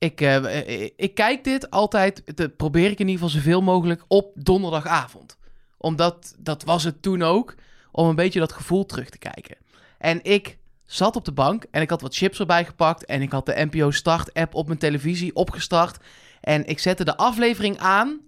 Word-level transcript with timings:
ik, 0.00 0.20
eh, 0.20 0.82
ik 0.96 1.14
kijk 1.14 1.44
dit 1.44 1.70
altijd, 1.70 2.36
dat 2.36 2.56
probeer 2.56 2.90
ik 2.90 2.98
in 2.98 3.08
ieder 3.08 3.24
geval 3.24 3.40
zoveel 3.40 3.62
mogelijk 3.62 4.04
op 4.08 4.32
donderdagavond. 4.34 5.38
Omdat, 5.76 6.34
dat 6.38 6.64
was 6.64 6.84
het 6.84 7.02
toen 7.02 7.22
ook, 7.22 7.54
om 7.92 8.08
een 8.08 8.14
beetje 8.14 8.38
dat 8.38 8.52
gevoel 8.52 8.86
terug 8.86 9.10
te 9.10 9.18
kijken. 9.18 9.56
En 9.98 10.20
ik 10.22 10.58
zat 10.84 11.16
op 11.16 11.24
de 11.24 11.32
bank 11.32 11.64
en 11.70 11.82
ik 11.82 11.90
had 11.90 12.00
wat 12.00 12.16
chips 12.16 12.38
erbij 12.38 12.64
gepakt. 12.64 13.04
En 13.04 13.22
ik 13.22 13.32
had 13.32 13.46
de 13.46 13.66
NPO 13.70 13.90
Start 13.90 14.32
app 14.32 14.54
op 14.54 14.66
mijn 14.66 14.78
televisie 14.78 15.34
opgestart. 15.34 16.04
En 16.40 16.66
ik 16.66 16.78
zette 16.78 17.04
de 17.04 17.16
aflevering 17.16 17.78
aan 17.78 18.20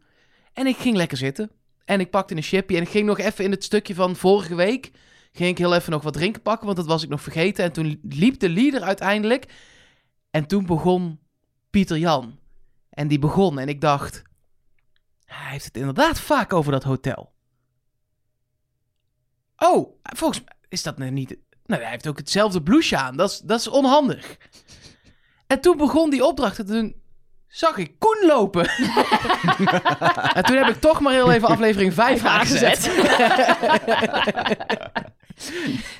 en 0.52 0.66
ik 0.66 0.77
ging 0.77 0.96
lekker 0.96 1.16
zitten. 1.16 1.50
En 1.84 2.00
ik 2.00 2.11
pakte 2.11 2.36
een 2.36 2.43
chipje 2.43 2.77
en 2.77 2.82
ik 2.82 2.89
ging 2.89 3.07
nog 3.07 3.18
even 3.18 3.45
in 3.45 3.50
het 3.50 3.64
stukje 3.64 3.95
van 3.95 4.16
vorige 4.16 4.54
week... 4.54 4.91
ging 5.32 5.50
ik 5.50 5.59
heel 5.59 5.75
even 5.75 5.93
nog 5.93 6.02
wat 6.02 6.12
drinken 6.12 6.43
pakken, 6.43 6.64
want 6.66 6.79
dat 6.79 6.86
was 6.86 7.02
ik 7.02 7.09
nog 7.09 7.23
vergeten. 7.23 7.64
En 7.64 7.73
toen 7.73 8.00
liep 8.02 8.39
de 8.39 8.48
leader 8.48 8.82
uiteindelijk. 8.82 9.46
En 10.30 10.46
toen 10.46 10.66
begon 10.66 11.18
Pieter 11.73 11.98
Jan. 11.98 12.39
En 12.91 13.09
die 13.09 13.18
begon 13.18 13.59
en 13.59 13.68
ik 13.68 13.80
dacht... 13.80 14.22
Hij 15.25 15.50
heeft 15.50 15.64
het 15.64 15.76
inderdaad 15.76 16.21
vaak 16.21 16.53
over 16.53 16.72
dat 16.72 16.82
hotel. 16.82 17.32
Oh, 19.57 20.00
volgens 20.03 20.44
mij 20.44 20.54
is 20.68 20.82
dat 20.82 20.99
nou 20.99 21.11
niet... 21.11 21.36
Nou, 21.66 21.82
hij 21.82 21.90
heeft 21.90 22.08
ook 22.08 22.16
hetzelfde 22.18 22.63
blouseje 22.63 23.03
aan. 23.03 23.16
Dat 23.16 23.30
is, 23.30 23.39
dat 23.39 23.61
is 23.61 23.68
onhandig. 23.68 24.36
En 25.46 25.61
toen 25.61 25.77
begon 25.77 26.11
die 26.11 26.25
opdracht 26.25 26.58
en 26.58 26.66
toen 26.66 27.03
zag 27.49 27.77
ik 27.77 27.99
Koen 27.99 28.27
lopen. 28.27 28.68
en 30.36 30.44
toen 30.44 30.57
heb 30.57 30.68
ik 30.68 30.80
toch 30.80 31.00
maar 31.00 31.13
heel 31.13 31.32
even 31.32 31.49
aflevering 31.49 31.94
5 31.94 32.25
aangezet. 32.25 32.80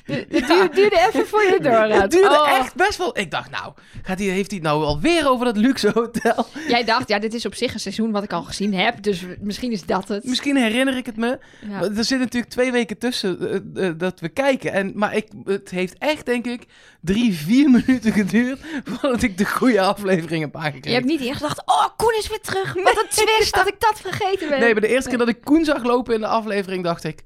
Het 0.05 0.47
duurde, 0.47 0.69
duurde 0.73 1.07
even 1.07 1.27
voor 1.27 1.43
je 1.43 1.59
door 1.61 1.71
Het 1.71 2.11
duurde 2.11 2.31
Oh. 2.33 2.57
echt 2.59 2.75
best 2.75 2.97
wel... 2.97 3.17
Ik 3.17 3.31
dacht, 3.31 3.49
nou, 3.49 3.73
gaat 4.01 4.19
hij, 4.19 4.27
heeft 4.27 4.51
hij 4.51 4.59
het 4.59 4.67
nou 4.67 4.83
alweer 4.83 5.29
over 5.29 5.45
dat 5.45 5.57
luxe 5.57 5.91
hotel? 5.93 6.47
Jij 6.67 6.83
dacht, 6.83 7.09
ja, 7.09 7.19
dit 7.19 7.33
is 7.33 7.45
op 7.45 7.55
zich 7.55 7.73
een 7.73 7.79
seizoen 7.79 8.11
wat 8.11 8.23
ik 8.23 8.33
al 8.33 8.43
gezien 8.43 8.73
heb. 8.73 9.03
Dus 9.03 9.25
misschien 9.41 9.71
is 9.71 9.85
dat 9.85 10.07
het. 10.07 10.23
Misschien 10.23 10.55
herinner 10.55 10.97
ik 10.97 11.05
het 11.05 11.17
me. 11.17 11.39
Ja. 11.61 11.79
Maar 11.79 11.91
er 11.91 12.03
zit 12.03 12.19
natuurlijk 12.19 12.51
twee 12.51 12.71
weken 12.71 12.97
tussen 12.97 13.39
eh, 13.75 13.87
eh, 13.87 13.93
dat 13.97 14.19
we 14.19 14.29
kijken. 14.29 14.71
En, 14.73 14.91
maar 14.95 15.15
ik, 15.15 15.27
het 15.45 15.69
heeft 15.69 15.95
echt, 15.97 16.25
denk 16.25 16.45
ik, 16.45 16.65
drie, 17.01 17.33
vier 17.33 17.69
minuten 17.69 18.11
geduurd... 18.11 18.59
voordat 18.89 19.21
ik 19.21 19.37
de 19.37 19.45
goede 19.45 19.81
aflevering 19.81 20.41
heb 20.43 20.55
aangekregen. 20.55 20.89
Je 20.89 20.95
hebt 20.95 21.07
niet 21.07 21.21
eerst 21.21 21.41
gedacht, 21.41 21.61
oh, 21.65 21.85
Koen 21.97 22.15
is 22.17 22.27
weer 22.27 22.41
terug. 22.41 22.73
Wat 22.73 23.01
een 23.01 23.25
twist 23.25 23.55
dat 23.55 23.67
ik 23.67 23.79
dat 23.79 24.01
vergeten 24.01 24.49
ben. 24.49 24.59
Nee, 24.59 24.71
maar 24.71 24.81
de 24.81 24.87
eerste 24.87 25.09
keer 25.09 25.17
dat 25.17 25.27
ik 25.27 25.41
Koen 25.43 25.65
zag 25.65 25.83
lopen 25.83 26.13
in 26.13 26.19
de 26.19 26.27
aflevering, 26.27 26.83
dacht 26.83 27.03
ik... 27.03 27.23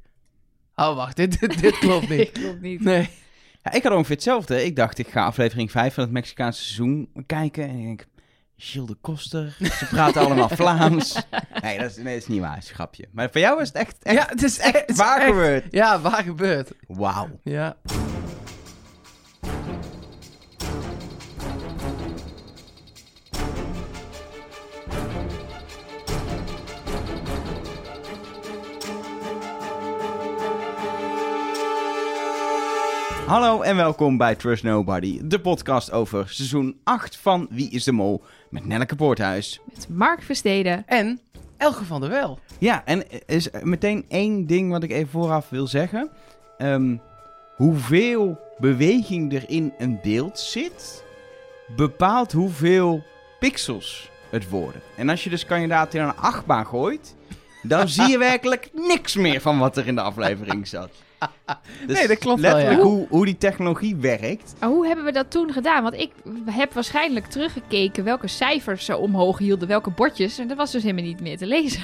Oh, 0.80 0.96
wacht, 0.96 1.16
dit, 1.16 1.40
dit, 1.40 1.60
dit 1.62 1.78
klopt 1.86 2.10
niet. 2.10 2.32
Klopt 2.32 2.62
niet. 2.62 2.82
Nee. 2.84 3.10
Ja, 3.64 3.72
ik 3.74 3.84
had 3.84 3.92
ongeveer 3.94 4.16
hetzelfde. 4.16 4.66
Ik 4.66 4.76
dacht, 4.76 4.98
ik 4.98 5.08
ga 5.08 5.26
aflevering 5.26 5.72
5 5.72 5.94
van 5.94 6.04
het 6.04 6.12
Mexicaanse 6.12 6.64
seizoen 6.64 7.10
kijken. 7.26 7.64
En 7.70 7.78
ik 7.78 7.86
denk, 7.86 8.06
Gilles 8.58 8.88
de 8.88 8.96
Koster, 9.02 9.56
ze 9.60 9.86
praten 9.90 10.22
allemaal 10.22 10.50
Vlaams. 10.60 11.14
Nee, 11.62 11.80
dat 11.80 11.90
is, 11.90 11.96
nee, 11.96 12.14
dat 12.14 12.22
is 12.22 12.28
niet 12.28 12.40
waar, 12.42 12.54
dat 12.54 12.64
is 12.64 12.70
een 12.70 12.76
grapje. 12.76 13.08
Maar 13.12 13.30
voor 13.32 13.42
jou 13.42 13.62
is 13.62 13.68
het 13.68 13.78
echt, 13.78 13.96
echt 14.04 14.16
Ja, 14.18 14.26
het 14.30 14.44
is 14.44 14.60
echt 14.60 14.80
het 14.80 14.90
is 14.90 14.96
waar 14.96 15.18
echt- 15.18 15.28
gebeurd. 15.28 15.66
Ja, 15.70 16.00
waar 16.02 16.24
gebeurt. 16.24 16.72
Wauw. 16.88 17.40
Ja. 17.44 17.76
Hallo 33.28 33.62
en 33.62 33.76
welkom 33.76 34.18
bij 34.18 34.36
Trust 34.36 34.64
Nobody, 34.64 35.20
de 35.24 35.40
podcast 35.40 35.92
over 35.92 36.30
seizoen 36.30 36.80
8 36.84 37.18
van 37.18 37.48
Wie 37.50 37.70
is 37.70 37.84
de 37.84 37.92
Mol 37.92 38.24
met 38.50 38.66
Nelleke 38.66 38.96
Poorthuis. 38.96 39.60
Met 39.74 39.88
Mark 39.90 40.22
Versteden. 40.22 40.84
En 40.86 41.20
Elge 41.58 41.86
van 41.86 42.02
der 42.02 42.10
Wel. 42.10 42.40
Ja, 42.60 42.86
en 42.86 43.12
er 43.12 43.22
is 43.26 43.50
meteen 43.64 44.06
één 44.08 44.46
ding 44.46 44.72
wat 44.72 44.84
ik 44.84 44.92
even 44.92 45.10
vooraf 45.10 45.50
wil 45.50 45.68
zeggen. 45.68 46.10
Ehm, 46.58 46.98
hoeveel 47.56 48.40
beweging 48.58 49.34
er 49.34 49.50
in 49.50 49.74
een 49.78 50.00
beeld 50.04 50.40
zit, 50.40 51.04
bepaalt 51.76 52.32
hoeveel 52.32 53.04
pixels 53.40 54.10
het 54.30 54.50
worden. 54.50 54.82
En 54.98 55.10
als 55.10 55.24
je 55.24 55.30
dus 55.30 55.46
kandidaat 55.46 55.94
in 55.94 56.02
een 56.02 56.16
achtbaan 56.16 56.66
gooit, 56.66 57.16
dan 57.68 57.88
zie 57.88 58.08
je 58.10 58.18
werkelijk 58.18 58.70
niks 58.74 59.16
meer 59.16 59.42
van 59.42 59.60
wat 59.60 59.78
er 59.78 59.88
in 59.88 59.96
de 59.96 60.02
aflevering 60.02 60.68
zat. 60.68 60.90
Dus 61.88 61.98
Nee, 61.98 62.08
dat 62.08 62.18
klopt 62.18 62.42
wel, 62.42 62.54
letterlijk 62.54 62.84
ja. 62.84 62.90
hoe, 62.90 63.08
hoe 63.10 63.26
die 63.26 63.38
technologie 63.38 63.96
werkt. 63.96 64.54
Maar 64.60 64.70
hoe 64.70 64.88
hebben 64.88 65.06
we 65.06 65.12
dat 65.12 65.32
toen 65.32 65.52
gedaan? 65.52 65.84
Want 65.84 65.96
ik 65.96 66.12
heb 66.46 66.74
waarschijnlijk 66.74 67.26
teruggekeken 67.26 68.04
welke 68.04 68.28
cijfers 68.28 68.86
ze 68.86 68.98
omhoog 68.98 69.38
hielden, 69.38 69.68
welke 69.68 69.90
bordjes. 69.90 70.38
En 70.38 70.48
dat 70.48 70.58
was 70.58 70.72
dus 70.72 70.84
helemaal 70.84 71.04
niet 71.04 71.22
meer 71.22 71.38
te 71.38 71.46
lezen. 71.46 71.84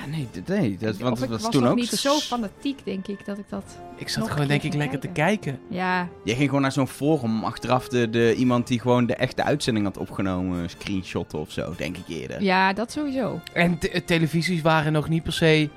Ja, 0.00 0.06
nee, 0.06 0.28
nee 0.46 0.76
dat, 0.76 0.96
want 0.96 1.12
of 1.12 1.18
dat 1.18 1.28
ik 1.28 1.34
was 1.34 1.42
was 1.42 1.50
toen 1.52 1.62
nog 1.62 1.70
ook 1.70 1.76
niet 1.76 1.88
zo- 1.88 2.18
fanatiek, 2.18 2.84
denk 2.84 3.06
ik, 3.06 3.24
dat 3.26 3.38
ik 3.38 3.44
dat... 3.48 3.78
Ik 3.96 4.08
zat 4.08 4.22
Nog 4.22 4.32
gewoon 4.32 4.48
denk 4.48 4.62
ik 4.62 4.74
lekker 4.74 4.98
te 4.98 5.08
kijken. 5.08 5.58
Ja, 5.68 6.08
Jij 6.24 6.34
ging 6.34 6.46
gewoon 6.46 6.62
naar 6.62 6.72
zo'n 6.72 6.88
forum 6.88 7.44
achteraf 7.44 7.88
de, 7.88 8.10
de, 8.10 8.34
iemand 8.34 8.66
die 8.66 8.80
gewoon 8.80 9.06
de 9.06 9.14
echte 9.14 9.42
uitzending 9.44 9.86
had 9.86 9.98
opgenomen, 9.98 10.70
screenshotten 10.70 11.38
of 11.38 11.50
zo, 11.52 11.74
denk 11.76 11.96
ik 11.96 12.08
eerder. 12.08 12.42
ja 12.42 12.72
dat 12.72 12.92
sowieso. 12.92 13.40
En 13.52 13.78
te- 13.78 14.02
televisies 14.04 14.62
waren 14.62 14.92
nog 14.92 15.08
niet 15.08 15.22
per 15.22 15.32
se 15.32 15.68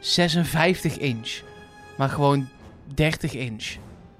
56 0.00 0.98
inch. 0.98 1.40
Maar 1.96 2.08
gewoon 2.08 2.48
30 2.94 3.34
inch. 3.34 3.64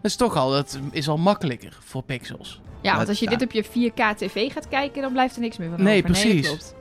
Dat 0.02 0.10
is 0.10 0.16
toch 0.16 0.36
al, 0.36 0.50
dat 0.50 0.78
is 0.91 1.08
al 1.08 1.16
makkelijker 1.18 1.76
voor 1.84 2.02
pixels. 2.02 2.60
Ja, 2.82 2.97
want 2.97 3.08
als 3.08 3.18
je 3.18 3.30
ja. 3.30 3.36
dit 3.36 3.42
op 3.42 3.52
je 3.52 3.91
4K 3.91 4.16
tv 4.16 4.52
gaat 4.52 4.68
kijken, 4.68 5.02
dan 5.02 5.12
blijft 5.12 5.34
er 5.34 5.41
niks 5.41 5.56
meer 5.56 5.68
van 5.70 5.82
Nee, 5.82 5.98
over. 6.02 6.10
precies. 6.10 6.47
klopt. 6.47 6.74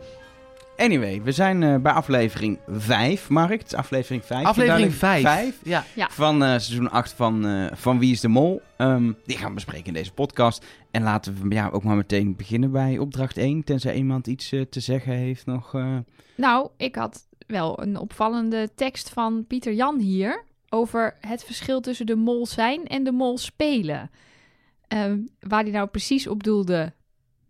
Anyway, 0.77 1.21
we 1.21 1.31
zijn 1.31 1.63
eh, 1.63 1.75
bij 1.77 1.91
aflevering 1.91 2.59
5, 2.67 3.29
Mark. 3.29 3.51
Het 3.59 3.65
is 3.65 3.73
aflevering 3.73 4.25
5. 4.25 4.45
Aflevering 4.45 4.93
5. 4.93 5.21
5 5.21 5.59
Ja. 5.63 5.83
van 6.09 6.35
eh, 6.43 6.47
seizoen 6.49 6.89
8 6.91 7.13
van, 7.13 7.45
eh, 7.47 7.65
van 7.73 7.99
Wie 7.99 8.11
is 8.11 8.19
de 8.21 8.27
Mol. 8.27 8.61
Ehm, 8.77 9.11
die 9.25 9.37
gaan 9.37 9.47
we 9.47 9.53
bespreken 9.53 9.85
in 9.85 9.93
deze 9.93 10.11
podcast. 10.13 10.65
En 10.91 11.03
laten 11.03 11.37
we 11.49 11.55
ja, 11.55 11.69
ook 11.69 11.83
maar 11.83 11.95
meteen 11.95 12.35
beginnen 12.35 12.71
bij 12.71 12.97
opdracht 12.97 13.37
1. 13.37 13.63
Tenzij 13.63 13.95
iemand 13.95 14.27
iets 14.27 14.49
te 14.69 14.79
zeggen 14.79 15.13
heeft 15.13 15.45
nog. 15.45 15.73
eh. 15.73 15.97
Nou, 16.35 16.69
ik 16.77 16.95
had 16.95 17.27
wel 17.47 17.81
een 17.81 17.97
opvallende 17.97 18.69
tekst 18.75 19.09
van 19.09 19.45
Pieter 19.47 19.73
Jan 19.73 19.99
hier 19.99 20.43
over 20.69 21.17
het 21.19 21.43
verschil 21.43 21.81
tussen 21.81 22.05
de 22.05 22.15
mol 22.15 22.45
zijn 22.45 22.85
en 22.87 23.03
de 23.03 23.11
mol 23.11 23.37
spelen. 23.37 24.09
Ehm, 24.87 25.17
waar 25.39 25.63
hij 25.63 25.71
nou 25.71 25.87
precies 25.87 26.27
op 26.27 26.43
doelde, 26.43 26.93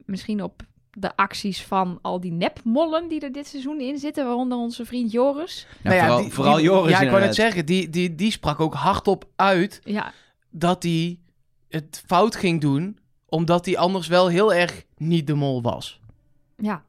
misschien 0.05 0.43
op 0.43 0.61
de 0.99 1.15
acties 1.15 1.63
van 1.63 1.99
al 2.01 2.19
die 2.19 2.31
nepmollen 2.31 3.07
die 3.07 3.19
er 3.19 3.31
dit 3.31 3.47
seizoen 3.47 3.79
in 3.81 3.97
zitten, 3.97 4.25
waaronder 4.25 4.57
onze 4.57 4.85
vriend 4.85 5.11
Joris. 5.11 5.67
Nou, 5.83 5.97
vooral, 5.99 6.21
die- 6.21 6.31
vooral 6.33 6.55
die- 6.55 6.63
Joris. 6.63 6.91
Ja, 6.91 7.01
ik 7.01 7.09
wou 7.09 7.21
net 7.21 7.35
zeggen, 7.35 7.65
die, 7.65 7.89
die, 7.89 8.15
die 8.15 8.31
sprak 8.31 8.59
ook 8.59 8.73
hardop 8.73 9.25
uit 9.35 9.81
Ja, 9.83 10.13
dat 10.49 10.83
hij 10.83 11.19
het 11.69 12.03
fout 12.05 12.35
ging 12.35 12.61
doen. 12.61 12.97
Omdat 13.29 13.65
hij 13.65 13.77
anders 13.77 14.07
wel 14.07 14.27
heel 14.27 14.53
erg 14.53 14.83
niet 14.97 15.27
de 15.27 15.33
mol 15.33 15.61
was. 15.61 15.99
ja 16.57 16.83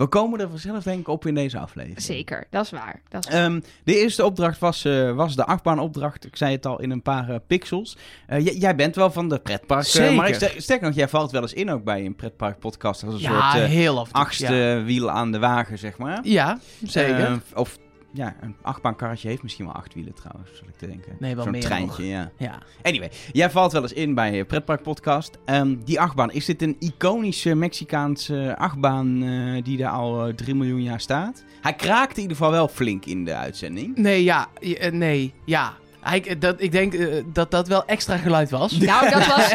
We 0.00 0.06
komen 0.06 0.40
er 0.40 0.48
vanzelf 0.48 0.82
denk 0.82 1.00
ik 1.00 1.08
op 1.08 1.26
in 1.26 1.34
deze 1.34 1.58
aflevering. 1.58 2.02
zeker. 2.02 2.46
Dat 2.50 2.64
is 2.64 2.70
waar. 2.70 3.00
Dat 3.08 3.26
is 3.26 3.32
waar. 3.32 3.44
Ehm, 3.44 3.60
de 3.84 3.98
eerste 3.98 4.24
opdracht 4.24 4.58
was, 4.58 4.84
eh, 4.84 5.12
was 5.12 5.36
de 5.36 5.46
achtbaanopdracht. 5.46 6.24
Ik 6.24 6.36
zei 6.36 6.52
het 6.52 6.66
al 6.66 6.80
in 6.80 6.90
een 6.90 7.02
paar 7.02 7.28
eh, 7.28 7.36
pixels. 7.46 7.96
Eh, 8.26 8.60
jij 8.60 8.74
bent 8.74 8.94
wel 8.94 9.10
van 9.10 9.28
de 9.28 9.38
pretpark. 9.38 9.84
Zeker. 9.84 10.14
maar 10.14 10.34
sterker 10.56 10.86
nog, 10.86 10.94
jij 10.96 11.08
valt 11.08 11.30
wel 11.30 11.42
eens 11.42 11.52
in 11.52 11.70
ook 11.70 11.84
bij 11.84 12.04
een 12.04 12.16
pretpark 12.16 12.58
podcast. 12.58 13.04
Als 13.04 13.14
een 13.14 13.20
ja, 13.20 13.52
soort 13.52 13.64
heel 13.64 13.98
af 13.98 14.06
en 14.06 14.12
toe. 14.12 14.22
achtste 14.22 14.54
Ja, 14.54 14.82
wiel 14.82 15.10
aan 15.10 15.32
de 15.32 15.38
wagen, 15.38 15.78
zeg 15.78 15.98
maar. 15.98 16.20
ja 16.22 16.58
zeker. 16.82 17.20
Eh, 17.20 17.36
of 17.54 17.78
ja, 18.12 18.36
een 18.40 18.56
achtbaankarretje 18.62 19.28
heeft 19.28 19.42
misschien 19.42 19.64
wel 19.64 19.74
acht 19.74 19.94
wielen 19.94 20.14
trouwens, 20.14 20.56
zal 20.58 20.68
ik 20.68 20.76
te 20.76 20.86
denken. 20.86 21.16
Nee, 21.18 21.34
wel 21.34 21.42
Zo'n 21.42 21.52
meer 21.52 21.60
treintje, 21.62 22.06
ja. 22.06 22.30
ja. 22.36 22.58
Anyway, 22.82 23.10
jij 23.32 23.50
valt 23.50 23.72
wel 23.72 23.82
eens 23.82 23.92
in 23.92 24.14
bij 24.14 24.38
een 24.38 24.46
pretpark 24.46 24.82
podcast. 24.82 25.38
Ehm, 25.44 25.76
die 25.84 26.00
achtbaan, 26.00 26.30
is 26.30 26.44
dit 26.44 26.62
een 26.62 26.76
iconische 26.78 27.54
Mexicaanse 27.54 28.54
achtbaan 28.58 29.22
eh, 29.22 29.62
die 29.64 29.76
daar 29.76 29.90
al 29.90 30.26
eh, 30.26 30.34
3 30.34 30.54
miljoen 30.54 30.82
jaar 30.82 31.00
staat? 31.00 31.44
Hij 31.60 31.74
kraakte 31.74 32.14
in 32.16 32.22
ieder 32.22 32.36
geval 32.36 32.52
wel 32.52 32.68
flink 32.68 33.04
in 33.04 33.24
de 33.24 33.34
uitzending. 33.34 33.96
Nee, 33.96 34.24
ja. 34.24 34.48
eh, 34.60 34.92
Nee, 34.92 35.32
ja. 35.44 35.74
Hij, 36.00 36.36
dat, 36.38 36.54
ik 36.58 36.72
denk 36.72 36.94
eh, 36.94 37.24
dat 37.26 37.50
dat 37.50 37.68
wel 37.68 37.84
extra 37.84 38.16
geluid 38.16 38.50
was. 38.50 38.72
Nou, 38.72 39.10
dat 39.16 39.26
was 39.26 39.48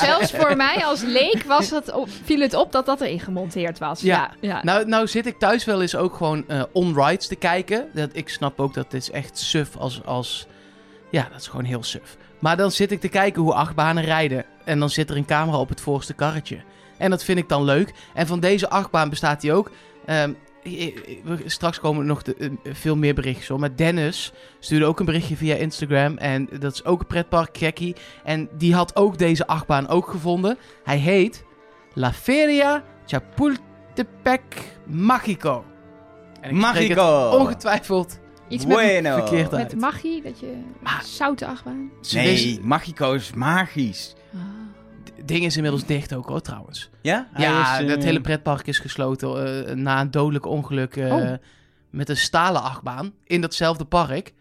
zelfs 0.00 0.30
voor 0.30 0.56
mij 0.56 0.84
als 0.84 1.02
leek 1.02 1.42
was 1.46 1.70
het 1.70 1.92
op, 1.92 2.08
viel 2.24 2.40
het 2.40 2.54
op 2.54 2.72
dat 2.72 2.86
dat 2.86 3.00
erin 3.00 3.20
gemonteerd 3.20 3.78
was. 3.78 4.00
Ja. 4.00 4.16
Ja, 4.16 4.30
ja. 4.40 4.60
Nou, 4.62 4.86
nou 4.86 5.06
zit 5.06 5.26
ik 5.26 5.38
thuis 5.38 5.64
wel 5.64 5.80
eens 5.80 5.96
ook 5.96 6.14
gewoon 6.14 6.44
eh 6.48 6.62
on-rides 6.72 7.26
te 7.26 7.36
kijken. 7.36 7.88
Dat, 7.92 8.10
ik 8.12 8.28
snap 8.28 8.60
ook 8.60 8.74
dat 8.74 8.90
dit 8.90 9.02
is 9.02 9.10
echt 9.10 9.38
suf 9.38 9.76
als, 9.76 10.04
als... 10.04 10.46
Ja, 11.10 11.28
dat 11.32 11.40
is 11.40 11.48
gewoon 11.48 11.64
heel 11.64 11.82
suf. 11.82 12.16
Maar 12.38 12.56
dan 12.56 12.70
zit 12.70 12.90
ik 12.90 13.00
te 13.00 13.08
kijken 13.08 13.42
hoe 13.42 13.54
achtbanen 13.54 14.04
rijden. 14.04 14.44
En 14.64 14.78
dan 14.78 14.90
zit 14.90 15.10
er 15.10 15.16
een 15.16 15.24
camera 15.24 15.58
op 15.58 15.68
het 15.68 15.80
voorste 15.80 16.12
karretje. 16.12 16.58
En 16.98 17.10
dat 17.10 17.24
vind 17.24 17.38
ik 17.38 17.48
dan 17.48 17.64
leuk. 17.64 17.92
En 18.14 18.26
van 18.26 18.40
deze 18.40 18.68
achtbaan 18.68 19.08
bestaat 19.08 19.40
die 19.40 19.52
ook. 19.52 19.70
Ehm, 20.06 20.32
straks 21.46 21.80
komen 21.80 22.00
er 22.00 22.06
nog 22.06 22.22
de, 22.22 22.34
eh, 22.34 22.50
veel 22.74 22.96
meer 22.96 23.14
berichtjes 23.14 23.48
hoor. 23.48 23.60
Maar 23.60 23.76
Dennis 23.76 24.32
stuurde 24.58 24.84
ook 24.84 24.98
een 25.00 25.06
berichtje 25.06 25.36
via 25.36 25.54
Instagram. 25.54 26.16
En 26.16 26.48
dat 26.58 26.72
is 26.72 26.84
ook 26.84 27.00
een 27.00 27.06
pretpark, 27.06 27.58
Gekkie. 27.58 27.96
En 28.24 28.48
die 28.58 28.74
had 28.74 28.96
ook 28.96 29.18
deze 29.18 29.46
achtbaan 29.46 29.88
ook 29.88 30.08
gevonden. 30.08 30.58
Hij 30.84 30.98
heet 30.98 31.44
La 31.94 32.12
Feria 32.12 32.84
Chapultepec 33.06 34.42
Mágico. 34.86 35.64
En 36.40 36.50
ik 36.50 36.56
Mágico. 36.56 37.28
ongetwijfeld 37.38 38.18
Iets 38.48 38.66
met, 38.66 38.76
Bueno. 38.76 39.16
verkeerd 39.16 39.54
uit. 39.54 39.72
met 39.72 39.80
magie, 39.80 40.22
dat 40.22 40.40
je... 40.40 40.52
Zoute 41.02 41.46
achtbaan. 41.46 41.90
Nee, 42.12 42.60
Magico 42.62 43.12
is 43.12 43.32
magisch. 43.32 44.14
Ah. 44.34 44.40
Het 45.16 45.28
ding 45.28 45.44
is 45.44 45.56
inmiddels 45.56 45.84
dicht 45.86 46.14
ook 46.14 46.28
hoor, 46.28 46.40
trouwens. 46.40 46.90
Ja? 47.02 47.28
Hij 47.32 47.44
ja, 47.46 47.78
is, 47.78 47.84
eh, 47.84 47.90
het 47.90 48.04
hele 48.04 48.20
pretpark 48.20 48.66
is 48.66 48.78
gesloten 48.78 49.66
eh, 49.66 49.74
na 49.74 50.00
een 50.00 50.10
dodelijk 50.10 50.46
ongeluk 50.46 50.96
eh, 50.96 51.12
Oh. 51.14 51.32
met 51.90 52.08
een 52.08 52.16
stalen 52.16 52.62
achtbaan 52.62 53.12
in 53.24 53.40
datzelfde 53.40 53.84
park 53.84 54.32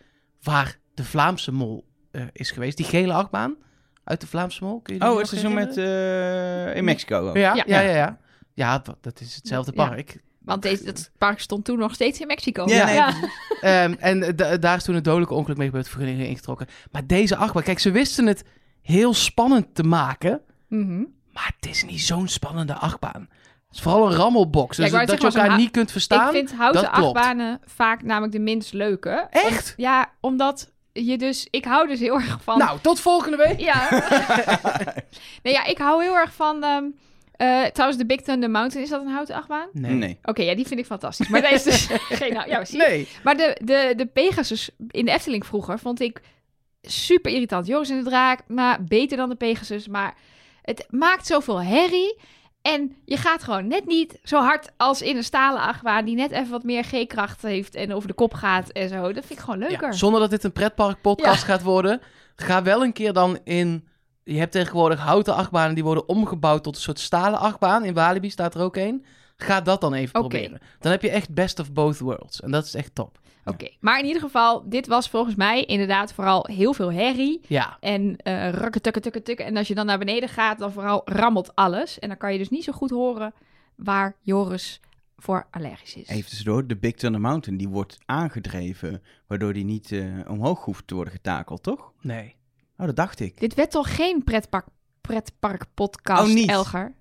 waar 0.42 0.78
de 0.94 1.04
Vlaamse 1.04 1.52
mol 1.52 1.86
eh, 2.12 2.22
is 2.32 2.52
geweest. 2.52 2.78
Die 2.78 2.86
gele 2.86 3.14
achtbaan 3.14 3.56
uit 4.04 4.22
de 4.22 4.28
Vlaamse 4.28 4.64
mol. 4.64 4.80
Kun 4.82 4.96
je 4.96 5.02
Oh, 5.10 5.18
het 5.18 5.32
is 5.32 5.40
zo 5.42 5.50
met... 5.50 5.78
eh, 5.78 6.76
in 6.76 6.84
Mexico 6.84 7.28
ook. 7.30 7.36
Ja, 7.38 7.54
Ja. 7.54 7.64
ja, 7.66 7.80
ja. 7.80 7.96
ja. 7.96 8.18
Ja, 8.54 8.80
dat, 8.80 8.98
dat 9.02 9.20
is 9.20 9.36
hetzelfde 9.36 9.72
Ja. 9.76 9.88
park. 9.88 10.24
Want 10.40 10.62
deze, 10.62 10.84
dat 10.84 11.12
park 11.18 11.40
stond 11.40 11.66
toen 11.66 11.78
nog 11.78 11.94
steeds 11.94 12.20
in 12.20 12.28
Mexico. 12.28 12.64
Ja, 12.68 12.86
nee, 12.86 13.30
Ehm, 13.62 13.94
en 14.00 14.36
da- 14.36 14.58
daar 14.58 14.76
is 14.76 14.84
toen 14.84 14.96
een 14.96 15.04
dodelijk 15.04 15.32
ongeluk 15.32 15.58
mee 15.58 15.68
gebeurd, 15.68 15.88
vergunningen 15.90 16.28
ingetrokken. 16.28 16.68
Maar 16.92 17.08
deze 17.08 17.36
achtbaan, 17.36 17.64
kijk, 17.64 17.80
ze 17.80 17.92
wisten 17.92 18.26
het 18.26 18.44
heel 18.82 19.14
spannend 19.14 19.76
te 19.76 19.84
maken, 19.84 20.42
Mhm. 20.68 21.04
maar 21.34 21.54
het 21.60 21.70
is 21.70 21.84
niet 21.84 22.02
zo'n 22.02 22.28
spannende 22.28 22.74
achtbaan. 22.74 23.30
Het 23.68 23.76
is 23.76 23.82
vooral 23.82 24.06
een 24.12 24.16
rammelbox, 24.18 24.78
dus 24.78 24.92
dat 24.92 25.12
je 25.12 25.18
elkaar 25.18 25.58
niet 25.58 25.72
kunt 25.72 25.92
verstaan. 25.92 26.28
Ik 26.28 26.36
vind 26.36 26.54
houten 26.54 26.82
dat 26.82 26.92
klopt. 26.92 27.18
achtbanen 27.18 27.62
vaak 27.66 28.04
namelijk 28.04 28.34
de 28.34 28.40
minst 28.40 28.74
leuke. 28.74 29.28
Echt? 29.30 29.74
Ja, 29.78 30.12
omdat 30.22 30.72
je 30.92 31.18
dus... 31.18 31.48
Ik 31.50 31.66
hou 31.66 31.88
dus 31.88 32.00
heel 32.00 32.16
erg 32.16 32.40
van... 32.44 32.58
Nou, 32.58 32.80
tot 32.82 33.00
volgende 33.00 33.38
week. 33.38 33.60
Ja. 33.60 33.90
nee, 35.44 35.54
ja, 35.54 35.66
ik 35.66 35.78
hou 35.78 36.04
heel 36.04 36.16
erg 36.16 36.34
van... 36.34 36.64
ehm, 36.64 36.84
eh, 37.32 37.64
trouwens, 37.64 38.00
de 38.00 38.06
Big 38.06 38.22
Thunder 38.22 38.50
Mountain, 38.50 38.84
is 38.84 38.90
dat 38.90 39.02
een 39.02 39.12
houten 39.12 39.36
achtbaan? 39.36 39.68
Nee. 39.72 40.20
Oké, 40.24 40.42
ja, 40.42 40.56
die 40.56 40.68
vind 40.68 40.80
ik 40.80 40.86
fantastisch. 40.86 41.28
Maar 41.28 41.42
deze 41.42 41.70
is 41.70 41.88
dus 41.88 42.00
geen... 42.20 42.34
Nou, 42.34 42.50
ja, 42.50 42.66
zie 42.66 42.80
je? 42.82 42.88
Nee. 42.88 43.08
Maar 43.24 43.38
de, 43.38 43.58
de, 43.64 43.94
de 43.96 44.06
Pegasus 44.06 44.70
in 44.90 45.06
de 45.06 45.12
Efteling 45.12 45.46
vroeger 45.46 45.80
vond 45.80 46.00
ik 46.00 46.22
super 46.82 47.32
irritant. 47.32 47.68
Joris 47.68 47.90
en 47.90 47.98
de 47.98 48.10
Draak, 48.10 48.42
maar 48.48 48.84
beter 48.84 49.18
dan 49.18 49.30
de 49.30 49.36
Pegasus. 49.36 49.88
Maar 49.88 50.16
het 50.66 50.86
maakt 50.90 51.28
zoveel 51.28 51.62
herrie. 51.62 52.20
En 52.62 52.96
je 53.06 53.18
gaat 53.18 53.44
gewoon 53.44 53.68
net 53.68 53.86
niet 53.86 54.20
zo 54.24 54.40
hard 54.40 54.72
als 54.78 55.02
in 55.02 55.18
een 55.18 55.24
stalen 55.24 55.62
achtbaan... 55.62 56.06
die 56.06 56.16
net 56.16 56.32
even 56.32 56.50
wat 56.50 56.64
meer 56.64 56.84
G-kracht 56.84 57.42
heeft 57.42 57.76
en 57.76 57.94
over 57.94 58.08
de 58.08 58.14
kop 58.14 58.34
gaat 58.34 58.70
en 58.70 58.90
zo. 58.90 59.02
Dat 59.14 59.26
vind 59.26 59.40
ik 59.40 59.46
gewoon 59.46 59.60
leuker. 59.60 59.88
Ja, 59.88 59.92
zonder 59.92 60.20
dat 60.20 60.30
dit 60.30 60.44
een 60.44 60.52
pretpark 60.52 61.02
podcast 61.02 61.44
gaat 61.44 61.62
worden, 61.62 62.02
ga 62.36 62.64
wel 62.64 62.84
een 62.84 62.94
keer 62.94 63.14
dan 63.14 63.40
in... 63.44 63.88
Je 64.24 64.38
hebt 64.38 64.52
tegenwoordig 64.52 65.00
houten 65.00 65.36
achtbanen 65.36 65.76
die 65.76 65.84
worden 65.84 66.10
omgebouwd 66.10 66.64
tot 66.64 66.76
een 66.76 66.82
soort 66.82 67.00
stalen 67.00 67.40
achtbaan. 67.40 67.86
In 67.86 67.94
Walibi 67.94 68.30
staat 68.30 68.56
er 68.56 68.62
ook 68.62 68.76
een. 68.76 69.06
Ga 69.38 69.62
dat 69.62 69.82
dan 69.82 69.94
even 69.94 70.12
proberen. 70.12 70.60
Dan 70.80 70.92
heb 70.92 71.02
je 71.02 71.10
echt 71.10 71.34
best 71.34 71.60
of 71.60 71.72
both 71.72 72.00
worlds. 72.00 72.42
En 72.42 72.52
dat 72.52 72.66
is 72.66 72.74
echt 72.74 72.96
top. 72.96 73.20
Oké, 73.46 73.68
maar 73.80 74.00
in 74.00 74.06
ieder 74.06 74.22
geval, 74.22 74.70
dit 74.70 74.88
was 74.88 75.10
volgens 75.10 75.36
mij 75.36 75.64
inderdaad 75.64 76.14
vooral 76.14 76.48
heel 76.52 76.74
veel 76.74 76.92
herrie. 76.92 77.42
Ja, 77.48 77.78
En 77.80 78.16
eh 78.18 78.50
rakken, 78.50 78.82
tukken, 78.82 79.02
tukken, 79.02 79.24
tukken. 79.24 79.46
En 79.46 79.58
als 79.58 79.68
je 79.68 79.76
dan 79.76 79.86
naar 79.86 79.98
beneden 80.00 80.30
gaat, 80.30 80.60
dan 80.60 80.72
vooral 80.72 81.02
rammelt 81.06 81.56
alles. 81.56 82.00
En 82.00 82.08
dan 82.08 82.18
kan 82.18 82.32
je 82.32 82.38
dus 82.38 82.50
niet 82.50 82.64
zo 82.64 82.72
goed 82.72 82.90
horen 82.90 83.34
waar 83.76 84.16
Joris 84.22 84.80
voor 85.18 85.48
allergisch 85.52 85.96
is. 85.96 86.08
Even 86.08 86.30
tussendoor, 86.30 86.68
de 86.68 86.78
Big 86.78 86.94
Thunder 86.94 87.22
Mountain, 87.22 87.58
die 87.58 87.70
wordt 87.70 87.98
aangedreven, 88.06 89.02
waardoor 89.28 89.54
die 89.54 89.66
niet 89.66 89.92
eh, 89.92 90.04
omhoog 90.28 90.64
hoeft 90.66 90.88
te 90.88 90.96
worden 90.96 91.14
getakeld, 91.14 91.64
toch? 91.64 91.92
nee. 92.02 92.36
Oh, 92.78 92.86
dat 92.86 92.96
dacht 92.96 93.20
ik. 93.20 93.40
Dit 93.40 93.54
werd 93.54 93.72
toch 93.72 93.96
geen 93.96 94.24
pretpark, 94.24 94.66
pretpark 95.02 95.66
podcast, 95.74 96.28
Oh, 96.28 96.34
niet? 96.34 96.50
Elger? 96.50 96.94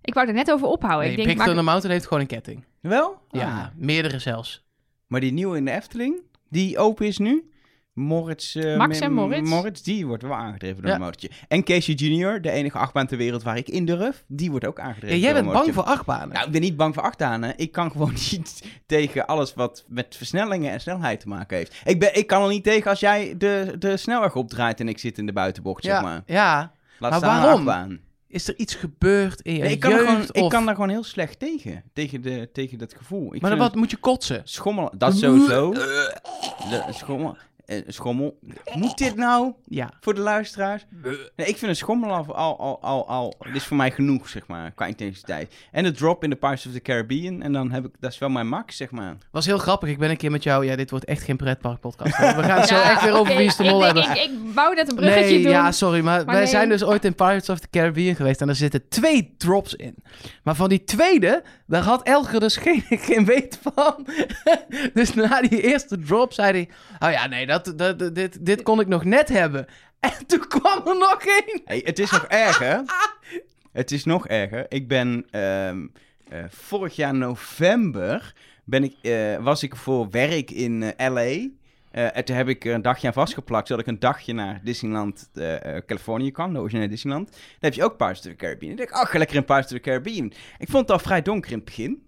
Ik 0.00 0.14
wou 0.14 0.26
er 0.28 0.34
net 0.34 0.50
over 0.52 0.66
ophouden. 0.66 1.00
nee 1.00 1.10
ik 1.10 1.16
denk, 1.16 1.28
Big 1.28 1.36
maar- 1.36 1.46
Thunder 1.46 1.64
Mountain 1.64 1.92
heeft 1.92 2.06
gewoon 2.06 2.22
een 2.22 2.28
ketting. 2.28 2.64
Wel? 2.80 3.20
Ja, 3.30 3.58
Ah. 3.60 3.66
meerdere 3.76 4.18
zelfs. 4.18 4.64
Maar 5.12 5.20
die 5.20 5.32
nieuwe 5.32 5.56
in 5.56 5.64
de 5.64 5.70
Efteling, 5.70 6.20
die 6.48 6.78
open 6.78 7.06
is 7.06 7.18
nu, 7.18 7.50
Moritz... 7.92 8.56
eh, 8.56 8.76
Max 8.76 9.00
en 9.00 9.12
Moritz? 9.12 9.48
Moritz, 9.48 9.80
die 9.80 10.06
wordt 10.06 10.22
wel 10.22 10.34
aangedreven 10.34 10.76
door 10.82 10.86
Ja. 10.90 10.94
een 10.94 11.00
motortje. 11.00 11.30
En 11.48 11.64
Casey 11.64 11.94
Junior, 11.94 12.40
de 12.40 12.50
enige 12.50 12.78
achtbaan 12.78 13.06
ter 13.06 13.16
wereld 13.16 13.42
waar 13.42 13.56
ik 13.56 13.68
in 13.68 13.84
durf, 13.84 14.24
die 14.28 14.50
wordt 14.50 14.66
ook 14.66 14.80
aangedreven 14.80 15.16
Ja, 15.18 15.22
jij 15.22 15.32
bent 15.32 15.52
bang 15.52 15.74
voor 15.74 15.82
achtbanen. 15.82 16.28
Nou, 16.34 16.46
ik 16.46 16.52
ben 16.52 16.60
niet 16.60 16.76
bang 16.76 16.94
voor 16.94 17.02
achtbanen. 17.02 17.52
Ik 17.56 17.72
kan 17.72 17.90
gewoon 17.90 18.12
niet 18.30 18.62
tegen 18.86 19.26
alles 19.26 19.54
wat 19.54 19.84
met 19.88 20.16
versnellingen 20.16 20.72
en 20.72 20.80
snelheid 20.80 21.20
te 21.20 21.28
maken 21.28 21.56
heeft. 21.56 21.80
Ik, 21.84 21.98
ben, 22.00 22.16
ik 22.18 22.26
kan 22.26 22.42
er 22.42 22.48
niet 22.48 22.64
tegen 22.64 22.90
als 22.90 23.00
jij 23.00 23.34
de, 23.38 23.74
de 23.78 23.96
snelweg 23.96 24.34
opdraait 24.36 24.80
en 24.80 24.88
ik 24.88 24.98
zit 24.98 25.18
in 25.18 25.26
de 25.26 25.32
buitenbocht, 25.32 25.82
ja, 25.84 25.92
zeg 25.92 26.02
maar. 26.02 26.22
ja. 26.26 26.72
Laat 26.98 27.10
Maar 27.10 27.20
staan 27.20 27.40
waarom? 27.42 27.68
achtbaan. 27.68 28.00
Is 28.32 28.48
er 28.48 28.54
iets 28.58 28.74
gebeurd 28.74 29.40
in 29.40 29.54
je 29.54 29.60
Nee, 29.62 29.72
ik, 29.72 29.80
kan 29.80 29.90
er 29.90 29.96
jeugd? 29.96 30.10
gewoon, 30.10 30.28
ik 30.32 30.42
of... 30.42 30.50
kan 30.50 30.64
daar 30.64 30.74
gewoon 30.74 30.90
heel 30.90 31.04
slecht 31.04 31.38
tegen. 31.38 31.82
Tegen, 31.92 32.22
de, 32.22 32.48
tegen 32.52 32.78
dat 32.78 32.94
gevoel. 32.94 33.34
Ik 33.34 33.40
Maar 33.40 33.50
dan 33.50 33.58
wat, 33.58 33.74
moet 33.74 33.90
je 33.90 33.96
kotsen? 33.96 34.36
het 34.36 34.50
Schommel, 34.50 34.92
dat 34.96 35.16
sowieso. 35.16 35.72
De, 35.72 36.84
schommel, 36.90 37.36
eh, 37.76 37.82
schommel. 37.86 38.38
Moet 38.74 38.98
dit 38.98 39.16
nou 39.16 39.52
Ja. 39.64 39.90
voor 40.00 40.14
de 40.14 40.20
luisteraars? 40.20 40.86
Nee, 41.36 41.46
ik 41.48 41.56
vind 41.56 41.62
een 41.62 41.76
schommel 41.76 42.10
al, 42.10 42.34
al, 42.34 42.58
al, 42.58 42.82
al, 42.82 43.08
al... 43.08 43.34
Dit 43.44 43.54
is 43.54 43.64
voor 43.64 43.76
mij 43.76 43.90
genoeg, 43.90 44.28
zeg 44.28 44.46
maar, 44.46 44.70
qua 44.70 44.86
intensiteit. 44.86 45.54
En 45.70 45.84
de 45.84 45.90
drop 45.90 46.24
in 46.24 46.30
de 46.30 46.36
Pirates 46.36 46.66
of 46.66 46.72
the 46.72 46.80
Caribbean. 46.80 47.42
En 47.42 47.52
dan 47.52 47.70
heb 47.70 47.84
ik... 47.84 47.90
Dat 48.00 48.12
is 48.12 48.18
wel 48.18 48.28
mijn 48.28 48.48
max, 48.48 48.76
zeg 48.76 48.90
maar. 48.90 49.16
Was 49.30 49.46
heel 49.46 49.58
grappig. 49.58 49.88
Ik 49.88 49.98
ben 49.98 50.10
een 50.10 50.16
keer 50.16 50.30
met 50.30 50.42
jou... 50.42 50.64
Ja, 50.64 50.76
dit 50.76 50.90
wordt 50.90 51.04
echt 51.04 51.22
geen 51.22 51.36
pretpark 51.36 51.80
podcast. 51.80 52.16
We 52.36 52.42
gaan 52.42 52.58
het 52.58 52.68
zo 52.68 52.80
echt 52.80 53.02
weer 53.02 53.14
over 53.14 53.36
Wie 53.36 53.46
is 53.46 53.56
de 53.56 53.64
ik 53.64 53.70
Mol 53.70 53.82
hebben. 53.82 54.02
Ik, 54.02 54.16
ik 54.16 54.30
wou 54.54 54.74
net 54.74 54.90
een 54.90 54.96
bruggetje 54.96 55.34
nee, 55.34 55.42
doen. 55.42 55.52
ja, 55.52 55.72
sorry, 55.72 56.00
maar, 56.00 56.16
Maar 56.16 56.34
wij 56.34 56.42
nee. 56.42 56.46
zijn 56.46 56.68
dus 56.68 56.84
ooit 56.84 57.04
in 57.04 57.14
Pirates 57.14 57.48
of 57.48 57.58
the 57.58 57.70
Caribbean 57.70 58.14
geweest 58.14 58.40
en 58.40 58.48
er 58.48 58.54
zitten 58.54 58.88
twee 58.88 59.34
drops 59.38 59.74
in. 59.74 59.94
Maar 60.42 60.54
van 60.54 60.68
die 60.68 60.84
tweede, 60.84 61.42
daar 61.66 61.82
had 61.82 62.02
Elger 62.02 62.40
dus 62.40 62.56
geen, 62.56 62.84
geen 62.88 63.24
weet 63.24 63.58
van. 63.62 64.06
dus 64.94 65.14
na 65.14 65.40
die 65.40 65.60
eerste 65.60 65.98
drop 65.98 66.32
zei 66.32 66.52
hij, 66.52 66.68
oh 67.08 67.14
ja, 67.14 67.26
nee, 67.26 67.46
dat, 67.46 67.61
dat, 67.64 68.14
dit, 68.14 68.46
dit 68.46 68.62
kon 68.62 68.80
ik 68.80 68.88
nog 68.88 69.04
net 69.04 69.28
hebben. 69.28 69.66
En 70.00 70.26
toen 70.26 70.46
kwam 70.48 70.86
er 70.86 70.98
nog 70.98 71.24
één. 71.24 71.60
Hey, 71.64 71.82
het 71.84 71.98
is 71.98 72.10
nog 72.10 72.24
erger. 72.24 72.82
Het 73.72 73.90
is 73.90 74.04
nog 74.04 74.28
erger. 74.28 74.66
Ik 74.68 74.88
ben 74.88 75.26
ehm, 75.30 75.86
eh, 76.28 76.44
vorig 76.48 76.96
jaar 76.96 77.14
november 77.14 78.34
ben 78.64 78.84
ik, 78.84 78.94
eh, 79.02 79.36
was 79.36 79.62
ik 79.62 79.76
voor 79.76 80.10
werk 80.10 80.50
in 80.50 80.82
eh, 80.82 81.10
LA. 81.10 81.48
En 81.90 82.24
toen 82.24 82.36
heb 82.36 82.48
ik 82.48 82.64
er 82.64 82.74
een 82.74 82.82
dagje 82.82 83.06
aan 83.06 83.12
vastgeplakt, 83.12 83.66
zodat 83.66 83.82
ik 83.82 83.92
een 83.92 83.98
dagje 83.98 84.32
naar 84.32 84.60
Disneyland 84.64 85.30
Californië 85.86 86.30
kwam, 86.30 86.52
de 86.52 86.58
originele 86.58 86.88
Disneyland. 86.88 87.30
Dan 87.30 87.38
heb 87.60 87.74
je 87.74 87.84
ook 87.84 87.96
Pirates 87.96 88.18
of 88.18 88.24
the 88.24 88.36
Caribbean. 88.36 88.72
Ik 88.72 88.78
dacht, 88.78 89.10
ga 89.10 89.18
lekker 89.18 89.36
in 89.36 89.44
Pirates 89.44 89.72
of 89.72 89.76
the 89.76 89.80
Caribbean. 89.80 90.32
Ik 90.58 90.68
vond 90.68 90.82
het 90.82 90.90
al 90.90 90.98
vrij 90.98 91.22
donker 91.22 91.50
in 91.50 91.56
het 91.56 91.64
begin. 91.64 92.02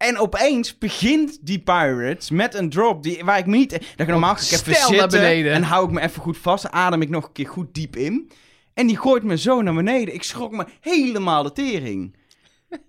En 0.00 0.18
opeens 0.18 0.78
begint 0.78 1.38
die 1.40 1.58
Pirates 1.58 2.30
met 2.30 2.54
een 2.54 2.70
drop 2.70 3.02
die, 3.02 3.24
waar 3.24 3.38
ik 3.38 3.46
me 3.46 3.56
niet... 3.56 3.70
Dat 3.70 3.80
ik 3.96 4.06
normaal 4.06 4.32
ik 4.32 4.40
even 4.40 4.58
Stijl 4.58 4.90
naar 4.90 5.00
zitten 5.00 5.20
beneden. 5.20 5.52
en 5.52 5.62
hou 5.62 5.84
ik 5.84 5.90
me 5.90 6.00
even 6.00 6.22
goed 6.22 6.38
vast. 6.38 6.70
Adem 6.70 7.02
ik 7.02 7.08
nog 7.08 7.24
een 7.24 7.32
keer 7.32 7.48
goed 7.48 7.74
diep 7.74 7.96
in. 7.96 8.30
En 8.74 8.86
die 8.86 8.98
gooit 8.98 9.22
me 9.22 9.38
zo 9.38 9.62
naar 9.62 9.74
beneden. 9.74 10.14
Ik 10.14 10.22
schrok 10.22 10.52
me 10.52 10.66
helemaal 10.80 11.42
de 11.42 11.52
tering. 11.52 12.16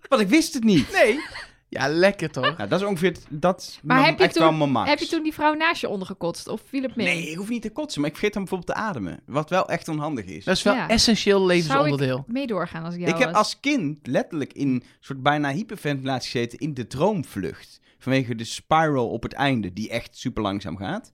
Want 0.10 0.22
ik 0.22 0.27
wist 0.27 0.53
het 0.53 0.63
niet. 0.63 0.91
Nee. 0.91 1.20
Ja, 1.74 1.88
lekker 1.88 2.32
toch? 2.32 2.58
Nou, 2.58 2.70
dat 2.70 2.80
is 2.82 2.86
ongeveer... 2.86 3.16
Dat 3.30 3.62
is 3.62 3.80
Maar 3.84 4.06
heb 4.06 4.18
je, 4.18 4.24
echt 4.24 4.38
wel 4.38 4.48
toen, 4.50 4.58
mijn 4.58 4.72
max. 4.72 4.90
heb 4.90 5.00
je 5.00 5.08
toen 5.08 5.24
die 5.24 5.34
vrouw 5.34 5.54
naast 5.54 5.82
je 5.82 5.90
ondergekotst? 5.90 6.48
Of 6.48 6.62
viel 6.66 6.82
het 6.82 6.96
mee? 6.96 7.06
Nee, 7.08 7.30
ik 7.30 7.38
hoef 7.38 7.50
niet 7.50 7.62
te 7.62 7.70
kotsen, 7.70 8.01
maar 8.01 8.10
ik 8.10 8.16
vergeet 8.16 8.34
dan 8.34 8.44
bijvoorbeeld 8.44 8.78
te 8.78 8.84
ademen. 8.84 9.20
Wat 9.25 9.50
wel 9.50 9.70
echt 9.70 9.88
onhandig 9.88 10.25
is. 10.25 10.44
Dat 10.46 10.56
is 10.56 10.63
wel 10.63 10.74
Ja. 10.74 10.88
essentieel 10.90 11.38
Zou 11.38 11.48
levensonderdeel. 11.51 12.18
ik 12.18 12.34
mee 12.34 12.48
doorgaan 12.48 12.84
als 12.84 12.94
ik 12.94 13.00
jou 13.00 13.12
Ik 13.13 13.18
heb 13.20 13.28
was? 13.30 13.38
als 13.38 13.60
kind 13.60 14.08
letterlijk 14.08 14.54
in 14.54 14.68
een 14.68 14.84
soort 15.00 15.24
bijna 15.24 15.51
hyperventilatie 15.51 16.32
gezeten 16.32 16.60
in 16.60 16.74
de 16.74 16.88
droomvlucht. 16.88 17.80
Vanwege 17.98 18.36
de 18.36 18.44
spiral 18.44 19.10
op 19.10 19.24
het 19.24 19.34
einde, 19.34 19.74
die 19.74 19.90
echt 19.90 20.18
super 20.18 20.42
langzaam 20.44 20.78
gaat. 20.78 21.12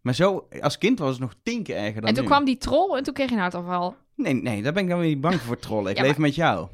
Maar 0.00 0.14
zo, 0.14 0.48
als 0.60 0.78
kind 0.78 0.98
was 0.98 1.10
het 1.10 1.20
nog 1.20 1.34
tien 1.42 1.62
keer 1.62 1.76
erger 1.76 2.00
dan 2.00 2.08
En 2.08 2.14
toen 2.14 2.24
nu. 2.24 2.30
kwam 2.30 2.44
die 2.44 2.58
troll 2.58 2.96
en 2.96 3.02
toen 3.02 3.14
kreeg 3.14 3.28
je 3.28 3.34
een 3.34 3.40
hartaanval. 3.40 3.96
Nee, 4.16 4.34
nee, 4.34 4.62
daar 4.62 4.72
ben 4.72 4.82
ik 4.82 4.88
dan 4.88 4.98
weer 4.98 5.08
niet 5.08 5.20
bang 5.20 5.40
voor 5.40 5.58
trollen. 5.58 5.90
Ik 5.90 5.96
Ja, 5.96 6.02
leef 6.02 6.18
met 6.18 6.34
jou. 6.34 6.68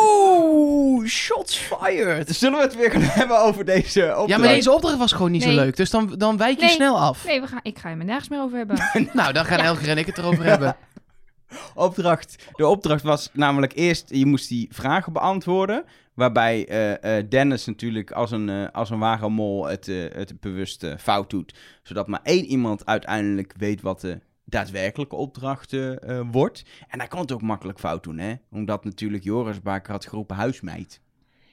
Oeh, 0.00 1.06
shots 1.06 1.56
fired. 1.56 2.36
Zullen 2.36 2.58
we 2.58 2.64
het 2.64 2.76
weer 2.76 2.90
gaan 2.90 3.00
hebben 3.02 3.38
over 3.40 3.64
deze 3.64 4.00
opdracht? 4.00 4.28
Ja, 4.28 4.38
maar 4.38 4.48
deze 4.48 4.72
opdracht 4.72 4.98
was 4.98 5.12
gewoon 5.12 5.30
niet 5.30 5.42
zo 5.42 5.50
leuk. 5.50 5.76
Dus 5.76 5.90
dan, 5.90 6.14
dan 6.18 6.36
wijk 6.36 6.58
je 6.58 6.64
Nee. 6.64 6.74
snel 6.74 6.98
af. 6.98 7.24
Nee, 7.24 7.40
we 7.40 7.46
gaan, 7.46 7.60
ik 7.62 7.78
ga 7.78 7.88
je 7.88 7.96
er 7.96 8.04
nergens 8.04 8.28
meer 8.28 8.40
over 8.40 8.56
hebben. 8.56 8.78
Nou, 9.12 9.32
dan 9.32 9.44
gaan 9.44 9.58
Elger 9.58 9.88
en 9.88 9.98
ik 9.98 10.06
het 10.06 10.18
erover 10.18 10.44
hebben. 10.44 10.76
opdracht. 11.74 12.44
De 12.56 12.66
opdracht 12.66 13.02
was 13.02 13.30
namelijk 13.32 13.72
eerst, 13.74 14.04
je 14.08 14.26
moest 14.26 14.48
die 14.48 14.68
vragen 14.72 15.12
beantwoorden. 15.12 15.84
Waarbij 16.14 16.68
eh, 16.68 17.18
eh, 17.18 17.26
Dennis 17.28 17.66
natuurlijk 17.66 18.10
als 18.12 18.30
een, 18.30 18.48
eh, 18.48 18.64
als 18.72 18.90
een 18.90 18.98
ware 18.98 19.28
mol 19.28 19.66
het, 19.66 19.86
het 20.12 20.40
bewust 20.40 20.86
fout 20.98 21.30
doet. 21.30 21.54
Zodat 21.82 22.06
maar 22.06 22.20
één 22.22 22.44
iemand 22.44 22.86
uiteindelijk 22.86 23.54
weet 23.56 23.80
wat 23.80 24.00
de 24.00 24.20
daadwerkelijke 24.44 25.16
opdracht 25.16 25.72
eh, 25.72 26.18
eh, 26.18 26.26
wordt. 26.30 26.64
En 26.88 26.98
hij 26.98 27.08
kon 27.08 27.20
het 27.20 27.32
ook 27.32 27.42
makkelijk 27.42 27.78
fout 27.78 28.02
doen, 28.02 28.18
hè. 28.18 28.34
Omdat 28.50 28.84
natuurlijk 28.84 29.24
Joris 29.24 29.62
Baker 29.62 29.92
had 29.92 30.06
geroepen 30.06 30.36
huismeid. 30.36 31.00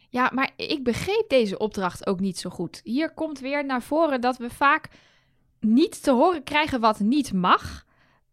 Ja, 0.10 0.32
maar 0.34 0.52
ik 0.56 0.84
begreep 0.84 1.26
deze 1.28 1.58
opdracht 1.58 2.08
ook 2.08 2.20
niet 2.20 2.38
zo 2.38 2.50
goed. 2.50 2.82
Hier 2.84 3.14
komt 3.14 3.40
weer 3.40 3.66
naar 3.66 3.82
voren 3.82 4.22
dat 4.22 4.38
we 4.38 4.50
vaak 4.50 4.90
niet 5.60 6.04
te 6.04 6.12
horen 6.12 6.44
krijgen 6.44 6.80
wat 6.80 7.00
niet 7.00 7.34
mag. 7.34 7.86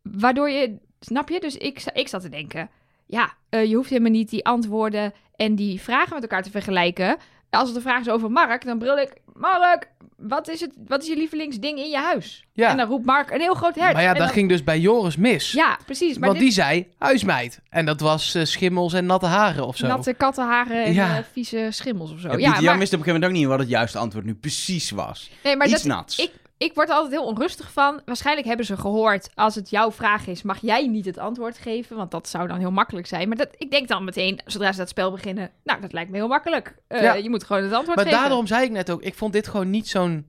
Waardoor 0.03 0.51
je, 0.51 0.79
snap 1.01 1.29
je? 1.29 1.41
Dus 1.41 1.57
ik, 1.57 1.85
ik 1.93 2.09
zat 2.09 2.21
te 2.21 2.29
denken, 2.29 2.71
ja, 3.07 3.35
eh, 3.49 3.65
je 3.65 3.77
hoeft 3.77 3.91
helemaal 3.91 4.11
niet 4.11 4.31
die 4.31 4.45
antwoorden 4.45 5.13
en 5.37 5.55
die 5.55 5.81
vragen 5.81 6.15
met 6.15 6.23
elkaar 6.23 6.43
te 6.43 6.51
vergelijken. 6.51 7.17
Als 7.57 7.67
het 7.69 7.77
een 7.77 7.83
vraag 7.83 8.01
is 8.01 8.09
over 8.09 8.31
Mark, 8.31 8.65
dan 8.65 8.79
brul 8.79 8.99
ik... 8.99 9.13
Mark, 9.35 9.89
wat 10.17 10.49
is, 10.49 10.61
het, 10.61 10.71
wat 10.87 11.03
is 11.03 11.09
je 11.09 11.17
lievelingsding 11.17 11.79
in 11.79 11.91
je 11.91 11.97
huis? 11.99 12.45
Ja. 12.53 12.71
En 12.71 12.77
dan 12.77 12.89
roept 12.89 13.05
Mark 13.07 13.31
een 13.31 13.41
heel 13.41 13.55
groot 13.55 13.75
hert. 13.75 13.93
Maar 13.93 14.03
ja, 14.03 14.09
dat 14.09 14.19
dan- 14.19 14.29
ging 14.29 14.49
dus 14.49 14.65
bij 14.65 14.81
Joris 14.81 15.17
mis. 15.17 15.53
Ja, 15.53 15.79
precies. 15.85 16.19
Maar 16.19 16.29
Want 16.29 16.33
dit 16.41 16.43
die 16.43 16.53
zei 16.53 16.87
huismeid. 16.99 17.61
En 17.69 17.85
dat 17.87 18.01
was 18.01 18.35
eh, 18.35 18.45
schimmels 18.45 18.93
en 18.93 19.07
natte 19.07 19.27
haren 19.27 19.67
of 19.67 19.77
zo. 19.77 19.87
natte 19.87 20.13
kattenharen 20.15 20.85
en 20.85 20.93
Ja. 20.93 21.17
eh, 21.17 21.23
vieze 21.33 21.69
schimmels 21.71 22.13
of 22.13 22.21
zo. 22.21 22.29
Ja, 22.29 22.37
Ja, 22.37 22.49
maar, 22.61 22.61
wist 22.61 22.93
op 22.93 22.99
een 22.99 23.05
gegeven 23.05 23.07
moment 23.13 23.25
ook 23.25 23.31
niet 23.39 23.47
wat 23.47 23.59
het 23.59 23.69
juiste 23.69 23.99
antwoord 23.99 24.25
nu 24.25 24.35
precies 24.35 24.91
was. 24.91 25.31
nee, 25.43 25.57
maar 25.57 25.67
Iets 25.69 25.83
dat, 25.83 25.97
nats. 25.97 26.19
ik, 26.19 26.31
ik 26.59 26.75
word 26.75 26.89
er 26.89 26.95
altijd 26.95 27.13
heel 27.13 27.25
onrustig 27.25 27.73
van. 27.73 28.01
Waarschijnlijk 28.05 28.47
hebben 28.47 28.67
ze 28.67 28.77
gehoord, 28.77 29.29
als 29.35 29.55
het 29.55 29.71
jouw 29.71 29.93
vraag 29.93 30.27
is, 30.27 30.43
mag 30.43 30.59
jij 30.61 30.87
niet 30.87 31.05
het 31.05 31.19
antwoord 31.19 31.59
geven. 31.59 31.97
Want 31.97 32.11
dat 32.11 32.29
zou 32.29 32.49
dan 32.49 32.59
heel 32.59 32.71
makkelijk 32.71 33.07
zijn. 33.07 33.29
Maar 33.29 33.37
dat, 33.37 33.49
ik 33.59 33.71
denk 33.71 33.89
dan 33.89 34.05
meteen, 34.05 34.41
zodra 34.45 34.73
ze 34.73 34.79
dat 34.79 34.89
spel 34.89 35.11
beginnen, 35.11 35.51
nou, 35.65 35.81
dat 35.81 35.93
lijkt 35.93 36.11
me 36.11 36.17
heel 36.17 36.29
makkelijk. 36.29 36.75
Eh, 36.89 37.03
Ja. 37.03 37.15
Je 37.15 37.31
moet 37.31 37.45
gewoon 37.45 37.63
het 37.63 37.73
antwoord 37.73 37.97
Maar 37.97 38.07
geven. 38.07 38.21
daarom 38.21 38.47
zei 38.47 38.65
ik 38.65 38.71
net 38.71 38.91
ook, 38.91 39.03
ik 39.03 39.15
vond 39.15 39.33
dit 39.33 39.49
gewoon 39.49 39.71
niet 39.71 39.89
zo'n... 39.89 40.27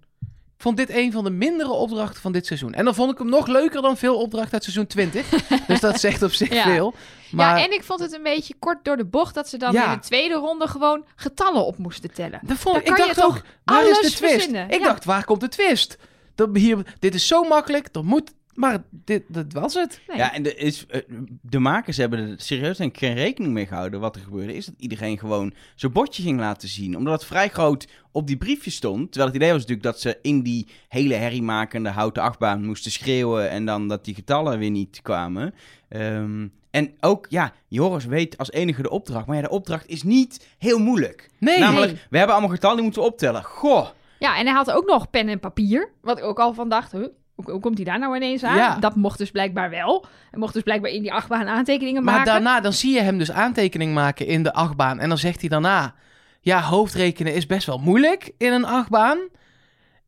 Ik 0.57 0.61
vond 0.61 0.77
dit 0.77 0.89
een 0.89 1.11
van 1.11 1.23
de 1.23 1.29
mindere 1.29 1.71
opdrachten 1.71 2.21
van 2.21 2.31
dit 2.31 2.45
seizoen. 2.45 2.73
En 2.73 2.85
dan 2.85 2.95
vond 2.95 3.11
ik 3.11 3.17
hem 3.17 3.29
nog 3.29 3.47
leuker 3.47 3.81
dan 3.81 3.97
veel 3.97 4.17
opdrachten 4.17 4.53
uit 4.53 4.63
seizoen 4.63 4.87
20. 4.87 5.29
dus 5.67 5.79
dat 5.79 5.99
zegt 5.99 6.21
op 6.23 6.31
zich 6.31 6.53
Ja. 6.53 6.63
veel. 6.63 6.93
Maar 7.31 7.57
Ja, 7.57 7.65
en 7.65 7.71
ik 7.73 7.83
vond 7.83 7.99
het 7.99 8.13
een 8.13 8.23
beetje 8.23 8.53
kort 8.59 8.85
door 8.85 8.97
de 8.97 9.05
bocht 9.05 9.35
dat 9.35 9.49
ze 9.49 9.57
dan 9.57 9.71
Ja. 9.73 9.85
in 9.85 9.99
de 9.99 10.05
tweede 10.05 10.33
ronde 10.33 10.67
gewoon 10.67 11.05
getallen 11.15 11.65
op 11.65 11.77
moesten 11.77 12.13
tellen. 12.13 12.39
dat 12.43 12.57
vond, 12.57 12.77
ik 12.77 12.87
je 12.87 12.95
dacht 12.95 13.13
toch 13.15 13.25
ook, 13.37 13.41
waar 13.63 13.87
is 13.89 13.99
de 13.99 14.11
twist? 14.11 14.17
verzinnen? 14.17 14.69
Ik 14.69 14.79
Ja. 14.79 14.85
dacht, 14.87 15.05
waar 15.05 15.25
komt 15.25 15.41
de 15.41 15.47
twist? 15.49 15.97
Dat 16.35 16.49
hier, 16.57 16.95
dit 16.99 17.13
is 17.15 17.27
zo 17.27 17.43
makkelijk, 17.43 17.93
dat 17.93 18.03
moet... 18.03 18.33
Maar 18.53 18.83
dit, 18.89 19.23
dat 19.27 19.53
was 19.53 19.73
het. 19.73 20.01
Nee. 20.07 20.17
Ja, 20.17 20.33
en 20.33 20.43
de, 20.43 20.55
is, 20.55 20.85
eh, 20.85 21.01
de 21.41 21.59
makers 21.59 21.97
hebben 21.97 22.19
er 22.19 22.33
serieus 22.37 22.77
geen 22.77 23.13
rekening 23.13 23.53
mee 23.53 23.65
gehouden. 23.65 23.99
Wat 23.99 24.15
er 24.15 24.21
gebeurde 24.21 24.55
is 24.55 24.65
dat 24.65 24.75
iedereen 24.77 25.19
gewoon 25.19 25.53
zijn 25.75 25.91
bordje 25.91 26.23
ging 26.23 26.39
laten 26.39 26.67
zien. 26.69 26.97
Omdat 26.97 27.13
het 27.13 27.25
vrij 27.25 27.49
groot 27.49 27.87
op 28.11 28.27
die 28.27 28.37
briefje 28.37 28.71
stond. 28.71 29.11
Terwijl 29.11 29.25
het 29.25 29.35
idee 29.41 29.51
was 29.51 29.61
natuurlijk 29.61 29.87
dat 29.87 29.99
ze 30.01 30.17
in 30.21 30.41
die 30.41 30.67
hele 30.87 31.13
herriemakende 31.13 31.89
houten 31.89 32.23
achtbaan 32.23 32.65
moesten 32.65 32.91
schreeuwen. 32.91 33.49
En 33.49 33.65
dan 33.65 33.87
dat 33.87 34.05
die 34.05 34.15
getallen 34.15 34.59
weer 34.59 34.71
niet 34.71 34.99
kwamen. 35.01 35.53
Ehm, 35.89 36.47
en 36.71 36.93
ook, 36.99 37.25
ja, 37.29 37.53
Joris 37.67 38.05
weet 38.05 38.37
als 38.37 38.51
enige 38.51 38.81
de 38.81 38.89
opdracht. 38.89 39.25
Maar 39.25 39.35
ja, 39.35 39.41
de 39.41 39.49
opdracht 39.49 39.87
is 39.87 40.03
niet 40.03 40.47
heel 40.57 40.79
moeilijk. 40.79 41.29
Nee, 41.37 41.59
Namelijk, 41.59 41.91
Nee. 41.91 42.01
we 42.09 42.17
hebben 42.17 42.35
allemaal 42.35 42.53
getallen 42.55 42.75
die 42.75 42.85
moeten 42.85 43.01
we 43.01 43.07
optellen. 43.07 43.43
Goh. 43.43 43.87
Ja, 44.25 44.37
en 44.37 44.45
hij 44.45 44.55
had 44.55 44.71
ook 44.71 44.85
nog 44.85 45.09
pen 45.09 45.29
en 45.29 45.39
papier. 45.39 45.89
Wat 46.01 46.17
ik 46.17 46.23
ook 46.23 46.39
al 46.39 46.53
van 46.53 46.69
dacht, 46.69 46.91
huh, 46.91 47.07
hoe, 47.35 47.59
komt 47.59 47.75
hij 47.75 47.85
daar 47.85 47.99
nou 47.99 48.15
ineens 48.15 48.43
aan? 48.43 48.55
Ja. 48.55 48.77
Dat 48.79 48.95
mocht 48.95 49.17
dus 49.17 49.31
blijkbaar 49.31 49.69
wel. 49.69 50.05
Hij 50.29 50.39
mocht 50.39 50.53
dus 50.53 50.63
blijkbaar 50.63 50.91
in 50.91 51.01
die 51.01 51.13
achtbaan 51.13 51.47
aantekeningen 51.47 52.03
Maar 52.03 52.13
maken. 52.15 52.31
daarna, 52.31 52.59
dan 52.59 52.73
zie 52.73 52.93
je 52.93 53.01
hem 53.01 53.17
dus 53.17 53.31
aantekening 53.31 53.93
maken 53.93 54.25
in 54.27 54.43
de 54.43 54.53
achtbaan. 54.53 54.99
En 54.99 55.09
dan 55.09 55.17
zegt 55.17 55.39
hij 55.39 55.49
daarna... 55.49 55.95
Ja, 56.41 56.61
hoofdrekenen 56.61 57.33
is 57.33 57.45
best 57.45 57.67
wel 57.67 57.77
moeilijk 57.77 58.31
in 58.37 58.53
een 58.53 58.65
achtbaan. 58.65 59.17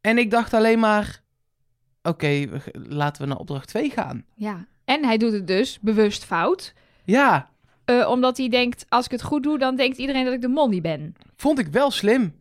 En 0.01 0.17
ik 0.17 0.31
dacht 0.31 0.53
alleen 0.53 0.79
maar... 0.79 1.21
Oké, 2.03 2.47
laten 2.73 3.21
we 3.21 3.27
naar 3.27 3.37
opdracht 3.37 3.67
2 3.67 3.89
gaan. 3.89 4.25
Ja. 4.35 4.65
En 4.85 5.05
hij 5.05 5.17
doet 5.17 5.31
het 5.31 5.47
dus 5.47 5.79
bewust 5.79 6.25
fout. 6.25 6.73
Ja, 7.03 7.49
eh, 7.87 8.09
omdat 8.09 8.37
hij 8.37 8.49
denkt, 8.49 8.85
als 8.89 9.05
ik 9.05 9.11
het 9.11 9.23
goed 9.23 9.43
doe, 9.43 9.57
dan 9.57 9.75
denkt 9.75 9.97
iedereen 9.97 10.25
dat 10.25 10.33
ik 10.33 10.41
de 10.41 10.47
money 10.47 10.81
ben. 10.81 11.15
vond 11.35 11.59
ik 11.59 11.67
wel 11.67 11.91
slim. 11.91 12.33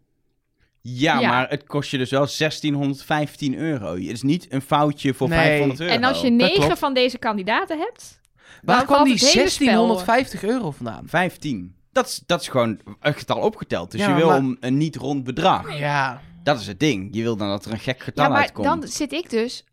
Ja, 0.88 1.20
Ja. 1.20 1.28
maar 1.28 1.48
het 1.48 1.66
kost 1.66 1.90
je 1.90 1.98
dus 1.98 2.10
wel 2.10 2.26
1615 2.26 3.54
euro. 3.56 3.92
Het 3.94 4.02
is 4.02 4.22
niet 4.22 4.46
een 4.52 4.62
foutje 4.62 5.14
voor 5.14 5.28
Nee. 5.28 5.38
500 5.38 5.80
euro. 5.80 5.92
En 5.92 6.04
als 6.04 6.20
je 6.20 6.30
negen 6.30 6.76
van 6.76 6.94
deze 6.94 7.18
kandidaten 7.18 7.78
hebt... 7.78 8.20
Waar 8.62 8.84
kwam 8.84 9.04
die 9.04 9.12
het 9.12 9.22
hele 9.22 9.48
spel- 9.48 9.66
1650 9.66 10.44
euro 10.44 10.70
vandaan? 10.70 11.02
15. 11.08 11.74
Dat 11.92 12.06
is, 12.06 12.22
dat 12.26 12.40
is 12.40 12.48
gewoon 12.48 12.80
een 13.00 13.14
getal 13.14 13.38
opgeteld. 13.40 13.90
Dus 13.90 14.00
Ja, 14.00 14.08
je 14.08 14.14
wil 14.14 14.26
maar- 14.28 14.38
om 14.38 14.56
een 14.60 14.76
niet 14.76 14.96
rond 14.96 15.24
bedrag. 15.24 15.78
Ja, 15.78 16.20
Dat 16.42 16.60
is 16.60 16.66
het 16.66 16.80
ding. 16.80 17.08
Je 17.12 17.22
wil 17.22 17.36
dan 17.36 17.48
dat 17.48 17.64
er 17.64 17.72
een 17.72 17.78
gek 17.78 18.02
getal 18.02 18.24
Ja, 18.24 18.30
maar 18.30 18.40
uitkomt. 18.40 18.66
dan 18.66 18.88
zit 18.88 19.12
ik 19.12 19.30
dus, 19.30 19.64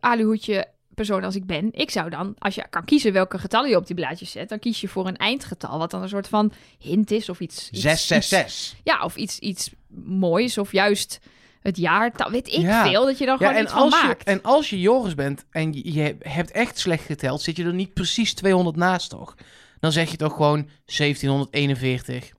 aluhoedje 0.00 0.66
persoon 0.98 1.24
als 1.24 1.36
ik 1.36 1.46
ben, 1.46 1.68
ik 1.72 1.90
zou 1.90 2.10
dan, 2.10 2.34
als 2.38 2.54
je 2.54 2.66
kan 2.70 2.84
kiezen 2.84 3.12
welke 3.12 3.38
getallen 3.38 3.70
je 3.70 3.76
op 3.76 3.86
die 3.86 3.94
blaadjes 3.96 4.30
zet, 4.30 4.48
dan 4.48 4.58
kies 4.58 4.80
je 4.80 4.88
voor 4.88 5.06
een 5.06 5.16
eindgetal, 5.16 5.78
wat 5.78 5.90
dan 5.90 6.02
een 6.02 6.08
soort 6.08 6.28
van 6.28 6.52
hint 6.78 7.10
is 7.10 7.28
of 7.28 7.40
iets. 7.40 7.70
iets 7.70 7.80
666. 7.82 8.46
iets- 8.46 8.76
ja, 8.84 9.04
of 9.04 9.16
iets, 9.16 9.38
iets 9.38 9.70
moois 10.04 10.58
of 10.58 10.72
juist 10.72 11.20
het 11.60 11.76
jaartal, 11.76 12.30
weet 12.30 12.46
ik 12.48 12.60
Ja. 12.60 12.86
veel, 12.88 13.04
dat 13.06 13.18
je 13.18 13.26
dan 13.26 13.36
ja 13.40 13.46
gewoon 13.46 13.56
en, 13.58 13.62
iets 13.64 13.72
van 13.72 13.84
je, 13.84 14.06
maakt. 14.06 14.24
en 14.24 14.42
als 14.42 14.70
je 14.70 14.80
Joris 14.80 15.14
bent 15.14 15.44
en 15.50 15.72
je, 15.72 15.92
je 15.92 16.16
hebt 16.20 16.50
echt 16.50 16.78
slecht 16.78 17.04
geteld... 17.04 17.42
zit 17.42 17.56
je 17.56 17.64
er 17.64 17.74
niet 17.74 17.94
precies 17.94 18.34
200 18.34 18.76
naast, 18.76 19.10
toch? 19.10 19.34
Dan 19.80 19.92
zeg 19.92 20.10
je 20.10 20.16
toch 20.16 20.32
gewoon 20.32 20.68
1741. 20.84 22.30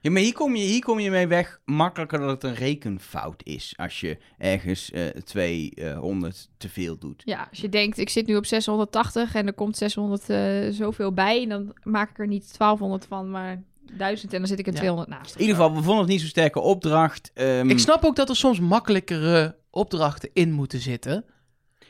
Ja, 0.00 0.10
maar 0.10 0.22
hier 0.22 0.32
kom, 0.32 0.56
je, 0.56 0.62
hier 0.64 0.82
kom 0.84 0.98
je 0.98 1.10
mee 1.10 1.26
weg 1.26 1.60
makkelijker 1.64 2.18
dat 2.18 2.30
het 2.30 2.42
een 2.44 2.54
rekenfout 2.54 3.42
is. 3.44 3.74
Als 3.76 4.00
je 4.00 4.18
ergens 4.38 4.90
eh 4.90 5.06
200 5.06 6.48
te 6.56 6.68
veel 6.68 6.98
doet. 6.98 7.22
Ja, 7.24 7.46
als 7.50 7.60
je 7.60 7.68
denkt, 7.68 7.98
ik 7.98 8.08
zit 8.08 8.26
nu 8.26 8.36
op 8.36 8.46
680 8.46 9.34
en 9.34 9.46
er 9.46 9.52
komt 9.52 9.76
600 9.76 10.30
eh, 10.30 10.68
zoveel 10.70 11.12
bij, 11.12 11.46
dan 11.46 11.72
maak 11.82 12.10
ik 12.10 12.18
er 12.18 12.26
niet 12.26 12.58
1200 12.58 13.06
van, 13.08 13.30
maar 13.30 13.62
1000 13.96 14.32
en 14.32 14.38
dan 14.38 14.48
zit 14.48 14.58
ik 14.58 14.66
er 14.66 14.72
Ja. 14.72 14.78
200 14.78 15.08
naast. 15.10 15.34
In 15.34 15.40
ieder 15.40 15.56
geval, 15.56 15.74
we 15.74 15.82
vonden 15.82 15.98
het 16.02 16.08
niet 16.08 16.20
zo'n 16.20 16.28
sterke 16.28 16.60
opdracht. 16.60 17.30
Ehm, 17.34 17.70
Ik 17.70 17.78
snap 17.78 18.04
ook 18.04 18.16
dat 18.16 18.28
er 18.28 18.36
soms 18.36 18.60
makkelijkere 18.60 19.56
opdrachten 19.70 20.30
in 20.32 20.52
moeten 20.52 20.80
zitten. 20.80 21.24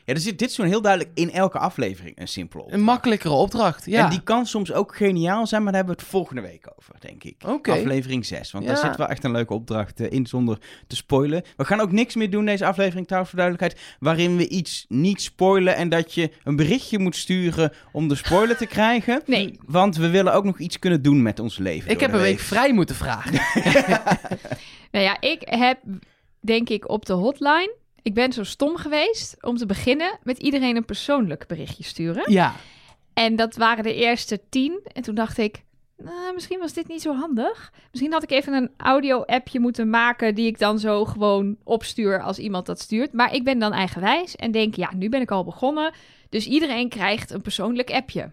Ja, 0.09 0.15
er 0.15 0.21
zit 0.21 0.39
dit 0.39 0.51
zo'n 0.51 0.65
heel 0.65 0.81
duidelijk 0.81 1.11
in 1.17 1.31
elke 1.31 1.57
aflevering 1.59 2.19
een 2.19 2.27
simpele 2.27 2.61
opdracht. 2.61 2.79
Een 2.81 2.87
makkelijkere 2.87 3.33
opdracht, 3.33 3.85
ja. 3.85 4.03
En 4.03 4.09
die 4.09 4.21
kan 4.21 4.45
soms 4.45 4.73
ook 4.73 4.95
geniaal 4.95 5.47
zijn, 5.47 5.63
maar 5.63 5.71
daar 5.71 5.81
hebben 5.81 5.97
we 5.99 6.01
het 6.03 6.11
volgende 6.11 6.41
week 6.41 6.67
over, 6.77 6.95
denk 6.99 7.23
ik. 7.23 7.35
Oké. 7.47 7.71
Aflevering 7.71 8.25
6. 8.25 8.51
Want 8.51 8.63
Ja. 8.63 8.73
daar 8.73 8.79
zit 8.85 8.95
wel 8.95 9.07
echt 9.07 9.23
een 9.23 9.31
leuke 9.31 9.53
opdracht 9.53 9.99
eh, 9.99 10.11
in, 10.11 10.25
zonder 10.27 10.57
te 10.87 10.95
spoilen. 10.95 11.43
We 11.57 11.65
gaan 11.65 11.79
ook 11.79 11.91
niks 11.91 12.15
meer 12.15 12.29
doen 12.29 12.45
deze 12.45 12.65
aflevering, 12.65 13.05
trouwens, 13.05 13.33
voor 13.33 13.43
duidelijkheid. 13.43 13.95
Waarin 13.99 14.37
we 14.37 14.47
iets 14.47 14.85
niet 14.87 15.21
spoilen 15.21 15.75
en 15.75 15.89
dat 15.89 16.13
je 16.13 16.31
een 16.43 16.55
berichtje 16.55 16.99
moet 16.99 17.15
sturen 17.15 17.73
om 17.91 18.07
de 18.07 18.15
spoiler 18.15 18.57
te 18.57 18.65
krijgen. 18.67 19.21
Nee, 19.29 19.59
Want 19.65 19.95
we 19.97 20.09
willen 20.09 20.33
ook 20.33 20.43
nog 20.43 20.59
iets 20.59 20.79
kunnen 20.79 21.01
doen 21.01 21.21
met 21.21 21.39
ons 21.39 21.57
leven. 21.57 21.91
Ik 21.91 21.99
heb 21.99 22.13
een 22.13 22.19
week 22.19 22.39
vrij 22.39 22.73
moeten 22.73 22.95
vragen. 22.95 23.39
Nou 24.91 25.05
ja, 25.05 25.17
ik 25.21 25.41
heb 25.45 25.79
denk 26.39 26.69
ik 26.69 26.89
op 26.89 27.05
de 27.05 27.13
hotline. 27.13 27.75
Ik 28.01 28.13
ben 28.13 28.33
zo 28.33 28.43
stom 28.43 28.77
geweest 28.77 29.37
om 29.41 29.57
te 29.57 29.65
beginnen 29.65 30.19
met 30.23 30.37
iedereen 30.37 30.75
een 30.75 30.85
persoonlijk 30.85 31.47
berichtje 31.47 31.83
sturen. 31.83 32.31
ja. 32.31 32.55
En 33.13 33.35
dat 33.35 33.55
waren 33.55 33.83
de 33.83 33.93
eerste 33.93 34.41
tien. 34.49 34.79
En 34.93 35.01
toen 35.01 35.15
dacht 35.15 35.37
ik, 35.37 35.63
nou, 35.97 36.33
misschien 36.33 36.59
was 36.59 36.73
dit 36.73 36.87
niet 36.87 37.01
zo 37.01 37.15
handig. 37.15 37.73
Misschien 37.91 38.11
had 38.11 38.23
ik 38.23 38.31
even 38.31 38.53
een 38.53 38.71
audio-appje 38.77 39.59
moeten 39.59 39.89
maken 39.89 40.35
die 40.35 40.47
ik 40.47 40.59
dan 40.59 40.79
zo 40.79 41.05
gewoon 41.05 41.57
opstuur 41.63 42.21
als 42.21 42.39
iemand 42.39 42.65
dat 42.65 42.79
stuurt. 42.79 43.13
Maar 43.13 43.33
ik 43.33 43.43
ben 43.43 43.59
dan 43.59 43.71
eigenwijs 43.71 44.35
en 44.35 44.51
denk, 44.51 44.75
ja, 44.75 44.91
nu 44.95 45.09
ben 45.09 45.21
ik 45.21 45.31
al 45.31 45.43
begonnen. 45.43 45.93
Dus 46.29 46.47
iedereen 46.47 46.89
krijgt 46.89 47.31
een 47.31 47.41
persoonlijk 47.41 47.91
appje. 47.91 48.31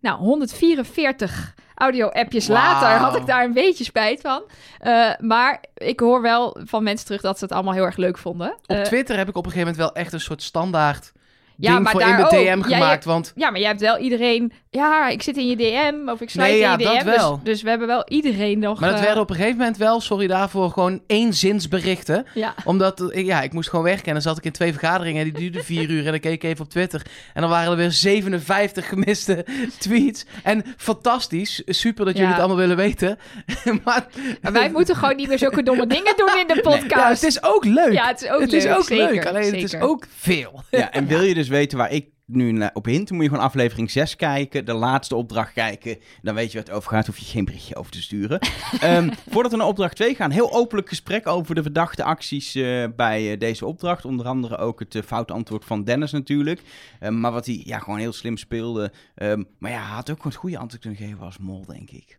Nou, 0.00 0.18
144 0.18 1.54
audio-appjes 1.74 2.46
later 2.48 2.88
had 2.88 3.16
ik 3.16 3.26
daar 3.26 3.44
een 3.44 3.52
beetje 3.52 3.84
spijt 3.84 4.20
van. 4.20 4.42
Eh, 4.78 5.10
maar 5.18 5.64
ik 5.74 6.00
hoor 6.00 6.22
wel 6.22 6.56
van 6.64 6.82
mensen 6.82 7.06
terug 7.06 7.20
dat 7.20 7.38
ze 7.38 7.44
het 7.44 7.52
allemaal 7.52 7.72
heel 7.74 7.84
erg 7.84 7.96
leuk 7.96 8.18
vonden. 8.18 8.52
Op 8.52 8.76
Eh, 8.76 8.82
Twitter 8.82 9.16
heb 9.16 9.28
ik 9.28 9.36
op 9.36 9.44
een 9.46 9.50
gegeven 9.52 9.72
moment 9.74 9.92
wel 9.94 10.02
echt 10.02 10.12
een 10.12 10.20
soort 10.20 10.42
standaard 10.42 11.12
Ja, 11.56 11.70
ding 11.72 11.82
maar 11.82 11.92
voor 11.92 12.00
in 12.02 12.16
de. 12.16 12.26
DM 12.28 12.62
gemaakt. 12.62 13.04
Want 13.04 13.32
Ja, 13.34 13.50
maar 13.50 13.60
jij 13.60 13.68
hebt 13.68 13.80
wel 13.80 13.98
iedereen... 13.98 14.52
Ja, 14.70 15.08
ik 15.08 15.22
zit 15.22 15.36
in 15.36 15.46
je 15.48 15.56
DM 15.56 16.08
of 16.10 16.20
ik 16.20 16.30
sluit 16.30 16.50
Nee, 16.50 16.58
ja, 16.60 16.72
in 16.72 16.78
je 16.78 16.84
dat 16.84 16.98
DM. 16.98 17.04
Dus- 17.04 17.16
wel. 17.16 17.40
Dus, 17.42 17.62
we 17.62 17.68
hebben 17.68 17.86
wel 17.86 18.04
iedereen 18.08 18.58
nog... 18.58 18.80
Maar 18.80 18.88
dat 18.88 18.98
eh, 18.98 19.04
werden 19.04 19.22
op 19.22 19.30
een 19.30 19.36
gegeven 19.36 19.56
moment 19.58 19.76
wel, 19.76 20.00
sorry 20.00 20.26
daarvoor, 20.26 20.70
gewoon 20.70 21.02
éénzinsberichten. 21.06 22.26
Ja, 22.34 22.54
Omdat, 22.64 23.00
eh, 23.10 23.24
ja, 23.26 23.42
ik 23.42 23.52
moest 23.52 23.68
gewoon 23.68 23.84
werken 23.84 24.06
en 24.06 24.12
dan 24.12 24.22
zat 24.22 24.38
ik 24.38 24.44
in 24.44 24.52
twee 24.52 24.72
vergaderingen 24.72 25.24
en 25.24 25.30
die 25.32 25.40
duurden 25.40 25.64
vier 25.64 25.90
uur. 25.90 26.04
En 26.04 26.10
dan 26.10 26.20
keek 26.20 26.32
ik 26.32 26.42
even 26.42 26.64
op 26.64 26.70
Twitter 26.70 27.02
en 27.34 27.40
dan 27.40 27.50
waren 27.50 27.70
er 27.70 27.76
weer 27.76 27.90
57 27.92 28.88
gemiste 28.88 29.44
tweets. 29.78 30.24
En 30.42 30.64
fantastisch, 30.76 31.62
super 31.66 32.04
dat 32.04 32.14
jullie 32.14 32.28
Ja. 32.28 32.34
het 32.34 32.38
allemaal 32.44 32.60
willen 32.60 32.76
weten. 32.76 33.18
maar 33.84 34.06
maar 34.42 34.52
wij 34.52 34.70
moeten 34.70 34.96
gewoon 34.96 35.16
niet 35.16 35.28
meer 35.28 35.38
zulke 35.38 35.62
domme 35.62 35.86
dingen 35.86 36.14
doen 36.16 36.38
in 36.40 36.46
de 36.54 36.60
podcast. 36.70 36.90
ja, 36.90 37.08
het 37.08 37.22
is 37.22 37.42
ook 37.42 37.64
leuk. 37.64 37.92
Ja, 37.92 38.06
het 38.06 38.22
is 38.22 38.28
ook 38.30 38.40
het 38.40 38.50
leuk. 38.50 38.62
is 38.62 38.68
ook 38.68 38.84
zeker, 38.84 39.14
leuk, 39.14 39.26
alleen 39.26 39.54
het 39.54 39.62
is 39.62 39.74
ook 39.80 40.06
veel. 40.16 40.62
Ja, 40.70 40.90
en 40.92 41.06
wil 41.06 41.22
je 41.22 41.34
dus 41.34 41.48
weten 41.48 41.78
waar 41.78 41.92
ik 41.92 42.06
nu 42.28 42.68
op 42.72 42.84
hint, 42.84 43.10
moet 43.10 43.22
je 43.22 43.28
gewoon 43.28 43.44
aflevering 43.44 43.90
6 43.90 44.16
kijken, 44.16 44.64
de 44.64 44.72
laatste 44.72 45.16
opdracht 45.16 45.52
kijken. 45.52 45.98
Dan 46.22 46.34
weet 46.34 46.52
je 46.52 46.58
waar 46.58 46.66
het 46.66 46.76
over 46.76 46.90
gaat, 46.90 47.06
hoef 47.06 47.18
je 47.18 47.24
geen 47.24 47.44
berichtje 47.44 47.76
over 47.76 47.92
te 47.92 48.02
sturen. 48.02 48.38
Ehm, 48.80 49.10
voordat 49.30 49.50
we 49.50 49.56
naar 49.58 49.66
opdracht 49.66 49.96
2 49.96 50.14
gaan, 50.14 50.30
heel 50.30 50.52
openlijk 50.52 50.88
gesprek 50.88 51.26
over 51.26 51.54
de 51.54 51.62
verdachte 51.62 52.04
acties 52.04 52.54
eh, 52.54 52.84
bij 52.96 53.32
eh, 53.32 53.38
deze 53.38 53.66
opdracht. 53.66 54.04
Onder 54.04 54.26
andere 54.26 54.56
ook 54.56 54.78
het 54.78 54.94
eh, 54.94 55.02
foute 55.02 55.32
antwoord 55.32 55.64
van 55.64 55.84
Dennis 55.84 56.12
natuurlijk. 56.12 56.62
Ehm, 57.00 57.20
maar 57.20 57.32
wat 57.32 57.46
hij 57.46 57.62
ja, 57.64 57.78
gewoon 57.78 57.98
heel 57.98 58.12
slim 58.12 58.36
speelde. 58.36 58.92
Ehm, 59.14 59.42
maar 59.58 59.70
ja, 59.70 59.82
hij 59.82 59.94
had 59.94 60.10
ook 60.10 60.16
gewoon 60.16 60.32
het 60.32 60.40
goede 60.40 60.58
antwoord 60.58 60.82
kunnen 60.82 61.00
geven 61.00 61.24
als 61.24 61.38
mol, 61.38 61.64
denk 61.66 61.90
ik. 61.90 62.18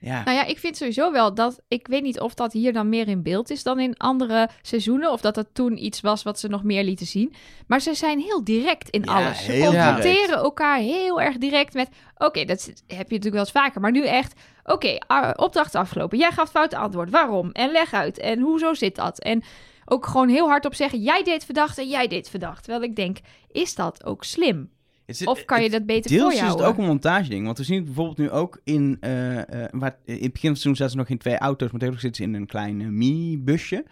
Ja. 0.00 0.24
Nou 0.24 0.36
ja, 0.36 0.44
ik 0.44 0.58
vind 0.58 0.76
sowieso 0.76 1.12
wel 1.12 1.34
dat... 1.34 1.60
Ik 1.68 1.86
weet 1.86 2.02
niet 2.02 2.20
of 2.20 2.34
dat 2.34 2.52
hier 2.52 2.72
dan 2.72 2.88
meer 2.88 3.08
in 3.08 3.22
beeld 3.22 3.50
is 3.50 3.62
dan 3.62 3.80
in 3.80 3.96
andere 3.96 4.48
seizoenen. 4.62 5.12
Of 5.12 5.20
dat 5.20 5.34
dat 5.34 5.46
toen 5.52 5.84
iets 5.84 6.00
was 6.00 6.22
wat 6.22 6.38
ze 6.38 6.48
nog 6.48 6.62
meer 6.62 6.84
lieten 6.84 7.06
zien. 7.06 7.34
Maar 7.66 7.80
ze 7.80 7.94
zijn 7.94 8.18
heel 8.18 8.44
direct 8.44 8.90
in 8.90 9.02
Ja, 9.04 9.14
alles. 9.14 9.44
Ze 9.44 9.60
confronteren 9.64 10.36
elkaar 10.36 10.78
heel 10.78 11.20
erg 11.20 11.36
direct 11.36 11.74
met... 11.74 11.88
Oké, 12.16 12.44
dat 12.44 12.64
heb 12.66 12.88
je 12.88 12.96
natuurlijk 12.96 13.34
wel 13.34 13.40
eens 13.40 13.50
vaker. 13.50 13.80
Maar 13.80 13.90
nu 13.90 14.06
echt... 14.06 14.40
Oké, 14.64 14.98
opdracht 15.36 15.74
afgelopen. 15.74 16.18
Jij 16.18 16.32
gaf 16.32 16.50
fout 16.50 16.74
antwoord. 16.74 17.10
Waarom? 17.10 17.50
En 17.52 17.70
leg 17.70 17.92
uit. 17.92 18.18
En 18.18 18.40
hoezo 18.40 18.74
zit 18.74 18.96
dat? 18.96 19.18
En 19.18 19.42
ook 19.84 20.06
gewoon 20.06 20.28
heel 20.28 20.48
hard 20.48 20.66
op 20.66 20.74
zeggen... 20.74 21.00
Jij 21.02 21.22
deed 21.22 21.44
verdacht 21.44 21.78
en 21.78 21.88
jij 21.88 22.06
deed 22.06 22.30
verdacht. 22.30 22.64
Terwijl 22.64 22.84
ik 22.84 22.96
denk, 22.96 23.18
is 23.48 23.74
dat 23.74 24.04
ook 24.04 24.24
slim? 24.24 24.70
Het 25.08 25.20
is- 25.20 25.26
Of 25.26 25.44
kan 25.44 25.56
je 25.58 25.62
het- 25.62 25.72
dat 25.72 25.86
beter 25.86 26.10
Deels 26.10 26.22
voor 26.38 26.46
is 26.46 26.52
het 26.52 26.62
ook 26.62 26.78
een 26.78 26.84
montageding. 26.84 27.44
Want 27.44 27.58
we 27.58 27.64
zien 27.64 27.76
het 27.76 27.84
bijvoorbeeld 27.84 28.18
nu 28.18 28.30
ook 28.30 28.60
in... 28.64 28.96
eh, 29.00 29.38
eh, 29.64 29.68
waar, 29.70 29.96
in 30.04 30.12
het 30.14 30.20
begin 30.32 30.32
van 30.32 30.48
het 30.50 30.58
seizoen 30.60 30.76
zaten 30.76 30.90
ze 30.90 30.96
nog 30.96 31.08
in 31.08 31.18
twee 31.18 31.38
auto's. 31.38 31.70
Maar 31.70 31.80
tegenwoordig 31.80 32.00
zitten 32.00 32.24
ze 32.24 32.28
in 32.30 32.34
een 32.34 32.46
klein 32.46 32.96
mini-busje. 32.98 33.84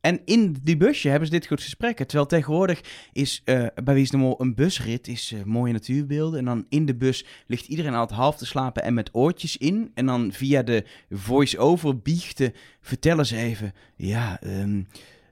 En 0.00 0.20
in 0.24 0.56
die 0.62 0.76
busje 0.76 1.08
hebben 1.08 1.28
ze 1.28 1.34
dit 1.34 1.44
soort 1.44 1.62
gesprekken. 1.62 2.06
Terwijl 2.06 2.28
tegenwoordig 2.28 2.80
is 3.12 3.42
eh, 3.44 3.66
bij 3.84 3.94
Wie 3.94 4.02
is 4.02 4.10
de 4.10 4.16
Mol 4.16 4.40
een 4.40 4.54
busrit. 4.54 5.08
Is 5.08 5.34
mooie 5.44 5.72
natuurbeelden. 5.72 6.38
En 6.38 6.44
dan 6.44 6.66
in 6.68 6.86
de 6.86 6.94
bus 6.94 7.24
ligt 7.46 7.66
iedereen 7.66 7.94
altijd 7.94 8.18
half 8.18 8.36
te 8.36 8.46
slapen 8.46 8.82
en 8.82 8.94
met 8.94 9.10
oortjes 9.12 9.56
in. 9.56 9.90
En 9.94 10.06
dan 10.06 10.32
via 10.32 10.62
de 10.62 10.84
voice-over 11.10 11.98
biechten 11.98 12.52
vertellen 12.80 13.26
ze 13.26 13.36
even... 13.36 13.72
Ja, 13.96 14.40
ehm 14.40 14.82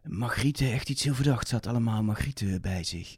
Margriete, 0.02 0.68
echt 0.68 0.88
iets 0.88 1.04
heel 1.04 1.14
verdachts. 1.14 1.50
Had 1.50 1.66
allemaal 1.66 2.02
Margriete 2.02 2.58
bij 2.60 2.84
zich. 2.84 3.16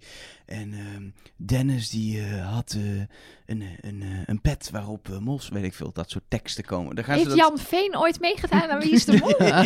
En 0.50 0.73
ehm, 0.73 1.02
Dennis 1.37 1.90
die 1.90 2.21
eh, 2.21 2.52
had 2.52 2.76
eh, 2.76 2.83
een, 3.47 3.64
een, 3.80 4.02
eh, 4.02 4.09
een 4.26 4.40
pet 4.40 4.69
waarop 4.73 5.09
eh, 5.11 5.19
mos, 5.19 5.49
weet 5.49 5.64
ik 5.64 5.75
veel, 5.75 5.90
dat 5.92 6.11
soort 6.11 6.25
teksten 6.28 6.64
komen. 6.64 6.95
Dan 6.95 7.04
gaan 7.04 7.19
ze 7.19 7.25
Heeft 7.25 7.37
dat... 7.37 7.47
Jan 7.49 7.59
Veen 7.59 7.97
ooit 7.99 8.21
meegedaan 8.21 8.71
aan 8.71 8.80
Wie 8.80 8.90
is 8.92 9.04
de 9.04 9.16
Mol? 9.16 9.35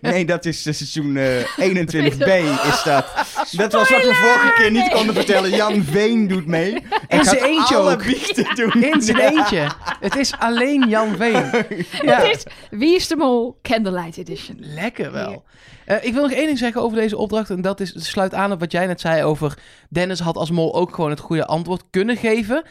Nee, 0.00 0.24
dat 0.24 0.44
is 0.44 0.62
seizoen 0.62 1.16
eh, 1.16 1.42
21b 1.60 2.28
is 2.68 2.82
dat. 2.84 3.06
Dat 3.50 3.72
was 3.72 3.90
wat 3.90 4.02
we 4.02 4.14
vorige 4.14 4.52
keer 4.56 4.70
niet 4.70 4.88
konden 4.88 5.14
vertellen. 5.14 5.50
Jan 5.50 5.82
Veen 5.84 6.28
doet 6.28 6.46
mee. 6.46 6.74
En 7.08 7.18
In 7.18 7.24
zijn 7.24 7.44
eentje 7.44 7.76
alle 7.76 7.92
ook. 7.92 8.04
biechten 8.04 8.54
doen. 8.54 8.82
In 8.82 9.02
zijn 9.02 9.18
eentje. 9.18 9.70
Het 10.00 10.16
is 10.16 10.32
alleen 10.38 10.88
Jan 10.88 11.16
Veen. 11.16 11.34
Ja. 12.02 12.20
Het 12.22 12.36
is 12.36 12.46
Wie 12.70 12.96
is 12.96 13.08
de 13.08 13.16
Mol 13.16 13.58
Candlelight 13.62 14.16
Edition. 14.16 14.56
Lekker 14.60 15.12
wel. 15.12 15.44
Eh, 15.86 16.04
ik 16.04 16.12
wil 16.12 16.22
nog 16.22 16.32
één 16.32 16.46
ding 16.46 16.58
zeggen 16.58 16.82
over 16.82 16.98
deze 16.98 17.16
opdracht. 17.16 17.50
En 17.50 17.60
dat 17.60 17.80
is, 17.80 17.94
het 17.94 18.04
sluit 18.04 18.34
aan 18.34 18.52
op 18.52 18.60
wat 18.60 18.72
jij 18.72 18.86
net 18.86 19.00
zei 19.00 19.22
over... 19.22 19.58
Dennis 19.88 20.20
had 20.20 20.36
als 20.36 20.50
mol 20.50 20.74
ook 20.74 20.94
gewoon 20.94 21.10
het 21.10 21.20
goede 21.20 21.46
antwoord 21.46 21.84
kunnen 21.90 22.16
geven. 22.16 22.62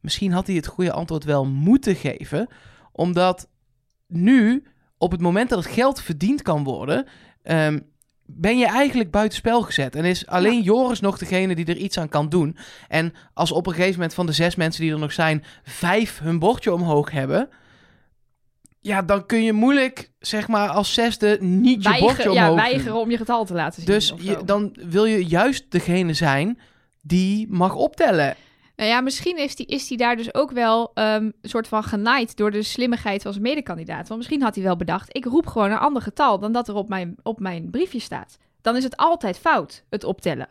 Misschien 0.00 0.32
had 0.32 0.46
hij 0.46 0.56
het 0.56 0.66
goede 0.66 0.92
antwoord 0.92 1.24
wel 1.24 1.46
moeten 1.46 1.96
geven. 1.96 2.48
Omdat 2.92 3.48
nu, 4.06 4.64
op 4.98 5.10
het 5.10 5.20
moment 5.20 5.48
dat 5.48 5.64
het 5.64 5.72
geld 5.72 6.00
verdiend 6.00 6.42
kan 6.42 6.64
worden... 6.64 7.06
ehm, 7.42 7.78
ben 8.30 8.58
je 8.58 8.66
eigenlijk 8.66 9.10
buitenspel 9.10 9.62
gezet. 9.62 9.94
En 9.94 10.04
is 10.04 10.26
alleen 10.26 10.62
Joris 10.62 11.00
nog 11.00 11.18
degene 11.18 11.54
die 11.54 11.66
er 11.66 11.76
iets 11.76 11.98
aan 11.98 12.08
kan 12.08 12.28
doen. 12.28 12.56
En 12.88 13.12
als 13.34 13.52
op 13.52 13.66
een 13.66 13.72
gegeven 13.72 13.94
moment 13.94 14.14
van 14.14 14.26
de 14.26 14.32
zes 14.32 14.54
mensen 14.56 14.82
die 14.82 14.92
er 14.92 14.98
nog 14.98 15.12
zijn... 15.12 15.44
vijf 15.62 16.18
hun 16.18 16.38
bordje 16.38 16.72
omhoog 16.72 17.10
hebben... 17.10 17.48
Ja, 18.80 19.02
dan 19.02 19.26
kun 19.26 19.42
je 19.42 19.52
moeilijk, 19.52 20.10
zeg 20.18 20.48
maar, 20.48 20.68
als 20.68 20.94
zesde 20.94 21.38
niet 21.40 21.82
je 21.82 21.96
bordje 22.00 22.30
omhoog 22.30 22.34
ja, 22.34 22.54
weigeren 22.54 23.00
om 23.00 23.10
je 23.10 23.16
getal 23.16 23.44
te 23.44 23.54
laten 23.54 23.82
zien. 23.82 23.90
Dus 23.94 24.12
je, 24.18 24.44
dan 24.44 24.76
wil 24.88 25.04
je 25.04 25.26
juist 25.26 25.70
degene 25.70 26.12
zijn 26.12 26.58
die 27.00 27.46
mag 27.50 27.74
optellen. 27.74 28.36
Nou 28.76 28.90
ja, 28.90 29.00
misschien 29.00 29.38
is 29.38 29.56
hij 29.56 29.66
is 29.66 29.86
die 29.86 29.96
daar 29.96 30.16
dus 30.16 30.34
ook 30.34 30.50
wel 30.50 30.90
ehm, 30.94 31.24
een 31.24 31.34
soort 31.42 31.68
van 31.68 31.82
genaaid 31.82 32.36
door 32.36 32.50
de 32.50 32.62
slimmigheid 32.62 33.22
van 33.22 33.32
zijn 33.32 33.44
medekandidaat. 33.44 34.08
Want 34.08 34.20
misschien 34.20 34.42
had 34.42 34.54
hij 34.54 34.64
wel 34.64 34.76
bedacht, 34.76 35.16
ik 35.16 35.24
roep 35.24 35.46
gewoon 35.46 35.70
een 35.70 35.78
ander 35.78 36.02
getal 36.02 36.38
dan 36.38 36.52
dat 36.52 36.68
er 36.68 36.74
op 36.74 36.88
mijn, 36.88 37.16
op 37.22 37.40
mijn 37.40 37.70
briefje 37.70 38.00
staat. 38.00 38.38
Dan 38.60 38.76
is 38.76 38.84
het 38.84 38.96
altijd 38.96 39.38
fout, 39.38 39.84
het 39.90 40.04
optellen. 40.04 40.48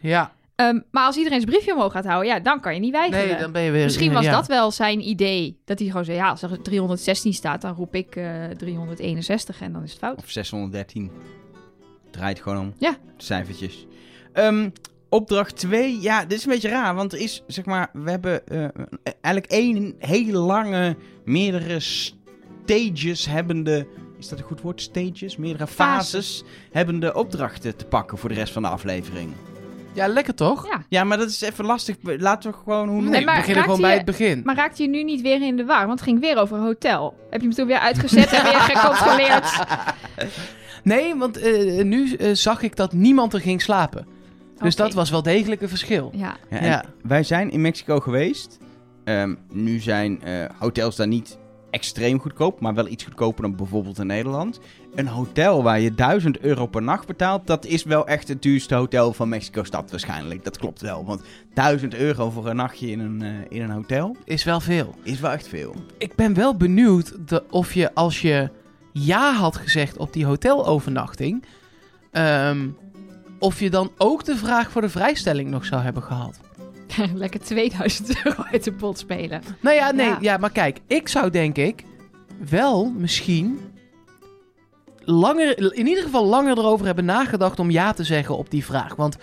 Ja, 0.00 0.32
Ehm, 0.56 0.80
maar 0.90 1.06
als 1.06 1.16
iedereen 1.16 1.40
zijn 1.40 1.52
briefje 1.52 1.74
omhoog 1.74 1.92
gaat 1.92 2.04
houden, 2.04 2.32
ja, 2.32 2.40
dan 2.40 2.60
kan 2.60 2.74
je 2.74 2.80
niet 2.80 2.92
weigeren. 2.92 3.28
nee, 3.28 3.38
dan 3.38 3.52
ben 3.52 3.62
je 3.62 3.70
weer... 3.70 3.84
Misschien 3.84 4.12
was 4.12 4.24
ja. 4.24 4.32
dat 4.32 4.46
wel 4.46 4.70
zijn 4.70 5.08
idee. 5.08 5.60
Dat 5.64 5.78
hij 5.78 5.88
gewoon 5.88 6.04
zei, 6.04 6.16
ja, 6.16 6.28
als 6.30 6.42
er 6.42 6.62
316 6.62 7.32
staat, 7.32 7.60
dan 7.60 7.74
roep 7.74 7.94
ik 7.94 8.16
eh 8.16 8.44
361 8.56 9.60
en 9.60 9.72
dan 9.72 9.82
is 9.82 9.90
het 9.90 9.98
fout. 9.98 10.18
Of 10.18 10.30
613. 10.30 11.10
Draait 12.10 12.40
gewoon 12.40 12.58
om. 12.58 12.74
Ja. 12.78 12.96
Cijfertjes. 13.16 13.86
Ehm, 14.32 14.70
opdracht 15.08 15.56
2. 15.56 16.00
Ja, 16.00 16.24
dit 16.24 16.38
is 16.38 16.44
een 16.44 16.52
beetje 16.52 16.68
raar. 16.68 16.94
Want 16.94 17.12
er 17.12 17.18
is, 17.18 17.42
zeg 17.46 17.64
maar, 17.64 17.90
we 17.92 18.10
hebben 18.10 18.46
eh, 18.46 18.68
eigenlijk 19.20 19.46
één 19.52 19.94
hele 19.98 20.38
lange, 20.38 20.96
meerdere 21.24 21.80
stages 21.80 23.26
hebbende... 23.26 23.86
Is 24.18 24.28
dat 24.28 24.38
een 24.38 24.44
goed 24.44 24.60
woord? 24.60 24.80
Stages? 24.80 25.36
Meerdere 25.36 25.66
fases, 25.66 26.36
Fases. 26.36 26.44
hebbende 26.70 27.14
opdrachten 27.14 27.76
te 27.76 27.84
pakken 27.84 28.18
voor 28.18 28.28
de 28.28 28.34
rest 28.34 28.52
van 28.52 28.62
de 28.62 28.68
aflevering. 28.68 29.32
Ja, 29.94 30.06
lekker 30.06 30.34
toch? 30.34 30.66
Ja, 30.68 30.82
Ja, 30.88 31.04
maar 31.04 31.18
dat 31.18 31.28
is 31.28 31.40
even 31.40 31.64
lastig. 31.64 31.96
Laten 32.02 32.50
we 32.50 32.56
gewoon 32.56 32.88
hoe 32.88 33.02
Nee, 33.02 33.24
maar 33.24 33.36
beginnen 33.36 33.62
gewoon 33.64 33.80
bij 33.80 33.94
het 33.94 34.04
begin. 34.04 34.40
maar 34.44 34.56
raakte 34.56 34.82
je 34.82 34.88
nu 34.88 35.02
niet 35.02 35.20
weer 35.20 35.42
in 35.42 35.56
de 35.56 35.64
war? 35.64 35.86
Want 35.86 36.00
het 36.00 36.08
ging 36.08 36.20
weer 36.20 36.36
over 36.38 36.56
een 36.56 36.62
hotel. 36.62 37.14
Heb 37.30 37.40
je 37.40 37.46
hem 37.46 37.56
toen 37.56 37.66
weer 37.66 37.78
uitgezet 37.78 38.32
en 38.32 38.42
weer 38.42 38.60
gecontroleerd? 38.60 39.52
Nee, 40.82 41.14
want 41.14 41.36
eh, 41.38 41.84
nu 41.84 42.12
eh, 42.14 42.30
zag 42.34 42.62
ik 42.62 42.76
dat 42.76 42.92
niemand 42.92 43.32
er 43.32 43.40
ging 43.40 43.62
slapen. 43.62 44.06
Dus 44.58 44.76
dat 44.76 44.92
was 44.92 45.10
wel 45.10 45.22
degelijk 45.22 45.62
een 45.62 45.68
verschil. 45.68 46.10
Ja, 46.14 46.36
Ja. 46.50 46.84
Wij 47.02 47.22
zijn 47.22 47.50
in 47.50 47.60
Mexico 47.60 48.00
geweest. 48.00 48.58
Ehm, 49.04 49.34
nu 49.52 49.78
zijn 49.78 50.22
eh, 50.22 50.44
hotels 50.58 50.96
daar 50.96 51.06
niet 51.06 51.38
extreem 51.74 52.20
goedkoop, 52.20 52.60
maar 52.60 52.74
wel 52.74 52.88
iets 52.88 53.04
goedkoper 53.04 53.42
dan 53.42 53.56
bijvoorbeeld 53.56 53.98
in 53.98 54.06
Nederland. 54.06 54.60
Een 54.94 55.06
hotel 55.06 55.62
waar 55.62 55.80
je 55.80 55.94
1000 55.94 56.40
euro 56.40 56.66
per 56.66 56.82
nacht 56.82 57.06
betaalt, 57.06 57.46
dat 57.46 57.64
is 57.64 57.82
wel 57.82 58.06
echt 58.06 58.28
het 58.28 58.42
duurste 58.42 58.74
hotel 58.74 59.12
van 59.12 59.28
Mexico-stad 59.28 59.90
waarschijnlijk. 59.90 60.44
Dat 60.44 60.58
klopt 60.58 60.80
wel, 60.80 61.04
want 61.04 61.22
1000 61.54 61.94
euro 61.94 62.30
voor 62.30 62.46
een 62.46 62.56
nachtje 62.56 62.90
in 62.90 63.00
een, 63.00 63.22
eh, 63.22 63.28
in 63.48 63.62
een 63.62 63.70
hotel 63.70 64.16
Is 64.24 64.44
wel 64.44 64.60
veel. 64.60 64.94
is 65.02 65.20
wel 65.20 65.30
echt 65.30 65.48
veel. 65.48 65.74
Ik 65.98 66.14
ben 66.14 66.34
wel 66.34 66.56
benieuwd 66.56 67.28
de, 67.28 67.44
of 67.50 67.74
je 67.74 67.94
als 67.94 68.20
je 68.20 68.50
ja 68.92 69.32
had 69.32 69.56
gezegd 69.56 69.96
op 69.96 70.12
die 70.12 70.26
hotelovernachting... 70.26 71.44
ehm, 72.10 72.68
of 73.38 73.60
je 73.60 73.70
dan 73.70 73.92
ook 73.98 74.24
de 74.24 74.36
vraag 74.36 74.70
voor 74.70 74.80
de 74.80 74.88
vrijstelling 74.88 75.50
nog 75.50 75.64
zou 75.64 75.82
hebben 75.82 76.02
gehad. 76.02 76.40
lekker 77.14 77.40
2000 77.40 78.24
euro 78.24 78.42
uit 78.52 78.64
de 78.64 78.72
pot 78.72 78.98
spelen. 78.98 79.42
Nou 79.60 79.76
ja, 79.76 79.90
nee, 79.90 80.06
Ja. 80.06 80.18
ja. 80.20 80.36
maar 80.36 80.50
kijk, 80.50 80.78
ik 80.86 81.08
zou 81.08 81.30
denk 81.30 81.56
ik 81.56 81.84
wel 82.48 82.92
misschien 82.96 83.60
langer, 85.04 85.74
in 85.76 85.86
ieder 85.86 86.02
geval 86.02 86.26
langer 86.26 86.58
erover 86.58 86.86
hebben 86.86 87.04
nagedacht 87.04 87.58
om 87.58 87.70
ja 87.70 87.92
te 87.92 88.04
zeggen 88.04 88.36
op 88.36 88.50
die 88.50 88.64
vraag. 88.64 88.96
Want 88.96 89.16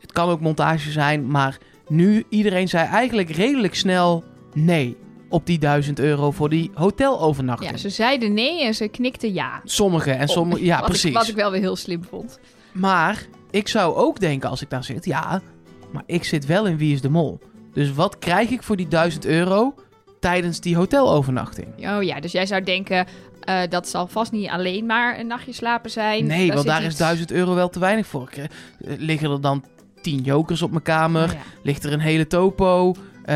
het 0.00 0.12
kan 0.12 0.28
ook 0.28 0.40
montage 0.40 0.90
zijn, 0.90 1.26
maar 1.26 1.58
nu 1.88 2.24
iedereen 2.28 2.68
zei 2.68 2.86
eigenlijk 2.88 3.30
redelijk 3.30 3.74
snel 3.74 4.24
nee 4.52 4.96
op 5.28 5.46
die 5.46 5.58
1000 5.58 5.98
euro 5.98 6.30
voor 6.30 6.48
die 6.48 6.70
hotelovernachting. 6.74 7.70
Ja, 7.70 7.76
ze 7.76 7.88
zeiden 7.90 8.34
nee 8.34 8.64
en 8.64 8.74
ze 8.74 8.88
knikten 8.88 9.32
ja. 9.32 9.60
Sommige 9.64 10.10
en 10.10 10.28
sommige, 10.28 10.64
ja 10.64 10.78
wat 10.78 10.88
precies. 10.88 11.10
Ik, 11.10 11.16
wat 11.16 11.28
ik 11.28 11.34
wel 11.34 11.50
weer 11.50 11.60
heel 11.60 11.76
slim 11.76 12.04
vond. 12.04 12.38
Maar 12.72 13.26
ik 13.50 13.68
zou 13.68 13.94
ook 13.94 14.20
denken 14.20 14.50
als 14.50 14.62
ik 14.62 14.70
daar 14.70 14.84
zit, 14.84 15.04
ja, 15.04 15.42
maar 15.92 16.02
ik 16.06 16.24
zit 16.24 16.46
wel 16.46 16.66
in 16.66 16.76
Wie 16.76 16.94
is 16.94 17.00
de 17.00 17.08
Mol. 17.08 17.38
Dus 17.72 17.92
wat 17.92 18.18
krijg 18.18 18.50
ik 18.50 18.62
voor 18.62 18.76
die 18.76 18.88
1000 18.88 19.24
euro 19.26 19.74
tijdens 20.20 20.60
die 20.60 20.76
hotelovernachting? 20.76 21.66
Oh 21.96 22.02
ja, 22.02 22.20
dus 22.20 22.32
jij 22.32 22.46
zou 22.46 22.62
denken, 22.62 23.06
eh, 23.40 23.60
dat 23.68 23.88
zal 23.88 24.06
vast 24.06 24.32
niet 24.32 24.48
alleen 24.48 24.86
maar 24.86 25.18
een 25.18 25.26
nachtje 25.26 25.52
slapen 25.52 25.90
zijn. 25.90 26.26
Nee, 26.26 26.52
want 26.52 26.66
daar 26.66 26.80
is 26.82 26.86
iets- 26.86 26.96
1000 26.96 27.30
euro 27.32 27.54
wel 27.54 27.68
te 27.68 27.78
weinig 27.78 28.06
voor. 28.06 28.28
Eh, 28.36 28.44
Liggen 28.98 29.30
er 29.30 29.40
dan 29.40 29.64
10 30.00 30.20
jokers 30.22 30.62
op 30.62 30.70
mijn 30.70 30.82
kamer? 30.82 31.24
Oh 31.28 31.32
ja. 31.32 31.38
Ligt 31.62 31.84
er 31.84 31.92
een 31.92 32.00
hele 32.00 32.26
topo? 32.26 32.94
Eh, 33.24 33.34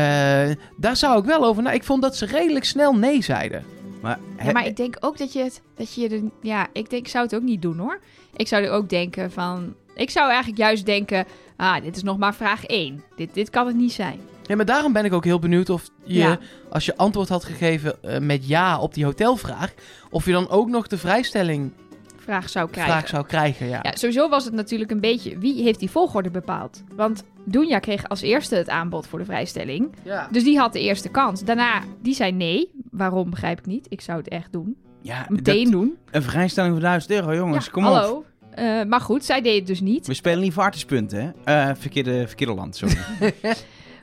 daar 0.77 0.95
zou 0.95 1.19
ik 1.19 1.25
wel 1.25 1.45
over 1.45 1.63
na. 1.63 1.71
Ik 1.71 1.83
vond 1.83 2.01
dat 2.01 2.15
ze 2.15 2.25
redelijk 2.25 2.65
snel 2.65 2.93
nee 2.93 3.23
zeiden. 3.23 3.63
Maar, 4.01 4.19
Ja, 4.43 4.51
maar 4.51 4.65
ik 4.65 4.75
denk 4.75 4.97
ook 4.99 5.17
dat 5.17 5.33
je 5.33 5.43
het, 5.43 5.61
dat 5.75 5.93
je 5.93 6.29
ja, 6.41 6.67
ik 6.73 6.89
denk, 6.89 7.05
ik 7.05 7.07
zou 7.07 7.23
het 7.23 7.35
ook 7.35 7.41
niet 7.41 7.61
doen 7.61 7.77
hoor. 7.77 7.99
Ik 8.35 8.47
zou 8.47 8.63
er 8.63 8.71
ook 8.71 8.89
denken 8.89 9.31
van, 9.31 9.73
ik 9.97 10.09
zou 10.09 10.27
eigenlijk 10.29 10.57
juist 10.57 10.85
denken, 10.85 11.25
ah, 11.57 11.81
dit 11.81 11.95
is 11.95 12.03
nog 12.03 12.17
maar 12.17 12.35
vraag 12.35 12.65
1. 12.65 13.03
Dit, 13.15 13.33
dit 13.33 13.49
kan 13.49 13.67
het 13.67 13.75
niet 13.75 13.91
zijn. 13.93 14.19
Ja, 14.43 14.55
maar 14.55 14.65
daarom 14.65 14.93
ben 14.93 15.05
ik 15.05 15.13
ook 15.13 15.23
heel 15.23 15.39
benieuwd 15.39 15.69
of 15.69 15.89
je, 16.03 16.19
Ja. 16.19 16.39
als 16.69 16.85
je 16.85 16.97
antwoord 16.97 17.29
had 17.29 17.43
gegeven 17.43 18.03
eh, 18.03 18.19
met 18.19 18.47
ja 18.47 18.79
op 18.79 18.93
die 18.93 19.05
hotelvraag, 19.05 19.73
of 20.09 20.25
je 20.25 20.31
dan 20.31 20.49
ook 20.49 20.69
nog 20.69 20.87
de 20.87 20.97
vrijstelling 20.97 21.71
Vraag 22.17 22.49
zou 22.49 22.69
krijgen. 22.69 22.93
vraag 22.93 23.07
zou 23.07 23.25
krijgen. 23.25 23.67
Ja. 23.67 23.79
Ja, 23.81 23.91
sowieso 23.95 24.29
was 24.29 24.45
het 24.45 24.53
natuurlijk 24.53 24.91
een 24.91 24.99
beetje, 24.99 25.37
wie 25.37 25.63
heeft 25.63 25.79
die 25.79 25.89
volgorde 25.89 26.31
bepaald? 26.31 26.83
Want 26.95 27.23
Doenja 27.45 27.79
kreeg 27.79 28.09
als 28.09 28.21
eerste 28.21 28.55
het 28.55 28.69
aanbod 28.69 29.07
voor 29.07 29.19
de 29.19 29.25
vrijstelling. 29.25 29.89
Ja. 30.03 30.27
Dus 30.31 30.43
die 30.43 30.57
had 30.57 30.73
de 30.73 30.79
eerste 30.81 31.09
kans. 31.09 31.43
Daarna, 31.43 31.81
die 32.01 32.13
zei 32.13 32.31
nee. 32.31 32.71
Waarom 32.91 33.29
begrijp 33.29 33.59
ik 33.59 33.65
niet. 33.65 33.85
Ik 33.89 34.01
zou 34.01 34.17
het 34.17 34.27
echt 34.27 34.51
doen. 34.51 34.75
ja, 35.01 35.25
Meteen 35.29 35.63
dat- 35.63 35.71
doen. 35.71 35.97
een 36.11 36.23
vrijstelling 36.23 36.73
van 36.73 36.81
1000 36.81 37.11
euro, 37.11 37.35
jongens, 37.35 37.65
ja, 37.65 37.71
kom 37.71 37.85
op. 37.87 38.25
Eh, 38.57 38.83
maar 38.83 39.01
goed, 39.01 39.25
zij 39.25 39.41
deed 39.41 39.57
het 39.57 39.67
dus 39.67 39.81
niet. 39.81 40.07
We 40.07 40.13
spelen 40.13 40.39
niet 40.39 40.53
voor 40.53 40.63
artispunten, 40.63 41.35
hè? 41.43 41.69
Eh, 41.69 41.75
verkeerde, 41.75 42.27
verkeerde 42.27 42.53
land, 42.53 42.75
sorry. 42.75 42.97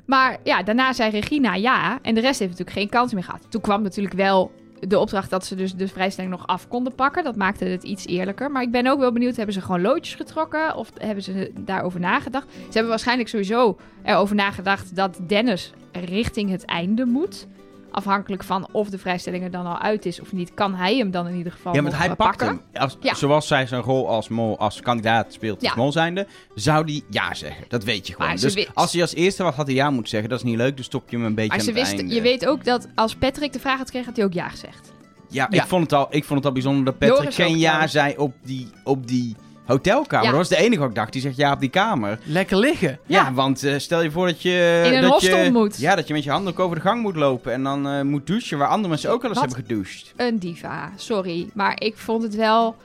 Maar 0.05 0.39
ja, 0.43 0.63
daarna 0.63 0.93
zei 0.93 1.11
Regina 1.11 1.55
ja. 1.55 1.99
En 2.03 2.15
de 2.15 2.21
rest 2.21 2.39
heeft 2.39 2.51
natuurlijk 2.51 2.79
geen 2.79 2.89
kans 2.89 3.13
meer 3.13 3.25
gehad. 3.25 3.47
Toen 3.49 3.61
kwam 3.61 3.83
natuurlijk 3.83 4.15
wel 4.15 4.53
de 4.81 4.99
opdracht 4.99 5.31
dat 5.31 5.47
ze 5.47 5.55
dus 5.55 5.75
de 5.75 5.89
vrijstelling 5.89 6.33
nog 6.33 6.47
af 6.47 6.69
konden 6.69 6.95
pakken. 6.95 7.25
Dat 7.25 7.37
maakte 7.37 7.65
het 7.65 7.83
iets 7.83 8.07
eerlijker. 8.07 8.51
Maar 8.51 8.63
ik 8.63 8.71
ben 8.71 8.87
ook 8.87 8.99
wel 8.99 9.13
benieuwd, 9.13 9.37
hebben 9.37 9.55
ze 9.55 9.61
gewoon 9.61 9.81
loodjes 9.81 10.15
getrokken? 10.15 10.77
Of 10.77 10.91
hebben 10.99 11.25
ze 11.25 11.53
daarover 11.59 12.01
nagedacht? 12.01 12.47
Ze 12.53 12.71
hebben 12.73 12.89
waarschijnlijk 12.89 13.29
sowieso 13.29 13.77
erover 14.03 14.37
nagedacht 14.37 14.97
dat 14.97 15.19
Dennis 15.27 15.73
richting 15.93 16.51
het 16.51 16.65
einde 16.65 17.05
moet. 17.05 17.47
Afhankelijk 17.95 18.45
van 18.45 18.69
of 18.73 18.89
de 18.91 18.99
vrijstelling 18.99 19.45
er 19.45 19.51
dan 19.51 19.67
al 19.67 19.79
uit 19.79 20.07
is 20.07 20.21
of 20.21 20.33
niet, 20.33 20.55
kan 20.55 20.75
hij 20.75 20.97
hem 20.97 21.11
dan 21.11 21.29
in 21.29 21.37
ieder 21.37 21.53
geval 21.53 21.75
Ja, 21.75 21.83
want 21.83 21.97
hij 21.97 22.15
pakt 22.15 22.41
hem. 22.41 22.61
Als, 22.75 22.97
Ja. 23.01 23.15
Zoals 23.15 23.47
zij 23.47 23.67
zijn 23.67 23.83
rol 23.83 24.09
als, 24.09 24.29
mol, 24.29 24.59
als 24.59 24.81
kandidaat 24.81 25.33
speelt 25.33 25.61
als 25.61 25.69
Ja. 25.69 25.77
mol 25.77 25.93
zijnde, 25.93 26.27
zou 26.55 26.85
die 26.87 27.05
ja 27.11 27.35
zeggen. 27.35 27.65
Dat 27.69 27.85
weet 27.85 28.07
je 28.07 28.13
gewoon. 28.13 28.29
Maar 28.29 28.39
Dus 28.41 28.69
als 28.75 28.93
hij 28.93 29.01
als 29.03 29.15
eerste 29.15 29.43
wat 29.43 29.55
had 29.55 29.67
hij 29.67 29.75
ja 29.75 29.91
moeten 29.91 30.11
zeggen, 30.11 30.29
dat 30.29 30.39
is 30.39 30.45
niet 30.45 30.57
leuk. 30.57 30.77
Dus 30.77 30.87
stop 30.87 31.11
je 31.11 31.17
hem 31.17 31.25
een 31.27 31.35
beetje 31.35 31.49
Maar 31.49 31.59
aan 31.59 31.65
ze 31.75 31.81
het 31.81 31.99
einde. 31.99 32.15
je 32.15 32.21
weet 32.21 32.47
ook 32.47 32.65
dat 32.65 32.89
als 32.95 33.15
Patrick 33.15 33.53
de 33.53 33.61
vraag 33.61 33.77
had 33.77 33.85
gekregen, 33.87 34.07
had 34.09 34.17
hij 34.17 34.25
ook 34.27 34.33
ja 34.33 34.49
gezegd. 34.49 34.93
Ja, 35.29 35.47
Ja. 35.51 35.63
Ik, 35.63 35.69
vond 35.69 35.83
het 35.83 35.93
al, 35.93 36.07
ik 36.11 36.25
vond 36.25 36.39
het 36.39 36.47
al 36.49 36.53
bijzonder 36.53 36.85
dat 36.85 36.99
Patrick 36.99 37.35
geen 37.35 37.59
ja 37.59 37.87
zei 37.87 38.15
op 38.17 38.35
die, 38.43 38.69
op 38.85 39.07
die 39.07 39.37
hotelkamer. 39.65 40.25
Ja. 40.25 40.31
Dat 40.31 40.39
was 40.39 40.49
de 40.49 40.57
enige 40.65 40.81
wat 40.81 40.89
ik 40.89 40.95
dacht. 40.95 41.13
Die 41.13 41.21
zegt 41.21 41.37
ja 41.37 41.53
op 41.53 41.61
die 41.61 41.69
kamer. 41.69 42.19
Lekker 42.25 42.57
liggen. 42.59 42.99
Ja, 43.07 43.23
Ja. 43.23 43.33
want 43.33 43.63
eh, 43.63 43.79
stel 43.79 44.03
je 44.03 44.11
voor 44.11 44.27
dat 44.27 44.43
je... 44.43 44.83
In 44.87 44.93
een 44.95 45.03
dat 45.03 45.11
hostel 45.13 45.39
je, 45.39 45.53
moet. 45.53 45.77
Ja, 45.79 45.95
dat 45.95 46.07
je 46.09 46.15
met 46.15 46.25
je 46.25 46.31
handen 46.31 46.53
ook 46.53 46.59
over 46.59 46.77
de 46.77 46.83
gang 46.83 47.03
moet 47.03 47.17
lopen 47.17 47.53
en 47.53 47.63
dan 47.63 47.89
eh, 47.89 48.03
moet 48.03 48.27
douchen 48.27 48.59
waar 48.59 48.69
andere 48.69 48.89
mensen 48.89 49.11
ook 49.11 49.23
wel 49.23 49.31
eens 49.31 49.41
Wat? 49.41 49.49
hebben 49.55 49.67
gedoucht. 49.67 50.13
Een 50.17 50.39
diva, 50.39 50.91
sorry. 50.97 51.51
Maar 51.55 51.81
ik 51.81 51.97
vond 51.97 52.23
het 52.23 52.35
wel... 52.35 52.77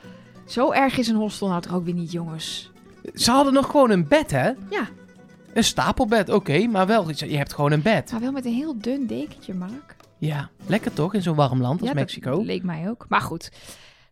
Zo 0.46 0.72
erg 0.72 0.98
is 0.98 1.08
een 1.08 1.16
hostel 1.16 1.48
nou 1.48 1.62
toch 1.62 1.74
ook 1.74 1.86
weer 1.86 1.94
niet, 1.94 2.12
jongens. 2.12 2.72
Ze 3.14 3.32
hadden 3.32 3.54
nog 3.54 3.66
gewoon 3.66 3.90
een 3.90 4.08
bed, 4.08 4.32
hè? 4.32 4.48
Ja, 4.70 4.88
Een 5.54 5.64
stapelbed, 5.64 6.30
oké, 6.30 6.68
maar 6.68 6.88
wel, 6.88 7.10
je 7.16 7.38
hebt 7.38 7.54
gewoon 7.54 7.72
een 7.72 7.82
bed. 7.82 8.12
maar 8.12 8.22
wel 8.22 8.32
met 8.32 8.46
een 8.46 8.54
heel 8.54 8.76
dun 8.78 9.08
dekentje, 9.08 9.54
Mark. 9.54 9.96
Ja, 10.18 10.50
lekker 10.66 10.94
toch, 10.94 11.14
in 11.14 11.22
zo'n 11.22 11.36
warm 11.36 11.62
land 11.62 11.80
als 11.80 11.90
ja, 11.90 11.96
Mexico. 11.96 12.32
Dat 12.32 12.46
leek 12.46 12.64
mij 12.64 12.90
ook. 12.90 13.06
Maar 13.10 13.22
goed, 13.22 13.52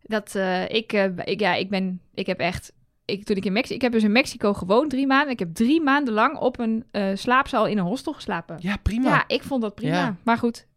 dat, 0.08 0.36
eh, 0.36 0.70
ik, 0.70 0.94
eh, 0.94 1.06
ik, 1.24 1.40
ja, 1.40 1.54
ik, 1.54 1.70
ben, 1.70 2.02
ik 2.14 2.26
heb 2.26 2.40
echt... 2.40 2.74
Ik, 3.06 3.24
toen 3.24 3.36
ik, 3.36 3.46
in 3.46 3.54
Mexico, 3.54 3.76
ik 3.76 3.82
heb 3.82 3.92
dus 3.92 4.04
in 4.04 4.12
Mexico 4.12 4.54
gewoond 4.54 4.90
drie 4.90 5.08
maanden. 5.08 5.30
Ik 5.30 5.40
heb 5.40 5.54
drie 5.54 5.82
maanden 5.82 6.14
lang 6.14 6.38
op 6.38 6.60
een 6.60 6.84
eh, 6.92 7.10
slaapzaal 7.14 7.68
in 7.68 7.78
een 7.78 7.86
hostel 7.86 8.14
geslapen. 8.14 8.58
Ja, 8.60 8.78
prima. 8.78 9.10
Ja, 9.10 9.24
ik 9.28 9.44
vond 9.44 9.62
dat 9.62 9.76
prima. 9.76 9.96
Ja. 9.96 10.16
Maar 10.24 10.38
goed, 10.38 10.68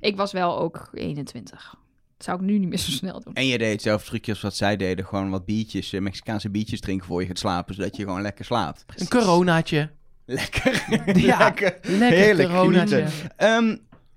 ik 0.00 0.16
was 0.16 0.32
wel 0.32 0.58
ook 0.58 0.90
21. 0.94 1.74
Dat 2.16 2.26
zou 2.26 2.38
ik 2.38 2.44
nu 2.44 2.58
niet 2.58 2.68
meer 2.68 2.78
zo 2.78 2.90
snel 2.90 3.20
doen. 3.20 3.34
En 3.34 3.46
je 3.46 3.58
deed 3.58 3.72
hetzelfde 3.72 4.08
trucje 4.08 4.32
als 4.32 4.40
wat 4.40 4.56
zij 4.56 4.76
deden. 4.76 5.06
Gewoon 5.06 5.30
wat 5.30 5.44
biertjes, 5.44 5.90
Mexicaanse 5.90 6.50
biertjes 6.50 6.80
drinken 6.80 7.06
voor 7.06 7.20
je 7.20 7.26
gaat 7.26 7.38
slapen. 7.38 7.74
Zodat 7.74 7.96
je 7.96 8.02
gewoon 8.02 8.22
lekker 8.22 8.44
slaapt. 8.44 8.84
Een 8.96 9.08
coronaatje. 9.08 9.90
Lekker. 10.24 10.84
Ja, 11.18 11.38
lekker. 11.44 11.78
Lekker 11.82 12.18
Heerlijk 12.18 12.48
coronaatje. 12.48 13.06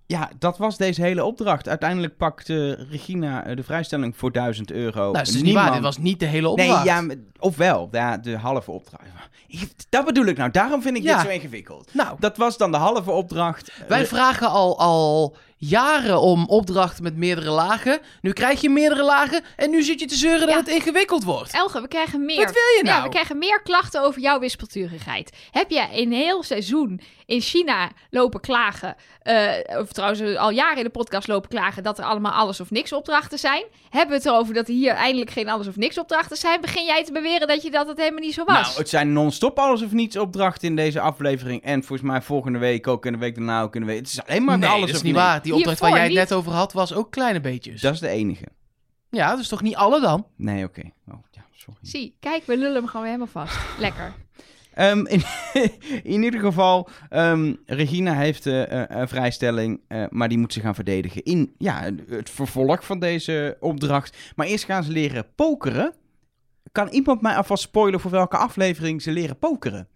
Ja, 0.07 0.29
dat 0.39 0.57
was 0.57 0.77
deze 0.77 1.01
hele 1.01 1.23
opdracht. 1.23 1.67
Uiteindelijk 1.69 2.17
pakt 2.17 2.49
eh, 2.49 2.71
Regina 2.89 3.45
eh, 3.45 3.55
de 3.55 3.63
vrijstelling 3.63 4.17
voor 4.17 4.31
1000 4.31 4.71
euro. 4.71 4.99
Nou, 5.01 5.13
dat 5.13 5.27
is 5.27 5.41
niet 5.41 5.53
waar. 5.53 5.71
Dit 5.71 5.81
was 5.81 5.97
niet 5.97 6.19
de 6.19 6.25
hele 6.25 6.49
opdracht. 6.49 6.83
Nee, 6.85 7.09
ja, 7.09 7.15
ofwel, 7.39 7.87
ja, 7.91 8.17
de 8.17 8.37
halve 8.37 8.71
opdracht. 8.71 9.03
Dat 9.89 10.05
bedoel 10.05 10.25
ik 10.25 10.37
nou, 10.37 10.51
daarom 10.51 10.81
vind 10.81 10.97
ik 10.97 11.03
Ja. 11.03 11.15
dit 11.17 11.25
zo 11.25 11.31
ingewikkeld. 11.31 11.89
Nou, 11.93 12.15
Dat 12.19 12.37
was 12.37 12.57
dan 12.57 12.71
de 12.71 12.77
halve 12.77 13.11
opdracht. 13.11 13.71
wij 13.87 14.01
Eh, 14.01 14.07
vragen 14.07 14.49
al, 14.49 14.79
al 14.79 15.35
jaren 15.67 16.19
om 16.21 16.45
opdrachten 16.47 17.03
met 17.03 17.15
meerdere 17.15 17.49
lagen. 17.49 17.99
Nu 18.21 18.33
krijg 18.33 18.61
je 18.61 18.69
meerdere 18.69 19.03
lagen 19.03 19.41
en 19.55 19.69
nu 19.69 19.83
zit 19.83 19.99
je 19.99 20.05
te 20.05 20.15
zeuren 20.15 20.47
Ja. 20.47 20.53
dat 20.55 20.65
het 20.65 20.75
ingewikkeld 20.75 21.23
wordt. 21.23 21.53
Elge, 21.53 21.81
we 21.81 21.87
krijgen 21.87 22.25
meer. 22.25 22.35
Wat 22.45 22.53
wil 22.53 22.77
je 22.77 22.81
nou? 22.83 22.97
Ja, 22.97 23.03
we 23.03 23.09
krijgen 23.09 23.37
meer 23.37 23.61
klachten 23.61 24.01
over 24.03 24.21
jouw 24.21 24.39
wispelturigheid. 24.39 25.37
Heb 25.51 25.69
je 25.69 25.87
een 25.91 26.11
heel 26.11 26.43
seizoen 26.43 27.01
in 27.25 27.41
China 27.41 27.89
lopen 28.09 28.39
klagen, 28.39 28.95
eh, 29.21 29.51
of 29.79 29.91
trouwens 29.91 30.21
eh, 30.21 30.35
al 30.41 30.49
jaren 30.49 30.77
in 30.77 30.83
de 30.83 30.89
podcast 30.89 31.27
lopen 31.27 31.49
klagen, 31.49 31.83
dat 31.83 31.97
er 31.97 32.05
allemaal 32.05 32.31
alles 32.31 32.59
of 32.59 32.71
niks 32.71 32.93
opdrachten 32.93 33.39
zijn? 33.39 33.63
Hebben 33.89 34.09
we 34.09 34.15
het 34.15 34.25
erover 34.25 34.53
dat 34.53 34.67
er 34.67 34.73
hier 34.73 34.93
eindelijk 34.93 35.31
geen 35.31 35.49
alles 35.49 35.67
of 35.67 35.75
niks 35.75 35.97
opdrachten 35.99 36.37
zijn? 36.37 36.61
Begin 36.61 36.85
jij 36.85 37.03
te 37.03 37.11
beweren 37.11 37.47
dat 37.47 37.63
je 37.63 37.71
dat 37.71 37.87
het 37.87 37.97
helemaal 37.97 38.19
niet 38.19 38.33
zo 38.33 38.43
was? 38.43 38.61
Nou, 38.67 38.77
het 38.77 38.89
zijn 38.89 39.13
non-stop 39.13 39.59
alles 39.59 39.81
of 39.81 39.91
niets 39.91 40.17
opdrachten 40.17 40.67
in 40.67 40.75
deze 40.75 40.99
aflevering. 40.99 41.63
En 41.63 41.83
volgens 41.83 42.09
mij 42.09 42.21
volgende 42.21 42.59
week 42.59 42.87
ook 42.87 43.05
en 43.05 43.11
de 43.13 43.19
week 43.19 43.35
daarna 43.35 43.61
ook 43.61 43.75
en 43.75 43.81
de 43.81 43.87
week. 43.87 43.97
Het 43.97 44.07
is 44.07 44.25
alleen 44.25 44.43
maar 44.43 44.57
nee, 44.57 44.69
alles 44.69 44.79
dat 44.81 44.89
is 44.89 44.95
of 44.95 45.03
niet 45.03 45.15
waar. 45.15 45.41
Die 45.41 45.54
opdracht 45.55 45.79
waar 45.79 45.89
jij 45.89 45.99
het 45.99 46.09
niet. 46.09 46.17
net 46.17 46.33
over 46.33 46.51
had, 46.51 46.73
was 46.73 46.93
ook 46.93 47.11
kleine 47.11 47.41
beetjes. 47.41 47.81
Dat 47.81 47.93
is 47.93 47.99
de 47.99 48.07
enige. 48.07 48.45
Ja, 49.09 49.29
dat 49.29 49.39
is 49.39 49.47
toch 49.47 49.61
niet 49.61 49.75
alle 49.75 50.01
dan? 50.01 50.27
Nee, 50.35 50.63
oké. 50.63 50.91
Oh, 51.07 51.19
ja, 51.31 51.45
sorry. 51.51 51.79
Zie, 51.81 52.15
kijk, 52.19 52.45
we 52.45 52.57
lullen 52.57 52.75
hem 52.75 52.85
gewoon 52.87 53.01
weer 53.01 53.11
helemaal 53.11 53.45
vast. 53.45 53.57
Lekker. 53.79 54.13
Ehm, 54.73 55.05
in, 55.05 55.21
in 56.13 56.23
ieder 56.23 56.39
geval, 56.39 56.89
ehm, 57.09 57.53
Regina 57.65 58.13
heeft 58.13 58.45
eh, 58.45 58.81
eh, 58.81 58.89
een 58.89 59.07
vrijstelling, 59.07 59.81
eh, 59.87 60.03
maar 60.09 60.29
die 60.29 60.37
moet 60.37 60.53
ze 60.53 60.59
gaan 60.59 60.75
verdedigen 60.75 61.23
in 61.23 61.55
ja, 61.57 61.89
het 62.09 62.29
vervolg 62.29 62.85
van 62.85 62.99
deze 62.99 63.57
opdracht. 63.59 64.17
Maar 64.35 64.47
eerst 64.47 64.65
gaan 64.65 64.83
ze 64.83 64.91
leren 64.91 65.25
pokeren. 65.35 65.93
Kan 66.71 66.87
iemand 66.87 67.21
mij 67.21 67.35
alvast 67.35 67.63
spoilen 67.63 67.99
voor 67.99 68.11
welke 68.11 68.37
aflevering 68.37 69.01
ze 69.01 69.11
leren 69.11 69.37
pokeren? 69.37 69.87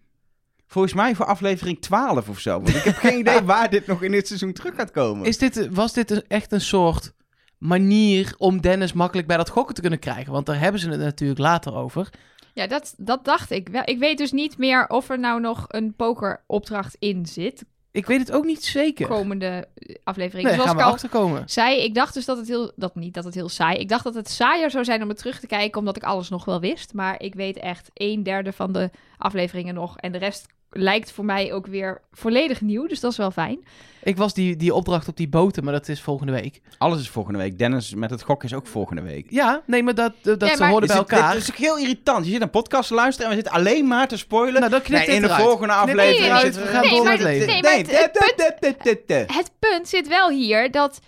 Volgens 0.70 0.94
mij 0.94 1.14
voor 1.14 1.26
aflevering 1.26 1.80
12 1.80 2.28
of 2.28 2.38
zo. 2.38 2.60
Want 2.60 2.74
ik 2.74 2.82
heb 2.82 2.96
geen 2.96 3.18
idee 3.18 3.42
waar 3.52 3.70
dit 3.70 3.86
nog 3.86 4.02
in 4.02 4.12
dit 4.12 4.26
seizoen 4.26 4.52
terug 4.52 4.74
gaat 4.74 4.90
komen. 4.90 5.26
Is 5.26 5.38
dit, 5.38 5.68
was 5.70 5.92
dit 5.92 6.26
echt 6.26 6.52
een 6.52 6.60
soort 6.60 7.12
manier 7.58 8.34
om 8.38 8.60
Dennis 8.60 8.92
makkelijk 8.92 9.26
bij 9.28 9.36
dat 9.36 9.48
gokken 9.48 9.74
te 9.74 9.80
kunnen 9.80 9.98
krijgen? 9.98 10.32
Want 10.32 10.46
daar 10.46 10.60
hebben 10.60 10.80
ze 10.80 10.88
het 10.90 11.00
natuurlijk 11.00 11.40
later 11.40 11.74
over. 11.74 12.10
Ja, 12.54 12.66
dat, 12.66 12.94
dat 12.96 13.24
dacht 13.24 13.50
ik 13.50 13.68
wel. 13.68 13.82
Ik 13.84 13.98
weet 13.98 14.18
dus 14.18 14.32
niet 14.32 14.58
meer 14.58 14.86
of 14.88 15.08
er 15.08 15.18
nou 15.18 15.40
nog 15.40 15.64
een 15.68 15.94
pokeropdracht 15.94 16.96
in 16.98 17.26
zit. 17.26 17.64
Ik 17.92 18.06
weet 18.06 18.18
het 18.18 18.32
ook 18.32 18.44
niet 18.44 18.64
zeker. 18.64 19.06
Komende 19.06 19.68
eh, 19.74 19.94
aflevering. 20.04 20.46
Nee, 20.46 20.54
Zoals 20.54 20.68
gaan 20.68 20.78
ik 20.78 20.82
we 20.84 20.88
al 20.88 20.94
achterkomen. 20.94 21.42
zei, 21.46 21.80
ik 21.82 21.94
dacht 21.94 22.14
dus 22.14 22.24
dat 22.24 22.36
het 22.36 22.48
heel... 22.48 22.72
Dat 22.76 22.94
niet 22.94 23.14
dat 23.14 23.24
het 23.24 23.34
heel 23.34 23.48
saai. 23.48 23.78
Ik 23.78 23.88
dacht 23.88 24.04
dat 24.04 24.14
het 24.14 24.30
saaier 24.30 24.70
zou 24.70 24.84
zijn 24.84 25.02
om 25.02 25.08
het 25.08 25.18
terug 25.18 25.40
te 25.40 25.46
kijken, 25.46 25.78
omdat 25.78 25.96
ik 25.96 26.02
alles 26.02 26.28
nog 26.28 26.44
wel 26.44 26.60
wist. 26.60 26.94
Maar 26.94 27.22
ik 27.22 27.34
weet 27.34 27.56
echt 27.56 27.90
een 27.94 28.22
derde 28.22 28.52
van 28.52 28.72
de 28.72 28.90
afleveringen 29.18 29.74
nog. 29.74 29.96
En 29.98 30.12
de 30.12 30.18
rest 30.18 30.46
lijkt 30.70 31.12
voor 31.12 31.24
mij 31.24 31.52
ook 31.52 31.66
weer 31.66 32.00
volledig 32.12 32.60
nieuw. 32.60 32.86
Dus 32.86 33.00
dat 33.00 33.10
is 33.10 33.16
wel 33.16 33.30
fijn. 33.30 33.64
Ik 34.02 34.16
was 34.16 34.34
die, 34.34 34.56
die 34.56 34.74
opdracht 34.74 35.08
op 35.08 35.16
die 35.16 35.28
boten, 35.28 35.64
maar 35.64 35.72
dat 35.72 35.88
is 35.88 36.00
volgende 36.00 36.32
week. 36.32 36.60
Alles 36.78 37.00
is 37.00 37.08
volgende 37.08 37.38
week. 37.38 37.58
Dennis 37.58 37.94
met 37.94 38.10
het 38.10 38.22
gokken 38.22 38.48
is 38.48 38.54
ook 38.54 38.66
volgende 38.66 39.02
week. 39.02 39.26
Ja, 39.30 39.62
nee, 39.66 39.82
maar 39.82 39.94
dat, 39.94 40.12
dat 40.22 40.40
Ja, 40.40 40.48
ze 40.54 40.58
maar- 40.60 40.70
hoorden 40.70 40.88
bij 40.88 40.98
Is 40.98 41.04
dit- 41.06 41.12
elkaar. 41.12 41.32
Dit 41.34 41.42
is 41.42 41.50
ook 41.50 41.56
heel 41.56 41.78
irritant. 41.78 42.24
Je 42.24 42.30
zit 42.32 42.42
een 42.42 42.50
podcast 42.50 42.88
te 42.88 42.94
luisteren 42.94 43.30
en 43.30 43.36
we 43.36 43.42
zitten 43.42 43.60
alleen 43.60 43.86
maar 43.86 44.08
te 44.08 44.16
spoilen. 44.16 44.60
Nou, 44.60 44.70
dan 44.70 44.82
knipt 44.82 45.06
Nee, 45.06 45.16
in 45.16 45.22
de 45.22 45.28
volgende 45.28 45.72
aflevering 45.74 46.38
zitten 46.38 46.62
we 46.62 46.68
gaan 46.68 46.80
Nee, 46.80 46.90
door 46.90 47.04
met 47.04 47.12
het 47.12 47.22
leven. 47.22 47.46
nee, 47.62 47.86
het-. 47.86 49.34
Het 49.36 49.50
punt 49.58 49.88
zit 49.88 50.08
wel 50.08 50.30
hier 50.30 50.70
dat 50.70 51.00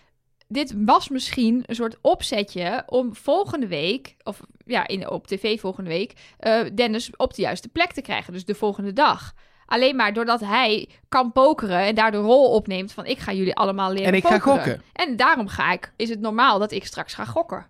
dit 0.49 0.75
was 0.77 1.09
misschien 1.09 1.63
een 1.67 1.75
soort 1.75 1.97
opzetje 2.01 2.83
om 2.87 3.15
volgende 3.17 3.67
week, 3.67 4.15
of 4.23 4.41
ja, 4.65 4.87
in, 4.87 5.09
op 5.11 5.27
tv 5.27 5.61
volgende 5.61 5.91
week, 5.91 6.13
eh, 6.39 6.61
Dennis 6.75 7.11
op 7.17 7.35
de 7.35 7.43
juiste 7.43 7.69
plek 7.69 7.93
te 7.93 8.01
krijgen. 8.03 8.33
Dus 8.33 8.45
de 8.45 8.55
volgende 8.55 8.93
dag. 8.93 9.33
Alleen 9.73 9.97
maar 9.97 10.13
doordat 10.13 10.41
hij 10.41 10.89
kan 11.09 11.33
pokeren 11.33 11.79
en 11.81 11.95
daar 11.95 12.11
de 12.11 12.17
rol 12.17 12.51
opneemt 12.51 12.93
van 12.93 13.07
ik 13.07 13.19
ga 13.19 13.33
jullie 13.33 13.55
allemaal 13.55 13.91
leren 13.93 14.07
En 14.09 14.15
ik 14.15 14.27
ga 14.27 14.39
gokken. 14.39 14.83
En 14.93 15.17
daarom 15.17 15.49
ga 15.49 15.73
ik, 15.73 15.93
is 15.97 16.09
het 16.09 16.21
normaal 16.21 16.59
dat 16.59 16.73
ik 16.73 16.87
straks 16.87 17.15
ga 17.15 17.25
gokken. 17.25 17.67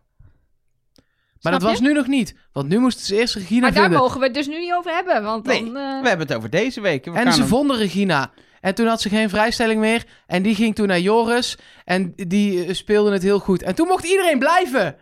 Maar 1.40 1.52
dat 1.52 1.62
was 1.62 1.80
nu 1.80 1.92
nog 1.92 2.06
niet. 2.06 2.36
Want 2.52 2.68
nu 2.68 2.78
moesten 2.78 3.06
ze 3.06 3.16
eerst 3.16 3.34
Regina 3.34 3.60
Maar 3.60 3.72
daar 3.72 3.82
vinden. 3.82 4.00
mogen 4.00 4.18
we 4.20 4.24
het 4.26 4.34
dus 4.34 4.46
nu 4.46 4.58
niet 4.58 4.72
over 4.72 4.92
hebben, 4.92 5.22
want 5.22 5.46
Nee, 5.46 5.64
dan... 5.64 5.76
eh, 5.76 6.00
We 6.02 6.08
hebben 6.08 6.26
het 6.26 6.36
over 6.36 6.50
deze 6.50 6.80
week. 6.80 7.04
We 7.04 7.10
En 7.10 7.22
gaan 7.22 7.32
ze 7.32 7.38
hem- 7.40 7.48
vonden 7.48 7.76
Regina. 7.76 8.30
En 8.60 8.74
toen 8.74 8.86
had 8.86 9.00
ze 9.00 9.08
geen 9.08 9.28
vrijstelling 9.30 9.80
meer. 9.80 10.04
En 10.26 10.42
die 10.42 10.54
ging 10.54 10.74
toen 10.74 10.86
naar 10.86 11.00
Joris. 11.00 11.58
En 11.84 12.12
die 12.16 12.64
eh, 12.64 12.74
speelde 12.74 13.12
het 13.12 13.22
heel 13.22 13.38
goed. 13.38 13.62
En 13.62 13.74
toen 13.74 13.88
mocht 13.88 14.04
iedereen 14.04 14.38
blijven. 14.38 14.96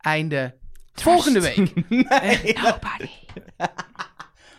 Einde. 0.00 0.56
Volgende 0.92 1.40
week. 1.40 1.88
Nee. 1.88 2.56
Nobody. 2.62 3.08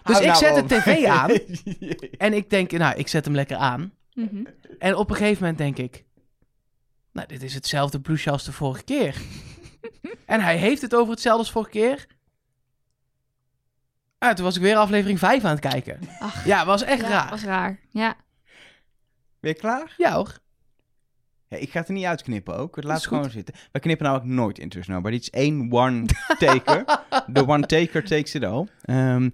Dus 0.04 0.20
ik 0.20 0.26
nou 0.26 0.38
zet 0.38 0.56
de 0.56 0.76
tv 0.76 1.06
aan. 1.20 1.30
En 2.28 2.34
ik 2.34 2.50
denk, 2.50 2.72
nou, 2.72 2.98
ik 2.98 3.08
zet 3.08 3.26
hem 3.26 3.36
lekker 3.36 3.58
aan. 3.58 3.94
Mhm. 4.14 4.44
En 4.80 4.96
op 4.96 5.10
een 5.10 5.16
gegeven 5.16 5.40
moment 5.42 5.58
denk 5.58 5.78
ik... 5.78 6.04
Nou, 7.12 7.28
dit 7.28 7.44
is 7.44 7.54
hetzelfde 7.54 8.00
blouseje 8.00 8.32
als 8.32 8.44
de 8.44 8.52
vorige 8.52 8.84
keer. 8.84 9.16
en 10.26 10.42
hij 10.42 10.58
heeft 10.58 10.82
het 10.82 10.96
over 10.96 11.12
hetzelfde 11.12 11.40
als 11.42 11.52
vorige 11.52 11.72
keer. 11.72 12.06
Ah, 14.18 14.34
toen 14.34 14.46
was 14.46 14.56
ik 14.56 14.62
weer 14.62 14.76
aflevering 14.76 15.20
5 15.20 15.44
aan 15.44 15.52
het 15.52 15.60
kijken. 15.60 16.00
Ach, 16.20 16.46
Ja, 16.46 16.66
was 16.66 16.84
echt 16.84 17.02
ja, 17.02 17.08
raar. 17.08 17.30
was 17.30 17.44
raar. 17.44 17.80
Ja. 17.90 18.16
Ben 19.40 19.52
je 19.52 19.58
klaar? 19.58 19.94
Ja 19.98 20.14
hoor. 20.16 20.38
Ja, 21.48 21.58
ik 21.58 21.72
ga 21.72 21.80
het 21.80 21.88
er 21.88 21.94
niet 21.94 22.06
uitknippen 22.06 22.56
ook. 22.58 22.76
Het 22.76 22.86
laat 22.86 22.98
goed. 23.06 23.08
gewoon 23.08 23.30
zitten. 23.32 23.56
We 23.72 23.80
knippen 23.80 24.06
namelijk 24.06 24.30
nooit 24.30 24.60
intussen. 24.60 24.92
Nou, 24.92 25.04
maar 25.04 25.12
dit 25.12 25.22
is 25.22 25.30
één 25.30 25.72
one-taker. 25.74 26.86
De 27.28 27.48
one-taker 27.48 28.04
takes 28.04 28.36
it 28.36 28.44
all. 28.44 28.68
Ehm, 28.82 29.30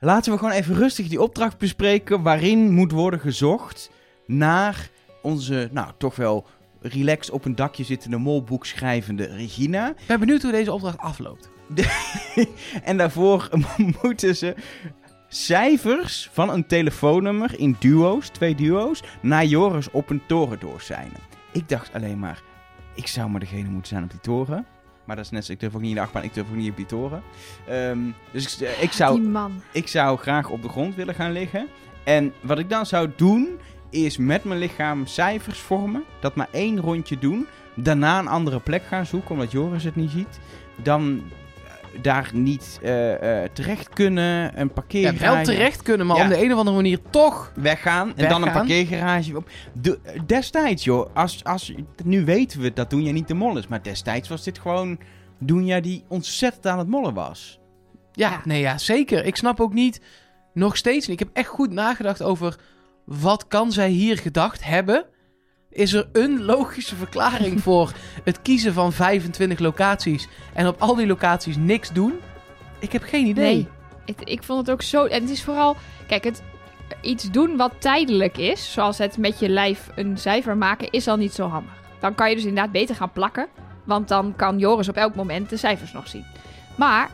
laten 0.00 0.32
we 0.32 0.38
gewoon 0.38 0.54
even 0.54 0.74
rustig 0.74 1.08
die 1.08 1.22
opdracht 1.22 1.58
bespreken... 1.58 2.22
waarin 2.22 2.70
moet 2.72 2.92
worden 2.92 3.20
gezocht 3.20 3.90
naar 4.26 4.90
onze, 5.22 5.68
nou, 5.72 5.92
toch 5.98 6.16
wel 6.16 6.46
relaxed 6.80 7.34
op 7.34 7.44
een 7.44 7.54
dakje 7.54 7.84
zittende 7.84 8.16
molboek 8.16 8.66
schrijvende 8.66 9.24
Regina. 9.24 9.88
Ik 9.88 10.06
ben 10.06 10.20
benieuwd 10.20 10.42
hoe 10.42 10.52
deze 10.52 10.72
opdracht 10.72 10.98
afloopt. 10.98 11.50
en 12.82 12.96
daarvoor 12.96 13.48
moeten 14.02 14.36
ze 14.36 14.54
cijfers 15.28 16.28
van 16.32 16.50
een 16.50 16.66
telefoonnummer 16.66 17.58
in 17.58 17.76
duo's, 17.78 18.28
twee 18.28 18.54
duo's, 18.54 19.02
naar 19.22 19.44
Joris 19.44 19.90
op 19.90 20.10
een 20.10 20.22
toren 20.26 20.60
doorzijnen. 20.60 21.20
Ik 21.52 21.68
dacht 21.68 21.92
alleen 21.92 22.18
maar, 22.18 22.42
ik 22.94 23.06
zou 23.06 23.30
maar 23.30 23.40
degene 23.40 23.68
moeten 23.68 23.88
zijn 23.88 24.02
op 24.02 24.10
die 24.10 24.20
toren. 24.20 24.66
Maar 25.10 25.18
dat 25.18 25.28
is 25.28 25.30
net 25.30 25.48
ik 25.48 25.60
durf 25.60 25.74
ook 25.74 25.80
niet 25.80 25.90
in 25.90 25.96
de 25.96 26.02
achtbaan, 26.02 26.22
ik 26.22 26.34
durf 26.34 26.48
ook 26.48 26.56
niet 26.56 26.70
op 26.70 26.76
die 26.76 26.86
toren. 26.86 27.22
Ehm, 27.66 27.98
dus 28.30 28.58
ik, 28.58 28.68
ik, 28.80 28.92
zou, 28.92 29.20
Die 29.20 29.28
man. 29.28 29.62
ik 29.72 29.88
zou 29.88 30.18
graag 30.18 30.48
op 30.48 30.62
de 30.62 30.68
grond 30.68 30.94
willen 30.94 31.14
gaan 31.14 31.32
liggen. 31.32 31.66
En 32.04 32.32
wat 32.40 32.58
ik 32.58 32.70
dan 32.70 32.86
zou 32.86 33.10
doen, 33.16 33.58
is 33.90 34.16
met 34.16 34.44
mijn 34.44 34.58
lichaam 34.58 35.06
cijfers 35.06 35.58
vormen. 35.58 36.04
Dat 36.20 36.34
maar 36.34 36.48
één 36.50 36.80
rondje 36.80 37.18
doen. 37.18 37.46
Daarna 37.74 38.18
een 38.18 38.28
andere 38.28 38.60
plek 38.60 38.82
gaan 38.82 39.06
zoeken, 39.06 39.30
omdat 39.30 39.52
Joris 39.52 39.84
het 39.84 39.96
niet 39.96 40.10
ziet. 40.10 40.40
Dan 40.82 41.22
eh, 41.28 41.39
daar 42.02 42.30
niet 42.34 42.78
eh, 42.82 43.42
eh, 43.42 43.50
terecht 43.52 43.88
kunnen, 43.88 44.50
een 44.60 44.66
Ja, 44.66 44.72
parkeergarage... 44.74 45.34
wel 45.34 45.44
terecht 45.44 45.82
kunnen, 45.82 46.06
maar 46.06 46.16
Ja. 46.16 46.22
op 46.22 46.28
de 46.28 46.44
een 46.44 46.52
of 46.52 46.58
andere 46.58 46.76
manier 46.76 46.98
toch. 47.10 47.52
Weggaan 47.54 48.16
en 48.16 48.28
dan 48.28 48.42
een 48.42 48.52
parkeergarage 48.52 49.36
op. 49.36 49.50
De, 49.80 49.98
destijds, 50.26 50.84
joh, 50.84 51.14
als, 51.14 51.44
als, 51.44 51.72
nu 52.04 52.24
weten 52.24 52.60
we 52.60 52.72
dat 52.72 52.90
Doenja 52.90 53.12
niet 53.12 53.28
de 53.28 53.34
mol 53.34 53.58
is. 53.58 53.66
Maar 53.66 53.82
destijds 53.82 54.28
was 54.28 54.44
dit 54.44 54.58
gewoon 54.58 54.98
Doenja 55.38 55.80
die 55.80 56.04
ontzettend 56.08 56.66
aan 56.66 56.78
het 56.78 56.88
mollen 56.88 57.14
was. 57.14 57.60
Ja, 58.12 58.30
Ja. 58.30 58.40
nee, 58.44 58.60
ja, 58.60 58.78
zeker. 58.78 59.24
Ik 59.24 59.36
snap 59.36 59.60
ook 59.60 59.72
niet, 59.72 60.00
nog 60.54 60.76
steeds 60.76 61.06
niet. 61.08 61.20
Ik 61.20 61.26
heb 61.26 61.36
echt 61.36 61.48
goed 61.48 61.72
nagedacht 61.72 62.22
over 62.22 62.56
wat 63.04 63.46
kan 63.46 63.72
zij 63.72 63.88
hier 63.88 64.18
gedacht 64.18 64.64
hebben. 64.64 65.04
Is 65.70 65.92
er 65.92 66.08
een 66.12 66.42
logische 66.44 66.96
verklaring 66.96 67.60
voor 67.66 67.92
het 68.24 68.42
kiezen 68.42 68.72
van 68.72 68.92
25 68.92 69.58
locaties 69.58 70.28
en 70.52 70.66
op 70.66 70.80
al 70.80 70.94
die 70.94 71.06
locaties 71.06 71.56
niks 71.56 71.88
doen? 71.92 72.12
Ik 72.78 72.92
heb 72.92 73.02
geen 73.02 73.26
idee. 73.26 73.54
Nee. 73.54 73.68
Het- 74.06 74.28
ik 74.28 74.42
vond 74.42 74.58
het 74.60 74.70
ook 74.70 74.82
zo. 74.82 75.04
En 75.04 75.20
het 75.20 75.30
is 75.30 75.42
vooral. 75.42 75.76
Kijk, 76.06 76.24
het 76.24 76.42
iets 77.02 77.30
doen 77.30 77.56
wat 77.56 77.72
tijdelijk 77.78 78.36
is, 78.36 78.72
zoals 78.72 78.98
het 78.98 79.18
met 79.18 79.38
je 79.38 79.48
lijf 79.48 79.88
een 79.94 80.18
cijfer 80.18 80.56
maken, 80.56 80.90
is 80.90 81.08
al 81.08 81.16
niet 81.16 81.32
zo 81.34 81.48
handig. 81.48 81.72
Dan 82.00 82.14
kan 82.14 82.28
je 82.28 82.34
dus 82.34 82.44
inderdaad 82.44 82.72
beter 82.72 82.94
gaan 82.94 83.12
plakken. 83.12 83.46
Want 83.84 84.08
dan 84.08 84.36
kan 84.36 84.58
Joris 84.58 84.88
op 84.88 84.96
elk 84.96 85.14
moment 85.14 85.50
de 85.50 85.56
cijfers 85.56 85.92
nog 85.92 86.08
zien. 86.08 86.24
Maar 86.76 87.10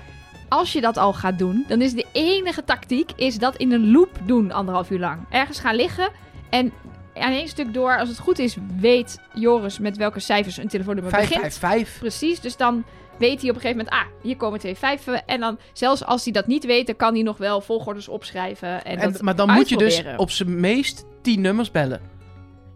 als 0.49 0.73
je 0.73 0.81
dat 0.81 0.97
al 0.97 1.13
gaat 1.13 1.39
doen, 1.39 1.65
dan 1.69 1.81
is 1.81 1.93
de 1.93 2.07
enige 2.13 2.65
tactiek 2.65 3.11
is 3.17 3.39
dat 3.39 3.57
in 3.57 3.73
een 3.73 3.91
loop 3.91 4.11
doen 4.25 4.53
anderhalf 4.53 4.91
uur 4.91 4.99
lang. 4.99 5.19
Ergens 5.31 5.61
gaan 5.61 5.75
liggen 5.77 6.09
en 6.51 6.73
aan 7.19 7.33
één 7.33 7.49
stuk 7.49 7.75
door, 7.75 7.99
als 7.99 8.09
het 8.09 8.19
goed 8.19 8.39
is, 8.39 8.57
weet 8.81 9.19
Joris 9.35 9.79
met 9.79 9.97
welke 9.97 10.21
cijfers 10.21 10.57
een 10.57 10.69
telefoonnummer 10.69 11.13
5, 11.13 11.29
begint. 11.29 11.43
5, 11.43 11.59
5. 11.59 11.99
Precies, 11.99 12.41
dus 12.41 12.57
dan 12.57 12.85
weet 13.19 13.41
hij 13.41 13.51
op 13.51 13.57
een 13.57 13.61
gegeven 13.63 13.85
moment, 13.85 14.07
ah, 14.07 14.23
hier 14.23 14.37
komen 14.37 14.59
twee 14.59 14.77
vijven. 14.77 15.27
En 15.27 15.41
dan, 15.41 15.59
zelfs 15.73 16.05
als 16.05 16.25
hij 16.25 16.33
dat 16.33 16.47
niet 16.47 16.65
weet, 16.65 16.87
dan 16.87 16.97
kan 16.97 17.15
hij 17.15 17.23
nog 17.23 17.37
wel 17.37 17.61
volgordes 17.61 18.09
opschrijven. 18.09 18.85
En, 18.85 18.99
En, 18.99 19.13
dat 19.13 19.23
maar 19.23 19.37
dan 19.37 19.53
moet 19.53 19.69
je 19.69 19.77
dus 19.77 20.03
op 20.17 20.31
zijn 20.31 20.61
meest 20.61 21.05
10 21.23 21.41
nummers 21.41 21.71
bellen. 21.71 22.01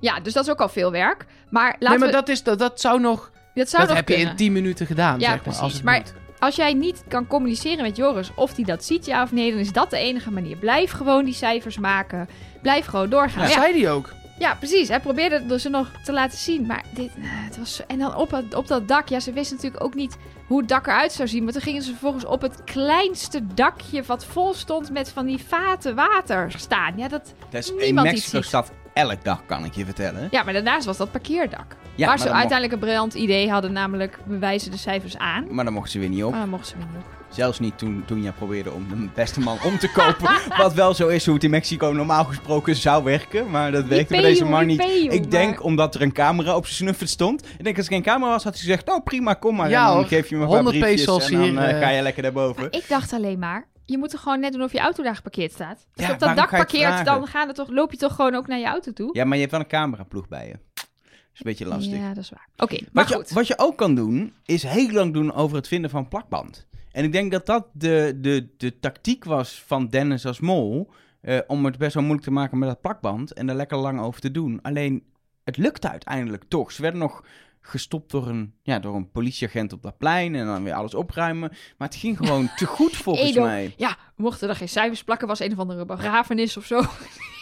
Ja, 0.00 0.20
dus 0.20 0.33
dat 0.33 0.44
is 0.44 0.50
ook 0.50 0.61
al 0.61 0.68
veel 0.68 0.90
werk. 0.90 1.26
Maar 1.50 1.66
laten 1.79 1.88
nee, 1.88 1.98
maar 1.98 2.09
we... 2.09 2.14
dat, 2.14 2.29
is, 2.29 2.42
dat, 2.42 2.59
dat 2.59 2.81
zou 2.81 3.00
nog. 3.00 3.31
dat 3.55 3.68
zou 3.68 3.87
dat 3.87 3.88
nog 3.88 3.98
heb 4.07 4.09
je 4.09 4.24
in 4.24 4.37
10 4.37 4.53
minuten 4.53 4.87
gedaan. 4.87 5.14
Ja, 5.14 5.20
zeg 5.20 5.29
maar, 5.31 5.40
precies. 5.42 5.61
Als 5.61 5.72
het 5.72 5.83
Maar- 5.83 5.96
moet. 5.96 6.14
Als 6.38 6.57
jij 6.57 6.74
niet 6.74 7.05
kan 7.09 7.26
communiceren 7.26 7.83
met 7.83 7.96
Joris 7.96 8.31
of 8.35 8.57
hij 8.57 8.64
dat 8.64 8.85
ziet, 8.85 9.07
ja 9.07 9.22
of 9.22 9.33
nee, 9.33 9.50
dan 9.50 9.61
is 9.61 9.72
dat 9.72 9.90
de 9.90 9.98
enige 9.98 10.31
manier. 10.31 10.57
Blijf 10.57 10.90
gewoon 10.90 11.24
die 11.24 11.35
cijfers 11.35 11.79
maken. 11.79 12.29
Blijf 12.62 12.87
gewoon 12.87 13.11
doorgaan. 13.11 13.42
Dat 13.42 13.53
Ja, 13.55 13.61
zei 13.61 13.83
hij 13.83 13.92
ook. 13.92 14.12
Ja, 14.40 14.55
precies. 14.55 14.88
Hij 14.88 15.00
probeerde 15.00 15.35
het 15.35 15.48
dus 15.48 15.64
nog 15.64 15.90
te 16.05 16.12
laten 16.12 16.38
zien. 16.38 16.66
Maar 16.66 16.85
dit, 16.94 17.09
eh, 17.16 17.22
het 17.24 17.59
was 17.59 17.74
zo- 17.74 17.83
En 17.87 17.98
dan 17.98 18.14
op, 18.16 18.42
op 18.57 18.66
dat 18.66 18.88
dak. 18.88 19.09
Ja, 19.09 19.20
ze 19.20 19.33
wisten 19.33 19.57
natuurlijk 19.57 19.85
ook 19.85 19.94
niet 19.94 20.16
hoe 20.46 20.59
het 20.59 20.68
dak 20.68 20.87
eruit 20.87 21.12
zou 21.12 21.29
zien. 21.29 21.44
Maar 21.44 21.53
toen 21.53 21.62
gingen 21.62 21.83
ze 21.83 21.90
vervolgens 21.90 22.24
op 22.24 22.40
het 22.42 22.64
kleinste 22.64 23.46
dakje... 23.55 24.03
wat 24.03 24.24
vol 24.24 24.55
stond 24.55 24.90
met 24.90 25.11
van 25.11 25.26
die 25.26 25.44
vaten 25.48 25.94
water 25.94 26.53
staan. 26.57 26.92
Ja, 26.96 27.09
dat, 27.09 27.35
Dat 27.50 27.61
is 27.62 27.72
in 27.74 27.94
Mexico 27.94 28.40
stad 28.40 28.72
elk 28.92 29.24
dag, 29.24 29.46
kan 29.46 29.64
ik 29.64 29.74
je 29.74 29.85
vertellen. 29.85 30.29
ja, 30.31 30.42
maar 30.42 30.53
daarnaast 30.53 30.87
was 30.87 30.96
dat 30.96 31.11
parkeerdak. 31.11 31.76
Ja, 31.94 32.07
waar 32.07 32.18
ze 32.18 32.24
uiteindelijk 32.31 32.72
een 32.72 32.79
briljant 32.79 33.14
idee 33.14 33.50
hadden. 33.50 33.72
Namelijk, 33.72 34.18
we 34.26 34.38
wijzen 34.38 34.70
de 34.70 34.76
cijfers 34.76 35.18
aan. 35.18 35.46
maar 35.55 35.64
dan 35.64 35.72
mochten 35.74 35.92
ze 35.92 35.98
weer 35.98 36.09
niet 36.09 36.24
op. 36.24 36.31
Maar 36.31 36.40
dan 36.40 36.48
mochten 36.48 36.68
ze 36.68 36.76
weer 36.76 36.87
niet 36.87 36.96
op. 37.05 37.19
Zelfs 37.31 37.59
niet 37.59 37.79
toen, 37.79 38.03
toen 38.07 38.23
je 38.23 38.33
probeerde 38.33 38.71
om 38.71 38.88
de 38.88 39.09
beste 39.14 39.40
man 39.40 39.59
om 39.64 39.79
te 39.79 39.90
kopen. 39.93 40.31
wat 40.62 40.75
wel 40.75 40.95
zo 40.95 41.09
is 41.09 41.25
hoe 41.25 41.35
het 41.35 41.45
in 41.45 41.51
Mexico 41.51 41.87
normaal 41.93 42.25
gesproken 42.25 42.77
zou 42.77 43.05
werken. 43.05 43.51
Maar 43.51 43.73
dat 43.73 43.85
werkte 43.87 44.12
bij 44.12 44.23
deze 44.23 44.45
man 44.45 44.66
niet. 44.66 44.81
Ik 45.12 45.31
denk 45.31 45.51
maar- 45.55 45.61
omdat 45.64 45.95
er 45.95 46.03
een 46.03 46.12
camera 46.12 46.57
op 46.57 46.64
zijn 46.64 46.77
snuffert 46.77 47.11
stond. 47.11 47.45
Ik 47.59 47.64
denk 47.64 47.77
als 47.77 47.87
er 47.87 47.93
geen 47.93 48.03
camera 48.03 48.31
was, 48.31 48.45
had 48.45 48.53
hij 48.53 48.62
gezegd: 48.62 48.88
Oh 48.90 49.05
prima, 49.05 49.35
kom 49.35 49.57
maar. 49.57 49.69
Ja, 49.71 49.81
en 49.81 49.87
dan 49.87 49.97
hoor. 49.97 50.07
geef 50.07 50.29
je 50.29 50.37
me 50.37 50.43
een 50.43 50.49
paar 50.49 50.57
100 50.57 50.79
briefjes 50.79 51.05
pesos 51.05 51.27
en 51.31 51.33
dan 51.33 51.43
hier, 51.43 51.59
eh, 51.59 51.71
eh. 51.71 51.79
ga 51.83 51.88
je 51.88 52.03
lekker 52.03 52.23
daarboven. 52.23 52.61
Maar 52.62 52.73
ik 52.73 52.88
dacht 52.88 53.12
alleen 53.12 53.38
maar, 53.38 53.69
je 53.85 53.99
moet 53.99 54.12
er 54.12 54.19
gewoon 54.19 54.40
net 54.40 54.53
doen 54.53 54.62
of 54.62 54.73
je 54.73 54.79
auto 54.81 55.03
daar 55.03 55.16
geparkeerd 55.16 55.53
staat. 55.53 55.77
Als 55.77 55.87
Ja, 55.95 56.07
je 56.07 56.12
op 56.12 56.19
dat 56.19 56.37
dak 56.37 56.51
parkeert, 56.51 57.05
dan 57.05 57.27
gaan 57.27 57.49
er 57.49 57.55
toch, 57.55 57.69
loop 57.71 57.90
je 57.90 57.97
toch 57.99 58.14
gewoon 58.14 58.35
ook 58.35 58.47
naar 58.47 58.59
je 58.59 58.66
auto 58.66 58.93
toe? 58.93 59.11
Ja, 59.12 59.25
maar 59.25 59.35
je 59.35 59.40
hebt 59.40 59.53
wel 59.53 59.61
een 59.61 59.66
cameraploeg 59.69 60.29
bij 60.29 60.47
je. 60.47 60.53
Dat 60.53 60.88
is 61.35 61.40
een 61.40 61.43
beetje 61.45 61.66
lastig. 61.66 61.99
Ja, 61.99 62.09
dat 62.14 62.25
is 62.25 62.31
waar. 62.31 62.49
Oké, 62.57 62.79
maar 62.93 63.05
Wat 63.05 63.14
goed. 63.14 63.29
je, 63.29 63.35
wat 63.35 63.47
je 63.47 63.59
ook 63.59 63.77
kan 63.77 63.95
doen, 63.95 64.33
is 64.45 64.62
heel 64.62 64.90
lang 64.90 65.12
doen 65.12 65.33
over 65.35 65.57
het 65.57 65.69
vinden 65.69 65.90
van 65.90 66.09
plakband. 66.09 66.69
En 66.92 67.05
ik 67.05 67.12
denk 67.12 67.33
dat 67.33 67.46
dat 67.46 67.66
de, 67.72 68.18
de, 68.20 68.48
de 68.57 68.79
tactiek 68.79 69.24
was 69.24 69.62
van 69.66 69.88
Dennis 69.88 70.26
als 70.26 70.40
mol. 70.40 70.90
eh, 71.20 71.38
om 71.46 71.64
het 71.64 71.79
best 71.79 71.94
wel 71.94 72.03
moeilijk 72.03 72.26
te 72.26 72.33
maken 72.33 72.59
met 72.59 72.68
dat 72.68 72.81
plakband. 72.81 73.33
En 73.33 73.48
er 73.48 73.55
lekker 73.55 73.79
lang 73.79 74.00
over 74.00 74.20
te 74.20 74.31
doen. 74.31 74.59
Alleen, 74.62 75.05
het 75.44 75.57
lukte 75.57 75.90
uiteindelijk 75.90 76.44
toch. 76.48 76.72
Ze 76.72 76.83
werden 76.83 77.00
nog 77.00 77.24
gestopt 77.61 78.11
door 78.11 78.29
een, 78.29 78.55
ja, 78.62 78.79
door 78.79 78.94
een 78.94 79.11
politieagent 79.11 79.72
op 79.72 79.83
dat 79.83 79.98
plein. 79.98 80.35
En 80.35 80.46
dan 80.46 80.64
weer 80.64 80.72
alles 80.74 80.94
opruimen. 80.94 81.48
Maar 81.79 81.88
het 81.88 81.96
ging 81.96 82.16
gewoon 82.16 82.50
te 82.57 82.66
goed 82.66 82.96
volgens 83.07 83.31
Edo. 83.31 83.42
mij. 83.42 83.74
Ja, 83.76 83.96
mochten 84.16 84.48
er 84.48 84.57
geen 84.57 84.68
cijfers 84.68 85.05
plakken, 85.05 85.29
was 85.29 85.40
een 85.40 85.53
of 85.53 85.59
andere 85.59 85.85
begrafenis 85.85 86.57
of 86.57 86.64
zo. 86.64 86.83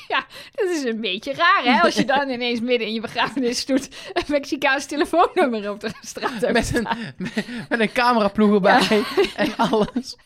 ja, 0.14 0.26
dat 0.52 0.68
is 0.68 0.84
een 0.84 1.00
beetje 1.00 1.32
raar, 1.32 1.62
hè? 1.64 1.80
Als 1.80 1.94
je 1.94 2.04
dan 2.04 2.28
ineens 2.38 2.60
midden 2.60 2.86
in 2.86 2.92
je 2.92 3.00
begrafenis 3.00 3.66
doet 3.66 3.88
een 4.12 4.24
Mexicaans 4.28 4.86
telefoonnummer 4.86 5.70
op 5.70 5.80
de 5.80 5.90
straat 6.00 6.40
hebt 6.40 6.52
Met 6.52 6.74
een, 6.74 6.88
met, 7.16 7.46
met 7.68 7.80
een 7.80 7.92
cameraploeg 7.92 8.52
erbij 8.52 9.02
en 9.36 9.56
alles. 9.56 10.16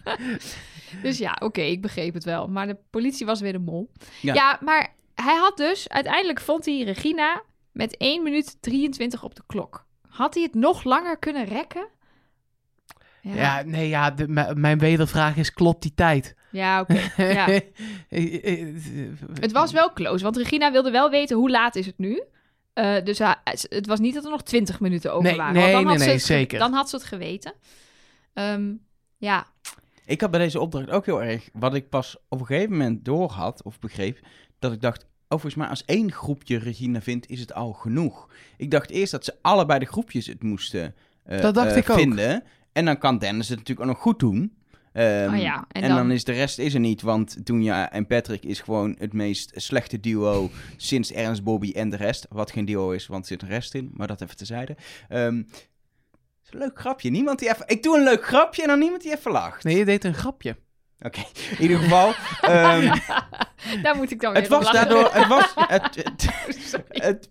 Dus 1.03 1.19
ja, 1.19 1.37
oké, 1.41 1.61
ik 1.61 1.83
begreep 1.83 2.15
het 2.15 2.25
wel. 2.25 2.49
Maar 2.49 2.67
de 2.67 2.77
politie 2.91 3.27
was 3.27 3.41
weer 3.41 3.53
de 3.53 3.59
mol. 3.59 3.91
Ja. 4.21 4.35
Ja. 4.35 4.59
maar 4.61 4.95
hij 5.15 5.37
had 5.37 5.57
dus... 5.57 5.89
Uiteindelijk 5.89 6.41
vond 6.41 6.65
hij 6.65 6.83
Regina 6.83 7.43
met 7.73 7.97
1 7.97 8.23
minuut 8.23 8.57
23 8.61 9.23
op 9.23 9.35
de 9.35 9.43
klok. 9.47 9.87
Had 10.09 10.35
hij 10.35 10.43
het 10.43 10.55
nog 10.55 10.85
langer 10.85 11.19
kunnen 11.19 11.45
rekken? 11.45 11.89
Ja, 13.21 13.63
nee, 13.63 13.89
ja, 13.89 14.11
de, 14.11 14.53
mijn 14.55 14.79
wedervraag 14.79 15.37
is, 15.37 15.53
klopt 15.53 15.83
die 15.83 15.95
tijd? 15.95 16.35
Ja, 16.53 16.81
oké. 16.81 17.01
ja. 17.17 17.47
Het 19.41 19.53
was 19.53 19.73
wel 19.73 19.93
close, 19.93 20.25
want 20.25 20.37
Regina 20.37 20.73
wilde 20.73 20.91
wel 20.91 21.11
weten 21.11 21.37
hoe 21.37 21.51
laat 21.51 21.77
is 21.77 21.87
het 21.87 21.99
nu. 21.99 22.23
Eh, 22.73 23.05
dus 23.05 23.19
hij- 23.19 23.37
het 23.69 23.87
was 23.87 23.99
niet 24.01 24.15
dat 24.15 24.25
er 24.25 24.31
nog 24.31 24.43
20 24.43 24.81
minuten 24.81 25.13
over 25.13 25.29
Nee, 25.29 25.37
waren. 25.37 25.55
nee, 25.55 25.73
dan 25.73 25.87
had 25.87 25.97
nee, 25.97 25.99
ze 25.99 26.05
nee, 26.05 26.15
het 26.15 26.25
ge- 26.27 26.33
zeker. 26.33 26.59
Dan 26.59 26.73
had 26.73 26.89
ze 26.91 26.97
het 26.97 27.05
geweten. 27.05 27.53
Ehm, 28.35 28.73
ja, 29.17 29.47
Ik 30.07 30.21
had 30.21 30.31
bij 30.31 30.41
deze 30.41 30.61
opdracht 30.61 30.91
ook 30.91 31.07
heel 31.07 31.23
erg, 31.23 31.49
wat 31.53 31.75
ik 31.75 31.89
pas 31.89 32.17
op 32.29 32.41
een 32.41 32.47
gegeven 32.47 32.71
moment 32.71 33.05
door 33.05 33.31
had, 33.31 33.63
of 33.63 33.79
begreep, 33.79 34.19
dat 34.59 34.73
ik 34.73 34.81
dacht, 34.81 35.03
oh, 35.03 35.09
volgens 35.29 35.55
mij 35.55 35.67
als 35.69 35.85
één 35.85 36.13
groepje 36.13 36.59
Regina 36.59 37.01
vindt, 37.01 37.27
is 37.29 37.41
het 37.41 37.55
al 37.55 37.73
genoeg. 37.73 38.29
Ik 38.57 38.71
dacht 38.71 38.91
eerst 38.91 39.13
dat 39.13 39.25
ze 39.25 39.35
allebei 39.43 39.79
de 39.79 39.87
groepjes 39.87 40.27
het 40.27 40.43
moesten 40.43 40.95
eh, 41.25 41.41
Dat 41.41 41.55
dacht 41.55 41.71
eh, 41.71 41.77
ik 41.77 41.91
ook. 41.91 41.97
vinden. 41.99 42.45
En 42.73 42.85
dan 42.85 42.99
kan 42.99 43.19
Dennis 43.19 43.49
het 43.49 43.59
natuurlijk 43.59 43.89
ook 43.89 43.95
nog 43.95 44.03
goed 44.03 44.19
doen. 44.19 44.57
Ehm, 44.93 45.35
Oh 45.35 45.41
ja, 45.41 45.65
en 45.69 45.83
en, 45.83 45.89
dan... 45.89 45.97
dan- 45.99 46.11
is 46.11 46.25
de 46.25 46.33
rest 46.33 46.59
is 46.59 46.75
er 46.75 46.81
niet, 46.81 47.03
want 47.03 47.37
Toenja 47.45 47.91
en 47.93 48.07
Patrick 48.07 48.45
is 48.45 48.61
gewoon 48.61 48.97
het 48.99 49.13
meest 49.13 49.53
slechte 49.55 50.01
duo 50.01 50.51
sinds 50.77 51.13
Ernst, 51.13 51.43
Bobby 51.43 51.73
en 51.75 51.91
de 51.91 51.97
rest. 51.97 52.27
Wat 52.31 52.51
geen 52.53 52.65
duo 52.65 52.91
is, 52.91 53.07
want 53.07 53.23
er 53.23 53.29
zit 53.29 53.43
een 53.43 53.49
rest 53.49 53.75
in, 53.75 53.91
maar 53.95 54.07
dat 54.07 54.21
even 54.21 54.37
terzijde. 54.37 54.77
Ehm 55.09 55.43
is 56.45 56.53
een 56.53 56.59
leuk 56.59 56.81
grapje. 56.81 57.11
Niemand 57.11 57.39
die 57.39 57.49
even... 57.51 57.65
Ik 57.69 57.83
doe 57.83 57.97
een 57.97 58.05
leuk 58.05 58.27
grapje 58.27 58.63
en 58.63 58.69
dan 58.69 58.79
niemand 58.79 59.03
die 59.03 59.13
even 59.17 59.31
lacht. 59.33 59.65
Nee, 59.65 59.77
je 59.77 59.85
deed 59.85 60.05
een 60.05 60.15
grapje. 60.15 60.57
Oké, 61.01 61.21
in 61.51 61.61
ieder 61.63 61.79
geval. 61.79 62.13
ehm, 62.41 62.99
daar 63.83 63.97
moet 63.97 64.11
ik 64.11 64.21
dan 64.21 64.33
weer 64.33 64.43
het 64.43 64.51
was 64.51 64.65
lachen. 64.65 64.89
daardoor. 64.89 65.11
Het 65.13 65.27
was, 65.27 65.53
het, 65.69 65.95
het, 65.95 66.31
Sorry, 66.59 66.85
het, 66.89 67.29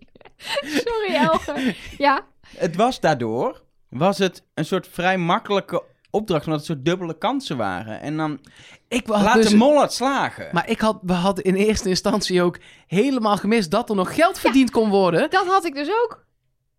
Sorry 0.62 1.16
Elge. 1.16 1.76
Ja, 1.98 2.26
het 2.58 2.76
was 2.76 3.00
daardoor. 3.00 3.64
Was 3.90 4.18
het 4.18 4.44
een 4.54 4.66
soort 4.66 4.88
vrij 4.88 5.18
makkelijke 5.18 5.84
opdracht, 6.12 6.46
omdat 6.46 6.60
het 6.60 6.70
soort 6.70 6.86
dubbele 6.86 7.18
kansen 7.18 7.58
waren. 7.58 8.02
En 8.02 8.18
dan 8.18 8.40
Ik 8.88 9.08
had 9.08 9.22
laat 9.22 9.36
dus, 9.36 9.50
de 9.50 9.56
mol 9.56 9.82
het 9.82 9.94
slagen. 9.94 10.50
Maar 10.52 10.70
ik 10.70 10.80
had, 10.80 11.00
we 11.02 11.14
hadden 11.14 11.44
in 11.44 11.56
eerste 11.56 11.90
instantie 11.90 12.42
ook 12.42 12.58
helemaal 12.88 13.38
gemist 13.38 13.72
dat 13.72 13.90
er 13.90 13.96
nog 13.96 14.16
geld 14.16 14.40
verdiend 14.40 14.72
kon 14.72 14.90
worden. 14.90 15.30
dat 15.30 15.46
had 15.48 15.66
ik 15.66 15.74
dus 15.76 15.88
ook. 16.04 16.26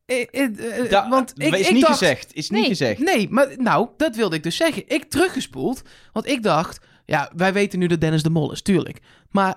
Eh, 0.06 0.26
eh, 0.30 0.78
eh, 0.84 0.90
Da- 0.90 1.08
want 1.08 1.32
ik, 1.36 1.54
is 1.54 1.66
ik 1.68 1.72
niet 1.72 1.82
dacht, 1.82 1.98
gezegd. 1.98 2.34
Is 2.34 2.50
niet 2.50 2.60
Nee, 2.60 2.68
gezegd. 2.68 2.98
Nee, 3.00 3.28
maar 3.30 3.48
nou, 3.56 3.88
dat 3.96 4.16
wilde 4.16 4.36
ik 4.36 4.42
dus 4.42 4.56
zeggen. 4.56 4.82
Ik 4.86 5.04
teruggespoeld, 5.04 5.82
want 6.12 6.26
ik 6.26 6.42
dacht, 6.42 6.80
ja, 7.04 7.30
wij 7.36 7.52
weten 7.52 7.78
nu 7.78 7.86
dat 7.86 8.00
Dennis 8.00 8.22
de 8.22 8.30
Mol 8.30 8.52
is, 8.52 8.62
tuurlijk. 8.62 8.98
Maar 9.30 9.56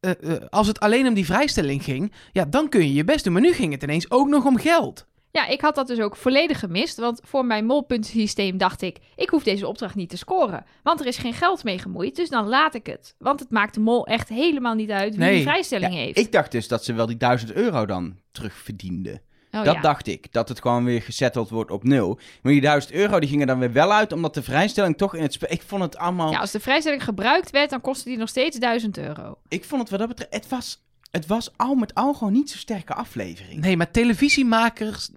eh, 0.00 0.12
als 0.50 0.66
het 0.66 0.80
alleen 0.80 1.06
om 1.06 1.14
die 1.14 1.24
vrijstelling 1.24 1.84
ging, 1.84 2.12
ja, 2.32 2.44
dan 2.44 2.68
kun 2.68 2.80
je 2.80 2.92
je 2.92 3.04
best 3.04 3.24
doen. 3.24 3.32
Maar 3.32 3.42
nu 3.42 3.52
ging 3.52 3.72
het 3.72 3.82
ineens 3.82 4.10
ook 4.10 4.28
nog 4.28 4.44
om 4.44 4.56
geld. 4.58 5.06
Ja, 5.36 5.46
ik 5.46 5.60
had 5.60 5.74
dat 5.74 5.86
dus 5.86 6.00
ook 6.00 6.16
volledig 6.16 6.58
gemist. 6.58 6.96
Want 6.96 7.20
voor 7.24 7.44
mijn 7.44 7.66
molpuntensysteem 7.66 8.58
dacht 8.58 8.82
ik... 8.82 8.98
ik 9.16 9.28
hoef 9.28 9.42
deze 9.42 9.66
opdracht 9.66 9.94
niet 9.94 10.10
te 10.10 10.16
scoren. 10.16 10.64
Want 10.82 11.00
er 11.00 11.06
is 11.06 11.16
geen 11.16 11.32
geld 11.34 11.64
mee 11.64 11.78
gemoeid, 11.78 12.16
dus 12.16 12.28
dan 12.28 12.46
laat 12.48 12.74
ik 12.74 12.86
het. 12.86 13.14
Want 13.18 13.40
het 13.40 13.50
maakt 13.50 13.74
de 13.74 13.80
mol 13.80 14.06
echt 14.06 14.28
helemaal 14.28 14.74
niet 14.74 14.90
uit 14.90 15.10
wie 15.10 15.24
Nee. 15.24 15.34
die 15.34 15.42
vrijstelling 15.42 15.92
Ja, 15.92 15.98
heeft. 15.98 16.18
Ik 16.18 16.32
dacht 16.32 16.52
dus 16.52 16.68
dat 16.68 16.84
ze 16.84 16.92
wel 16.92 17.06
die 17.06 17.16
1000 17.16 17.52
euro 17.52 17.86
dan 17.86 18.16
terugverdienden. 18.32 19.20
Oh, 19.50 19.64
dat 19.64 19.74
ja. 19.74 19.80
dacht 19.80 20.06
ik. 20.06 20.32
Dat 20.32 20.48
het 20.48 20.60
gewoon 20.60 20.84
weer 20.84 21.02
gesetteld 21.02 21.50
wordt 21.50 21.70
op 21.70 21.84
nul. 21.84 22.18
Maar 22.42 22.52
die 22.52 22.60
1000 22.60 22.92
euro 22.92 23.20
die 23.20 23.28
gingen 23.28 23.46
dan 23.46 23.58
weer 23.58 23.72
wel 23.72 23.92
uit, 23.92 24.12
omdat 24.12 24.34
de 24.34 24.42
vrijstelling 24.42 24.96
toch 24.96 25.14
in 25.14 25.22
het 25.22 25.32
spel... 25.32 25.52
Ik 25.52 25.62
vond 25.62 25.82
het 25.82 25.96
allemaal... 25.96 26.30
Ja, 26.30 26.38
als 26.38 26.50
de 26.50 26.60
vrijstelling 26.60 27.04
gebruikt 27.04 27.50
werd, 27.50 27.70
dan 27.70 27.80
kostte 27.80 28.08
die 28.08 28.18
nog 28.18 28.28
steeds 28.28 28.58
1000 28.58 28.98
euro. 28.98 29.38
Ik 29.48 29.64
vond 29.64 29.80
het 29.80 29.90
wat 29.90 29.98
dat 29.98 30.08
betreft... 30.08 30.32
Het 30.34 30.48
was, 30.48 30.85
het 31.10 31.26
was 31.26 31.50
al 31.56 31.74
met 31.74 31.94
al 31.94 32.14
gewoon 32.14 32.32
niet 32.32 32.50
zo'n 32.50 32.58
sterke 32.58 32.94
aflevering. 32.94 33.60
Nee, 33.60 33.76
maar 33.76 33.90
televisiemakers, 33.90 35.10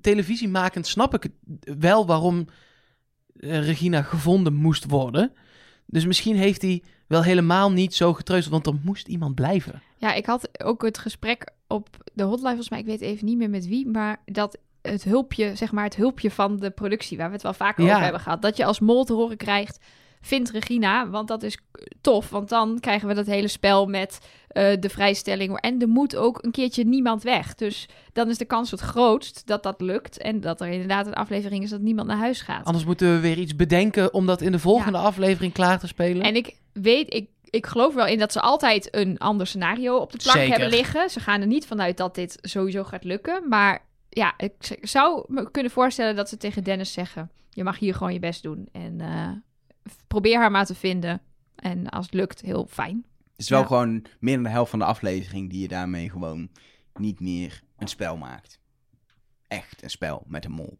televisiemakend 0.00 0.86
snap 0.86 1.14
ik 1.14 1.28
wel 1.78 2.06
waarom 2.06 2.46
eh, 3.40 3.64
Regina 3.64 4.02
gevonden 4.02 4.54
moest 4.54 4.84
worden. 4.84 5.32
Dus 5.86 6.06
misschien 6.06 6.36
heeft 6.36 6.62
hij 6.62 6.82
wel 7.06 7.22
helemaal 7.22 7.72
niet 7.72 7.94
zo 7.94 8.12
getreuzeld, 8.14 8.52
want 8.52 8.66
er 8.66 8.84
moest 8.84 9.08
iemand 9.08 9.34
blijven. 9.34 9.82
Ja, 9.98 10.12
ik 10.12 10.26
had 10.26 10.62
ook 10.62 10.82
het 10.82 10.98
gesprek 10.98 11.50
op 11.66 11.88
de 12.14 12.22
hotline, 12.22 12.48
volgens 12.48 12.70
mij, 12.70 12.78
ik 12.78 12.86
weet 12.86 13.00
even 13.00 13.26
niet 13.26 13.36
meer 13.36 13.50
met 13.50 13.66
wie, 13.66 13.86
maar 13.88 14.22
dat 14.24 14.58
het 14.82 15.04
hulpje, 15.04 15.56
zeg 15.56 15.72
maar, 15.72 15.84
het 15.84 15.96
hulpje 15.96 16.30
van 16.30 16.56
de 16.56 16.70
productie, 16.70 17.16
waar 17.16 17.26
we 17.26 17.32
het 17.32 17.42
wel 17.42 17.52
vaker 17.54 17.84
Ja. 17.84 17.90
over 17.90 18.02
hebben 18.02 18.20
gehad, 18.20 18.42
dat 18.42 18.56
je 18.56 18.64
als 18.64 18.80
mol 18.80 19.04
te 19.04 19.12
horen 19.12 19.36
krijgt, 19.36 19.78
vindt 20.20 20.50
Regina, 20.50 21.08
want 21.08 21.28
dat 21.28 21.42
is 21.42 21.58
tof, 22.00 22.30
want 22.30 22.48
dan 22.48 22.80
krijgen 22.80 23.08
we 23.08 23.14
dat 23.14 23.26
hele 23.26 23.48
spel 23.48 23.86
met 23.86 24.18
eh, 24.56 24.80
de 24.80 24.88
vrijstelling 24.88 25.60
en 25.60 25.80
er 25.80 25.88
moet 25.88 26.16
ook 26.16 26.44
een 26.44 26.50
keertje 26.50 26.84
niemand 26.84 27.22
weg. 27.22 27.54
Dus 27.54 27.88
dan 28.12 28.28
is 28.28 28.38
de 28.38 28.44
kans 28.44 28.70
het 28.70 28.80
grootst 28.80 29.46
dat 29.46 29.62
dat 29.62 29.80
lukt 29.80 30.18
en 30.18 30.40
dat 30.40 30.60
er 30.60 30.68
inderdaad 30.68 31.06
een 31.06 31.14
aflevering 31.14 31.62
is 31.62 31.70
dat 31.70 31.80
niemand 31.80 32.08
naar 32.08 32.16
huis 32.16 32.40
gaat. 32.40 32.64
Anders 32.64 32.84
moeten 32.84 33.12
we 33.12 33.20
weer 33.20 33.38
iets 33.38 33.56
bedenken 33.56 34.14
om 34.14 34.26
dat 34.26 34.40
in 34.40 34.52
de 34.52 34.58
volgende 34.58 34.98
aflevering 34.98 35.52
klaar 35.52 35.78
te 35.78 35.86
spelen. 35.86 36.22
En 36.22 36.36
ik 36.36 36.56
weet, 36.72 37.14
ik, 37.14 37.28
ik 37.50 37.66
geloof 37.66 37.94
wel 37.94 38.06
in 38.06 38.18
dat 38.18 38.32
ze 38.32 38.40
altijd 38.40 38.88
een 38.94 39.18
ander 39.18 39.46
scenario 39.46 39.96
op 39.96 40.12
de 40.12 40.18
plank 40.18 40.38
Zeker. 40.38 40.52
hebben 40.58 40.78
liggen. 40.78 41.10
Ze 41.10 41.20
gaan 41.20 41.40
er 41.40 41.46
niet 41.46 41.66
vanuit 41.66 41.96
dat 41.96 42.14
dit 42.14 42.38
sowieso 42.40 42.84
gaat 42.84 43.04
lukken. 43.04 43.48
Maar 43.48 43.86
ja, 44.08 44.34
ik 44.36 44.78
zou 44.82 45.24
me 45.28 45.50
kunnen 45.50 45.72
voorstellen 45.72 46.16
dat 46.16 46.28
ze 46.28 46.36
tegen 46.36 46.64
Dennis 46.64 46.92
zeggen: 46.92 47.30
Je 47.50 47.64
mag 47.64 47.78
hier 47.78 47.94
gewoon 47.94 48.12
je 48.12 48.18
best 48.18 48.42
doen. 48.42 48.68
En 48.72 49.00
eh, 49.00 49.28
probeer 50.06 50.38
haar 50.38 50.50
maar 50.50 50.66
te 50.66 50.74
vinden. 50.74 51.20
En 51.56 51.88
als 51.88 52.04
het 52.04 52.14
lukt, 52.14 52.40
heel 52.40 52.66
fijn. 52.70 53.04
Het 53.36 53.44
is 53.44 53.48
wel 53.48 53.60
Ja. 53.60 53.66
gewoon 53.66 54.04
meer 54.20 54.34
dan 54.34 54.42
de 54.44 54.48
helft 54.50 54.70
van 54.70 54.78
de 54.78 54.84
aflevering 54.84 55.50
die 55.50 55.60
je 55.60 55.68
daarmee 55.68 56.10
gewoon 56.10 56.48
niet 56.94 57.20
meer 57.20 57.60
een 57.78 57.88
spel 57.88 58.16
maakt. 58.16 58.58
Echt 59.48 59.82
een 59.82 59.90
spel 59.90 60.22
met 60.26 60.44
een 60.44 60.50
mol. 60.52 60.78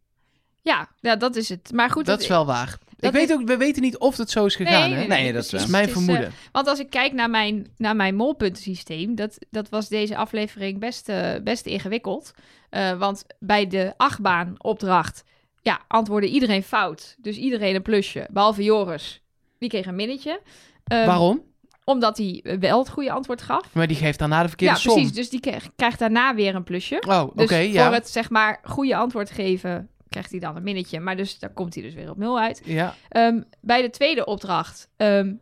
Ja, 0.62 0.88
ja 1.01 1.16
dat 1.16 1.37
is 1.37 1.49
het. 1.49 1.73
Maar 1.73 1.90
goed, 1.90 2.05
dat 2.05 2.14
het- 2.14 2.23
is 2.23 2.29
wel 2.29 2.47
waar. 2.47 2.79
Ik 2.99 3.12
weet 3.12 3.29
is- 3.29 3.35
ook, 3.37 3.47
we 3.47 3.57
weten 3.57 3.83
niet 3.83 3.99
of 3.99 4.16
het 4.16 4.31
zo 4.31 4.45
is 4.47 4.57
gegaan. 4.57 4.92
hè? 4.92 5.07
Nee, 5.07 5.33
dat 5.33 5.45
is 5.45 5.51
Dat 5.51 5.61
is 5.61 5.66
mijn 5.66 5.83
is, 5.85 5.88
eh, 5.90 5.97
vermoeden. 5.97 6.33
Want 6.53 6.66
als 6.66 6.79
ik 6.79 6.90
kijk 6.90 7.12
naar 7.12 7.31
mijn, 7.31 7.66
naar 7.77 7.97
mijn 7.97 8.14
molpuntensysteem, 8.14 9.14
dat, 9.14 9.38
dat 9.51 9.69
was 9.69 9.88
deze 9.88 10.16
aflevering 10.16 10.79
best, 10.79 11.09
eh, 11.09 11.35
best 11.45 11.66
ingewikkeld. 11.66 12.31
Eh, 12.71 12.99
want 12.99 13.25
bij 13.38 13.66
de 13.66 13.95
achtbaanopdracht, 13.97 15.25
ja, 15.62 15.81
antwoordde 15.88 16.29
iedereen 16.31 16.62
fout. 16.62 17.16
Dus 17.19 17.37
iedereen 17.37 17.75
een 17.75 17.83
plusje, 17.83 18.29
behalve 18.31 18.62
Joris. 18.62 19.23
Die 19.59 19.69
kreeg 19.69 19.87
een 19.87 19.95
minnetje. 19.95 20.40
Eh, 20.85 21.07
Waarom? 21.07 21.42
Omdat 21.88 22.16
hij 22.16 22.44
wel 22.61 22.79
het 22.79 22.88
goede 22.88 23.12
antwoord 23.12 23.42
gaf. 23.42 23.75
Maar 23.75 23.87
die 23.87 23.96
geeft 23.96 24.18
daarna 24.18 24.37
de 24.37 24.42
Ja, 24.42 24.49
verkeerde 24.49 24.79
som. 24.79 24.92
precies. 24.94 25.12
Dus 25.12 25.31
die 25.31 25.40
krijgt 25.77 25.99
daarna 25.99 26.35
weer 26.35 26.55
een 26.55 26.64
plusje. 26.64 27.03
Oh, 27.09 27.22
oké, 27.22 27.46
Dus 27.46 27.72
ja. 27.72 27.85
voor 27.87 27.94
het, 27.94 28.09
zeg 28.09 28.31
maar, 28.31 28.61
goede 28.64 28.96
antwoord 28.96 29.31
geven, 29.31 29.88
krijgt 30.09 30.31
hij 30.31 30.40
dan 30.40 30.57
een 30.57 30.62
minnetje. 30.62 31.01
Maar 31.01 31.16
dus 31.16 31.38
daar 31.38 31.51
komt 31.53 31.75
hij 31.75 31.83
dus 31.83 31.94
weer 31.94 32.11
op 32.11 32.16
nul 32.16 32.40
uit. 32.40 32.62
ja. 32.64 32.94
Ehm, 33.09 33.40
bij 33.61 33.83
de 33.83 33.90
tweede 33.90 34.25
opdracht, 34.25 34.88
ehm, 34.96 35.33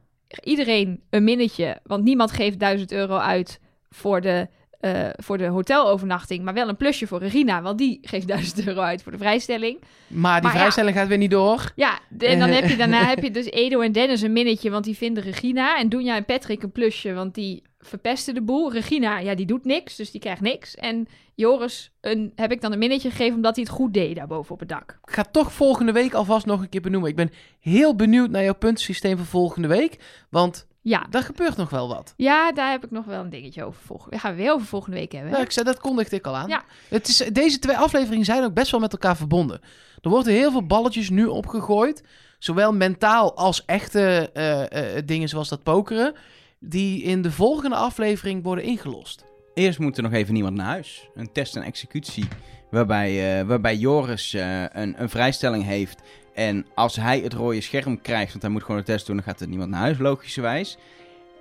iedereen 0.42 1.02
een 1.10 1.24
minnetje, 1.24 1.80
want 1.84 2.04
niemand 2.04 2.32
geeft 2.32 2.58
1000 2.58 2.92
euro 2.92 3.16
uit 3.16 3.60
voor 3.90 4.20
de, 4.20 4.48
eh, 4.84 5.08
voor 5.16 5.38
de 5.38 5.46
hotelovernachting, 5.46 6.44
maar 6.44 6.54
wel 6.54 6.68
een 6.68 6.76
plusje 6.76 7.06
voor 7.06 7.18
Regina, 7.18 7.62
want 7.62 7.78
die 7.78 7.98
geeft 8.02 8.26
1000 8.36 8.66
euro 8.66 8.80
uit 8.80 9.02
voor 9.02 9.12
de 9.12 9.18
vrijstelling. 9.18 9.78
Maar 10.06 10.34
die 10.34 10.42
Maar 10.42 10.52
ja. 10.52 10.58
vrijstelling 10.58 10.96
gaat 10.96 11.08
weer 11.08 11.18
niet 11.18 11.30
door. 11.30 11.72
Ja, 11.76 11.98
de- 12.08 12.26
en 12.26 12.38
dan 12.38 12.48
heb 12.48 12.68
je 12.68 12.76
daarna 12.84 13.04
heb 13.06 13.22
je 13.22 13.30
dus 13.30 13.50
Edo 13.50 13.80
en 13.80 13.92
Dennis 13.92 14.20
een 14.22 14.32
minnetje, 14.32 14.70
want 14.70 14.84
die 14.84 14.96
vinden 14.96 15.22
Regina. 15.22 15.78
En 15.78 15.88
Doenja 15.88 16.16
en 16.16 16.24
Patrick 16.24 16.62
een 16.62 16.72
plusje, 16.72 17.12
want 17.12 17.34
die 17.34 17.62
verpesten 17.78 18.34
de 18.34 18.42
boel. 18.42 18.72
Regina, 18.72 19.18
ja, 19.18 19.34
die 19.34 19.46
doet 19.46 19.64
niks, 19.64 19.96
dus 19.96 20.10
die 20.10 20.20
krijgt 20.20 20.40
niks. 20.40 20.74
En 20.74 21.06
Joris 21.34 21.92
een, 22.00 22.32
heb 22.34 22.52
ik 22.52 22.60
dan 22.60 22.72
een 22.72 22.78
minnetje 22.78 23.10
gegeven, 23.10 23.34
omdat 23.34 23.54
hij 23.56 23.64
het 23.64 23.72
goed 23.74 23.94
deed 23.94 24.16
daarboven 24.16 24.52
op 24.52 24.60
het 24.60 24.68
dak. 24.68 24.98
Ik 25.04 25.14
ga 25.14 25.22
toch 25.22 25.52
volgende 25.52 25.92
week 25.92 26.14
alvast 26.14 26.46
nog 26.46 26.60
een 26.60 26.68
keer 26.68 26.80
benoemen. 26.80 27.10
Ik 27.10 27.16
ben 27.16 27.30
heel 27.60 27.96
benieuwd 27.96 28.30
naar 28.30 28.42
jouw 28.44 28.54
puntensysteem 28.54 29.16
voor 29.16 29.26
volgende 29.26 29.68
week. 29.68 29.96
Want 30.30 30.66
Ja, 30.86 31.06
daar 31.10 31.22
gebeurt 31.22 31.56
nog 31.56 31.70
wel 31.70 31.88
wat. 31.88 32.14
ja 32.16 32.52
daar 32.52 32.70
heb 32.70 32.84
ik 32.84 32.90
nog 32.90 33.04
wel 33.04 33.20
een 33.20 33.30
dingetje 33.30 33.64
over. 33.64 33.80
Volgende, 33.84 34.14
we 34.16 34.20
gaan 34.20 34.30
we 34.36 34.42
weer 34.42 34.52
over 34.52 34.66
volgende 34.66 34.96
week 34.96 35.12
hebben. 35.12 35.28
hè? 35.30 35.34
Nou, 35.34 35.46
ik 35.46 35.52
zei, 35.52 35.64
dat 35.66 35.80
kondigde 35.80 36.16
ik 36.16 36.26
al 36.26 36.36
aan. 36.36 36.48
Ja. 36.48 36.64
Het 36.88 37.08
is, 37.08 37.16
deze 37.16 37.58
twee 37.58 37.76
afleveringen 37.76 38.24
zijn 38.24 38.44
ook 38.44 38.54
best 38.54 38.70
wel 38.70 38.80
met 38.80 38.92
elkaar 38.92 39.16
verbonden. 39.16 39.60
Er 40.00 40.10
worden 40.10 40.32
heel 40.32 40.50
veel 40.50 40.66
balletjes 40.66 41.10
nu 41.10 41.26
opgegooid. 41.26 42.02
Zowel 42.38 42.72
mentaal 42.72 43.36
als 43.36 43.64
echte 43.64 44.30
eh, 44.32 44.96
eh, 44.96 45.02
dingen 45.06 45.28
zoals 45.28 45.48
dat 45.48 45.62
pokeren. 45.62 46.14
Die 46.58 47.02
in 47.02 47.22
de 47.22 47.30
volgende 47.30 47.76
aflevering 47.76 48.42
worden 48.42 48.64
ingelost. 48.64 49.24
Eerst 49.54 49.78
moet 49.78 49.96
er 49.96 50.02
nog 50.02 50.12
even 50.12 50.34
niemand 50.34 50.56
naar 50.56 50.66
huis. 50.66 51.08
Een 51.14 51.32
test 51.32 51.56
en 51.56 51.62
executie. 51.62 52.28
Waarbij, 52.70 53.38
eh, 53.40 53.46
waarbij 53.46 53.76
Joris 53.76 54.34
eh, 54.34 54.62
een, 54.62 54.94
een 55.02 55.08
vrijstelling 55.08 55.64
heeft. 55.64 56.02
En 56.34 56.66
als 56.74 56.96
hij 56.96 57.20
het 57.20 57.32
rode 57.32 57.60
scherm 57.60 58.00
krijgt, 58.00 58.30
want 58.30 58.42
hij 58.42 58.50
moet 58.50 58.62
gewoon 58.62 58.76
een 58.76 58.84
test 58.84 59.06
doen, 59.06 59.16
dan 59.16 59.24
gaat 59.24 59.40
er 59.40 59.48
niemand 59.48 59.70
naar 59.70 59.80
huis, 59.80 59.98
logischerwijs. 59.98 60.78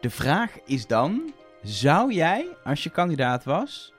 De 0.01 0.09
vraag 0.09 0.51
is 0.65 0.87
dan: 0.87 1.33
zou 1.63 2.13
jij, 2.13 2.47
als 2.63 2.83
je 2.83 2.89
kandidaat 2.89 3.43
was, 3.43 3.93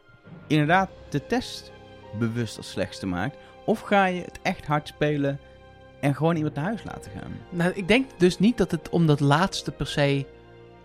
inderdaad 0.47 0.91
de 1.11 1.27
test 1.27 1.73
bewust 2.19 2.57
als 2.57 2.71
slechtste 2.71 3.07
maken? 3.07 3.39
Of 3.65 3.81
ga 3.81 4.07
je 4.07 4.21
het 4.21 4.39
echt 4.43 4.67
hard 4.67 4.89
spelen 4.89 5.41
en 6.01 6.15
gewoon 6.15 6.37
iemand 6.37 6.55
naar 6.55 6.65
huis 6.65 6.85
laten 6.85 7.11
gaan? 7.11 7.33
Nou, 7.51 7.73
ik 7.75 7.89
denk 7.89 8.11
dus 8.19 8.39
niet 8.39 8.57
dat 8.57 8.71
het 8.71 8.89
om 8.89 9.07
dat 9.07 9.21
laatste 9.21 9.71
per 9.71 9.87
se 9.87 10.27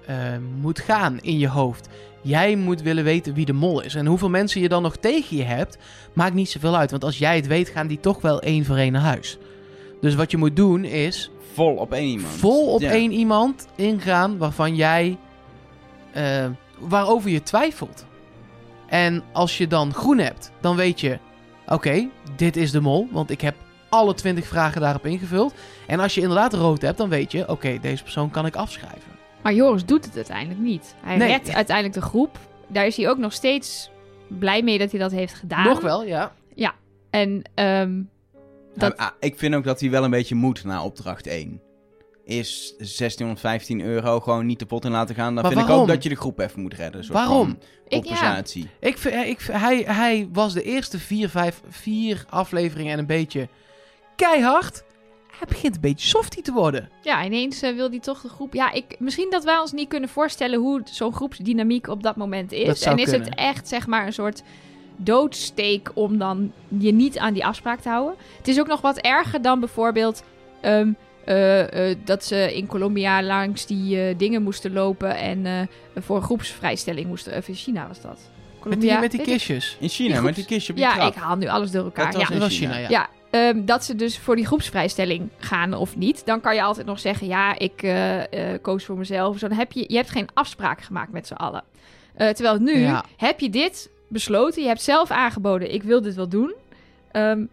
eh, 0.05 0.17
moet 0.61 0.79
gaan 0.79 1.19
in 1.21 1.37
je 1.37 1.47
hoofd. 1.47 1.89
Jij 2.21 2.55
moet 2.55 2.81
willen 2.81 3.03
weten 3.03 3.33
wie 3.33 3.45
de 3.45 3.53
mol 3.53 3.81
is. 3.81 3.95
En 3.95 4.05
hoeveel 4.05 4.29
mensen 4.29 4.61
je 4.61 4.69
dan 4.69 4.81
nog 4.81 4.97
tegen 4.97 5.37
je 5.37 5.43
hebt, 5.43 5.77
maakt 6.13 6.33
niet 6.33 6.49
zoveel 6.49 6.77
uit. 6.77 6.91
Want 6.91 7.03
als 7.03 7.17
jij 7.17 7.35
het 7.35 7.47
weet, 7.47 7.69
gaan 7.69 7.87
die 7.87 7.99
toch 7.99 8.21
wel 8.21 8.41
één 8.41 8.65
voor 8.65 8.77
één 8.77 8.91
naar 8.91 9.01
huis. 9.01 9.37
Dus 10.01 10.15
wat 10.15 10.31
je 10.31 10.37
moet 10.37 10.55
doen 10.55 10.83
is 10.83 11.31
Vol 11.53 11.75
op 11.75 11.93
één 11.93 12.07
iemand. 12.09 12.33
vol 12.33 12.73
op 12.73 12.81
Ja. 12.81 12.91
één 12.91 13.11
iemand 13.11 13.67
ingaan 13.75 14.37
waarvan 14.37 14.75
jij, 14.75 15.17
eh, 16.11 16.45
waarover 16.79 17.29
je 17.29 17.43
twijfelt. 17.43 18.05
En 18.87 19.23
als 19.33 19.57
je 19.57 19.67
dan 19.67 19.93
groen 19.93 20.17
hebt, 20.17 20.51
dan 20.61 20.75
weet 20.75 20.99
je, 20.99 21.17
oké, 21.67 22.07
dit 22.35 22.55
is 22.57 22.71
de 22.71 22.81
mol, 22.81 23.07
want 23.11 23.29
ik 23.29 23.41
heb 23.41 23.55
alle 23.89 24.13
twintig 24.13 24.47
vragen 24.47 24.81
daarop 24.81 25.05
ingevuld. 25.05 25.53
En 25.87 25.99
als 25.99 26.15
je 26.15 26.21
inderdaad 26.21 26.53
rood 26.53 26.81
hebt, 26.81 26.97
dan 26.97 27.09
weet 27.09 27.31
je, 27.31 27.49
oké, 27.49 27.77
deze 27.81 28.03
persoon 28.03 28.29
kan 28.29 28.45
ik 28.45 28.55
afschrijven. 28.55 29.11
Maar 29.43 29.53
Joris 29.53 29.85
doet 29.85 30.05
het 30.05 30.15
uiteindelijk 30.15 30.59
niet. 30.59 30.95
Hij 31.01 31.17
Nee. 31.17 31.27
redt 31.27 31.53
uiteindelijk 31.53 31.95
de 31.95 32.01
groep. 32.09 32.37
Daar 32.67 32.85
is 32.85 32.97
hij 32.97 33.09
ook 33.09 33.17
nog 33.17 33.33
steeds 33.33 33.89
blij 34.27 34.61
mee 34.63 34.77
dat 34.77 34.91
hij 34.91 34.99
dat 34.99 35.11
heeft 35.11 35.33
gedaan. 35.33 35.63
Nog 35.65 35.81
wel, 35.81 36.05
ja. 36.05 36.31
En 37.09 37.41
ehm, 37.53 38.01
dat- 38.79 38.97
Ah, 38.97 39.09
ik 39.19 39.37
vind 39.37 39.55
ook 39.55 39.63
dat 39.63 39.79
hij 39.79 39.89
wel 39.89 40.03
een 40.03 40.09
beetje 40.09 40.35
moet 40.35 40.63
na 40.63 40.83
opdracht 40.83 41.27
1. 41.27 41.61
Is 42.23 42.73
1615 42.77 43.81
euro 43.81 44.19
gewoon 44.19 44.45
niet 44.45 44.59
de 44.59 44.65
pot 44.65 44.85
in 44.85 44.91
laten 44.91 45.15
gaan. 45.15 45.33
Dan 45.35 45.43
Maar 45.43 45.51
vind 45.53 45.65
ik 45.65 45.71
ook 45.71 45.87
dat 45.87 46.03
je 46.03 46.09
de 46.09 46.15
groep 46.15 46.39
even 46.39 46.61
moet 46.61 46.73
redden. 46.73 47.03
Soort 47.03 47.17
Waarom? 47.17 47.47
van 47.47 47.57
ik, 47.59 47.63
ja, 47.91 47.97
compensatie. 47.99 48.69
Ik, 48.79 48.97
vind- 48.97 49.25
ik, 49.27 49.39
vind- 49.41 49.57
hij, 49.57 49.77
hij 49.87 50.29
was 50.33 50.53
de 50.53 50.63
eerste 50.63 50.99
vier, 50.99 51.29
vijf, 51.29 51.61
vier 51.69 52.25
afleveringen 52.29 52.93
en 52.93 52.99
een 52.99 53.05
beetje 53.05 53.47
keihard. 54.15 54.83
Hij 55.37 55.47
begint 55.47 55.75
een 55.75 55.81
beetje 55.81 56.07
softie 56.07 56.41
te 56.43 56.51
worden. 56.51 56.89
ja, 57.01 57.25
ineens 57.25 57.61
eh, 57.61 57.75
wil 57.75 57.89
hij 57.89 57.99
toch 57.99 58.21
de 58.21 58.29
groep... 58.29 58.53
Ja, 58.53 58.71
ik, 58.71 58.95
misschien 58.99 59.29
dat 59.29 59.43
wij 59.43 59.57
ons 59.59 59.71
niet 59.71 59.87
kunnen 59.87 60.09
voorstellen 60.09 60.59
hoe 60.59 60.81
zo'n 60.91 61.13
groepsdynamiek 61.13 61.87
op 61.87 62.03
dat 62.03 62.15
moment 62.15 62.51
is. 62.51 62.65
Dat 62.67 62.77
zou 62.77 62.97
en 62.97 63.03
is 63.05 63.11
het 63.11 63.35
echt, 63.35 63.67
zeg 63.67 63.87
maar, 63.87 64.05
een 64.05 64.13
soort 64.13 64.43
doodsteek 65.03 65.91
om 65.93 66.17
dan 66.17 66.51
je 66.77 66.91
niet 66.91 67.17
aan 67.17 67.33
die 67.33 67.45
afspraak 67.45 67.79
te 67.79 67.89
houden. 67.89 68.15
Het 68.37 68.47
is 68.47 68.59
ook 68.59 68.67
nog 68.67 68.81
wat 68.81 68.97
erger 68.97 69.41
dan 69.41 69.59
bijvoorbeeld... 69.59 70.23
ehm, 70.61 70.91
eh, 71.25 71.89
eh, 71.91 71.97
dat 72.05 72.23
ze 72.25 72.55
in 72.55 72.67
Colombia 72.67 73.23
langs 73.23 73.65
die 73.65 74.01
eh, 74.01 74.17
dingen 74.17 74.43
moesten 74.43 74.73
lopen 74.73 75.15
en 75.17 75.45
eh, 75.45 75.61
voor 76.03 76.15
een 76.15 76.21
groepsvrijstelling 76.23 77.07
moesten. 77.07 77.37
Of 77.37 77.47
in 77.47 77.53
China 77.55 77.87
was 77.87 78.01
dat. 78.01 78.19
Met 78.19 78.59
Colombia, 78.59 78.91
die, 78.91 78.99
met 78.99 79.11
die 79.11 79.19
weet 79.19 79.27
ik- 79.29 79.33
kistjes. 79.33 79.77
In 79.79 79.89
China, 79.89 80.13
Die 80.13 80.21
met 80.23 80.35
die 80.35 80.45
kistje 80.45 80.71
op 80.73 80.77
die 80.77 80.87
Ja, 80.87 80.93
trap. 80.93 81.15
ik 81.15 81.21
haal 81.21 81.35
nu 81.35 81.47
alles 81.47 81.71
door 81.71 81.83
elkaar. 81.83 82.11
Dat 82.11 82.21
was 82.21 82.29
ja. 82.29 82.35
in 82.43 82.49
China. 82.49 82.73
China, 82.73 82.77
ja. 82.77 82.89
Ja, 82.89 83.09
ehm, 83.29 83.65
dat 83.65 83.83
ze 83.85 83.95
dus 83.95 84.17
voor 84.17 84.35
die 84.35 84.45
groepsvrijstelling 84.45 85.29
gaan 85.37 85.73
of 85.73 85.95
niet. 85.95 86.25
Dan 86.25 86.41
kan 86.41 86.55
je 86.55 86.61
altijd 86.61 86.85
nog 86.85 86.99
zeggen, 86.99 87.27
ja, 87.27 87.57
ik 87.59 87.93
koos 88.61 88.83
voor 88.85 88.97
mezelf. 88.97 89.37
Zo, 89.39 89.47
dan 89.47 89.57
heb 89.57 89.71
je, 89.71 89.85
je 89.87 89.95
hebt 89.95 90.09
geen 90.09 90.27
afspraak 90.33 90.81
gemaakt 90.81 91.11
met 91.11 91.27
z'n 91.27 91.33
allen. 91.33 91.63
Eh, 92.15 92.29
terwijl 92.29 92.57
nu 92.59 92.77
Ja. 92.79 93.03
heb 93.17 93.39
je 93.39 93.49
dit 93.49 93.89
besloten. 94.09 94.61
Je 94.61 94.67
hebt 94.67 94.81
zelf 94.81 95.11
aangeboden, 95.11 95.73
ik 95.73 95.83
wil 95.83 96.01
dit 96.01 96.15
wel 96.15 96.29
doen. 96.29 96.53
Ehm, 97.11 97.45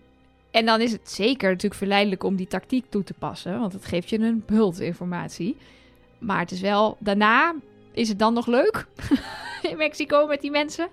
en 0.50 0.66
dan 0.66 0.80
is 0.80 0.92
het 0.92 1.10
zeker 1.10 1.48
natuurlijk 1.48 1.74
verleidelijk 1.74 2.24
om 2.24 2.36
die 2.36 2.46
tactiek 2.46 2.84
toe 2.88 3.04
te 3.04 3.14
passen, 3.14 3.60
want 3.60 3.72
het 3.72 3.84
geeft 3.84 4.08
je 4.10 4.18
een 4.18 4.42
bult 4.46 4.80
informatie. 4.80 5.56
Maar 6.18 6.38
het 6.38 6.50
is 6.50 6.60
wel, 6.60 6.96
daarna 7.00 7.54
is 7.92 8.08
het 8.08 8.18
dan 8.18 8.34
nog 8.34 8.46
leuk 8.46 8.86
in 9.70 9.76
Mexico 9.76 10.26
met 10.26 10.40
die 10.40 10.50
mensen. 10.50 10.88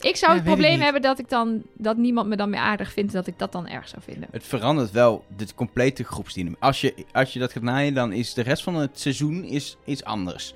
Ik 0.00 0.16
zou 0.16 0.32
Ja, 0.32 0.38
het 0.38 0.46
probleem 0.46 0.80
hebben 0.80 1.02
dat 1.02 1.18
ik 1.18 1.28
dan 1.28 1.62
dat 1.72 1.96
niemand 1.96 2.28
me 2.28 2.36
dan 2.36 2.50
meer 2.50 2.60
aardig 2.60 2.92
vindt, 2.92 3.12
dat 3.12 3.26
ik 3.26 3.38
dat 3.38 3.52
dan 3.52 3.68
erg 3.68 3.88
zou 3.88 4.02
vinden. 4.02 4.28
Het 4.30 4.44
verandert 4.44 4.90
wel 4.90 5.24
de 5.36 5.46
complete 5.54 6.04
groepsdynamiek. 6.04 6.60
Als 6.60 6.80
je, 6.80 6.94
als 7.12 7.32
je 7.32 7.38
dat 7.38 7.52
gaat 7.52 7.62
naaien, 7.62 7.94
dan 7.94 8.12
is 8.12 8.34
de 8.34 8.42
rest 8.42 8.62
van 8.62 8.74
het 8.74 9.00
seizoen 9.00 9.44
is, 9.44 9.76
is 9.84 10.04
anders. 10.04 10.54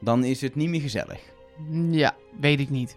Dan 0.00 0.24
is 0.24 0.40
het 0.40 0.54
niet 0.54 0.68
meer 0.68 0.80
gezellig. 0.80 1.20
Ja, 1.90 2.14
weet 2.40 2.60
ik 2.60 2.70
niet. 2.70 2.96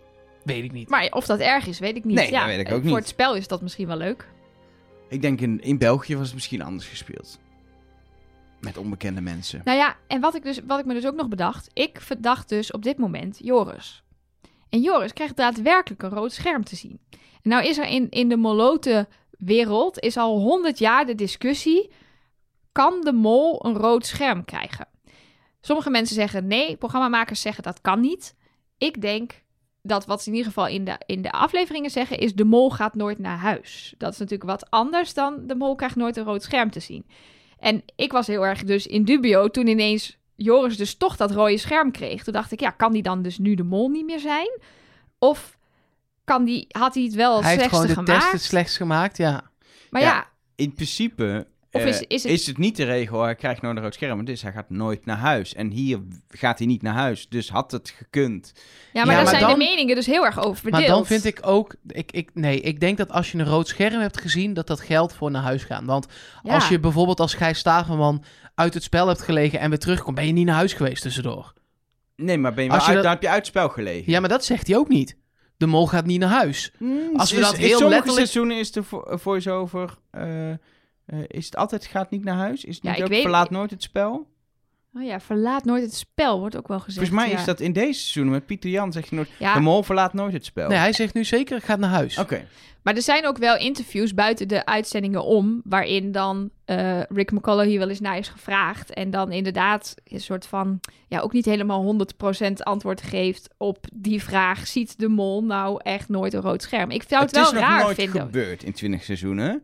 Weet 0.53 0.63
ik 0.63 0.71
niet. 0.71 0.89
Maar 0.89 1.07
of 1.09 1.25
dat 1.25 1.39
erg 1.39 1.67
is, 1.67 1.79
weet 1.79 1.95
ik 1.95 2.03
niet. 2.03 2.15
Nee, 2.15 2.31
ja, 2.31 2.39
dat 2.39 2.47
weet 2.47 2.59
ik 2.59 2.67
eh, 2.67 2.73
ook 2.73 2.81
Voor 2.81 2.89
niet. 2.89 2.99
het 2.99 3.07
spel 3.07 3.35
is 3.35 3.47
dat 3.47 3.61
misschien 3.61 3.87
wel 3.87 3.97
leuk. 3.97 4.27
Ik 5.09 5.21
denk 5.21 5.41
in, 5.41 5.61
in 5.61 5.77
België 5.77 6.15
was 6.17 6.25
het 6.25 6.33
misschien 6.35 6.61
anders 6.61 6.87
gespeeld. 6.87 7.39
Met 8.59 8.77
onbekende 8.77 9.21
mensen. 9.21 9.61
Nou 9.63 9.77
ja, 9.77 9.97
en 10.07 10.21
wat 10.21 10.35
ik, 10.35 10.43
dus, 10.43 10.59
wat 10.67 10.79
ik 10.79 10.85
me 10.85 10.93
dus 10.93 11.05
ook 11.05 11.15
nog 11.15 11.27
bedacht. 11.27 11.69
Ik 11.73 12.01
verdacht 12.01 12.49
dus 12.49 12.71
op 12.71 12.83
dit 12.83 12.97
moment 12.97 13.39
Joris. 13.41 14.03
En 14.69 14.81
Joris 14.81 15.13
krijgt 15.13 15.35
daadwerkelijk 15.35 16.03
een 16.03 16.09
rood 16.09 16.31
scherm 16.31 16.63
te 16.63 16.75
zien. 16.75 16.99
En 17.11 17.49
nou 17.49 17.65
is 17.65 17.77
er 17.77 17.85
in, 17.85 18.09
in 18.09 18.29
de 18.29 18.37
molote 18.37 19.07
wereld 19.31 19.99
is 19.99 20.17
al 20.17 20.39
honderd 20.39 20.79
jaar 20.79 21.05
de 21.05 21.15
discussie... 21.15 21.91
kan 22.71 23.01
de 23.01 23.13
mol 23.13 23.65
een 23.65 23.75
rood 23.75 24.05
scherm 24.05 24.45
krijgen? 24.45 24.87
Sommige 25.61 25.89
mensen 25.89 26.15
zeggen 26.15 26.47
nee, 26.47 26.75
programmamakers 26.75 27.41
zeggen 27.41 27.63
dat 27.63 27.81
kan 27.81 27.99
niet. 27.99 28.35
Ik 28.77 29.01
denk 29.01 29.43
dat 29.81 30.05
wat 30.05 30.21
ze 30.21 30.29
in 30.29 30.35
ieder 30.35 30.51
geval 30.51 30.67
in 30.67 30.83
de, 30.83 30.95
in 31.05 31.21
de 31.21 31.31
afleveringen 31.31 31.89
zeggen... 31.89 32.17
is 32.17 32.33
de 32.33 32.43
mol 32.43 32.69
gaat 32.71 32.95
nooit 32.95 33.19
naar 33.19 33.37
huis. 33.37 33.93
Dat 33.97 34.13
is 34.13 34.17
natuurlijk 34.19 34.49
wat 34.49 34.69
anders 34.69 35.13
dan 35.13 35.47
de 35.47 35.55
mol 35.55 35.75
krijgt 35.75 35.95
nooit 35.95 36.17
een 36.17 36.23
rood 36.23 36.43
scherm 36.43 36.71
te 36.71 36.79
zien. 36.79 37.05
En 37.59 37.83
ik 37.95 38.11
was 38.11 38.27
heel 38.27 38.45
erg 38.45 38.63
dus 38.63 38.87
in 38.87 39.03
dubio 39.03 39.47
toen 39.47 39.67
ineens 39.67 40.17
Joris 40.35 40.77
dus 40.77 40.95
toch 40.95 41.15
dat 41.15 41.31
rode 41.31 41.57
scherm 41.57 41.91
kreeg. 41.91 42.23
Toen 42.23 42.33
dacht 42.33 42.51
ik, 42.51 42.59
ja, 42.59 42.69
kan 42.69 42.91
die 42.93 43.01
dan 43.03 43.21
dus 43.21 43.37
nu 43.37 43.55
de 43.55 43.63
mol 43.63 43.89
niet 43.89 44.05
meer 44.05 44.19
zijn? 44.19 44.59
Of 45.19 45.57
kan 46.23 46.43
die, 46.43 46.65
had 46.69 46.93
hij 46.93 47.03
het 47.03 47.13
wel 47.13 47.35
als 47.35 47.45
Hij 47.45 47.55
heeft 47.55 47.69
gewoon 47.69 47.87
de 47.87 47.93
gemaakt? 47.93 48.19
test 48.21 48.31
het 48.31 48.41
slechtst 48.41 48.77
gemaakt, 48.77 49.17
ja. 49.17 49.49
Maar 49.89 50.01
ja, 50.01 50.07
Ja, 50.07 50.27
In 50.55 50.73
principe 50.73 51.47
Of 51.71 51.81
eh, 51.81 51.87
is- 51.87 52.01
is 52.07 52.23
het- 52.23 52.31
is 52.31 52.47
het 52.47 52.57
niet 52.57 52.75
de 52.75 52.83
regel, 52.83 53.21
hij 53.23 53.35
krijgt 53.35 53.61
nooit 53.61 53.77
een 53.77 53.83
rood 53.83 53.93
scherm. 53.93 54.25
Dus 54.25 54.41
hij 54.41 54.51
gaat 54.51 54.69
nooit 54.69 55.05
naar 55.05 55.17
huis. 55.17 55.53
En 55.53 55.69
hier 55.71 55.99
gaat 56.29 56.57
hij 56.57 56.67
niet 56.67 56.81
naar 56.81 56.93
huis. 56.93 57.29
Dus 57.29 57.49
had 57.49 57.71
het 57.71 57.89
gekund. 57.97 58.51
ja, 58.55 58.61
maar 58.93 58.93
Ja, 58.93 59.05
daar 59.05 59.15
maar 59.15 59.27
zijn 59.27 59.41
dan- 59.41 59.51
de 59.59 59.65
meningen 59.65 59.95
dus 59.95 60.05
heel 60.05 60.25
erg 60.25 60.39
over 60.39 60.55
verdeeld. 60.61 60.81
Maar 60.83 60.91
dan 60.95 61.05
vind 61.05 61.25
ik 61.25 61.39
ook... 61.41 61.75
Ik, 61.87 62.11
ik, 62.11 62.29
nee, 62.33 62.59
ik 62.61 62.79
denk 62.79 62.97
dat 62.97 63.11
als 63.11 63.31
je 63.31 63.37
een 63.37 63.45
rood 63.45 63.67
scherm 63.67 64.01
hebt 64.01 64.21
gezien... 64.21 64.53
dat 64.53 64.67
dat 64.67 64.79
geldt 64.79 65.13
voor 65.13 65.31
naar 65.31 65.41
huis 65.41 65.63
gaan. 65.63 65.85
Want 65.85 66.07
Ja. 66.43 66.53
als 66.53 66.67
je 66.69 66.79
bijvoorbeeld 66.79 67.19
als 67.19 67.33
Gijs 67.33 67.59
Staverman... 67.59 68.23
uit 68.55 68.73
het 68.73 68.83
spel 68.83 69.07
hebt 69.07 69.21
gelegen 69.21 69.59
en 69.59 69.69
weer 69.69 69.79
terugkomt... 69.79 70.15
ben 70.15 70.25
je 70.27 70.33
niet 70.33 70.45
naar 70.45 70.55
huis 70.55 70.73
geweest 70.73 71.01
tussendoor. 71.01 71.53
Nee, 72.15 72.37
maar 72.37 72.53
ben 72.53 72.63
je 72.63 72.69
Als 72.71 72.79
je 72.81 72.85
uit, 72.85 72.93
dat- 72.95 73.03
dan 73.03 73.13
heb 73.13 73.21
je 73.21 73.27
uit 73.27 73.37
het 73.37 73.47
spel 73.47 73.69
gelegen. 73.69 74.11
Ja, 74.11 74.19
maar 74.19 74.29
dat 74.29 74.45
zegt 74.45 74.67
hij 74.67 74.75
ook 74.77 74.87
niet. 74.89 75.17
De 75.57 75.65
mol 75.65 75.87
gaat 75.87 76.05
niet 76.05 76.19
naar 76.19 76.29
huis. 76.29 76.71
Als 77.15 77.31
we 77.31 77.37
Is- 77.37 77.43
dat 77.43 77.53
in 77.53 77.59
heel 77.59 77.69
sommige 77.69 77.89
letterlijk- 77.89 78.15
seizoenen 78.15 78.57
is 78.57 78.71
de 78.71 78.83
vo- 78.83 79.17
voice-over... 79.17 79.97
eh, 80.11 80.51
eh, 81.09 81.19
is 81.27 81.45
het 81.45 81.55
altijd 81.55 81.85
gaat 81.85 82.09
niet 82.11 82.23
naar 82.23 82.35
huis? 82.35 82.65
Is 82.65 82.75
het 82.75 82.83
Ja, 82.83 82.89
niet 82.89 82.99
ik 82.99 83.05
ook 83.05 83.11
weet- 83.11 83.21
verlaat 83.21 83.49
nooit 83.49 83.71
het 83.71 83.83
spel? 83.83 84.27
Oh 84.93 85.03
ja, 85.03 85.19
verlaat 85.19 85.65
nooit 85.65 85.83
het 85.83 85.93
spel, 85.93 86.39
wordt 86.39 86.57
ook 86.57 86.67
wel 86.67 86.79
gezegd. 86.79 86.97
Volgens 87.07 87.25
mij 87.25 87.33
ja. 87.35 87.39
is 87.39 87.45
dat 87.45 87.59
in 87.59 87.73
deze 87.73 87.99
seizoenen 87.99 88.31
met 88.33 88.45
Pieter 88.45 88.69
Jan 88.69 88.91
zeg 88.91 89.09
je 89.09 89.15
nooit... 89.15 89.29
Ja, 89.39 89.53
De 89.53 89.59
mol 89.59 89.83
verlaat 89.83 90.13
nooit 90.13 90.33
het 90.33 90.45
spel. 90.45 90.69
Nee, 90.69 90.77
hij 90.77 90.93
zegt 90.93 91.13
nu 91.13 91.23
zeker, 91.23 91.57
ik 91.57 91.63
ga 91.63 91.75
naar 91.75 91.89
huis. 91.89 92.17
Oké. 92.17 92.45
Maar 92.83 92.95
er 92.95 93.01
zijn 93.01 93.27
ook 93.27 93.37
wel 93.37 93.57
interviews 93.57 94.13
buiten 94.13 94.47
de 94.47 94.65
uitzendingen 94.65 95.23
om, 95.23 95.61
waarin 95.63 96.11
dan 96.11 96.49
eh, 96.65 97.01
Rick 97.03 97.31
McCullough 97.31 97.67
hier 97.69 97.79
wel 97.79 97.89
eens 97.89 97.99
naar 97.99 98.17
is 98.17 98.27
gevraagd. 98.27 98.93
En 98.93 99.09
dan 99.09 99.31
inderdaad 99.31 99.95
een 100.03 100.19
soort 100.21 100.45
van, 100.47 100.79
ja, 101.07 101.19
ook 101.19 101.33
niet 101.33 101.45
helemaal 101.45 101.83
100% 101.83 102.51
antwoord 102.53 103.01
geeft 103.01 103.49
op 103.57 103.85
die 103.93 104.23
vraag: 104.23 104.67
ziet 104.67 104.99
de 104.99 105.07
mol 105.07 105.43
nou 105.43 105.79
echt 105.83 106.09
nooit 106.09 106.33
een 106.33 106.41
rood 106.41 106.61
scherm? 106.61 106.91
Ik 106.91 107.03
zou 107.07 107.21
het, 107.23 107.35
het 107.35 107.45
is 107.45 107.51
wel 107.51 107.61
nog 107.61 107.69
raar 107.69 107.83
nooit 107.83 107.95
vinden. 107.95 108.21
gebeurd 108.21 108.63
in 108.63 108.73
20 108.73 109.03
seizoenen. 109.03 109.61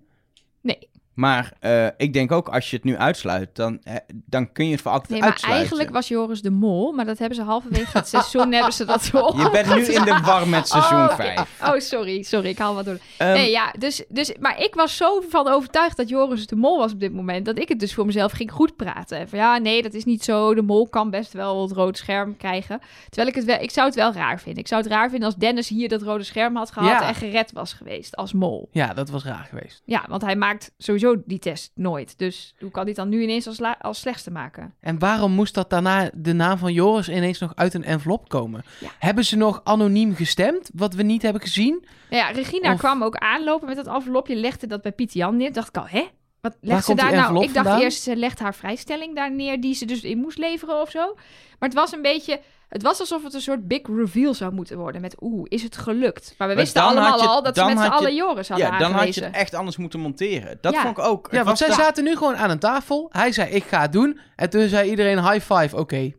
Nee. 0.61 0.89
Maar 1.15 1.53
eh, 1.59 1.85
ik 1.97 2.13
denk 2.13 2.31
ook, 2.31 2.47
als 2.49 2.69
je 2.69 2.75
het 2.75 2.85
nu 2.85 2.97
uitsluit, 2.97 3.55
dan, 3.55 3.79
eh, 3.83 3.95
dan 4.25 4.51
kun 4.51 4.65
je 4.65 4.71
het 4.71 4.81
voor 4.81 4.91
altijd 4.91 5.09
Nee, 5.09 5.19
maar 5.19 5.29
uitsluiten. 5.29 5.61
eigenlijk 5.61 5.95
was 5.95 6.07
Joris 6.07 6.41
de 6.41 6.49
mol, 6.51 6.91
maar 6.91 7.05
dat 7.05 7.17
hebben 7.17 7.37
ze 7.37 7.43
halverwege 7.43 7.97
het 7.97 8.07
seizoen 8.07 8.51
hebben 8.53 8.73
ze 8.73 8.85
dat 8.85 9.09
wel. 9.09 9.37
Je 9.37 9.49
bent 9.51 9.75
nu 9.75 9.85
in 9.85 10.03
de 10.03 10.19
war 10.23 10.47
met 10.47 10.67
seizoen 10.67 10.97
Oh, 10.97 11.03
oké. 11.03 11.15
5. 11.15 11.61
Oh, 11.63 11.79
sorry, 11.79 12.23
sorry, 12.23 12.49
ik 12.49 12.57
haal 12.57 12.75
wat 12.75 12.85
door. 12.85 12.97
Ehm, 13.17 13.33
nee, 13.33 13.51
ja, 13.51 13.73
dus, 13.79 14.03
dus, 14.09 14.33
maar 14.39 14.61
ik 14.61 14.75
was 14.75 14.97
zo 14.97 15.21
van 15.29 15.47
overtuigd 15.47 15.97
dat 15.97 16.09
Joris 16.09 16.47
de 16.47 16.55
mol 16.55 16.77
was 16.77 16.91
op 16.91 16.99
dit 16.99 17.13
moment, 17.13 17.45
dat 17.45 17.59
ik 17.59 17.69
het 17.69 17.79
dus 17.79 17.93
voor 17.93 18.05
mezelf 18.05 18.31
ging 18.31 18.51
goed 18.51 18.75
praten. 18.75 19.17
En 19.17 19.29
van 19.29 19.39
ja, 19.39 19.57
nee, 19.57 19.81
dat 19.81 19.93
is 19.93 20.05
niet 20.05 20.23
zo. 20.23 20.55
De 20.55 20.61
mol 20.61 20.87
kan 20.89 21.09
best 21.09 21.33
wel 21.33 21.61
het 21.61 21.71
rode 21.71 21.97
scherm 21.97 22.37
krijgen. 22.37 22.79
Terwijl 23.05 23.27
ik 23.27 23.35
het 23.35 23.45
wel, 23.45 23.59
ik 23.61 23.71
zou 23.71 23.85
het 23.87 23.95
wel 23.95 24.13
raar 24.13 24.39
vinden. 24.39 24.61
Ik 24.61 24.67
zou 24.67 24.81
het 24.81 24.91
raar 24.91 25.09
vinden 25.09 25.27
als 25.27 25.35
Dennis 25.37 25.69
hier 25.69 25.89
dat 25.89 26.01
rode 26.01 26.23
scherm 26.23 26.55
had 26.55 26.71
gehad 26.71 26.89
Ja. 26.89 27.07
en 27.07 27.15
gered 27.15 27.51
was 27.51 27.73
geweest 27.73 28.15
als 28.15 28.33
mol. 28.33 28.69
Ja, 28.71 28.93
dat 28.93 29.09
was 29.09 29.23
raar 29.23 29.47
geweest. 29.49 29.81
Ja, 29.85 30.03
want 30.09 30.21
hij 30.21 30.35
maakt 30.35 30.71
sowieso 31.05 31.23
die 31.27 31.39
test 31.39 31.71
nooit. 31.75 32.17
Dus 32.17 32.55
hoe 32.59 32.71
kan 32.71 32.87
het 32.87 32.95
dan 32.95 33.09
nu 33.09 33.21
ineens 33.21 33.47
als, 33.47 33.61
als 33.81 33.99
slechtste 33.99 34.31
maken? 34.31 34.73
En 34.79 34.99
waarom 34.99 35.31
moest 35.31 35.53
dat 35.53 35.69
daarna 35.69 36.09
de 36.13 36.33
naam 36.33 36.57
van 36.57 36.73
Joris 36.73 37.09
ineens 37.09 37.39
nog 37.39 37.55
uit 37.55 37.73
een 37.73 37.83
envelop 37.83 38.29
komen? 38.29 38.63
Ja. 38.79 38.89
Hebben 38.99 39.25
ze 39.25 39.37
nog 39.37 39.61
anoniem 39.63 40.15
gestemd, 40.15 40.69
wat 40.73 40.93
we 40.93 41.03
niet 41.03 41.21
hebben 41.21 41.41
gezien? 41.41 41.85
Ja, 42.09 42.29
Regina 42.29 42.73
Of- 42.73 42.79
kwam 42.79 43.03
ook 43.03 43.15
aanlopen 43.15 43.67
met 43.67 43.75
dat 43.75 43.87
envelopje, 43.87 44.35
legde 44.35 44.67
dat 44.67 44.81
bij 44.81 44.91
Pieter 44.91 45.17
Jan 45.17 45.37
neer. 45.37 45.53
Dacht 45.53 45.67
ik 45.67 45.77
al, 45.77 45.87
hè? 45.87 46.07
Wat 46.41 46.57
legt 46.61 46.85
ze 46.85 46.95
daar 46.95 47.11
nou? 47.11 47.35
Ik 47.43 47.53
dacht 47.53 47.53
vandaan? 47.53 47.81
eerst, 47.81 48.01
ze 48.01 48.15
legt 48.15 48.39
haar 48.39 48.55
vrijstelling 48.55 49.15
daar 49.15 49.31
neer, 49.31 49.61
die 49.61 49.73
ze 49.73 49.85
dus 49.85 50.01
in 50.01 50.17
moest 50.17 50.37
leveren 50.37 50.81
of 50.81 50.89
zo. 50.89 51.13
Maar 51.59 51.69
het 51.69 51.73
was 51.73 51.91
een 51.91 52.01
beetje, 52.01 52.39
het 52.69 52.81
was 52.81 52.99
alsof 52.99 53.23
het 53.23 53.33
een 53.33 53.41
soort 53.41 53.67
big 53.67 53.81
reveal 53.87 54.33
zou 54.33 54.53
moeten 54.53 54.77
worden. 54.77 55.01
Met, 55.01 55.15
oeh, 55.21 55.45
is 55.49 55.63
het 55.63 55.77
gelukt? 55.77 56.35
Maar 56.37 56.47
we 56.47 56.53
Maar 56.53 56.63
wisten 56.63 56.81
allemaal 56.81 57.21
je- 57.21 57.27
al 57.27 57.43
dat 57.43 57.57
ze 57.57 57.65
met 57.65 57.77
z'n 57.79 57.83
allen 57.85 58.15
Joris 58.15 58.49
hadden 58.49 58.67
ja, 58.67 58.77
dan 58.77 58.91
had 58.91 59.15
je 59.15 59.23
het 59.23 59.35
echt 59.35 59.53
anders 59.53 59.77
moeten 59.77 59.99
monteren. 59.99 60.57
Dat 60.61 60.73
Ja. 60.73 60.81
vond 60.81 60.97
ik 60.97 61.03
ook. 61.03 61.27
Ja, 61.31 61.43
want 61.43 61.57
zij 61.57 61.67
daar- 61.67 61.75
zaten 61.77 62.03
nu 62.03 62.15
gewoon 62.15 62.35
aan 62.35 62.49
een 62.49 62.59
tafel. 62.59 63.09
Hij 63.11 63.31
zei, 63.31 63.49
ik 63.49 63.63
ga 63.63 63.81
het 63.81 63.91
doen. 63.91 64.19
En 64.35 64.49
toen 64.49 64.67
zei 64.67 64.89
iedereen 64.89 65.29
high 65.31 65.53
five, 65.53 65.77
oké. 65.77 66.11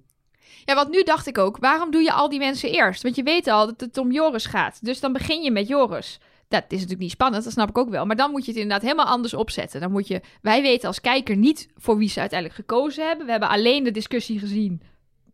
Ja, 0.64 0.74
want 0.74 0.90
nu 0.90 1.02
dacht 1.02 1.26
ik 1.26 1.38
ook, 1.38 1.56
waarom 1.60 1.90
doe 1.90 2.02
je 2.02 2.12
al 2.12 2.28
die 2.28 2.38
mensen 2.38 2.70
eerst? 2.70 3.02
Want 3.02 3.16
je 3.16 3.22
weet 3.22 3.48
al 3.48 3.66
dat 3.66 3.80
het 3.80 3.98
om 3.98 4.12
Joris 4.12 4.46
gaat. 4.46 4.78
Dus 4.84 5.00
dan 5.00 5.12
begin 5.12 5.42
je 5.42 5.50
met 5.50 5.68
Joris. 5.68 6.20
Dat 6.48 6.62
is 6.62 6.70
natuurlijk 6.72 7.00
niet 7.00 7.10
spannend, 7.10 7.44
dat 7.44 7.52
snap 7.52 7.68
ik 7.68 7.78
ook 7.78 7.88
wel. 7.90 8.06
Maar 8.06 8.16
dan 8.16 8.30
moet 8.30 8.44
je 8.44 8.50
het 8.50 8.60
inderdaad 8.60 8.82
helemaal 8.82 9.06
anders 9.06 9.34
opzetten. 9.34 9.80
Dan 9.80 9.92
moet 9.92 10.08
je, 10.08 10.20
wij 10.42 10.62
weten 10.62 10.88
als 10.88 11.00
kijker 11.00 11.36
niet 11.36 11.68
voor 11.76 11.96
wie 11.98 12.08
ze 12.08 12.20
uiteindelijk 12.20 12.60
gekozen 12.60 13.06
hebben. 13.06 13.24
We 13.24 13.30
hebben 13.30 13.48
alleen 13.48 13.84
de 13.84 13.90
discussie 13.90 14.38
gezien 14.38 14.82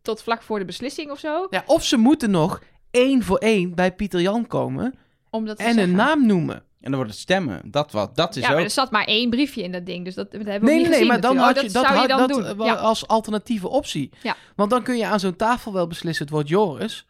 tot 0.03 0.21
vlak 0.23 0.41
voor 0.41 0.59
de 0.59 0.65
beslissing 0.65 1.11
of 1.11 1.19
zo. 1.19 1.47
Ja, 1.49 1.63
of 1.65 1.83
ze 1.85 1.97
moeten 1.97 2.31
nog 2.31 2.61
één 2.91 3.23
voor 3.23 3.37
één 3.37 3.75
bij 3.75 3.91
Pieter 3.95 4.21
Jan 4.21 4.47
komen 4.47 4.93
Om 5.29 5.45
dat 5.45 5.57
te 5.57 5.63
en 5.63 5.77
een 5.79 5.95
naam 5.95 6.25
noemen. 6.25 6.55
En 6.55 6.89
dan 6.91 6.95
wordt 6.95 7.11
het 7.11 7.19
stemmen. 7.19 7.61
Dat, 7.65 7.91
wat, 7.91 8.15
dat 8.15 8.35
is 8.35 8.43
Ja, 8.43 8.49
maar 8.51 8.63
er 8.63 8.69
zat 8.69 8.91
maar 8.91 9.05
één 9.05 9.29
briefje 9.29 9.63
in 9.63 9.71
dat 9.71 9.85
ding. 9.85 10.05
Dus 10.05 10.15
dat, 10.15 10.31
dat 10.31 10.45
hebben 10.45 10.59
we 10.69 10.75
Nee, 10.75 10.83
ook 10.83 10.89
nee, 10.89 10.89
niet 10.89 10.99
nee, 10.99 11.07
maar 11.07 11.17
gezien 11.17 11.35
dan 11.35 11.45
had 11.45 11.55
je 11.55 11.61
natuurlijk. 11.61 11.73
dat, 11.73 11.83
Oh, 11.83 11.89
zou 11.89 12.01
je 12.01 12.07
dan 12.07 12.45
dat 12.45 12.57
doen. 12.57 12.65
Ja. 12.65 12.73
als 12.73 13.07
alternatieve 13.07 13.67
optie. 13.67 14.09
Ja. 14.23 14.35
Want 14.55 14.69
dan 14.69 14.83
kun 14.83 14.97
je 14.97 15.05
aan 15.05 15.19
zo'n 15.19 15.35
tafel 15.35 15.73
wel 15.73 15.87
beslissen, 15.87 16.23
het 16.25 16.33
wordt 16.33 16.49
Joris. 16.49 17.05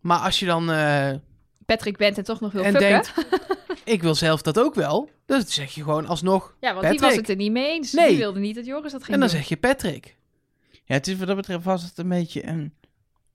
Maar 0.00 0.18
als 0.18 0.38
je 0.38 0.46
dan 0.46 0.70
eh, 0.70 1.10
Patrick 1.66 1.96
Bent 1.96 2.18
en 2.18 2.24
toch 2.24 2.40
nog 2.40 2.52
wil 2.52 2.62
en 2.62 2.72
fucken. 2.72 2.88
denkt, 2.88 3.14
ik 3.84 4.02
wil 4.02 4.14
zelf 4.14 4.42
dat 4.42 4.58
ook 4.58 4.74
wel. 4.74 5.10
Dus 5.26 5.36
dan 5.42 5.46
zeg 5.52 5.74
je 5.74 5.82
gewoon 5.82 6.06
alsnog, 6.06 6.54
ja, 6.60 6.74
want 6.74 6.80
die 6.80 6.90
was 6.90 7.00
Patrick. 7.00 7.20
het 7.20 7.28
er 7.28 7.36
niet 7.36 7.52
mee 7.52 7.66
eens. 7.72 7.92
Nee. 7.92 8.08
Die 8.08 8.16
wilde 8.18 8.40
niet 8.40 8.54
dat 8.54 8.66
Joris 8.66 8.92
dat 8.92 9.00
ging 9.04 9.14
en 9.14 9.20
dan 9.20 9.28
doen. 9.28 9.38
zeg 9.38 9.48
je 9.48 9.56
Patrick. 9.56 10.16
Ja, 10.84 10.94
het 10.94 11.06
is 11.06 11.16
wat 11.16 11.26
dat 11.26 11.36
betreft 11.36 11.64
was 11.64 11.82
het 11.82 11.98
een 11.98 12.08
beetje 12.08 12.46
een 12.46 12.74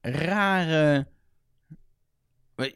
rare... 0.02 1.08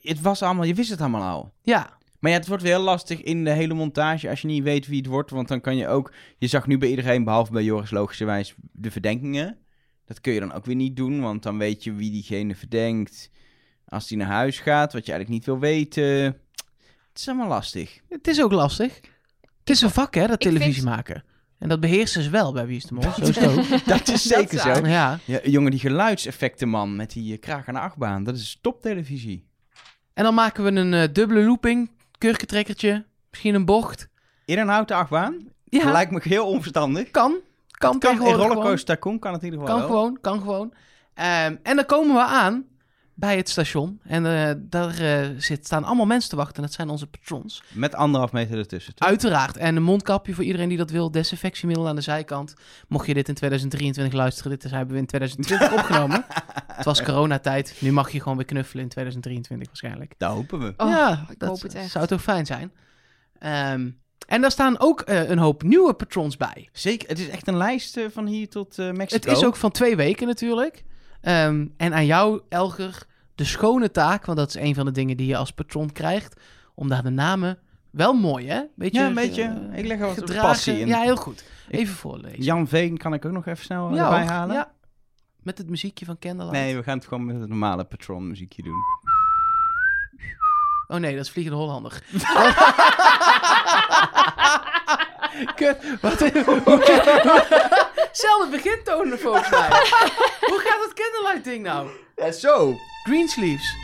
Het 0.02 0.22
was 0.22 0.42
allemaal... 0.42 0.64
Je 0.64 0.74
wist 0.74 0.90
het 0.90 1.02
allemaal 1.02 1.32
al. 1.32 1.54
Ja, 1.62 1.98
Maar 2.20 2.32
ja, 2.32 2.38
het 2.38 2.48
wordt 2.48 2.64
weer 2.64 2.74
heel 2.76 2.84
lastig 2.84 3.22
in 3.22 3.44
de 3.44 3.50
hele 3.52 3.74
montage 3.74 4.30
als 4.30 4.42
je 4.42 4.48
niet 4.48 4.64
weet 4.64 4.88
wie 4.88 4.98
het 4.98 5.06
wordt. 5.08 5.30
Want 5.30 5.48
dan 5.48 5.62
kan 5.62 5.76
je 5.76 5.88
ook... 5.88 6.14
Je 6.38 6.48
zag 6.48 6.68
nu 6.68 6.78
bij 6.78 6.90
iedereen, 6.90 7.24
behalve 7.24 7.52
bij 7.52 7.64
Joris 7.64 7.92
logischerwijs, 7.92 8.56
de 8.72 8.92
verdenkingen. 8.92 9.58
Dat 10.06 10.22
kun 10.22 10.34
je 10.34 10.40
dan 10.40 10.54
ook 10.54 10.66
weer 10.66 10.76
niet 10.76 10.96
doen, 10.96 11.22
want 11.22 11.44
dan 11.44 11.58
weet 11.58 11.84
je 11.84 11.94
wie 11.94 12.12
diegene 12.12 12.56
verdenkt. 12.56 13.32
Als 13.86 14.08
die 14.08 14.18
naar 14.18 14.28
huis 14.28 14.60
gaat, 14.60 14.94
wat 14.94 15.06
je 15.06 15.12
eigenlijk 15.12 15.30
niet 15.30 15.46
wil 15.46 15.60
weten. 15.70 16.04
Het 16.14 17.22
is 17.22 17.28
allemaal 17.28 17.48
lastig. 17.48 18.00
het 18.10 18.28
is 18.28 18.42
ook 18.42 18.52
lastig. 18.52 19.00
Het 19.60 19.70
is 19.70 19.82
een 19.82 19.90
vak, 19.90 20.14
hè, 20.16 20.28
dat 20.28 20.44
vind- 20.44 20.56
televisie 20.56 20.84
maken. 20.84 21.24
En 21.64 21.70
dat 21.70 21.80
beheersen 21.80 22.24
ze 22.24 22.30
wel 22.30 22.54
bij 22.54 22.66
Wie 22.66 22.78
is 22.78 22.84
de 22.84 22.94
Mol. 22.94 23.04
Zo 23.12 23.22
is 23.22 23.36
het 23.36 23.48
ook. 23.74 23.86
Dat 23.86 24.08
is 24.08 24.24
zeker 24.24 24.60
zo. 24.60 24.70
Ja. 24.88 25.20
Ja, 25.26 25.40
jongen, 25.44 25.72
die 25.72 25.80
geluidseffecten 25.80 26.70
man 26.70 26.96
met 26.96 27.12
die 27.12 27.34
uh, 27.34 27.40
kraak 27.40 27.68
aan 27.68 27.74
de 27.74 27.80
achtbaan. 27.80 28.24
Dat 28.24 28.36
is 28.36 28.58
toptelevisie. 28.62 29.48
En 30.14 30.24
dan 30.24 30.34
maken 30.34 30.64
we 30.64 30.72
een 30.72 30.94
eh, 30.94 31.08
dubbele 31.14 31.44
looping, 31.44 31.92
kurkentrekkertje, 32.18 33.06
misschien 33.30 33.56
een 33.56 33.66
bocht. 33.66 34.10
In 34.46 34.60
een 34.60 34.68
houten 34.68 34.96
achtbaan? 34.96 35.48
Ja, 35.64 35.92
Lijkt 35.92 36.12
me 36.12 36.20
heel 36.24 36.48
onverstandig. 36.48 37.12
kan. 37.12 37.32
Kan 37.32 37.42
Kan 37.78 37.92
in 37.94 38.00
tegenwoordig 38.00 38.36
gewoon. 38.36 38.52
Rollercoaster 38.56 38.96
Tycoon 38.96 39.20
kan 39.20 39.34
het 39.34 39.44
in 39.44 39.52
ieder 39.52 39.66
geval 39.66 39.80
Kan 39.80 39.88
wel. 39.90 39.98
gewoon, 39.98 40.18
kan 40.22 40.40
gewoon. 40.40 40.74
Ehm, 41.14 41.56
en 41.64 41.76
dan 41.76 41.86
komen 41.86 42.16
we 42.16 42.22
aan 42.24 42.66
bij 43.16 43.38
het 43.38 43.50
station. 43.50 44.00
En 44.04 44.26
eh, 44.26 44.56
daar 44.58 45.00
eh, 45.00 45.30
zit, 45.38 45.66
staan 45.66 45.84
allemaal 45.84 46.06
mensen 46.06 46.30
te 46.30 46.36
wachten. 46.36 46.56
En 46.56 46.62
dat 46.62 46.74
zijn 46.74 46.90
onze 46.90 47.08
patrons. 47.08 47.64
Met 47.72 47.96
anderhalf 47.96 48.32
meter 48.32 48.58
ertussen. 48.58 48.96
toch? 48.96 49.08
Uiteraard. 49.08 49.58
En 49.58 49.76
een 49.76 49.84
mondkapje 49.84 50.34
voor 50.34 50.44
iedereen 50.44 50.70
die 50.70 50.78
dat 50.78 50.90
wil. 50.90 51.12
Desinfectiemiddel 51.12 51.88
aan 51.88 51.96
de 51.96 52.02
zijkant. 52.02 52.54
Mocht 52.88 53.08
je 53.08 53.14
dit 53.14 53.28
in 53.28 53.34
2023 53.34 54.14
luisteren, 54.14 54.52
dit 54.52 54.64
is, 54.64 54.72
hebben 54.72 54.94
we 54.94 55.00
in 55.00 55.06
2020 55.06 55.74
opgenomen. 55.80 56.26
Het 56.74 56.86
was 56.86 57.04
coronatijd. 57.04 57.76
Nu 57.80 57.92
mag 57.92 58.12
je 58.12 58.22
gewoon 58.22 58.38
weer 58.38 58.46
knuffelen 58.46 58.84
in 58.84 58.90
2023 58.90 59.68
waarschijnlijk. 59.68 60.14
Daar 60.18 60.32
hopen 60.32 60.60
we. 60.60 60.74
Oh, 60.78 60.90
ja, 60.90 61.26
ik 61.30 61.40
dat 61.40 61.50
hoop 61.50 61.62
het 61.62 61.76
echt. 61.76 61.92
zou 61.92 62.08
toch 62.08 62.22
fijn 62.22 62.46
zijn. 62.46 62.72
Ehm, 63.40 63.90
en 64.28 64.42
daar 64.42 64.52
staan 64.52 64.80
ook 64.80 65.02
eh, 65.02 65.30
een 65.30 65.38
hoop 65.38 65.64
nieuwe 65.64 65.94
patrons 65.94 66.38
bij. 66.38 66.70
Zeker, 66.72 67.10
het 67.10 67.20
is 67.20 67.30
echt 67.30 67.48
een 67.48 67.58
lijst 67.58 68.00
van 68.10 68.26
hier 68.28 68.50
tot 68.50 68.78
Mexico. 68.78 69.30
Het 69.30 69.38
is 69.38 69.46
ook 69.46 69.56
van 69.56 69.72
twee 69.72 69.96
weken 69.96 70.28
natuurlijk. 70.28 70.84
Ehm, 71.24 71.66
en 71.78 71.94
aan 71.94 72.06
jou, 72.06 72.42
Elger, 72.50 73.04
de 73.36 73.44
schone 73.44 73.92
taak, 73.92 74.26
want 74.26 74.38
dat 74.38 74.48
is 74.48 74.56
een 74.56 74.76
van 74.76 74.86
de 74.86 74.92
dingen 74.92 75.18
die 75.18 75.28
je 75.28 75.38
als 75.38 75.52
patron 75.52 75.92
krijgt, 75.92 76.40
om 76.76 76.90
daar 76.90 77.04
de 77.04 77.10
namen 77.10 77.58
wel 77.92 78.14
mooi, 78.14 78.48
hè? 78.50 78.62
Beetje, 78.76 79.00
Ja, 79.00 79.08
een 79.08 79.14
beetje. 79.14 79.44
eh, 79.72 79.80
ik 79.80 79.86
leg 79.86 80.00
er 80.00 80.06
wat 80.06 80.18
gedragen. 80.18 80.44
passie 80.50 80.80
in. 80.80 80.88
Ja, 80.88 81.02
heel 81.02 81.16
goed. 81.16 81.44
Even 81.70 81.96
voorlezen. 81.96 82.44
Jan 82.44 82.68
Veen 82.68 82.98
kan 82.98 83.14
ik 83.14 83.26
ook 83.26 83.32
nog 83.32 83.46
even 83.46 83.64
snel 83.64 83.90
eh, 83.90 83.96
Ja, 83.96 84.04
erbij 84.04 84.20
hoor. 84.22 84.30
halen. 84.30 84.56
Ja. 84.56 84.72
Met 85.42 85.58
het 85.58 85.70
muziekje 85.70 86.06
van 86.06 86.20
Candlelight. 86.20 86.60
Nee, 86.60 86.76
we 86.76 86.84
gaan 86.84 86.98
het 86.98 87.08
gewoon 87.08 87.26
met 87.26 87.40
het 87.40 87.50
normale 87.50 87.84
patron 87.84 88.28
muziekje 88.28 88.64
doen. 88.64 88.82
Oh 90.88 90.98
nee, 90.98 91.16
dat 91.16 91.26
is 91.26 91.32
Vliegende 91.32 91.60
Hollander. 91.60 92.02
Kut. 95.56 95.78
Wat? 96.02 96.22
Zelfde 98.14 98.50
begintonen 98.52 99.20
volgens 99.20 99.50
mij. 99.50 99.68
Hoe 100.50 100.60
gaat 100.66 100.80
dat 100.80 100.94
Candlelight 100.94 101.44
ding 101.44 101.64
nou? 101.64 101.90
Ja, 102.16 102.32
zo. 102.32 102.76
Greensleeves. 103.04 103.76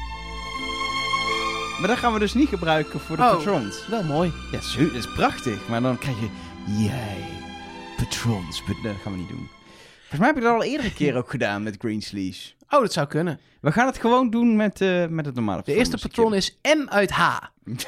Maar 1.80 1.88
dat 1.88 1.97
gaan 1.97 2.13
we 2.13 2.19
dus 2.19 2.34
niet 2.34 2.49
gebruiken 2.49 2.99
voor 2.99 3.15
de 3.15 3.21
Oh. 3.21 3.30
patrons. 3.36 3.88
Wel 3.88 4.03
mooi. 4.03 4.34
Ja, 4.51 4.61
zo, 4.61 4.86
dat 4.86 4.93
is 4.95 5.13
prachtig. 5.13 5.67
Maar 5.67 5.82
dan 5.82 5.97
krijg 5.97 6.19
je... 6.19 6.30
Jij, 6.84 7.25
patrons. 7.97 8.63
Maar 8.63 8.75
Dat 8.84 9.01
gaan 9.03 9.11
we 9.11 9.17
niet 9.17 9.30
doen. 9.30 9.49
Volgens 9.99 10.19
mij 10.19 10.27
heb 10.27 10.38
ik 10.38 10.43
dat 10.43 10.53
al 10.53 10.63
eerder 10.63 10.86
een 10.86 10.93
keer 10.93 11.15
ook 11.15 11.30
gedaan 11.30 11.63
met 11.63 11.75
Greensleeves. 11.80 12.55
Oh, 12.69 12.80
dat 12.80 12.93
zou 12.93 13.07
kunnen. 13.07 13.39
We 13.61 13.71
gaan 13.71 13.86
het 13.88 13.97
gewoon 13.97 14.30
doen 14.30 14.55
met, 14.55 14.82
eh, 14.82 15.05
met 15.05 15.25
het 15.25 15.36
normale 15.36 15.61
De 15.65 15.73
eerste 15.73 15.97
patron 15.97 16.34
is 16.34 16.59
M 16.61 16.88
uit 16.89 17.11
H. 17.11 17.38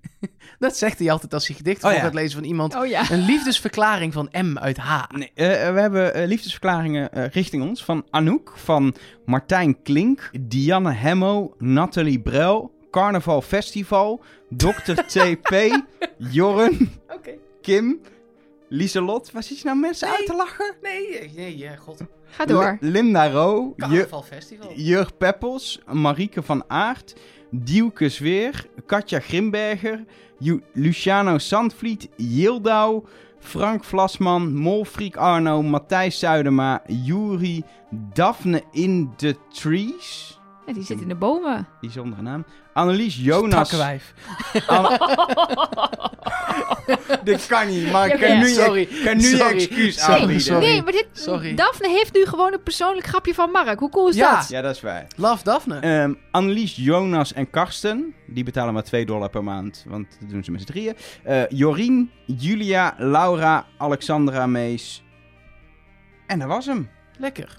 dat 0.58 0.76
zegt 0.76 0.98
hij 0.98 1.10
altijd 1.10 1.34
als 1.34 1.46
hij 1.46 1.56
gedichten 1.56 1.88
Oh, 1.88 1.94
ja. 1.94 2.00
gaat 2.00 2.14
lezen 2.14 2.38
van 2.38 2.48
iemand. 2.48 2.74
Oh 2.76 2.86
ja. 2.86 3.10
Een 3.10 3.24
liefdesverklaring 3.24 4.12
van 4.12 4.28
M 4.32 4.58
uit 4.58 4.76
H. 4.76 5.02
Nee, 5.14 5.30
eh, 5.34 5.72
we 5.74 5.80
hebben 5.80 6.14
eh, 6.14 6.26
liefdesverklaringen 6.26 7.12
eh, 7.12 7.28
richting 7.28 7.62
ons 7.68 7.84
van 7.84 8.06
Anouk, 8.10 8.52
van 8.56 8.94
Martijn 9.24 9.82
Klink, 9.82 10.30
Dianne 10.40 10.92
Hemmo, 10.92 11.54
Nathalie 11.58 12.20
Brel, 12.20 12.72
Carnaval 12.90 13.42
Festival, 13.42 14.20
Dr. 14.50 14.92
TP, 15.12 15.82
Jorren, 16.16 16.92
Oké. 17.08 17.30
Kim, 17.62 18.00
Lieselot. 18.70 19.30
Waar 19.32 19.42
zit 19.42 19.58
je 19.58 19.64
nou 19.64 19.78
mensen 19.78 20.08
Nee. 20.08 20.16
uit 20.16 20.26
te 20.26 20.34
lachen? 20.36 20.74
Nee, 20.82 21.30
nee, 21.36 21.58
ja, 21.58 21.76
god. 21.76 22.00
Ga 22.30 22.44
door. 22.44 22.76
L- 22.80 22.86
Linda 22.86 23.30
Ro, 23.30 23.74
Carnaval 23.76 24.22
Festival. 24.22 24.72
Jur 24.74 25.08
Peppels, 25.18 25.80
Marieke 25.92 26.42
van 26.42 26.64
Aert, 26.66 27.14
Dielke 27.50 28.10
Zweer, 28.10 28.52
Katja 28.86 29.20
Grimberger, 29.20 30.00
Luciano 30.74 31.38
Sandvliet, 31.38 32.10
Yildau, 32.18 33.04
Frank 33.40 33.84
Vlasman, 33.84 34.52
Molfriek 34.52 35.16
Arno, 35.16 35.62
Matthijs 35.62 36.20
Zuidema, 36.20 36.82
Juri, 36.88 37.64
Daphne 38.14 38.62
in 38.74 39.10
the 39.20 39.34
Trees. 39.54 40.37
Ja, 40.68 40.74
die 40.74 40.82
zit 40.84 41.00
in 41.00 41.08
de 41.08 41.14
bomen. 41.14 41.68
Bijzondere 41.80 42.22
naam. 42.22 42.44
Annelies 42.72 43.16
Jonas. 43.16 43.68
Takkenwijf. 43.68 44.14
Dit 47.24 47.46
kan 47.46 47.68
niet, 47.68 47.90
maar 47.92 48.06
ik 48.06 48.20
Ja, 48.20 48.26
kan 48.26 48.38
nu, 48.38 48.48
sorry. 48.48 48.80
je, 48.90 49.02
kan 49.04 49.16
nu 49.16 49.28
je 49.36 49.44
excuus 49.44 50.00
Sorry, 50.04 50.20
aanbieden. 50.20 50.40
sorry. 50.44 50.66
Nee, 50.66 50.82
maar 50.82 50.92
dit, 50.92 51.06
Sorry. 51.12 51.54
Daphne 51.54 51.88
heeft 51.88 52.14
nu 52.14 52.24
gewoon 52.26 52.52
een 52.52 52.62
persoonlijk 52.62 53.06
grapje 53.06 53.34
van 53.34 53.50
Mark. 53.50 53.78
Hoe 53.78 53.90
cool 53.90 54.08
is 54.08 54.16
Ja. 54.16 54.34
dat? 54.36 54.48
Ja, 54.48 54.60
dat 54.60 54.74
is 54.74 54.80
waar. 54.80 55.06
Love 55.16 55.44
Daphne. 55.44 55.78
Ehm 55.78 56.14
Annelies, 56.30 56.76
Jonas 56.76 57.32
en 57.32 57.50
Karsten. 57.50 58.14
Die 58.26 58.44
betalen 58.44 58.74
maar 58.74 58.82
2 58.82 59.06
dollar 59.06 59.28
per 59.30 59.44
maand, 59.44 59.84
want 59.88 60.16
dat 60.20 60.30
doen 60.30 60.44
ze 60.44 60.50
met 60.50 60.60
z'n 60.60 60.66
drieën. 60.66 60.94
Eh, 61.22 61.42
Jorien, 61.48 62.10
Julia, 62.26 62.94
Laura, 62.98 63.66
Alexandra 63.78 64.46
Mees. 64.46 65.02
En 66.26 66.38
dat 66.38 66.48
was 66.48 66.66
hem. 66.66 66.90
Lekker. 67.18 67.58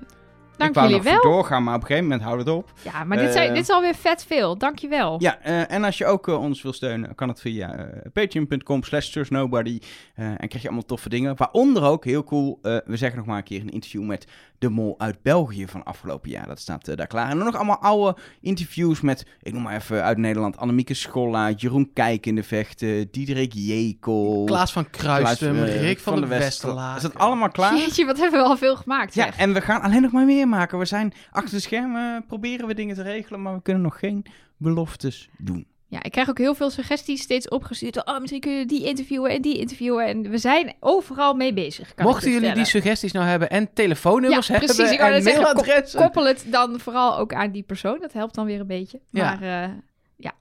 Dank 0.59 0.69
ik 0.71 0.75
wou 0.75 0.87
jullie 0.89 1.03
nog 1.03 1.13
wel. 1.21 1.31
doorgaan, 1.31 1.63
maar 1.63 1.75
op 1.75 1.81
een 1.81 1.87
gegeven 1.87 2.09
moment 2.09 2.27
houdt 2.27 2.45
het 2.45 2.55
op. 2.55 2.71
Ja, 2.81 3.03
maar 3.03 3.17
dit, 3.17 3.31
zijn, 3.33 3.47
Eh, 3.47 3.53
dit 3.53 3.63
is 3.63 3.69
alweer 3.69 3.95
vet 3.95 4.25
veel. 4.27 4.57
Dank 4.57 4.79
je 4.79 4.87
wel. 4.87 5.15
Ja, 5.19 5.39
eh, 5.41 5.71
en 5.71 5.83
als 5.83 5.97
je 5.97 6.05
ook 6.05 6.27
eh, 6.27 6.41
ons 6.41 6.61
wil 6.61 6.73
steunen, 6.73 7.15
kan 7.15 7.27
het 7.27 7.41
via 7.41 7.89
patreon.com 8.13 8.83
slash 8.83 9.15
nobody. 9.29 9.79
Eh, 10.15 10.25
en 10.25 10.35
krijg 10.37 10.61
je 10.61 10.67
allemaal 10.67 10.85
toffe 10.85 11.09
dingen. 11.09 11.35
Waaronder 11.37 11.83
ook, 11.83 12.05
heel 12.05 12.23
cool, 12.23 12.59
eh, 12.61 12.77
we 12.85 12.97
zeggen 12.97 13.17
nog 13.17 13.27
maar 13.27 13.37
een 13.37 13.43
keer 13.43 13.61
een 13.61 13.69
interview 13.69 14.03
met 14.03 14.27
de 14.57 14.69
mol 14.69 14.95
uit 14.97 15.21
België 15.21 15.67
van 15.67 15.83
afgelopen 15.83 16.29
jaar. 16.29 16.47
Dat 16.47 16.59
staat 16.59 16.97
daar 16.97 17.07
klaar. 17.07 17.29
En 17.29 17.35
dan 17.37 17.45
nog 17.45 17.55
allemaal 17.55 17.77
oude 17.81 18.17
interviews 18.41 19.01
met, 19.01 19.25
ik 19.41 19.53
noem 19.53 19.61
maar 19.61 19.75
even 19.75 20.03
uit 20.03 20.17
Nederland, 20.17 20.57
Annemieke 20.57 20.93
Scholla, 20.93 21.49
Jeroen 21.51 21.91
Kijk 21.93 22.25
in 22.25 22.35
de 22.35 22.43
Vechten, 22.43 23.11
Diederik 23.11 23.51
Jekel. 23.55 24.43
Klaas 24.45 24.71
van 24.71 24.89
Kruistum, 24.89 25.63
Rick 25.63 25.99
van, 25.99 26.21
de 26.21 26.27
Westerlaar. 26.27 26.95
Is 26.95 27.01
dat 27.01 27.17
allemaal 27.17 27.49
klaar? 27.49 27.75
Jeetje, 27.77 28.05
wat 28.05 28.17
hebben 28.17 28.39
we 28.41 28.45
al 28.45 28.57
veel 28.57 28.75
gemaakt, 28.75 29.13
Ja, 29.13 29.37
en 29.37 29.53
we 29.53 29.61
gaan 29.61 29.81
alleen 29.81 30.01
nog 30.01 30.11
maar 30.11 30.25
meer 30.25 30.47
maken. 30.49 30.79
We 30.79 30.85
zijn 30.85 31.13
achter 31.31 31.51
de 31.55 31.59
schermen, 31.59 32.25
proberen 32.25 32.67
we 32.67 32.73
dingen 32.73 32.95
te 32.95 33.01
regelen, 33.01 33.41
maar 33.41 33.53
we 33.53 33.61
kunnen 33.61 33.83
nog 33.83 33.99
geen 33.99 34.25
beloftes 34.57 35.29
doen. 35.37 35.67
Ja, 35.87 36.03
ik 36.03 36.11
krijg 36.11 36.29
ook 36.29 36.37
heel 36.37 36.55
veel 36.55 36.69
suggesties 36.69 37.21
steeds 37.21 37.47
opgestuurd. 37.47 38.05
Oh, 38.05 38.19
misschien 38.19 38.41
kun 38.41 38.51
je 38.51 38.65
die 38.65 38.85
interviewen 38.85 39.31
en 39.31 39.41
die 39.41 39.57
interviewen. 39.57 40.07
En 40.07 40.29
we 40.29 40.37
zijn 40.37 40.75
overal 40.79 41.33
mee 41.33 41.53
bezig. 41.53 41.93
Kan 41.93 42.05
Mochten 42.05 42.31
jullie 42.31 42.53
die 42.53 42.65
suggesties 42.65 43.11
nou 43.11 43.25
hebben 43.25 43.49
en 43.49 43.73
telefoonnummers 43.73 44.47
Ja, 44.47 44.53
hebben 44.53 44.75
precies, 44.75 44.93
ik 44.93 44.99
en 44.99 45.23
mailadressen. 45.23 45.99
Koppel 45.99 46.25
het 46.25 46.45
dan 46.47 46.79
vooral 46.79 47.17
ook 47.17 47.33
aan 47.33 47.51
die 47.51 47.63
persoon. 47.63 47.99
Dat 47.99 48.13
helpt 48.13 48.35
dan 48.35 48.45
weer 48.45 48.59
een 48.59 48.67
beetje. 48.67 48.99
Ja. 49.09 49.23
Maar 49.23 49.63
eh, 49.63 49.69
ja, 50.15 50.33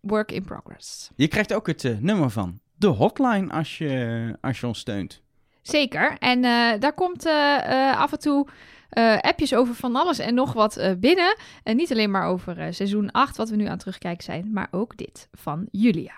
work 0.00 0.32
in 0.32 0.44
progress. 0.44 1.10
Je 1.16 1.28
krijgt 1.28 1.52
ook 1.52 1.66
het 1.66 1.84
eh, 1.84 1.98
nummer 1.98 2.30
van 2.30 2.60
de 2.76 2.86
hotline 2.86 3.52
als 3.52 3.78
je, 3.78 4.36
als 4.40 4.60
je 4.60 4.66
ons 4.66 4.78
steunt. 4.78 5.22
Zeker. 5.62 6.16
En 6.18 6.44
eh, 6.44 6.80
daar 6.80 6.92
komt 6.94 7.26
eh, 7.26 7.90
eh, 7.90 8.00
af 8.00 8.12
en 8.12 8.18
toe 8.18 8.46
eh, 8.94 9.18
appjes 9.18 9.54
over 9.54 9.74
van 9.74 9.96
alles 9.96 10.18
en 10.18 10.34
nog 10.34 10.52
wat 10.52 10.76
eh, 10.76 10.92
binnen. 10.98 11.36
En 11.62 11.76
niet 11.76 11.90
alleen 11.90 12.10
maar 12.10 12.26
over 12.26 12.58
eh, 12.58 12.66
seizoen 12.70 13.10
8, 13.10 13.36
wat 13.36 13.48
we 13.48 13.56
nu 13.56 13.64
aan 13.64 13.70
het 13.70 13.78
terugkijken 13.78 14.24
zijn, 14.24 14.50
maar 14.52 14.68
ook 14.70 14.96
dit 14.96 15.28
van 15.32 15.66
Julia. 15.70 16.14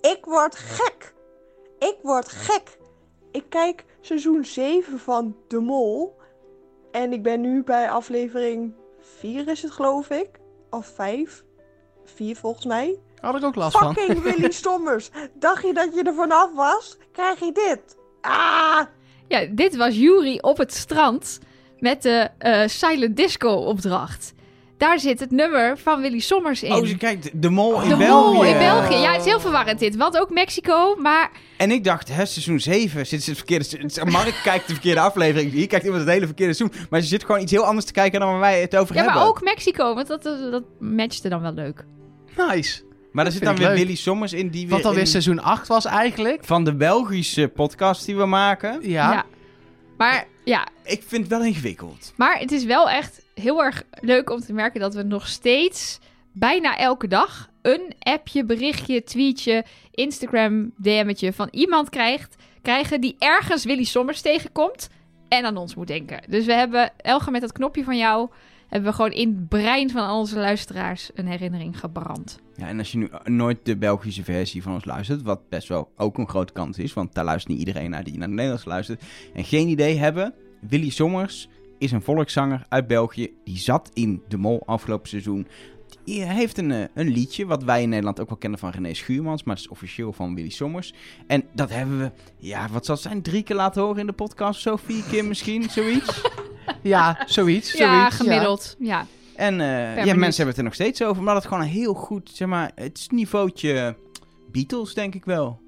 Ik 0.00 0.18
word 0.22 0.56
gek. 0.56 1.14
Ik 1.78 1.96
word 2.02 2.28
gek. 2.28 2.78
Ik 3.32 3.44
kijk 3.48 3.84
seizoen 4.00 4.44
7 4.44 4.98
van 4.98 5.36
De 5.48 5.60
Mol. 5.60 6.20
En 6.90 7.12
ik 7.12 7.22
ben 7.22 7.40
nu 7.40 7.62
bij 7.62 7.90
aflevering 7.90 8.74
4 9.00 9.48
is 9.48 9.62
het 9.62 9.72
geloof 9.72 10.10
ik. 10.10 10.28
Of 10.70 10.86
5. 10.86 11.44
4 12.04 12.36
volgens 12.36 12.66
mij. 12.66 12.98
Had 13.20 13.36
ik 13.36 13.44
ook 13.44 13.54
last 13.54 13.78
van. 13.78 13.94
Fucking 13.94 14.22
Willy 14.22 14.50
Stommers. 14.62 15.10
Dacht 15.34 15.62
je 15.62 15.74
dat 15.74 15.94
je 15.94 16.02
er 16.02 16.14
vanaf 16.14 16.54
was? 16.54 16.96
Krijg 17.12 17.38
je 17.38 17.52
dit. 17.52 17.96
Ah! 18.20 18.80
Ja, 19.28 19.46
dit 19.50 19.76
was 19.76 19.96
Yuri 19.96 20.38
op 20.38 20.56
het 20.56 20.74
strand 20.74 21.40
met 21.84 22.02
de 22.02 22.28
eh, 22.38 22.62
Silent 22.66 23.16
Disco 23.16 23.50
opdracht. 23.50 24.34
Daar 24.78 24.98
zit 24.98 25.20
het 25.20 25.30
nummer 25.30 25.78
van 25.78 26.00
Willy 26.00 26.18
Sommers 26.18 26.62
in. 26.62 26.72
Oh, 26.72 26.86
ze 26.86 26.96
kijkt 26.96 27.42
de 27.42 27.50
mol 27.50 27.82
in 27.82 27.88
de 27.88 27.96
België. 27.96 28.34
Mol 28.34 28.44
in 28.44 28.58
België. 28.58 28.96
Ja, 28.96 29.12
het 29.12 29.20
is 29.20 29.26
heel 29.26 29.40
verwarrend 29.40 29.78
dit. 29.78 29.96
Want 29.96 30.18
ook 30.18 30.30
Mexico, 30.30 30.96
maar 30.98 31.30
En 31.56 31.70
ik 31.70 31.84
dacht, 31.84 32.08
hè, 32.08 32.26
seizoen 32.26 32.60
7 32.60 33.06
zit 33.06 33.22
ze 33.22 33.30
het 33.30 33.38
verkeerde... 33.38 34.04
Mark 34.10 34.40
kijkt 34.42 34.66
de 34.66 34.72
verkeerde 34.72 35.00
aflevering. 35.00 35.52
Hier 35.52 35.66
kijkt 35.66 35.84
iemand 35.84 36.02
het 36.04 36.12
hele 36.12 36.26
verkeerde 36.26 36.54
seizoen. 36.54 36.86
Maar 36.90 37.00
ze 37.00 37.06
zit 37.06 37.24
gewoon 37.24 37.40
iets 37.40 37.52
heel 37.52 37.64
anders 37.64 37.86
te 37.86 37.92
kijken 37.92 38.20
dan 38.20 38.30
waar 38.30 38.40
wij 38.40 38.60
het 38.60 38.76
over 38.76 38.94
ja, 38.94 39.02
hebben. 39.02 39.20
maar 39.20 39.28
ook 39.28 39.42
Mexico, 39.42 39.94
want 39.94 40.06
dat, 40.06 40.22
dat, 40.22 40.62
matchte 40.78 41.28
dan 41.28 41.40
wel 41.40 41.52
leuk. 41.52 41.84
Nice. 42.36 42.82
Maar 43.12 43.24
er 43.24 43.30
Dat 43.30 43.32
zit 43.32 43.42
dan 43.42 43.56
weer 43.56 43.68
leuk. 43.68 43.76
Willy 43.76 43.94
Sommers 43.94 44.32
in 44.32 44.48
die 44.48 44.68
Wat 44.68 44.78
weer 44.78 44.86
alweer 44.86 45.00
in- 45.00 45.06
seizoen 45.06 45.40
8 45.42 45.68
was 45.68 45.84
eigenlijk. 45.84 46.44
van 46.44 46.64
de 46.64 46.74
Belgische 46.74 47.48
podcast 47.48 48.06
die 48.06 48.16
we 48.16 48.26
maken. 48.26 48.78
Ja. 48.82 49.24
Maar 49.96 50.26
ja, 50.44 50.68
Ik 50.84 51.02
vind 51.02 51.22
het 51.22 51.30
wel 51.30 51.44
ingewikkeld. 51.44 52.12
maar 52.16 52.38
het 52.38 52.52
is 52.52 52.64
wel 52.64 52.90
echt 52.90 53.24
heel 53.34 53.64
erg 53.64 53.82
leuk 54.00 54.30
om 54.30 54.40
te 54.40 54.52
merken 54.52 54.80
dat 54.80 54.94
we 54.94 55.02
nog 55.02 55.26
steeds 55.28 55.98
bijna 56.32 56.76
elke 56.76 57.08
dag 57.08 57.50
een 57.62 57.92
appje, 57.98 58.44
berichtje, 58.44 59.04
tweetje, 59.04 59.64
Instagram 59.90 60.72
DM'tje 60.76 61.32
van 61.32 61.48
iemand 61.50 61.88
krijgt, 61.88 62.36
krijgen 62.62 63.00
die 63.00 63.16
ergens 63.18 63.64
Willy 63.64 63.84
Sommers 63.84 64.20
tegenkomt 64.20 64.88
en 65.28 65.44
aan 65.44 65.56
ons 65.56 65.74
moet 65.74 65.86
denken. 65.86 66.20
Dus 66.28 66.44
we 66.46 66.52
hebben 66.52 66.92
Elge 66.96 67.30
met 67.30 67.40
dat 67.40 67.52
knopje 67.52 67.84
van 67.84 67.96
jou 67.96 68.28
hebben 68.74 68.92
we 68.92 68.96
gewoon 68.96 69.12
in 69.12 69.28
het 69.28 69.48
brein 69.48 69.90
van 69.90 70.06
al 70.06 70.18
onze 70.18 70.38
luisteraars 70.38 71.10
een 71.14 71.26
herinnering 71.26 71.78
gebrand. 71.78 72.38
Ja, 72.56 72.68
en 72.68 72.78
als 72.78 72.92
je 72.92 72.98
nu 72.98 73.10
nooit 73.24 73.58
de 73.62 73.76
Belgische 73.76 74.24
versie 74.24 74.62
van 74.62 74.72
ons 74.72 74.84
luistert, 74.84 75.22
wat 75.22 75.48
best 75.48 75.68
wel 75.68 75.92
ook 75.96 76.18
een 76.18 76.28
grote 76.28 76.52
kans 76.52 76.78
is, 76.78 76.92
want 76.92 77.14
daar 77.14 77.24
luistert 77.24 77.52
niet 77.52 77.66
iedereen 77.66 77.90
naar 77.90 78.04
die 78.04 78.12
naar 78.12 78.26
het 78.26 78.36
Nederlands 78.36 78.64
luistert, 78.64 79.02
en 79.34 79.44
geen 79.44 79.68
idee 79.68 79.96
hebben, 79.96 80.34
Willy 80.60 80.90
Sommers 80.90 81.48
is 81.78 81.92
een 81.92 82.02
volkszanger 82.02 82.66
uit 82.68 82.86
België. 82.86 83.30
Die 83.44 83.58
zat 83.58 83.90
in 83.92 84.22
De 84.28 84.36
Mol 84.36 84.62
afgelopen 84.66 85.08
seizoen. 85.08 85.46
Die 86.04 86.22
heeft 86.22 86.58
een, 86.58 86.70
eh, 86.70 86.84
een 86.94 87.08
liedje, 87.08 87.46
wat 87.46 87.62
wij 87.62 87.82
in 87.82 87.88
Nederland 87.88 88.20
ook 88.20 88.28
wel 88.28 88.38
kennen 88.38 88.58
van 88.58 88.70
René 88.70 88.94
Schuurmans. 88.94 89.42
Maar 89.42 89.54
het 89.54 89.64
is 89.64 89.70
officieel 89.70 90.12
van 90.12 90.34
Willy 90.34 90.48
Sommers. 90.48 90.94
En 91.26 91.44
dat 91.52 91.70
hebben 91.70 91.98
we, 91.98 92.10
ja, 92.36 92.68
wat 92.68 92.84
zal 92.84 92.94
het 92.94 93.04
zijn, 93.04 93.22
drie 93.22 93.42
keer 93.42 93.56
laten 93.56 93.82
horen 93.82 94.00
in 94.00 94.06
de 94.06 94.12
podcast. 94.12 94.60
Zo 94.60 94.76
vier 94.76 95.02
keer 95.10 95.24
misschien, 95.24 95.70
zoiets. 95.70 96.22
Ja, 96.82 97.22
zoiets. 97.26 97.72
ja, 97.72 97.98
zoiets, 97.98 98.16
gemiddeld. 98.16 98.76
Ja. 98.78 99.06
En 99.36 99.60
eh, 99.60 100.04
ja, 100.04 100.14
mensen 100.14 100.22
hebben 100.24 100.46
het 100.46 100.56
er 100.56 100.62
nog 100.62 100.74
steeds 100.74 101.02
over. 101.02 101.22
Maar 101.22 101.34
dat 101.34 101.42
het 101.42 101.52
gewoon 101.52 101.68
een 101.68 101.72
heel 101.72 101.94
goed, 101.94 102.30
zeg 102.32 102.48
maar, 102.48 102.72
het 102.74 102.98
is 102.98 103.08
niveautje 103.08 103.96
Beatles, 104.52 104.94
denk 104.94 105.14
ik 105.14 105.24
wel. 105.24 105.60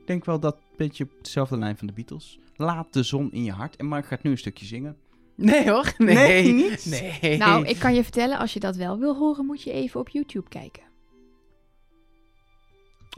Ik 0.00 0.06
denk 0.06 0.24
wel 0.24 0.40
dat 0.40 0.54
een 0.54 0.76
beetje 0.76 1.04
op 1.04 1.10
dezelfde 1.22 1.58
lijn 1.58 1.76
van 1.76 1.86
de 1.86 1.92
Beatles. 1.92 2.38
Laat 2.56 2.92
de 2.92 3.02
zon 3.02 3.32
in 3.32 3.44
je 3.44 3.52
hart. 3.52 3.76
En 3.76 3.86
Mark 3.86 4.06
gaat 4.06 4.22
nu 4.22 4.30
een 4.30 4.38
stukje 4.38 4.66
zingen. 4.66 4.96
Nee 5.40 5.70
hoor. 5.70 5.92
Nee, 5.98 6.14
Nee, 6.14 6.52
niet? 6.52 6.84
Nee. 7.20 7.36
Nou, 7.36 7.66
ik 7.66 7.78
kan 7.78 7.94
je 7.94 8.02
vertellen, 8.02 8.38
als 8.38 8.52
je 8.52 8.60
dat 8.60 8.76
wel 8.76 8.98
wil 8.98 9.16
horen, 9.16 9.46
moet 9.46 9.62
je 9.62 9.72
even 9.72 10.00
op 10.00 10.08
YouTube 10.08 10.48
kijken. 10.48 10.82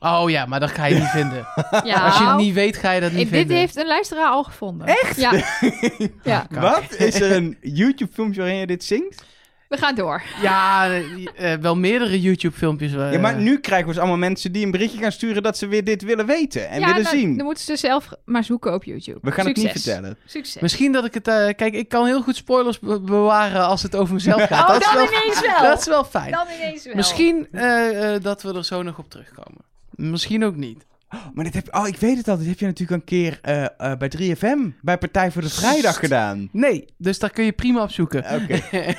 Oh 0.00 0.30
ja, 0.30 0.46
maar 0.46 0.60
dat 0.60 0.70
ga 0.70 0.84
je 0.86 0.94
niet 0.94 1.08
vinden. 1.20 1.46
Ja, 1.84 2.04
Als 2.06 2.18
je 2.18 2.24
het 2.24 2.36
niet 2.36 2.54
weet, 2.54 2.76
ga 2.76 2.90
je 2.92 3.00
dat 3.00 3.10
niet 3.12 3.18
dit 3.30 3.38
vinden. 3.38 3.56
heeft 3.56 3.76
een 3.76 3.86
luisteraar 3.86 4.28
al 4.28 4.42
gevonden. 4.44 4.86
Echt? 4.86 5.16
Ja. 5.20 5.32
ja. 6.22 6.46
Wat? 6.50 6.94
Is 6.98 7.20
er 7.20 7.32
een 7.32 7.56
YouTube-filmpje 7.60 8.40
waarin 8.40 8.58
je 8.58 8.66
dit 8.66 8.84
zingt? 8.84 9.24
We 9.70 9.76
gaan 9.76 9.94
door. 9.94 10.22
Ja, 10.42 10.86
eh, 10.90 11.52
eh, 11.52 11.60
wel 11.60 11.76
meerdere 11.76 12.20
YouTube-filmpjes. 12.20 12.92
eh, 12.92 13.12
Ja, 13.12 13.18
maar 13.18 13.36
nu 13.36 13.58
krijgen 13.60 13.86
we 13.86 13.92
dus 13.92 14.00
allemaal 14.02 14.18
mensen 14.18 14.52
die 14.52 14.64
een 14.64 14.70
berichtje 14.70 14.98
gaan 14.98 15.12
sturen 15.12 15.42
dat 15.42 15.58
ze 15.58 15.66
weer 15.66 15.84
dit 15.84 16.02
willen 16.02 16.26
weten 16.26 16.68
en 16.68 16.80
ja, 16.80 16.86
willen 16.86 17.02
dan, 17.02 17.12
zien. 17.12 17.36
dan 17.36 17.44
moeten 17.46 17.64
ze 17.64 17.76
zelf 17.76 18.08
maar 18.24 18.44
zoeken 18.44 18.74
op 18.74 18.84
YouTube. 18.84 19.18
We 19.22 19.30
gaan 19.32 19.44
Succes. 19.44 19.64
het 19.64 19.74
niet 19.74 19.82
vertellen. 19.82 20.16
Succes. 20.26 20.62
Misschien 20.62 20.92
dat 20.92 21.04
ik 21.04 21.14
het... 21.14 21.24
kijk, 21.56 21.72
ik 21.74 21.88
kan 21.88 22.06
heel 22.06 22.22
goed 22.22 22.36
spoilers 22.36 22.78
be- 22.78 23.00
bewaren 23.00 23.66
als 23.66 23.82
het 23.82 23.96
over 23.96 24.14
mezelf 24.14 24.42
gaat. 24.46 24.60
Oh, 24.68 24.68
dat, 24.68 24.80
is 24.80 24.86
dan 24.86 24.94
wel, 24.96 25.06
ineens 25.06 25.40
wel. 25.40 25.62
dat 25.62 25.80
is 25.80 25.86
wel 25.86 26.04
fijn. 26.04 26.30
Dan 26.32 26.46
ineens 26.60 26.84
wel. 26.84 26.94
Misschien 26.94 27.48
eh, 27.52 28.14
eh, 28.14 28.22
dat 28.22 28.42
we 28.42 28.54
er 28.54 28.64
zo 28.64 28.82
nog 28.82 28.98
op 28.98 29.10
terugkomen. 29.10 29.60
Misschien 29.90 30.44
ook 30.44 30.56
niet. 30.56 30.86
Oh, 31.14 31.26
maar 31.34 31.44
dit 31.44 31.54
heb 31.54 31.74
oh, 31.76 31.88
ik 31.88 31.96
weet 31.96 32.16
het 32.16 32.28
al. 32.28 32.36
Dit 32.36 32.46
heb 32.46 32.58
je 32.58 32.66
natuurlijk 32.66 33.00
een 33.00 33.06
keer 33.06 33.38
eh, 33.42 33.64
eh, 33.64 33.98
bij 33.98 34.12
3FM, 34.18 34.80
bij 34.80 34.98
Partij 34.98 35.30
voor 35.30 35.42
de 35.42 35.50
Vrijdag 35.50 35.98
gedaan. 35.98 36.48
Nee, 36.52 36.84
dus 36.98 37.18
daar 37.18 37.30
kun 37.30 37.44
je 37.44 37.52
prima 37.52 37.82
op 37.82 37.90
zoeken. 37.90 38.24
Oké. 38.34 38.61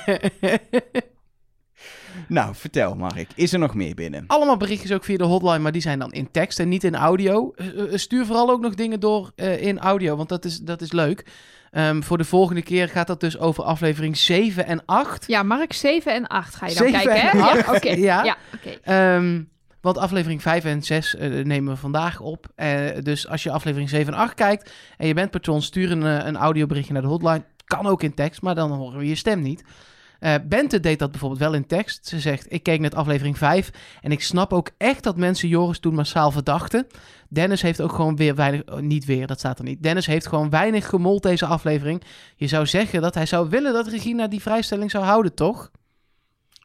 Nou, 2.28 2.54
vertel 2.54 2.94
Mark. 2.94 3.26
Is 3.34 3.52
er 3.52 3.58
nog 3.58 3.74
meer 3.74 3.94
binnen? 3.94 4.24
Allemaal 4.26 4.56
berichtjes 4.56 4.92
ook 4.92 5.04
via 5.04 5.16
de 5.16 5.24
hotline, 5.24 5.58
maar 5.58 5.72
die 5.72 5.82
zijn 5.82 5.98
dan 5.98 6.12
in 6.12 6.30
tekst 6.30 6.60
en 6.60 6.68
niet 6.68 6.84
in 6.84 6.94
audio. 6.94 7.52
Eh, 7.54 7.66
stuur 7.92 8.26
vooral 8.26 8.50
ook 8.50 8.60
nog 8.60 8.74
dingen 8.74 9.00
door 9.00 9.32
eh, 9.36 9.62
in 9.62 9.78
audio, 9.78 10.16
want 10.16 10.28
dat 10.28 10.44
is, 10.44 10.58
dat 10.58 10.80
is 10.80 10.92
leuk. 10.92 11.26
Ehm, 11.70 12.02
voor 12.02 12.18
de 12.18 12.24
volgende 12.24 12.62
keer 12.62 12.88
gaat 12.88 13.06
dat 13.06 13.20
dus 13.20 13.38
over 13.38 13.64
aflevering 13.64 14.16
7 14.16 14.66
en 14.66 14.82
8. 14.84 15.24
Ja, 15.26 15.42
Mark 15.42 15.72
7 15.72 16.14
en 16.14 16.26
8 16.26 16.54
ga 16.54 16.66
je 16.66 16.74
dan 16.74 16.88
7 16.88 17.02
kijken, 17.02 17.20
hè? 17.20 17.28
en 17.28 17.38
Ja, 17.38 17.50
8, 17.50 17.68
oké. 17.76 17.90
ja. 17.90 18.24
Ja, 18.24 18.36
oké. 18.54 18.78
Ehm, 18.82 19.42
want 19.82 19.98
aflevering 19.98 20.42
5 20.42 20.64
en 20.64 20.82
6 20.82 21.14
eh, 21.14 21.44
nemen 21.44 21.72
we 21.72 21.78
vandaag 21.78 22.20
op. 22.20 22.46
Eh, 22.54 22.80
dus 23.02 23.28
als 23.28 23.42
je 23.42 23.50
aflevering 23.50 23.88
7 23.88 24.12
en 24.12 24.18
8 24.18 24.34
kijkt 24.34 24.72
en 24.96 25.06
je 25.06 25.14
bent 25.14 25.30
patron, 25.30 25.62
stuur 25.62 25.90
een, 25.90 26.06
eh, 26.06 26.26
een 26.26 26.36
audioberichtje 26.36 26.92
naar 26.92 27.02
de 27.02 27.08
hotline. 27.08 27.44
Kan 27.64 27.86
ook 27.86 28.02
in 28.02 28.14
tekst, 28.14 28.42
maar 28.42 28.54
dan 28.54 28.70
horen 28.70 28.98
we 28.98 29.08
je 29.08 29.14
stem 29.14 29.40
niet. 29.40 29.64
Eh, 30.22 30.34
Bente 30.44 30.80
deed 30.80 30.98
dat 30.98 31.10
bijvoorbeeld 31.10 31.40
wel 31.40 31.54
in 31.54 31.66
tekst. 31.66 32.06
Ze 32.06 32.20
zegt, 32.20 32.52
ik 32.52 32.62
keek 32.62 32.80
net 32.80 32.94
aflevering 32.94 33.38
5 33.38 33.70
en 34.00 34.12
ik 34.12 34.22
snap 34.22 34.52
ook 34.52 34.70
echt 34.76 35.02
dat 35.02 35.16
mensen 35.16 35.48
Joris 35.48 35.78
toen 35.78 35.94
massaal 35.94 36.30
verdachten. 36.30 36.86
Dennis 37.28 37.62
heeft 37.62 37.80
ook 37.80 37.92
gewoon 37.92 38.16
weer 38.16 38.34
weinig, 38.34 38.62
oh, 38.64 38.78
niet 38.78 39.04
weer, 39.04 39.26
dat 39.26 39.38
staat 39.38 39.58
er 39.58 39.64
niet. 39.64 39.82
Dennis 39.82 40.06
heeft 40.06 40.26
gewoon 40.26 40.50
weinig 40.50 40.88
gemold 40.88 41.22
deze 41.22 41.46
aflevering. 41.46 42.02
Je 42.36 42.46
zou 42.46 42.66
zeggen 42.66 43.00
dat 43.02 43.14
hij 43.14 43.26
zou 43.26 43.48
willen 43.48 43.72
dat 43.72 43.86
Regina 43.86 44.26
die 44.26 44.42
vrijstelling 44.42 44.90
zou 44.90 45.04
houden, 45.04 45.34
toch? 45.34 45.70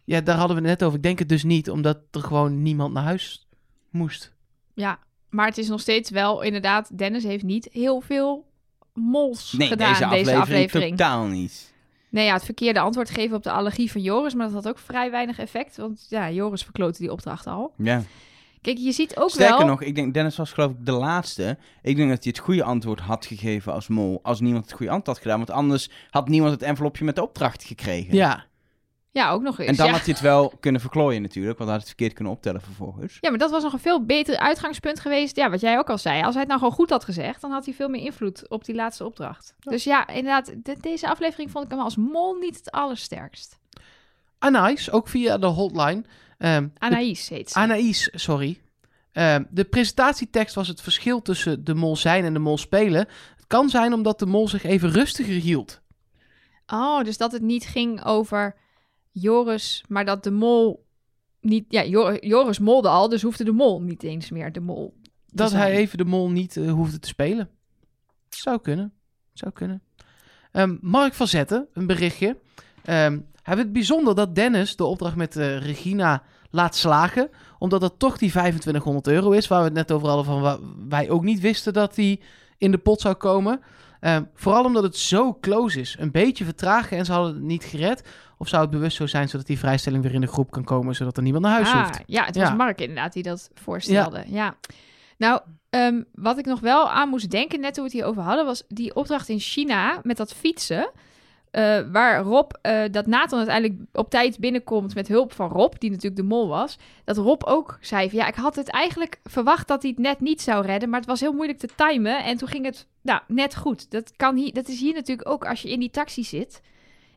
Ja, 0.07 0.21
daar 0.21 0.37
hadden 0.37 0.55
we 0.55 0.61
het 0.61 0.71
net 0.71 0.83
over. 0.83 0.97
Ik 0.97 1.03
denk 1.03 1.19
het 1.19 1.29
dus 1.29 1.43
niet, 1.43 1.69
omdat 1.69 1.97
er 2.11 2.21
gewoon 2.21 2.61
niemand 2.61 2.93
naar 2.93 3.03
huis 3.03 3.47
moest. 3.89 4.33
Ja, 4.73 4.99
maar 5.29 5.47
het 5.47 5.57
is 5.57 5.67
nog 5.67 5.79
steeds 5.79 6.09
wel 6.09 6.41
inderdaad... 6.41 6.97
Dennis 6.97 7.23
heeft 7.23 7.43
niet 7.43 7.69
heel 7.71 8.01
veel 8.01 8.45
mols 8.93 9.53
Nee, 9.53 9.67
gedaan 9.67 9.87
deze 9.87 9.99
deze 9.99 10.09
aflevering, 10.09 10.41
aflevering. 10.41 10.97
totaal 10.97 11.25
niet. 11.25 11.73
Nee, 12.09 12.25
ja, 12.25 12.33
het 12.33 12.45
verkeerde 12.45 12.79
antwoord 12.79 13.09
geven 13.09 13.35
op 13.35 13.43
de 13.43 13.51
allergie 13.51 13.91
van 13.91 14.01
Joris, 14.01 14.33
maar 14.33 14.45
dat 14.45 14.55
had 14.55 14.67
ook 14.67 14.79
vrij 14.79 15.11
weinig 15.11 15.39
effect, 15.39 15.77
want 15.77 16.05
ja, 16.09 16.31
Joris 16.31 16.63
verklootte 16.63 17.01
die 17.01 17.11
opdracht 17.11 17.47
al. 17.47 17.73
Ja. 17.77 18.01
Kijk, 18.61 18.77
je 18.77 18.91
ziet 18.91 19.17
ook 19.17 19.29
Sterker 19.29 19.57
wel... 19.57 19.67
nog, 19.67 19.81
ik 19.81 19.95
denk, 19.95 20.13
Dennis 20.13 20.37
was 20.37 20.51
geloof 20.51 20.71
ik 20.71 20.85
de 20.85 20.91
laatste. 20.91 21.57
Ik 21.81 21.95
denk 21.95 22.09
dat 22.09 22.23
hij 22.23 22.33
het 22.35 22.45
goede 22.45 22.63
antwoord 22.63 22.99
had 22.99 23.25
gegeven 23.25 23.73
als 23.73 23.87
mol, 23.87 24.19
als 24.23 24.39
niemand 24.39 24.65
het 24.65 24.73
goede 24.73 24.91
antwoord 24.91 25.17
had 25.17 25.25
gedaan. 25.25 25.37
Want 25.37 25.51
anders 25.51 25.89
had 26.09 26.27
niemand 26.27 26.51
het 26.51 26.61
envelopje 26.61 27.05
met 27.05 27.15
de 27.15 27.21
opdracht 27.21 27.63
gekregen. 27.63 28.15
Ja, 28.15 28.45
Ja, 29.17 29.29
ook 29.31 29.41
nog 29.41 29.59
eens. 29.59 29.69
En 29.69 29.75
dan 29.75 29.85
ja. 29.85 29.91
had 29.91 30.01
hij 30.01 30.13
het 30.13 30.21
wel 30.21 30.53
kunnen 30.59 30.81
verklooien 30.81 31.21
natuurlijk, 31.21 31.57
want 31.57 31.69
hij 31.69 31.77
had 31.79 31.87
het 31.87 31.95
verkeerd 31.95 32.13
kunnen 32.13 32.33
optellen 32.33 32.61
vervolgens. 32.61 33.17
ja, 33.21 33.29
maar 33.29 33.39
dat 33.39 33.51
was 33.51 33.63
nog 33.63 33.73
een 33.73 33.79
veel 33.79 34.05
beter 34.05 34.37
uitgangspunt 34.37 34.99
geweest. 34.99 35.35
Ja, 35.35 35.49
wat 35.49 35.59
jij 35.61 35.77
ook 35.77 35.89
al 35.89 35.97
zei. 35.97 36.21
Als 36.23 36.31
hij 36.31 36.39
het 36.39 36.47
nou 36.47 36.59
gewoon 36.59 36.73
goed 36.75 36.89
had 36.89 37.03
gezegd, 37.03 37.41
dan 37.41 37.51
had 37.51 37.65
hij 37.65 37.73
veel 37.73 37.89
meer 37.89 38.01
invloed 38.01 38.49
op 38.49 38.65
die 38.65 38.75
laatste 38.75 39.05
opdracht. 39.05 39.55
Dus 39.59 39.83
ja, 39.83 40.07
inderdaad, 40.07 40.51
de- 40.63 40.77
deze 40.81 41.09
aflevering 41.09 41.51
vond 41.51 41.65
ik 41.65 41.71
hem 41.71 41.79
als 41.79 41.95
mol 41.95 42.33
niet 42.33 42.55
het 42.55 42.71
allersterkst. 42.71 43.59
Anais, 44.39 44.91
ook 44.91 45.07
via 45.07 45.37
de 45.37 45.45
hotline. 45.45 46.03
Ehm, 46.37 46.63
de- 46.63 46.69
Anaïs 46.79 47.29
heet 47.29 47.49
ze. 47.49 47.57
Anaïs, 47.59 48.09
sorry. 48.13 48.61
Ehm, 49.11 49.43
de 49.49 49.63
presentatietekst 49.65 50.55
was 50.55 50.67
het 50.67 50.81
verschil 50.81 51.21
tussen 51.21 51.63
de 51.63 51.73
mol 51.73 51.95
zijn 51.95 52.25
en 52.25 52.33
de 52.33 52.39
mol 52.39 52.57
spelen. 52.57 53.07
Het 53.35 53.47
kan 53.47 53.69
zijn 53.69 53.93
omdat 53.93 54.19
de 54.19 54.25
mol 54.25 54.47
zich 54.47 54.63
even 54.63 54.91
rustiger 54.91 55.33
hield. 55.41 55.81
Oh, 56.67 57.03
dus 57.03 57.17
dat 57.17 57.31
het 57.31 57.41
niet 57.41 57.65
ging 57.65 58.05
over 58.05 58.55
Joris, 59.21 59.83
maar 59.87 60.05
dat 60.05 60.23
de 60.23 60.31
mol 60.31 60.85
niet... 61.41 61.65
Ja, 61.69 61.83
Jo- 61.83 62.17
Joris 62.19 62.59
molde 62.59 62.87
al, 62.87 63.09
dus 63.09 63.21
hoefde 63.21 63.43
de 63.43 63.51
mol 63.51 63.81
niet 63.81 64.03
eens 64.03 64.29
meer 64.29 64.51
de 64.51 64.59
mol 64.59 64.93
te 65.01 65.09
Dat 65.35 65.49
zijn. 65.49 65.61
hij 65.61 65.71
even 65.71 65.97
de 65.97 66.05
mol 66.05 66.29
niet 66.29 66.57
eh, 66.57 66.71
hoefde 66.71 66.99
te 66.99 67.07
spelen. 67.07 67.49
Zou 68.29 68.59
kunnen. 68.61 68.93
Zou 69.33 69.51
kunnen. 69.51 69.81
Ehm, 70.51 70.75
Mark 70.81 71.13
van 71.13 71.27
Zetten, 71.27 71.67
een 71.73 71.87
berichtje. 71.87 72.37
Ehm, 72.83 73.11
hij 73.11 73.55
vindt 73.55 73.59
het 73.61 73.73
bijzonder 73.73 74.15
dat 74.15 74.35
Dennis 74.35 74.75
de 74.75 74.83
opdracht 74.83 75.15
met 75.15 75.35
eh, 75.35 75.57
Regina 75.57 76.23
laat 76.51 76.75
slagen. 76.75 77.29
Omdat 77.59 77.81
dat 77.81 77.93
toch 77.99 78.17
die 78.17 78.29
2500 78.29 79.07
euro 79.07 79.31
is. 79.31 79.47
Waar 79.47 79.59
we 79.59 79.65
het 79.65 79.73
net 79.73 79.91
over 79.91 80.07
hadden 80.07 80.25
van 80.25 80.59
wij 80.89 81.09
ook 81.09 81.23
niet 81.23 81.39
wisten 81.39 81.73
dat 81.73 81.95
die 81.95 82.21
in 82.57 82.71
de 82.71 82.77
pot 82.77 83.01
zou 83.01 83.15
komen. 83.15 83.59
Ehm, 83.99 84.23
vooral 84.33 84.63
omdat 84.65 84.83
het 84.83 84.97
zo 84.97 85.37
close 85.41 85.79
is. 85.79 85.95
Een 85.99 86.11
beetje 86.11 86.43
vertragen 86.45 86.97
en 86.97 87.05
ze 87.05 87.11
hadden 87.11 87.33
het 87.33 87.43
niet 87.43 87.63
gered. 87.63 88.03
Of 88.37 88.47
zou 88.47 88.61
het 88.61 88.71
bewust 88.71 88.97
zo 88.97 89.05
zijn 89.07 89.29
zodat 89.29 89.45
die 89.47 89.59
vrijstelling 89.59 90.03
weer 90.03 90.13
in 90.13 90.21
de 90.21 90.27
groep 90.27 90.51
kan 90.51 90.63
komen. 90.63 90.95
Zodat 90.95 91.17
er 91.17 91.23
niemand 91.23 91.43
naar 91.43 91.53
huis 91.53 91.67
Ah, 91.71 91.83
hoeft. 91.83 92.01
ja, 92.05 92.25
het 92.25 92.35
Ja. 92.35 92.41
was 92.41 92.57
Mark 92.57 92.81
inderdaad 92.81 93.13
die 93.13 93.23
dat 93.23 93.49
voorstelde. 93.53 94.23
Ja. 94.27 94.55
Nou, 95.17 95.41
ehm, 95.69 96.01
wat 96.13 96.37
ik 96.37 96.45
nog 96.45 96.59
wel 96.59 96.89
aan 96.89 97.09
moest 97.09 97.29
denken, 97.31 97.59
net 97.59 97.73
toen 97.73 97.83
we 97.83 97.89
het 97.89 97.99
hier 97.99 98.09
over 98.09 98.21
hadden, 98.21 98.45
was 98.45 98.63
die 98.67 98.95
opdracht 98.95 99.29
in 99.29 99.39
China 99.39 99.99
met 100.03 100.17
dat 100.17 100.33
fietsen. 100.33 100.91
eh, 101.51 101.79
waar 101.91 102.21
Rob, 102.21 102.51
eh, 102.61 102.81
dat 102.91 103.05
Nathan 103.07 103.37
uiteindelijk 103.37 103.79
op 103.93 104.09
tijd 104.09 104.39
binnenkomt 104.39 104.95
met 104.95 105.07
hulp 105.07 105.33
van 105.33 105.49
Rob, 105.49 105.73
die 105.77 105.89
natuurlijk 105.89 106.15
de 106.15 106.27
mol 106.27 106.47
was. 106.47 106.77
Dat 107.03 107.17
Rob 107.17 107.41
ook 107.45 107.77
zei 107.81 108.09
van 108.09 108.19
ja, 108.19 108.27
ik 108.27 108.35
had 108.35 108.55
het 108.55 108.69
eigenlijk 108.69 109.19
verwacht 109.23 109.67
dat 109.67 109.81
hij 109.81 109.91
het 109.91 109.99
net 109.99 110.19
niet 110.19 110.41
zou 110.41 110.65
redden, 110.65 110.89
maar 110.89 110.99
het 110.99 111.09
was 111.09 111.19
heel 111.19 111.33
moeilijk 111.33 111.59
te 111.59 111.67
timen. 111.75 112.23
En 112.23 112.37
toen 112.37 112.47
ging 112.47 112.65
het 112.65 112.87
nou, 113.01 113.21
net 113.27 113.55
goed. 113.55 113.91
Dat, 113.91 114.11
kan 114.15 114.35
hier, 114.35 114.53
dat 114.53 114.67
is 114.67 114.79
hier 114.79 114.93
natuurlijk 114.93 115.29
ook 115.29 115.45
als 115.45 115.61
je 115.61 115.69
in 115.71 115.79
die 115.79 115.89
taxi 115.89 116.23
zit. 116.23 116.61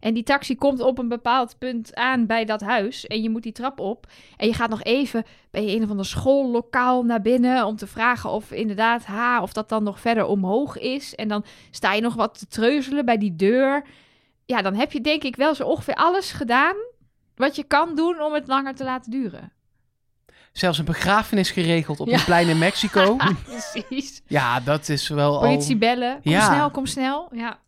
En 0.00 0.14
die 0.14 0.22
taxi 0.22 0.56
komt 0.56 0.80
op 0.80 0.98
een 0.98 1.08
bepaald 1.08 1.58
punt 1.58 1.94
aan 1.94 2.26
bij 2.26 2.44
dat 2.44 2.60
huis. 2.60 3.06
En 3.06 3.22
je 3.22 3.30
moet 3.30 3.42
die 3.42 3.52
trap 3.52 3.80
op. 3.80 4.06
En 4.36 4.46
je 4.46 4.54
gaat 4.54 4.70
nog 4.70 4.82
even 4.82 5.24
bij 5.50 5.74
een 5.74 5.82
of 5.82 5.90
ander 5.90 6.06
schoollokaal 6.06 7.02
naar 7.02 7.22
binnen. 7.22 7.64
Om 7.66 7.76
te 7.76 7.86
vragen 7.86 8.30
of 8.30 8.50
inderdaad, 8.52 9.04
ha, 9.04 9.42
of 9.42 9.52
dat 9.52 9.68
dan 9.68 9.82
nog 9.82 10.00
verder 10.00 10.24
omhoog 10.26 10.78
is. 10.78 11.14
En 11.14 11.28
dan 11.28 11.44
sta 11.70 11.92
je 11.92 12.00
nog 12.00 12.14
wat 12.14 12.38
te 12.38 12.46
treuzelen 12.46 13.04
bij 13.04 13.18
die 13.18 13.36
deur. 13.36 13.84
Ja, 14.46 14.62
dan 14.62 14.74
heb 14.74 14.92
je 14.92 15.00
denk 15.00 15.22
ik 15.22 15.36
wel 15.36 15.54
zo 15.54 15.64
ongeveer 15.64 15.94
alles 15.94 16.32
gedaan. 16.32 16.74
Wat 17.36 17.56
je 17.56 17.64
kan 17.64 17.94
doen 17.94 18.20
om 18.22 18.32
het 18.34 18.46
langer 18.46 18.74
te 18.74 18.84
laten 18.84 19.10
duren. 19.10 19.52
Zelfs 20.52 20.78
een 20.78 20.84
begrafenis 20.84 21.50
geregeld 21.50 22.00
op 22.00 22.08
Ja. 22.08 22.18
een 22.18 22.24
plein 22.24 22.48
in 22.48 22.58
Mexico. 22.58 23.16
Precies. 23.44 24.22
ja, 24.26 24.60
dat 24.60 24.88
is 24.88 25.08
wel 25.08 25.34
al... 25.34 25.40
Politie 25.40 25.76
bellen. 25.76 26.20
Kom 26.22 26.32
Ja. 26.32 26.52
snel, 26.54 26.70
kom 26.70 26.86
snel. 26.86 27.28
Ja. 27.32 27.58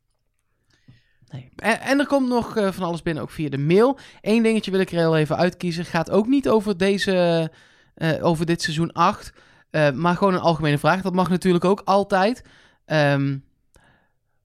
En, 1.57 1.81
en 1.81 1.99
er 1.99 2.07
komt 2.07 2.29
nog 2.29 2.57
eh, 2.57 2.73
van 2.73 2.85
alles 2.85 3.03
binnen, 3.03 3.23
ook 3.23 3.31
via 3.31 3.49
de 3.49 3.59
mail. 3.59 3.99
Eén 4.21 4.43
dingetje 4.43 4.71
wil 4.71 4.81
ik 4.81 4.91
er 4.91 4.99
heel 4.99 5.17
even 5.17 5.37
uitkiezen. 5.37 5.85
Gaat 5.85 6.11
ook 6.11 6.27
niet 6.27 6.49
over, 6.49 6.77
deze, 6.77 7.51
eh, 7.95 8.25
over 8.25 8.47
dit 8.47 8.63
seizoen 8.63 8.93
8. 8.93 9.33
eh, 9.71 9.91
maar 9.91 10.17
gewoon 10.17 10.35
een 10.35 10.41
algemene 10.41 10.79
vraag. 10.79 11.03
Dat 11.03 11.15
mag 11.15 11.29
natuurlijk 11.29 11.65
ook 11.65 11.83
altijd. 11.85 12.43
Ehm 12.85 13.37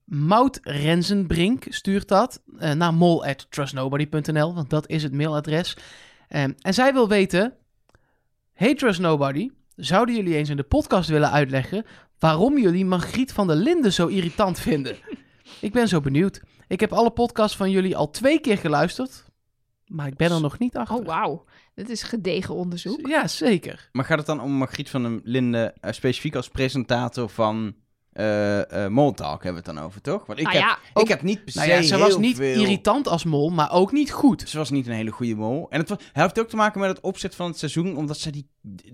Mout 0.06 0.60
Renzenbrink 0.62 1.66
stuurt 1.70 2.08
dat 2.08 2.42
naar 2.76 2.94
mol.trustnobody.nl. 2.94 4.54
Want 4.54 4.70
dat 4.70 4.90
is 4.90 5.04
het 5.04 5.14
mailadres. 5.14 5.78
Ehm, 6.28 6.52
en 6.62 6.74
zij 6.74 6.94
wil 6.94 7.08
weten... 7.08 7.54
Hey 8.54 8.76
Trust 8.76 9.00
Nobody, 9.00 9.50
zouden 9.76 10.16
jullie 10.16 10.36
eens 10.36 10.50
in 10.50 10.58
de 10.58 10.64
podcast 10.64 11.10
willen 11.10 11.32
uitleggen... 11.32 11.86
waarom 12.20 12.58
jullie 12.58 12.86
Margriet 12.86 13.32
van 13.32 13.48
der 13.48 13.56
Linden 13.56 13.94
zo 13.94 14.08
irritant 14.08 14.60
vinden? 14.60 14.96
Ik 15.62 15.72
ben 15.72 15.88
zo 15.88 16.00
benieuwd. 16.00 16.42
Ik 16.68 16.80
heb 16.80 16.94
alle 16.94 17.12
podcasts 17.12 17.58
van 17.58 17.72
jullie 17.72 17.98
al 17.98 18.10
twee 18.10 18.40
keer 18.40 18.58
geluisterd. 18.58 19.26
Maar 19.86 20.08
ik 20.08 20.16
ben 20.16 20.32
er 20.32 20.42
nog 20.42 20.60
niet 20.60 20.78
achter. 20.78 20.96
Oh, 20.98 21.06
wauw. 21.06 21.46
Dit 21.76 21.90
is 21.90 22.04
gedegen 22.04 22.56
onderzoek. 22.56 23.08
Ja, 23.08 23.28
zeker. 23.28 23.90
Maar 23.92 24.06
gaat 24.06 24.18
het 24.18 24.28
dan 24.28 24.42
om 24.42 24.52
Margriet 24.52 24.90
van 24.90 25.04
den 25.04 25.22
Linde 25.24 25.74
eh, 25.80 25.92
specifiek 25.92 26.36
als 26.36 26.48
presentator 26.50 27.30
van 27.30 27.76
eh 28.12 28.86
eh 28.86 28.92
Moltalk 28.92 29.44
hebben 29.44 29.64
we 29.64 29.70
het 29.70 29.78
dan 29.78 29.86
over, 29.86 30.02
toch? 30.02 30.26
Want 30.26 30.40
ik, 30.40 30.46
Nou 30.46 30.58
heb, 30.58 30.66
ja, 30.66 30.78
ook- 30.94 31.04
ik 31.04 31.10
heb 31.10 31.22
niet 31.22 31.44
per 31.44 31.52
se 31.54 31.58
Nou 31.60 31.72
ja, 31.72 31.82
ze 31.82 31.98
was 31.98 32.18
niet 32.18 32.36
veel... 32.36 32.62
irritant 32.62 33.08
als 33.08 33.24
mol, 33.24 33.50
maar 33.50 33.72
ook 33.72 33.92
niet 33.92 34.12
goed. 34.12 34.50
Ze 34.50 34.58
was 34.58 34.70
niet 34.70 34.88
een 34.88 34.94
hele 34.94 35.12
goede 35.12 35.36
mol. 35.36 35.70
En 35.70 35.80
het 35.80 35.90
was, 35.90 35.98
heeft 36.14 36.40
ook 36.40 36.50
te 36.50 36.56
maken 36.56 36.80
met 36.80 36.90
het 36.90 37.00
opzet 37.00 37.36
van 37.36 37.48
het 37.48 37.58
seizoen. 37.58 37.98
Omdat 37.98 38.18
ze, 38.18 38.30
die, 38.32 38.50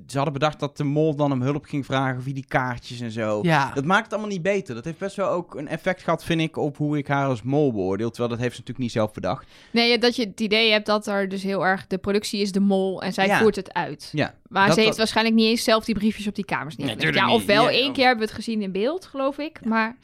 ze 0.07 0.15
hadden 0.15 0.33
bedacht 0.33 0.59
dat 0.59 0.77
de 0.77 0.83
mol 0.83 1.15
dan 1.15 1.31
om 1.31 1.41
hulp 1.41 1.65
ging 1.65 1.85
vragen 1.85 2.21
via 2.23 2.33
die 2.33 2.45
kaartjes 2.47 2.99
en 2.99 3.11
zo. 3.11 3.39
Ja, 3.43 3.71
Dat 3.73 3.85
maakt 3.85 4.03
het 4.03 4.11
allemaal 4.13 4.31
niet 4.31 4.41
beter. 4.41 4.75
Dat 4.75 4.85
heeft 4.85 4.97
best 4.97 5.15
wel 5.15 5.29
ook 5.29 5.55
een 5.55 5.67
effect 5.67 6.01
gehad, 6.03 6.23
vind 6.23 6.41
ik, 6.41 6.57
op 6.57 6.77
hoe 6.77 6.97
ik 6.97 7.07
haar 7.07 7.27
als 7.27 7.41
mol 7.41 7.71
beoordeel. 7.73 8.09
Terwijl 8.09 8.29
dat 8.29 8.39
heeft 8.39 8.53
ze 8.55 8.59
natuurlijk 8.59 8.85
niet 8.85 8.91
zelf 8.91 9.11
bedacht. 9.13 9.47
Nee, 9.71 9.97
dat 9.97 10.15
je 10.15 10.25
het 10.25 10.39
idee 10.41 10.71
hebt 10.71 10.85
dat 10.85 11.07
er 11.07 11.29
dus 11.29 11.43
heel 11.43 11.65
erg... 11.65 11.87
De 11.87 11.97
productie 11.97 12.41
is 12.41 12.51
de 12.51 12.59
mol 12.59 13.01
en 13.01 13.13
zij 13.13 13.25
Ja. 13.27 13.39
voert 13.39 13.55
het 13.55 13.73
uit. 13.73 14.09
Ja, 14.11 14.35
Maar 14.47 14.63
dat- 14.65 14.73
ze 14.73 14.79
heeft 14.79 14.87
dat- 14.89 14.97
waarschijnlijk 14.97 15.35
niet 15.35 15.47
eens 15.47 15.63
zelf 15.63 15.85
die 15.85 15.95
briefjes 15.95 16.27
op 16.27 16.35
die 16.35 16.45
kamers 16.45 16.75
neergelegd. 16.75 17.01
tuurlijk 17.05 17.25
ja, 17.27 17.33
ofwel 17.33 17.63
Ja, 17.63 17.69
één 17.69 17.93
keer 17.93 18.05
hebben 18.05 18.25
we 18.25 18.31
het 18.31 18.41
gezien 18.43 18.61
in 18.61 18.71
beeld, 18.71 19.05
geloof 19.05 19.37
ik. 19.37 19.65
Maar 19.65 19.97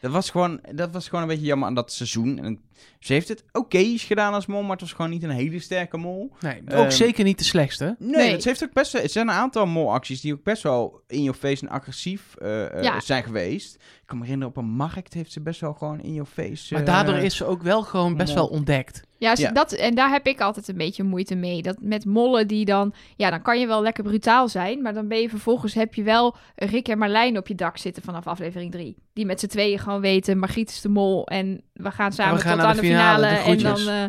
Dat 0.00 0.10
was, 0.12 0.30
gewoon, 0.30 0.60
dat 0.72 0.90
was 0.92 1.04
gewoon 1.08 1.22
een 1.22 1.28
beetje 1.30 1.44
jammer 1.46 1.68
aan 1.68 1.74
dat 1.74 1.92
seizoen. 1.92 2.38
En 2.38 2.60
ze 2.98 3.12
heeft 3.12 3.28
het 3.28 3.44
oké 3.52 3.84
gedaan 3.96 4.32
als 4.34 4.46
mol, 4.46 4.62
maar 4.62 4.70
het 4.70 4.80
was 4.80 4.92
gewoon 4.92 5.10
niet 5.10 5.22
een 5.22 5.30
hele 5.30 5.58
sterke 5.60 5.96
mol. 5.96 6.32
nee, 6.40 6.60
ook 6.62 6.70
Ehm, 6.70 6.90
zeker 6.90 7.24
niet 7.24 7.38
de 7.38 7.44
slechtste. 7.44 7.96
Nee, 7.98 8.40
ze 8.40 8.48
heeft 8.48 8.64
ook 8.64 8.72
best 8.72 8.92
wel, 8.92 9.02
er 9.02 9.08
zijn 9.08 9.28
een 9.28 9.34
aantal 9.34 9.66
molacties 9.66 10.20
die 10.20 10.32
ook 10.32 10.42
best 10.42 10.62
wel 10.62 11.00
in 11.06 11.22
your 11.22 11.38
face 11.38 11.66
en 11.66 11.72
agressief 11.72 12.34
eh, 12.36 12.76
eh, 12.76 12.82
Ja. 12.82 13.00
zijn 13.00 13.22
geweest. 13.24 13.74
Ik 13.74 14.02
kan 14.06 14.16
me 14.18 14.24
herinneren, 14.24 14.54
op 14.56 14.62
een 14.62 14.70
markt 14.70 15.14
heeft 15.14 15.32
ze 15.32 15.40
best 15.40 15.60
wel 15.60 15.72
gewoon 15.72 16.00
in 16.00 16.12
your 16.12 16.28
face. 16.32 16.72
Maar 16.74 16.82
eh, 16.82 16.88
daardoor 16.88 17.14
is 17.16 17.36
ze 17.36 17.44
ook 17.44 17.62
wel 17.62 17.82
gewoon 17.82 18.16
best 18.16 18.34
mol. 18.34 18.36
wel 18.48 18.58
ontdekt. 18.58 19.04
Ja. 19.18 19.34
Dat, 19.52 19.72
en 19.72 19.94
daar 19.94 20.10
heb 20.10 20.26
ik 20.26 20.40
altijd 20.40 20.68
een 20.68 20.76
beetje 20.76 21.02
moeite 21.02 21.34
mee. 21.34 21.62
Dat 21.62 21.76
met 21.80 22.04
mollen 22.04 22.48
die 22.48 22.64
dan... 22.64 22.94
Ja, 23.16 23.30
dan 23.30 23.42
kan 23.42 23.60
je 23.60 23.66
wel 23.66 23.82
lekker 23.82 24.04
brutaal 24.04 24.48
zijn. 24.48 24.82
Maar 24.82 24.94
dan 24.94 25.08
ben 25.08 25.20
je 25.20 25.28
vervolgens... 25.28 25.74
Heb 25.74 25.94
je 25.94 26.02
wel 26.02 26.36
Rick 26.54 26.88
en 26.88 26.98
Marlijn 26.98 27.36
op 27.38 27.48
je 27.48 27.54
dak 27.54 27.76
zitten 27.78 28.02
vanaf 28.02 28.26
aflevering 28.26 28.72
3. 28.72 28.96
Die 29.12 29.26
met 29.26 29.40
z'n 29.40 29.46
tweeën 29.46 29.78
gewoon 29.78 30.00
weten... 30.00 30.38
Margriet 30.38 30.70
is 30.70 30.80
de 30.80 30.88
mol 30.88 31.26
en 31.26 31.60
we 31.76 31.90
gaan 31.90 32.12
samen 32.12 32.36
we 32.36 32.40
gaan 32.42 32.56
tot 32.58 32.66
aan 32.66 32.74
de 32.76 32.80
de 32.80 32.86
finale, 32.86 33.28
de 33.28 33.34
en 33.34 33.58
dan... 33.58 33.88
eh, 33.88 34.04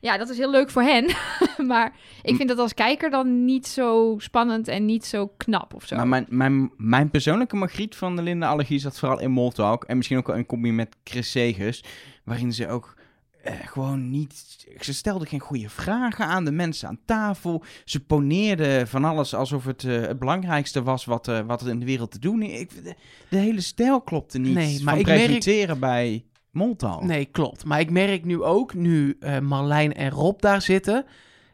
ja, 0.00 0.18
dat 0.18 0.28
is 0.28 0.36
heel 0.38 0.50
leuk 0.50 0.70
voor 0.70 0.82
hen. 0.82 1.10
maar 1.66 1.92
ik 2.22 2.36
vind 2.36 2.48
dat 2.48 2.58
als 2.58 2.74
kijker 2.74 3.10
dan 3.10 3.44
niet 3.44 3.66
zo 3.66 4.14
spannend 4.18 4.68
en 4.68 4.84
niet 4.84 5.04
zo 5.04 5.26
knap 5.36 5.74
of 5.74 5.86
zo. 5.86 5.96
Maar 5.96 6.08
mijn, 6.08 6.26
mijn, 6.28 6.70
mijn 6.76 7.10
persoonlijke 7.10 7.56
Margriet 7.56 7.96
van 7.96 8.16
de 8.16 8.22
Linde 8.22 8.46
Allergie 8.46 8.78
zat 8.78 8.98
vooral 8.98 9.20
in 9.20 9.30
Moltalk. 9.30 9.84
En 9.84 9.96
misschien 9.96 10.18
ook 10.18 10.26
wel 10.26 10.36
in 10.36 10.46
combi 10.46 10.72
met 10.72 10.96
Chris 11.04 11.30
Segers. 11.30 11.82
Waarin 12.24 12.52
ze 12.52 12.68
ook 12.68 12.94
eh, 13.42 13.54
gewoon 13.64 14.10
niet... 14.10 14.66
Ze 14.80 14.94
stelde 14.94 15.26
geen 15.26 15.40
goede 15.40 15.68
vragen 15.68 16.26
aan 16.26 16.44
de 16.44 16.52
mensen 16.52 16.88
aan 16.88 16.98
tafel. 17.04 17.64
Ze 17.84 18.00
poneerde 18.00 18.86
van 18.86 19.04
alles 19.04 19.34
alsof 19.34 19.64
het 19.64 19.84
eh, 19.84 20.00
het 20.00 20.18
belangrijkste 20.18 20.82
was 20.82 21.04
wat, 21.04 21.26
wat 21.46 21.60
er 21.60 21.68
in 21.68 21.78
de 21.80 21.86
wereld 21.86 22.10
te 22.10 22.18
doen 22.18 22.42
is. 22.42 22.60
Ik, 22.60 22.84
de, 22.84 22.94
de 23.28 23.36
hele 23.38 23.60
stijl 23.60 24.00
klopte 24.00 24.38
niet 24.38 24.54
Nee, 24.54 24.82
maar 24.82 24.92
van 24.92 24.98
ik 25.00 25.06
merk- 25.06 25.18
presenteren 25.24 25.78
bij 25.78 26.24
Moltalk. 26.50 27.02
Nee, 27.02 27.24
klopt. 27.24 27.64
Maar 27.64 27.80
ik 27.80 27.90
merk 27.90 28.24
nu 28.24 28.42
ook, 28.42 28.74
nu 28.74 29.16
eh, 29.20 29.38
Marlijn 29.38 29.94
en 29.94 30.10
Rob 30.10 30.40
daar 30.40 30.62
zitten, 30.62 31.06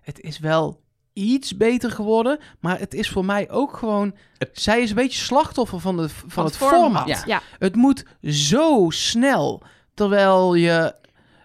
het 0.03 0.21
is 0.21 0.39
wel 0.39 0.85
iets 1.13 1.57
beter 1.57 1.91
geworden. 1.91 2.39
Maar 2.61 2.79
het 2.79 2.95
is 2.95 3.11
voor 3.11 3.25
mij 3.25 3.51
ook 3.51 3.77
gewoon... 3.77 4.15
Zij 4.53 4.81
is 4.83 4.91
een 4.91 4.97
beetje 4.97 5.25
slachtoffer 5.25 5.81
van, 5.81 5.97
de, 5.97 6.09
van, 6.09 6.45
het 6.45 6.57
format. 6.57 7.07
Ja. 7.09 7.23
Ja. 7.27 7.43
Het 7.59 7.77
moet 7.77 8.05
zo 8.23 8.87
snel, 8.91 9.63
terwijl 9.95 10.55
je... 10.55 10.95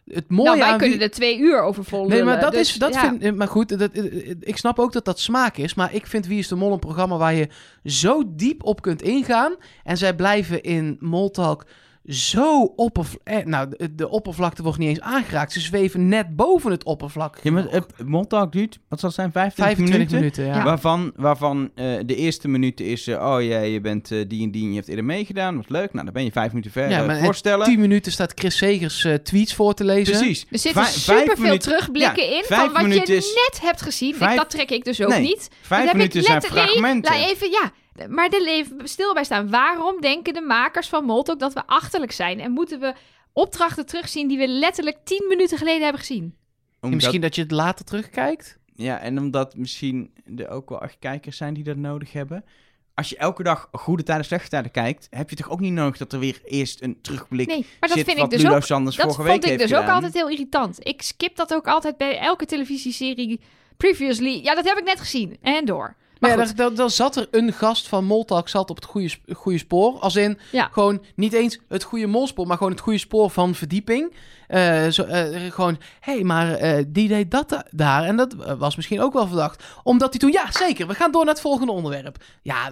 Het 0.06 0.30
mooie 0.30 0.47
nou, 0.49 0.60
wij 0.60 0.68
aan 0.72 0.78
kunnen 0.78 0.97
wie- 0.97 1.06
er 1.06 1.12
twee 1.12 1.39
uur 1.39 1.62
over 1.62 1.84
vol 1.84 2.08
Nee, 2.08 2.24
maar 2.24 2.26
lullen, 2.26 2.41
dat 2.41 2.52
dus 2.52 2.70
is, 2.70 2.76
dat 2.76 2.93
ja. 2.93 2.99
vind 2.99 3.22
eh, 3.22 3.32
maar 3.32 3.47
goed, 3.47 3.80
dat, 3.80 3.91
eh, 3.91 4.30
ik 4.39 4.58
snap 4.58 4.80
ook 4.80 4.93
dat 4.93 5.06
dat 5.06 5.20
smaak 5.20 5.58
is, 5.58 5.74
maar 5.74 5.93
ik 5.93 6.08
vind 6.08 6.28
Wie 6.28 6.39
is 6.39 6.47
de 6.47 6.56
Mol 6.56 6.74
een 6.74 6.80
programma 6.80 7.18
waar 7.18 7.34
je 7.34 7.49
zo 7.84 8.24
diep 8.28 8.64
op 8.64 8.82
kunt 8.82 9.02
ingaan 9.02 9.56
en 9.84 9.97
zij 9.97 10.16
blijven 10.16 10.62
in 10.62 10.97
Moltalk 10.99 11.66
zo 12.08 12.64
oppervlakkig, 12.76 13.45
nou, 13.45 13.70
de, 13.78 13.95
de 13.95 14.10
oppervlakte 14.10 14.64
wordt 14.64 14.78
niet 14.78 14.88
eens 14.89 14.99
aangeraakt, 15.02 15.52
ze 15.54 15.60
zweven 15.60 16.08
net 16.08 16.36
boven 16.36 16.72
het 16.72 16.84
oppervlak. 16.84 17.38
Ja, 17.43 17.52
maar 17.52 17.66
het 17.70 17.86
Moltalk 18.06 18.52
duurt, 18.52 18.80
wat 18.88 18.99
zal 18.99 19.10
het 19.10 19.18
zijn, 19.18 19.32
25, 19.32 19.76
25 19.78 20.18
minuten? 20.20 20.43
minuten, 20.43 20.60
ja. 20.60 20.64
Waarvan, 20.66 21.12
waarvan 21.16 21.72
eh, 21.76 21.86
de 22.06 22.16
eerste 22.16 22.47
minuut 22.47 22.80
is, 22.80 23.08
eh, 23.08 23.34
oh 23.34 23.41
ja, 23.43 23.60
je 23.60 23.82
bent 23.82 24.12
eh, 24.12 24.20
die 24.28 24.43
en 24.43 24.52
die 24.52 24.64
en 24.64 24.70
je 24.70 24.76
hebt 24.76 24.88
eerder 24.88 25.06
meegedaan, 25.06 25.56
dat 25.56 25.68
was 25.68 25.78
leuk. 25.80 25.93
Nou, 25.93 26.06
dan 26.06 26.14
ben 26.14 26.24
je 26.24 26.32
vijf 26.32 26.49
minuten 26.49 26.72
verder 26.72 26.97
Ja, 26.97 27.06
maar 27.06 27.18
in 27.18 27.24
voorstellen. 27.24 27.66
10 27.66 27.80
minuten 27.80 28.12
staat 28.12 28.32
Chris 28.36 28.58
Segers 28.58 29.04
eh, 29.04 29.14
tweets 29.14 29.54
voor 29.54 29.74
te 29.74 29.84
lezen. 29.84 30.18
Precies. 30.18 30.45
Er 30.52 30.60
zitten 30.60 30.86
superveel 30.86 31.43
minuten- 31.43 31.60
terugblikken 31.72 32.24
ja, 32.24 32.38
in 32.38 32.43
vijf 32.43 32.62
van 32.62 32.74
wat 32.74 32.82
minuten 32.82 33.14
je 33.14 33.20
is- 33.20 33.47
net 33.49 33.62
hebt 33.62 33.82
gezien. 33.82 34.16
Dat 34.20 34.49
trek 34.49 34.70
ik 34.72 34.84
dus 34.84 35.02
ook 35.02 35.10
Nee, 35.10 35.22
niet. 35.22 35.49
Vijf 35.62 35.86
heb 35.86 35.93
minuten 35.93 36.20
ik 36.20 36.26
zijn 36.26 36.41
fragmenten. 36.41 37.14
laat 37.14 37.30
even, 37.30 37.52
ja. 37.52 37.72
Maar 38.10 38.30
er 38.30 38.48
even 38.48 38.88
stil 38.88 39.14
bij 39.14 39.24
staan. 39.24 39.50
Waarom 39.50 40.02
denken 40.02 40.34
de 40.34 40.42
makers 40.42 40.88
van 40.88 41.06
Moltok 41.06 41.39
dat 41.39 41.54
we 41.54 41.68
achterlijk 41.68 42.12
zijn? 42.12 42.39
En 42.39 42.52
moeten 42.52 42.80
we 42.80 42.94
opdrachten 43.34 43.86
terugzien 43.86 44.28
die 44.28 44.38
we 44.38 44.48
letterlijk 44.48 44.98
tien 45.04 45.26
minuten 45.28 45.58
geleden 45.58 45.82
hebben 45.82 46.00
gezien? 46.00 46.36
Omdat- 46.82 46.96
Misschien 46.96 47.22
dat 47.22 47.36
je 47.36 47.42
het 47.42 47.52
later 47.52 47.86
terugkijkt. 47.86 48.58
Ja, 48.76 49.00
en 49.00 49.18
omdat 49.20 49.56
misschien 49.56 50.12
er 50.38 50.50
ook 50.50 50.70
wel 50.70 50.82
echt 50.82 50.96
kijkers 51.00 51.38
zijn 51.38 51.54
die 51.54 51.64
dat 51.64 51.76
nodig 51.78 52.12
hebben. 52.14 52.46
Als 52.94 53.10
je 53.10 53.18
elke 53.18 53.44
dag 53.44 53.70
goede 53.72 54.04
tijden, 54.04 54.26
slechte 54.26 54.50
tijden 54.50 54.72
kijkt, 54.72 55.08
heb 55.10 55.30
je 55.30 55.36
toch 55.36 55.50
ook 55.50 55.60
niet 55.60 55.74
nodig 55.74 55.98
dat 55.98 56.14
er 56.14 56.20
weer 56.20 56.42
eerst 56.46 56.82
een 56.82 57.02
terugblik 57.02 57.48
Nee, 57.48 57.66
maar 57.80 57.89
dat 57.89 57.98
zit 57.98 58.06
vind 58.06 58.18
wat 58.18 58.26
ik 58.26 58.32
dus 58.32 58.42
Ludo 58.42 58.56
ook. 58.56 58.64
Sanders 58.64 58.96
Dat 58.96 59.06
vorige 59.06 59.30
vond 59.30 59.44
week 59.44 59.54
ik 59.54 59.60
dus 59.60 59.74
ook 59.78 59.88
altijd 59.88 60.14
heel 60.14 60.30
irritant. 60.30 60.88
Ik 60.88 61.02
skip 61.02 61.36
dat 61.36 61.54
ook 61.54 61.68
altijd 61.68 61.98
bij 61.98 62.18
elke 62.20 62.46
televisieserie. 62.46 63.39
Previously. 63.78 64.39
Ja, 64.44 64.56
dat 64.56 64.66
heb 64.66 64.78
ik 64.78 64.84
net 64.84 65.00
gezien. 65.00 65.38
En 65.42 65.66
door. 65.66 65.96
Maar 66.22 66.47
goed. 66.47 66.76
dan, 66.78 66.89
zat 66.89 67.15
er 67.15 67.28
een 67.32 67.53
gast 67.53 67.88
van 67.88 68.05
Moltalk 68.05 68.49
zat 68.49 68.69
op 68.69 68.76
het 68.76 68.86
goede, 68.86 69.09
goede 69.34 69.57
spoor. 69.57 69.99
Als 69.99 70.15
in 70.15 70.39
Ja. 70.51 70.69
gewoon 70.72 71.03
niet 71.15 71.34
eens 71.34 71.59
het 71.67 71.84
goede 71.84 72.07
molspoor, 72.07 72.47
maar 72.47 72.57
gewoon 72.57 72.72
het 72.72 72.82
goede 72.82 72.99
spoor 72.99 73.30
van 73.30 73.55
verdieping. 73.55 74.15
Eh, 74.47 74.88
zo, 74.88 75.03
eh, 75.03 75.51
gewoon, 75.51 75.78
hé, 75.99 76.13
hey, 76.13 76.24
maar 76.24 76.53
eh, 76.53 76.84
die 76.88 77.07
deed 77.07 77.32
dat 77.32 77.49
da- 77.49 77.65
daar. 77.72 78.03
En 78.03 78.15
dat 78.15 78.34
was 78.57 78.76
misschien 78.76 79.01
ook 79.01 79.13
wel 79.13 79.28
verdacht. 79.28 79.63
Omdat 79.84 80.09
hij 80.09 80.19
toen, 80.19 80.32
ja, 80.32 80.51
zeker, 80.51 80.88
we 80.88 80.93
gaan 80.93 81.11
door 81.11 81.24
naar 81.26 81.34
het 81.34 81.43
volgende 81.43 81.72
onderwerp. 81.72 82.17
Ja, 82.41 82.72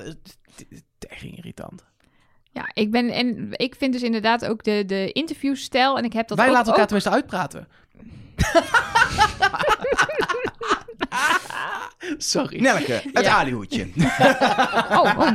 echt 1.10 1.24
irritant. 1.24 1.86
Ja, 2.52 2.70
ik 2.74 2.92
ben 2.92 3.10
en 3.10 3.48
ik 3.52 3.76
vind 3.78 3.94
dus 3.94 4.04
inderdaad 4.04 4.46
ook 4.46 4.64
de, 4.64 4.84
de 4.86 5.12
interviewstijl 5.12 5.98
en 5.98 6.04
ik 6.04 6.14
heb 6.14 6.28
dat 6.28 6.38
Wij 6.38 6.48
ook, 6.48 6.54
laten 6.54 6.68
elkaar 6.74 6.84
ook- 6.84 6.88
tenminste 7.02 7.14
uitpraten. 7.14 7.68
Sorry. 12.18 12.62
Nelke, 12.62 13.02
het 13.14 13.26
Ja. 13.26 13.36
alihoedje. 13.36 13.88
Oh, 14.90 15.14
oh. 15.18 15.32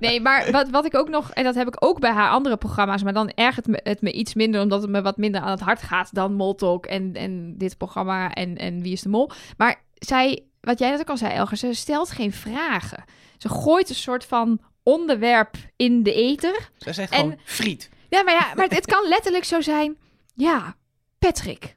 Nee, 0.00 0.20
maar 0.20 0.50
wat, 0.50 0.68
wat 0.70 0.84
ik 0.84 0.94
ook 0.96 1.08
nog, 1.08 1.30
en 1.30 1.44
dat 1.44 1.54
heb 1.54 1.66
ik 1.68 1.76
ook 1.84 2.00
bij 2.00 2.10
haar 2.12 2.30
andere 2.30 2.56
programma's, 2.56 3.02
maar 3.02 3.12
dan 3.12 3.28
ergert 3.34 3.66
me, 3.66 3.80
het 3.82 4.00
me 4.02 4.12
iets 4.12 4.34
minder, 4.34 4.60
omdat 4.62 4.82
het 4.82 4.90
me 4.90 5.02
wat 5.02 5.16
minder 5.16 5.40
aan 5.40 5.50
het 5.50 5.60
hart 5.60 5.82
gaat 5.82 6.14
dan 6.14 6.34
Moltalk 6.34 6.86
en, 6.86 7.14
en 7.14 7.54
dit 7.58 7.76
programma 7.76 8.32
en, 8.34 8.56
en 8.56 8.82
Wie 8.82 8.92
is 8.92 9.02
de 9.02 9.08
Mol. 9.08 9.30
Maar 9.56 9.82
zij, 9.94 10.44
wat 10.60 10.78
jij 10.78 10.90
net 10.90 11.00
ook 11.00 11.08
al 11.10 11.16
zei, 11.16 11.32
Elger, 11.32 11.56
ze 11.56 11.72
stelt 11.74 12.10
geen 12.10 12.32
vragen. 12.32 13.04
Ze 13.38 13.48
gooit 13.48 13.88
een 13.88 13.94
soort 13.94 14.24
van 14.24 14.60
onderwerp 14.82 15.56
in 15.76 16.02
de 16.02 16.12
ether. 16.14 16.70
Zij 16.76 16.92
zegt 16.92 17.12
En- 17.12 17.18
gewoon 17.18 17.38
friet. 17.44 17.88
Ja, 18.08 18.22
maar, 18.22 18.34
ja, 18.34 18.46
maar 18.54 18.64
het, 18.64 18.74
het 18.74 18.86
kan 18.86 19.08
letterlijk 19.08 19.44
zo 19.44 19.60
zijn. 19.60 19.96
Ja, 20.34 20.76
Patrick. 21.18 21.76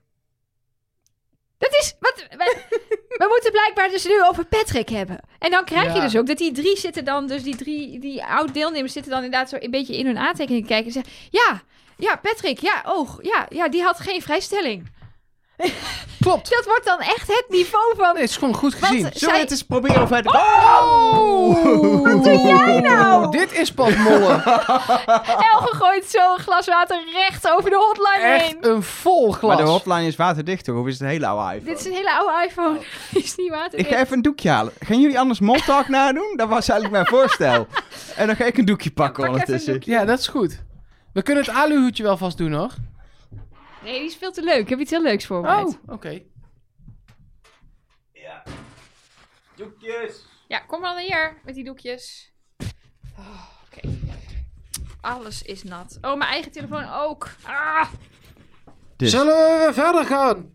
Dat 1.62 1.76
is. 1.80 1.96
Wat, 2.00 2.26
we, 2.30 2.58
we 3.22 3.26
moeten 3.30 3.52
blijkbaar 3.52 3.90
dus 3.90 4.06
nu 4.06 4.24
over 4.24 4.46
Patrick 4.46 4.90
hebben. 4.90 5.20
En 5.40 5.52
dan 5.52 5.66
krijg 5.66 5.94
je 5.94 6.02
dus 6.02 6.18
ook 6.18 6.28
dat 6.28 6.38
die 6.38 6.52
drie 6.52 6.78
zitten 6.78 7.06
dan, 7.06 7.28
dus 7.28 7.44
die 7.44 7.56
drie, 7.56 8.00
die 8.00 8.24
oud-deelnemers 8.26 8.94
zitten 8.94 9.12
dan 9.12 9.24
inderdaad 9.24 9.50
zo 9.50 9.58
een 9.60 9.72
beetje 9.72 9.98
in 9.98 10.06
hun 10.06 10.18
aantekeningen 10.18 10.62
te 10.62 10.74
kijken 10.74 10.88
en 10.88 10.92
zeggen: 10.92 11.14
Ja, 11.30 11.62
ja, 11.98 12.16
Patrick, 12.16 12.60
ja, 12.60 12.84
oh, 12.86 13.10
ja, 13.22 13.46
ja, 13.50 13.70
die 13.70 13.84
had 13.84 14.00
geen 14.00 14.22
vrijstelling. 14.22 14.90
Klopt. 16.22 16.50
Dat 16.50 16.66
wordt 16.66 16.86
dan 16.86 17.00
echt 17.00 17.28
het 17.28 17.46
niveau 17.50 17.94
van. 17.98 18.14
Nee, 18.14 18.22
het 18.22 18.30
is 18.32 18.38
gewoon 18.38 18.54
goed 18.54 18.80
Want- 18.80 18.86
gezien. 18.86 19.00
Zullen 19.00 19.20
we 19.20 19.20
Zij- 19.20 19.40
het 19.40 19.52
eens 19.52 19.64
proberen 19.64 20.02
of 20.02 20.10
hij... 20.10 20.24
Oh! 20.26 22.04
Wat 22.04 22.24
doe 22.24 22.38
jij 22.38 22.80
nou? 22.80 23.32
Dit 23.32 23.54
is 23.54 23.72
pas 23.72 23.96
mollen. 23.96 24.44
Elge 25.54 25.76
gooit 25.76 26.06
zo 26.10 26.34
een 26.34 26.40
glas 26.44 26.66
water 26.68 27.04
recht 27.14 27.50
over 27.50 27.70
de 27.70 27.76
hotline 27.76 28.38
heen. 28.38 28.40
Echt 28.42 28.66
een 28.66 28.84
vol 28.84 29.32
glas. 29.32 29.56
Maar 29.56 29.66
de 29.66 29.70
hotline 29.72 30.08
is 30.08 30.16
waterdicht 30.16 30.66
toch? 30.66 30.78
Of 30.78 30.88
is 30.88 30.94
het 30.94 31.02
een 31.02 31.08
hele 31.08 31.28
oude 31.28 31.56
iPhone? 31.56 31.70
Dit 31.72 31.80
is 31.80 31.86
een 31.86 31.94
hele 31.94 32.12
oude 32.12 32.46
iPhone. 32.48 32.78
Die 33.12 33.24
is 33.30 33.36
niet 33.36 33.50
water. 33.50 33.80
Ik 33.80 33.88
ga 33.88 34.00
even 34.00 34.14
een 34.16 34.22
doekje 34.22 34.50
halen. 34.50 34.74
Gaan 34.80 35.02
jullie 35.02 35.20
anders 35.20 35.40
Moltalk 35.40 35.88
nadoen? 35.88 36.34
Dat 36.36 36.48
was 36.48 36.70
eigenlijk 36.70 36.92
mijn 36.92 37.20
voorstel. 37.22 37.68
En 38.16 38.28
dan 38.28 38.36
ga 38.36 38.46
ik 38.46 38.58
een 38.58 38.66
doekje 38.66 38.92
pakken 38.92 39.24
pak 39.24 39.34
even 39.36 39.48
een 39.48 39.54
ondertussen. 39.60 39.94
Ja, 39.94 40.06
dat 40.06 40.20
is 40.20 40.28
goed. 40.28 40.60
We 41.14 41.22
kunnen 41.22 41.44
het 41.44 41.54
aluhoedje 41.54 42.04
wel 42.04 42.18
vast 42.18 42.38
doen, 42.38 42.54
hoor. 42.54 42.72
Nee, 43.84 44.00
die 44.00 44.08
is 44.08 44.16
veel 44.16 44.32
te 44.32 44.44
leuk. 44.44 44.60
Ik 44.60 44.70
heb 44.70 44.80
iets 44.80 44.92
heel 44.92 45.02
leuks 45.02 45.26
voorbereid. 45.26 45.68
Oh, 45.86 45.94
oké. 45.94 46.22
Ja. 48.14 48.44
Doekjes. 49.56 50.26
Ja, 50.48 50.60
kom 50.60 50.82
maar 50.82 50.94
dan 50.96 51.04
hier 51.04 51.38
met 51.46 51.56
die 51.56 51.64
doekjes. 51.64 52.32
Oh, 53.18 53.44
Oké. 53.66 53.90
Alles 55.02 55.42
is 55.42 55.64
nat. 55.64 55.98
Oh, 56.02 56.18
mijn 56.18 56.30
eigen 56.30 56.52
telefoon 56.52 56.90
ook. 56.92 57.30
Ah. 57.44 57.88
Dus 58.96 59.12
Zullen 59.12 59.36
we 59.36 59.58
weer 59.60 59.74
verder 59.74 60.06
gaan? 60.06 60.54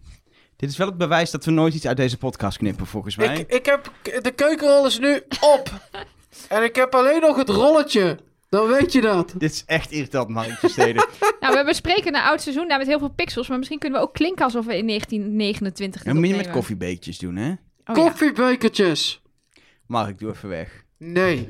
dit 0.57 0.71
is 0.71 0.77
wel 0.77 0.87
het 0.87 0.97
bewijs 0.97 1.31
dat 1.31 1.45
we 1.45 1.51
nooit 1.51 1.75
iets 1.75 1.87
uit 1.87 1.97
deze 1.97 2.19
podcast 2.19 2.59
knippen, 2.59 2.87
volgens 2.87 3.17
mij. 3.17 3.37
Ik, 3.39 3.51
ik 3.51 3.67
heb 3.67 3.93
de 4.23 4.31
keukenrol 4.31 4.87
is 4.87 4.99
nu 4.99 5.23
op. 5.41 5.71
en 6.49 6.63
ik 6.63 6.77
heb 6.77 6.95
alleen 6.95 7.21
nog 7.21 7.37
het 7.37 7.49
rolletje. 7.49 8.19
Dan 8.49 8.67
weet 8.69 8.93
je 8.93 9.01
dat. 9.01 9.33
Dit 9.37 9.53
is 9.53 9.63
echt 9.67 9.91
irritant, 9.91 10.29
Mark 10.29 10.51
Versteden. 10.59 11.07
Nou, 11.41 11.59
we 11.59 11.65
bespreken 11.65 12.15
een 12.15 12.21
oud 12.23 12.41
seizoen 12.43 12.69
daar 12.69 12.79
met 12.79 12.87
heel 12.87 12.99
veel 12.99 13.09
pixels. 13.09 13.49
Maar 13.49 13.59
misschien 13.59 13.79
kunnen 13.79 13.99
we 14.01 14.07
ook 14.07 14.15
klinken 14.15 14.45
alsof 14.45 14.65
we 14.67 14.77
in 14.77 14.87
1929 14.87 16.03
dit 16.03 16.13
Dan 16.13 16.21
moet 16.23 16.31
je 16.31 16.37
met 16.37 16.51
koffiebeetjes 16.51 17.19
doen, 17.19 17.37
hè? 17.37 17.49
Oh, 17.51 17.57
ja. 17.85 17.93
Koffiebekertjes. 17.93 19.23
Mark, 19.87 20.19
doe 20.19 20.31
even 20.31 20.49
weg. 20.49 20.85
Nee. 20.99 21.49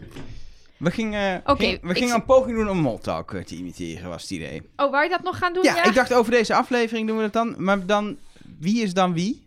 We 0.76 0.90
gingen, 0.90 1.42
Oké, 1.47 1.64
ging- 1.64 1.80
we 1.82 1.88
ik 1.90 1.97
gingen 1.97 2.14
een 2.14 2.24
poging 2.24 2.57
doen 2.57 2.68
om 2.68 2.78
Moltalk 2.78 3.32
eh, 3.34 3.42
te 3.44 3.55
imiteren, 3.57 4.09
was 4.09 4.22
het 4.22 4.30
idee. 4.30 4.62
Oh, 4.76 4.90
wou 4.90 5.03
je 5.05 5.09
dat 5.11 5.22
nog 5.22 5.38
gaan 5.38 5.53
doen? 5.53 5.62
Ja, 5.62 5.84
ik 5.84 5.94
dacht 5.94 6.12
over 6.12 6.30
deze 6.32 6.55
aflevering 6.55 7.07
doen 7.09 7.16
we 7.16 7.22
dat 7.22 7.32
dan. 7.32 7.55
Maar 7.59 7.86
dan, 7.86 8.16
wie 8.59 8.82
is 8.82 8.94
dan 8.94 9.12
wie? 9.12 9.47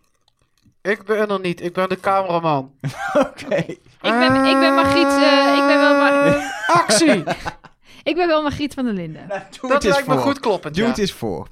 Ik 0.82 1.04
ben 1.04 1.30
er 1.30 1.40
niet. 1.40 1.62
Ik 1.62 1.74
ben 1.74 1.90
de 1.90 2.00
cameraman. 2.00 2.72
Oké. 3.14 3.56
Ik 3.56 3.80
ben, 4.02 4.46
ik 4.46 4.60
ben 4.60 4.74
Margriet, 4.76 5.08
eh, 5.08 5.56
ik, 5.58 5.66
ben 5.68 5.80
wel 5.80 5.98
Ma- 5.98 6.24
Eh, 6.26 6.58
actie. 6.70 7.24
ik 8.10 8.16
ben 8.16 8.28
wel 8.28 8.42
Margriet 8.42 8.74
van 8.74 8.86
der 8.86 8.94
Linden. 8.94 9.28
Nou, 9.28 9.42
doe 9.62 9.70
dat 9.70 9.84
lijkt 9.84 10.08
me 10.08 10.14
voor. 10.14 10.22
goed 10.24 10.40
kloppend. 10.40 10.76
Doe 10.76 10.84
ja. 10.84 10.90
het 10.90 11.00
eens 11.00 11.12
voor. 11.12 11.48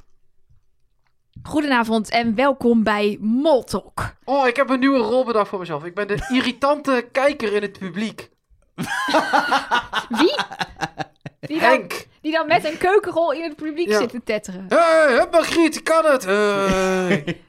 Goedenavond 1.43 2.09
en 2.09 2.35
welkom 2.35 2.83
bij 2.83 3.17
Moltalk. 3.21 4.13
Oh, 4.23 4.47
ik 4.47 4.55
heb 4.55 4.69
een 4.69 4.79
nieuwe 4.79 4.97
rol 4.99 5.25
bedacht 5.25 5.49
voor 5.49 5.59
mezelf. 5.59 5.83
Ik 5.83 5.95
ben 5.95 6.07
de 6.07 6.27
irritante 6.37 7.07
kijker 7.11 7.53
in 7.53 7.61
het 7.61 7.79
publiek. 7.79 8.29
Wie? 10.09 10.35
Die 11.39 11.59
dan, 11.59 11.69
Henk. 11.69 12.05
die 12.21 12.31
dan 12.31 12.47
met 12.47 12.65
een 12.65 12.77
keukenrol 12.77 13.33
in 13.33 13.43
het 13.43 13.55
publiek 13.55 13.87
Ja. 13.89 13.97
zit 13.99 14.09
te 14.09 14.23
tetteren. 14.23 14.65
Hé, 14.69 14.77
hey, 14.77 15.27
Margriet, 15.31 15.73
je 15.73 15.81
kan 15.81 16.05
het. 16.05 16.25
Hey. 16.25 17.23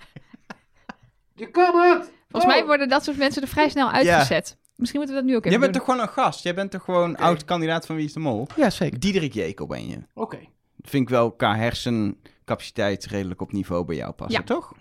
je 1.34 1.50
kan 1.50 1.80
het. 1.80 2.10
Volgens 2.30 2.52
mij 2.52 2.60
Oh. 2.60 2.66
worden 2.66 2.88
dat 2.88 3.04
soort 3.04 3.16
mensen 3.16 3.42
er 3.42 3.48
vrij 3.48 3.68
snel 3.68 3.90
uitgezet. 3.90 4.56
Misschien 4.78 5.00
moeten 5.00 5.16
we 5.16 5.22
dat 5.22 5.30
nu 5.30 5.36
ook 5.36 5.44
even 5.44 5.50
Jij 5.50 5.60
bent 5.60 5.72
doen. 5.72 5.82
toch 5.82 5.94
gewoon 5.94 6.08
een 6.08 6.12
gast? 6.14 6.42
Jij 6.42 6.54
bent 6.54 6.70
toch 6.70 6.82
gewoon 6.84 7.16
oud-kandidaat 7.16 7.86
van 7.86 7.96
Wie 7.96 8.04
is 8.04 8.12
de 8.12 8.20
Mol? 8.20 8.46
Ja, 8.56 8.70
zeker. 8.70 9.00
Diederik 9.00 9.32
Jekel 9.34 9.66
ben 9.66 9.88
je. 9.88 9.98
Oké. 10.14 10.38
Vind 10.80 11.02
ik 11.02 11.08
wel 11.08 11.32
qua 11.32 11.56
hersencapaciteit 11.56 13.04
redelijk 13.06 13.40
op 13.40 13.52
niveau 13.52 13.84
bij 13.84 13.96
jou 13.96 14.12
passen, 14.12 14.40
Ja. 14.40 14.46
toch? 14.46 14.72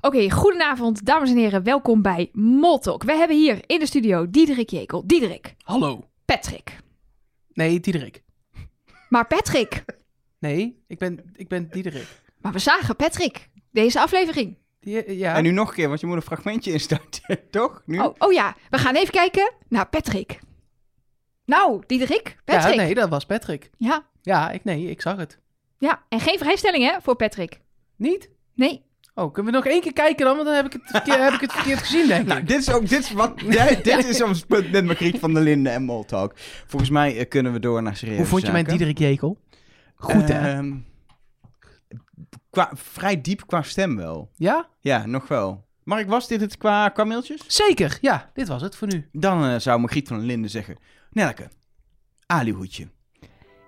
Oké, 0.00 0.30
goedenavond 0.30 1.04
dames 1.06 1.30
en 1.30 1.36
heren. 1.36 1.62
Welkom 1.62 2.02
bij 2.02 2.28
Moltalk. 2.32 3.02
We 3.02 3.12
hebben 3.12 3.36
hier 3.36 3.62
in 3.66 3.78
de 3.78 3.86
studio 3.86 4.30
Diederik 4.30 4.70
Jekel. 4.70 5.06
Diederik. 5.06 5.54
Hallo. 5.62 6.04
Patrick. 6.24 6.78
Nee, 7.52 7.80
Diederik. 7.80 8.22
Maar 9.08 9.26
Patrick. 9.26 9.84
Nee, 10.38 10.82
ik 10.86 10.98
ben, 10.98 11.32
ik 11.36 11.48
ben 11.48 11.68
Diederik. 11.70 12.22
Maar 12.40 12.52
we 12.52 12.58
zagen 12.58 12.96
Patrick. 12.96 13.50
Deze 13.70 14.00
aflevering. 14.00 14.56
Die- 14.84 15.18
ja. 15.18 15.34
En 15.36 15.42
nu 15.42 15.50
nog 15.50 15.68
een 15.68 15.74
keer, 15.74 15.88
want 15.88 16.00
je 16.00 16.06
moet 16.06 16.16
een 16.16 16.22
fragmentje 16.22 16.72
instarten, 16.72 17.38
toch? 17.50 17.82
Nu? 17.86 17.98
Oh, 17.98 18.14
oh 18.18 18.32
ja, 18.32 18.56
we 18.70 18.78
gaan 18.78 18.94
even 18.94 19.12
kijken 19.12 19.52
naar 19.68 19.88
Patrick. 19.88 20.38
Nou, 21.46 21.82
Diederik. 21.86 22.36
Patrick. 22.44 22.74
Ja, 22.74 22.82
nee, 22.82 22.94
dat 22.94 23.08
was 23.08 23.26
Patrick. 23.26 23.70
ja, 23.76 24.06
Ja, 24.22 24.50
ik, 24.50 24.64
nee, 24.64 24.90
ik 24.90 25.00
zag 25.00 25.16
het. 25.16 25.38
ja. 25.78 26.02
En 26.08 26.20
geen 26.20 26.38
vrijstelling 26.38 26.84
hè, 26.90 27.00
voor 27.02 27.16
Patrick. 27.16 27.60
Niet? 27.96 28.30
Nee. 28.54 28.82
Oh, 29.14 29.32
kunnen 29.32 29.52
we 29.52 29.58
nog 29.58 29.66
één 29.66 29.80
keer 29.80 29.92
kijken 29.92 30.24
dan? 30.26 30.34
Want 30.34 30.46
dan 30.46 30.56
heb 30.56 30.66
ik 30.66 30.72
het, 30.72 30.82
verkeer- 30.84 31.22
heb 31.24 31.32
ik 31.32 31.40
het 31.40 31.52
verkeerd 31.52 31.78
gezien, 31.78 32.06
denk 32.06 32.26
Nou, 32.26 32.40
ik. 32.40 32.48
dit 32.48 32.58
is 32.58 32.70
ook 32.72 32.88
dit 32.88 32.98
is 33.00 33.10
wat, 33.12 33.40
ja, 33.48 33.66
dit 33.82 34.04
is 34.04 34.22
ons 34.22 34.40
punt 34.44 34.70
met 34.72 34.84
Margriet 34.84 35.18
van 35.18 35.34
der 35.34 35.42
Linden 35.42 35.72
en 35.72 35.82
Moltalk. 35.82 36.32
Volgens 36.66 36.90
mij 36.90 37.16
eh, 37.18 37.28
kunnen 37.28 37.52
we 37.52 37.60
door 37.60 37.82
naar 37.82 37.96
serieuze 37.96 38.20
Hoe 38.20 38.30
vond 38.30 38.42
je 38.46 38.52
mijn. 38.52 38.64
Diederik 38.64 38.98
Jekel? 38.98 39.38
Goed, 39.94 40.28
hè? 40.28 40.52
Ehm, 40.52 40.74
qua, 42.54 42.70
vrij 42.74 43.20
diep 43.20 43.46
qua 43.46 43.62
stem 43.62 43.96
wel. 43.96 44.30
Ja? 44.36 44.68
Ja, 44.80 45.06
nog 45.06 45.28
wel. 45.28 45.64
Mark, 45.84 46.08
was 46.08 46.28
dit 46.28 46.40
het 46.40 46.56
qua, 46.56 46.88
qua 46.88 47.04
mailtjes? 47.04 47.40
Zeker. 47.46 47.98
Ja, 48.00 48.30
dit 48.34 48.48
was 48.48 48.62
het 48.62 48.76
voor 48.76 48.88
nu. 48.88 49.08
Dan 49.12 49.44
eh, 49.44 49.58
zou 49.58 49.80
Margriet 49.80 50.08
van 50.08 50.20
Linden 50.20 50.50
zeggen... 50.50 50.76
Nelke, 51.10 51.48
alihoedje. 52.26 52.88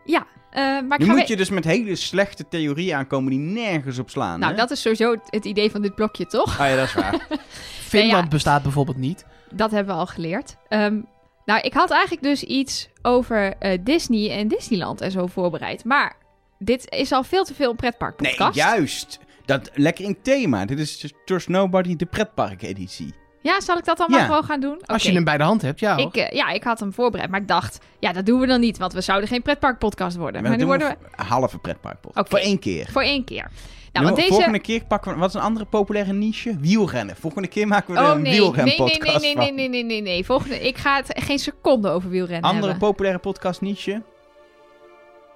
Ja, 0.05 0.27
eh, 0.51 0.81
maar 0.89 0.99
Nu 0.99 1.07
moet 1.07 1.29
je 1.29 1.37
dus 1.37 1.51
met 1.51 1.65
hele 1.65 1.97
slechte 1.97 2.49
theorieën 2.49 2.97
aankomen 2.97 3.31
die 3.31 3.39
nergens 3.39 3.99
op 3.99 4.11
slaan. 4.11 4.39
Nou, 4.41 4.53
hè? 4.53 4.59
dat 4.59 4.71
is 4.71 4.81
sowieso 4.81 5.17
het- 5.31 5.45
idee 5.45 5.71
van 5.71 5.83
dit 5.83 5.95
blokje, 5.95 6.27
toch? 6.27 6.61
Ah 6.61 6.69
ja, 6.69 6.77
dat 6.77 6.87
is 6.87 6.95
waar. 6.95 7.27
Finland 7.95 8.23
ja. 8.23 8.29
bestaat 8.29 8.63
bijvoorbeeld 8.63 8.97
niet. 8.97 9.25
Dat 9.55 9.71
hebben 9.71 9.95
we 9.95 10.01
al 10.01 10.07
geleerd. 10.07 10.57
Ehm, 10.69 11.01
nou, 11.45 11.61
ik 11.61 11.73
had 11.75 11.91
eigenlijk 11.91 12.23
dus 12.23 12.43
iets 12.43 12.89
over 13.03 13.57
eh, 13.59 13.79
Disney 13.85 14.31
en 14.31 14.49
Disneyland 14.49 15.01
en 15.01 15.11
zo 15.11 15.27
voorbereid. 15.27 15.85
Maar 15.85 16.17
dit 16.59 16.91
is 16.91 17.13
al 17.13 17.23
veel 17.23 17.45
te 17.45 17.55
veel 17.55 17.65
een 17.71 17.77
Nee, 17.81 17.91
pretparkpodcast. 17.91 18.55
juist. 18.55 19.19
Dat, 19.45 19.71
lekker 19.75 20.05
in 20.05 20.17
thema. 20.23 20.65
Dit 20.65 20.79
is 20.79 21.13
Trust 21.25 21.49
Nobody, 21.49 21.97
de 21.97 22.07
pretpark-editie. 22.07 23.15
Ja, 23.43 23.61
zal 23.61 23.79
ik 23.79 23.85
dat 23.85 23.97
dan 23.97 24.11
maar 24.11 24.21
Ja. 24.21 24.27
gewoon 24.27 24.45
gaan 24.45 24.61
doen? 24.61 24.81
Als 24.87 25.03
je 25.03 25.13
hem 25.13 25.25
bij 25.25 25.37
de 25.37 25.43
hand 25.45 25.63
hebt, 25.63 25.81
ja 25.81 25.97
hoor. 25.97 26.07
Ik, 26.07 26.17
eh, 26.17 26.31
ja, 26.37 26.49
ik 26.51 26.63
had 26.63 26.81
hem 26.81 26.93
voorbereid, 26.93 27.31
maar 27.31 27.41
ik 27.41 27.49
dacht, 27.49 27.79
ja, 27.99 28.13
dat 28.13 28.27
doen 28.27 28.41
we 28.41 28.47
dan 28.47 28.61
niet, 28.61 28.79
want 28.79 28.93
we 28.93 29.01
zouden 29.01 29.29
geen 29.29 29.43
pretparkpodcast 29.43 30.17
worden. 30.17 30.43
Maar, 30.43 30.57
nu 30.57 30.67
worden 30.67 30.89
we 30.89 30.97
een 31.17 31.25
halve 31.27 31.59
pretparkpot. 31.59 32.17
Oké. 32.17 32.29
Voor 32.29 32.39
één 32.39 32.59
keer. 32.59 32.89
voor 32.91 33.03
één 33.03 33.25
keer. 33.25 33.51
Nou, 33.93 34.05
want 34.05 34.17
deze... 34.17 34.29
Volgende 34.29 34.59
keer 34.59 34.85
pakken 34.85 35.13
we... 35.13 35.19
Wat 35.19 35.29
is 35.29 35.35
een 35.35 35.41
andere 35.41 35.65
populaire 35.65 36.13
niche? 36.13 36.57
Wielrennen. 36.61 37.17
Volgende 37.17 37.49
keer 37.49 37.67
maken 37.69 37.95
we 37.95 38.01
Oh 38.01 38.09
een 38.09 38.23
nee, 38.23 38.23
nee, 38.23 38.41
nee, 38.41 38.41
wielrenpodcast 38.41 39.21
nee, 39.21 39.35
nee, 39.35 39.35
nee, 39.35 39.47
van. 39.47 39.55
nee, 39.55 39.69
nee, 39.69 39.85
nee, 39.85 40.03
nee. 40.03 40.25
Volgende, 40.25 40.61
ik 40.61 40.77
ga 40.77 40.97
het 40.97 41.23
geen 41.25 41.39
seconde 41.39 41.89
over 41.89 42.11
wielrennen 42.11 42.51
Andere 42.51 42.71
hebben. 42.71 42.89
populaire 42.89 43.19
podcast 43.19 43.61
niche? 43.61 44.03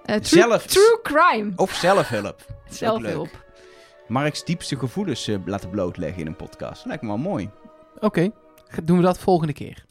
Eh, 0.04 0.16
true, 0.16 0.40
Zelf- 0.42 0.66
true 0.66 0.98
crime. 1.02 1.52
Of 1.56 1.72
zelfhulp. 1.72 2.40
Zelfhulp. 2.68 3.28
Mark's 4.08 4.44
diepste 4.44 4.76
gevoelens 4.76 5.28
eh, 5.28 5.36
laten 5.44 5.70
blootleggen 5.70 6.20
in 6.20 6.26
een 6.26 6.36
podcast. 6.36 6.84
Lijkt 6.84 7.02
me 7.02 7.08
wel 7.08 7.16
mooi. 7.18 7.50
Oké, 8.00 8.30
doen 8.84 8.96
we 8.96 9.02
dat 9.02 9.18
volgende 9.18 9.52
keer. 9.52 9.84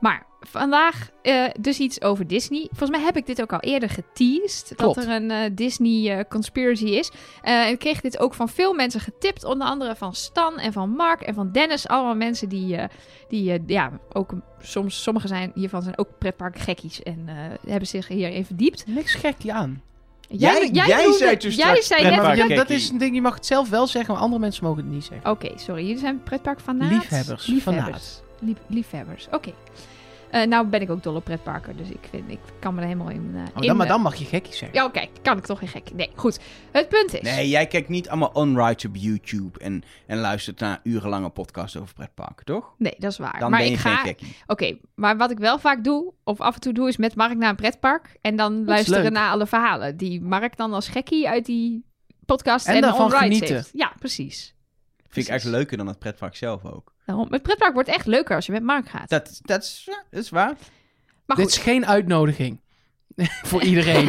Maar 0.00 0.26
vandaag 0.40 1.08
eh, 1.22 1.44
dus 1.60 1.78
iets 1.78 2.02
over 2.02 2.26
Disney. 2.26 2.66
Volgens 2.68 2.90
mij 2.90 3.00
heb 3.00 3.16
ik 3.16 3.26
dit 3.26 3.42
ook 3.42 3.52
al 3.52 3.60
eerder 3.60 3.88
geteased. 3.90 4.72
Klopt. 4.76 4.94
Dat 4.94 5.04
er 5.04 5.10
een 5.10 5.30
eh, 5.30 5.50
Disney 5.52 6.18
eh, 6.18 6.24
conspiracy 6.28 6.84
is. 6.84 7.10
Eh, 7.42 7.52
en 7.66 7.68
ik 7.72 7.78
kreeg 7.78 8.00
dit 8.00 8.18
ook 8.18 8.34
van 8.34 8.48
veel 8.48 8.72
mensen 8.74 9.00
getipt. 9.00 9.44
Onder 9.44 9.66
andere 9.68 9.96
van 9.96 10.14
Stan 10.14 10.58
en 10.58 10.72
van 10.72 10.90
Mark 10.90 11.20
en 11.20 11.34
van 11.34 11.52
Dennis. 11.52 11.88
Allemaal 11.88 12.14
mensen 12.14 12.48
die, 12.48 12.76
eh, 12.76 12.88
die 13.28 13.52
eh, 13.52 13.58
ja, 13.66 13.90
ook 14.12 14.32
soms, 14.60 15.02
sommige 15.02 15.28
zijn, 15.28 15.52
hiervan 15.54 15.82
zijn 15.82 15.98
ook 15.98 16.08
pretparkgekkies. 16.18 17.02
En 17.02 17.22
eh, 17.26 17.34
hebben 17.70 17.88
zich 17.88 18.08
hier 18.08 18.28
even 18.28 18.46
verdiept. 18.46 18.86
Niks 18.86 19.14
gekje 19.14 19.52
aan. 19.52 19.82
Jij- 20.30 20.68
jij 20.72 21.02
noemde- 21.02 21.18
zei 21.18 21.36
toen 21.36 21.50
jij 21.50 21.82
zei 21.82 22.02
net... 22.02 22.10
pretpark 22.10 22.36
ja, 22.36 22.46
dat 22.48 22.58
gekkie. 22.58 22.76
is 22.76 22.88
een 22.88 22.98
ding, 22.98 23.14
je 23.14 23.20
mag 23.20 23.34
het 23.34 23.46
zelf 23.46 23.68
wel 23.68 23.86
zeggen, 23.86 24.14
maar 24.14 24.22
andere 24.22 24.40
mensen 24.40 24.64
mogen 24.64 24.82
het 24.84 24.92
niet 24.92 25.04
zeggen. 25.04 25.30
Oké, 25.30 25.58
sorry. 25.58 25.82
Jullie 25.82 25.98
zijn 25.98 26.22
pretparkfanaat? 26.22 26.90
Liefhebbers, 26.90 27.46
Liefhebbers. 27.46 28.20
Lief- 28.40 28.56
liefhebbers, 28.66 29.26
oké. 29.32 29.52
Eh, 30.30 30.46
nou 30.46 30.66
ben 30.66 30.80
ik 30.80 30.90
ook 30.90 31.02
dol 31.02 31.14
op 31.14 31.24
pretparken, 31.24 31.76
dus 31.76 31.88
ik, 31.88 31.98
vind, 32.10 32.30
ik 32.30 32.38
kan 32.58 32.74
me 32.74 32.80
er 32.80 32.86
helemaal 32.86 33.10
in... 33.10 33.30
eh, 33.34 33.42
Oh, 33.56 33.64
in 33.64 33.76
maar 33.76 33.86
eh, 33.86 33.92
dan 33.92 34.02
mag 34.02 34.14
je 34.14 34.24
gekkie 34.24 34.54
zeggen. 34.54 34.78
Ja, 34.78 34.84
oké. 34.84 35.06
Kan 35.22 35.36
ik 35.38 35.44
toch 35.46 35.58
geen 35.58 35.68
gek. 35.68 35.94
Nee, 35.94 36.10
goed. 36.14 36.38
Het 36.70 36.88
punt 36.88 37.14
is... 37.14 37.20
Nee, 37.20 37.48
jij 37.48 37.66
kijkt 37.66 37.88
niet 37.88 38.08
allemaal 38.08 38.30
onrights 38.32 38.84
op 38.84 38.96
YouTube 38.96 39.58
en, 39.58 39.82
en 40.06 40.18
luistert 40.18 40.60
naar 40.60 40.80
urenlange 40.82 41.28
podcasts 41.30 41.76
over 41.76 41.94
pretparken, 41.94 42.44
toch? 42.44 42.74
Nee, 42.78 42.94
dat 42.98 43.10
is 43.12 43.18
waar. 43.18 43.38
Dan 43.38 43.50
maar 43.50 43.58
ben 43.60 43.68
je 43.68 43.74
ik 43.74 43.80
geen 43.80 43.92
ga... 43.92 44.02
gekkie. 44.02 44.36
Oké, 44.46 44.78
maar 44.94 45.16
wat 45.16 45.30
ik 45.30 45.38
wel 45.38 45.58
vaak 45.58 45.84
doe, 45.84 46.12
of 46.24 46.40
af 46.40 46.54
en 46.54 46.60
toe 46.60 46.72
doe, 46.72 46.88
is 46.88 46.96
met 46.96 47.14
Mark 47.14 47.36
naar 47.36 47.50
een 47.50 47.56
pretpark. 47.56 48.16
En 48.20 48.36
dan 48.36 48.64
luisteren 48.64 49.02
leuk. 49.02 49.12
naar 49.12 49.30
alle 49.30 49.46
verhalen 49.46 49.96
die 49.96 50.20
Mark 50.20 50.56
dan 50.56 50.72
als 50.72 50.88
gekkie 50.88 51.28
uit 51.28 51.44
die 51.46 51.84
podcast 52.26 52.66
En 52.66 52.74
en, 52.74 52.80
daarvan 52.80 53.10
genieten. 53.10 53.54
heeft. 53.54 53.70
Ja, 53.72 53.92
precies. 53.98 54.54
Vind 55.08 55.24
ik 55.26 55.30
eigenlijk 55.30 55.58
leuker 55.58 55.76
dan 55.76 55.86
het 55.86 55.98
pretpark 55.98 56.36
zelf 56.36 56.64
ook. 56.64 56.96
Daarom, 57.08 57.26
het 57.30 57.42
pretpark 57.42 57.74
wordt 57.74 57.88
echt 57.88 58.06
leuker 58.06 58.34
als 58.34 58.46
je 58.46 58.52
met 58.52 58.62
Mark 58.62 58.88
gaat. 58.88 59.08
Dat, 59.08 59.40
dat, 59.42 59.62
is, 59.62 59.82
ja, 59.86 60.02
dat 60.10 60.22
is 60.22 60.30
waar. 60.30 60.56
maar 61.26 61.36
Dit 61.36 61.44
goed, 61.44 61.54
is 61.54 61.62
geen 61.62 61.86
uitnodiging. 61.86 62.60
Voor 63.50 63.62
iedereen. 63.62 64.08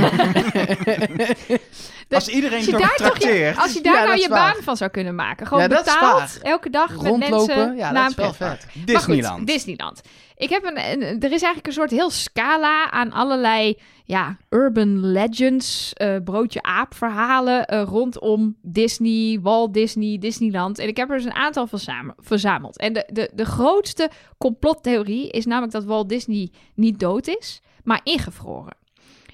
Als 2.10 2.28
iedereen 2.28 2.58
als 2.58 2.66
je 2.66 2.72
toch 2.72 2.80
daar, 2.82 2.96
toch 2.96 3.14
je, 3.14 3.20
trakteert. 3.20 3.58
als 3.58 3.74
je 3.74 3.82
daar 3.82 3.94
Ja, 3.94 4.04
nou 4.04 4.20
je 4.20 4.30
baan 4.30 4.56
van 4.64 4.78
zou 4.78 4.92
kunnen 4.92 5.16
maken. 5.16 5.48
Gewoon 5.48 5.64
Ja, 5.64 5.68
betaald, 5.68 6.40
elke 6.42 6.70
dag 6.70 6.90
met 6.90 7.06
Rondlopen, 7.06 7.38
mensen 7.38 7.76
ja, 7.76 7.92
dat 7.92 8.10
is 8.10 8.16
wel 8.16 8.34
goed, 8.34 8.86
Disneyland. 8.86 9.48
Disneyland. 9.48 10.02
Ik 10.38 10.50
heb 10.50 10.64
een, 10.64 10.78
een- 10.92 11.02
er 11.20 11.24
is 11.32 11.42
eigenlijk 11.42 11.68
een 11.68 11.74
soort 11.74 11.92
heel 11.92 12.10
scala 12.10 12.92
aan 12.92 13.12
allerlei 13.12 13.78
ja, 14.06 14.38
urban 14.50 15.06
legends, 15.12 15.94
eh, 15.94 16.16
broodje 16.24 16.62
aap 16.62 16.94
verhalen 16.96 17.66
eh, 17.66 17.84
rondom 17.86 18.56
Disney, 18.62 19.40
Walt 19.42 19.74
Disney, 19.74 20.18
Disneyland. 20.20 20.80
En 20.80 20.88
ik 20.88 20.98
heb 20.98 21.10
er 21.10 21.16
dus 21.16 21.26
een 21.26 21.34
aantal 21.36 21.68
verzam- 21.68 22.14
verzameld. 22.18 22.78
En 22.78 22.94
de, 22.94 23.08
de, 23.12 23.30
de 23.34 23.46
grootste 23.46 24.10
complottheorie 24.38 25.30
is 25.30 25.46
namelijk 25.46 25.74
dat 25.74 25.84
Walt 25.86 26.10
Disney 26.10 26.52
niet 26.76 27.00
dood 27.00 27.28
is, 27.28 27.62
maar 27.84 28.00
ingevroren. 28.04 28.78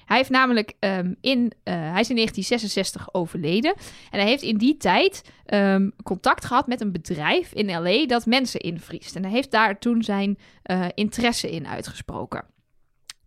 Hij 0.06 0.16
heeft 0.16 0.30
namelijk 0.30 0.72
ehm, 0.78 1.14
in, 1.20 1.52
eh, 1.62 1.74
hij 1.74 2.00
is 2.00 2.10
in 2.10 2.16
1966 2.16 3.14
overleden. 3.14 3.74
En 4.10 4.20
hij 4.20 4.28
heeft 4.28 4.42
in 4.42 4.56
die 4.56 4.76
tijd 4.76 5.22
ehm, 5.46 5.90
contact 6.02 6.44
gehad 6.44 6.66
met 6.66 6.80
een 6.80 6.92
bedrijf 6.92 7.52
in 7.52 7.82
LA 7.82 8.06
dat 8.06 8.26
mensen 8.26 8.60
invriest. 8.60 9.16
En 9.16 9.22
hij 9.22 9.32
heeft 9.32 9.50
daar 9.50 9.78
toen 9.78 10.02
zijn 10.02 10.38
eh, 10.62 10.86
interesse 10.94 11.50
in 11.50 11.66
uitgesproken. 11.66 12.44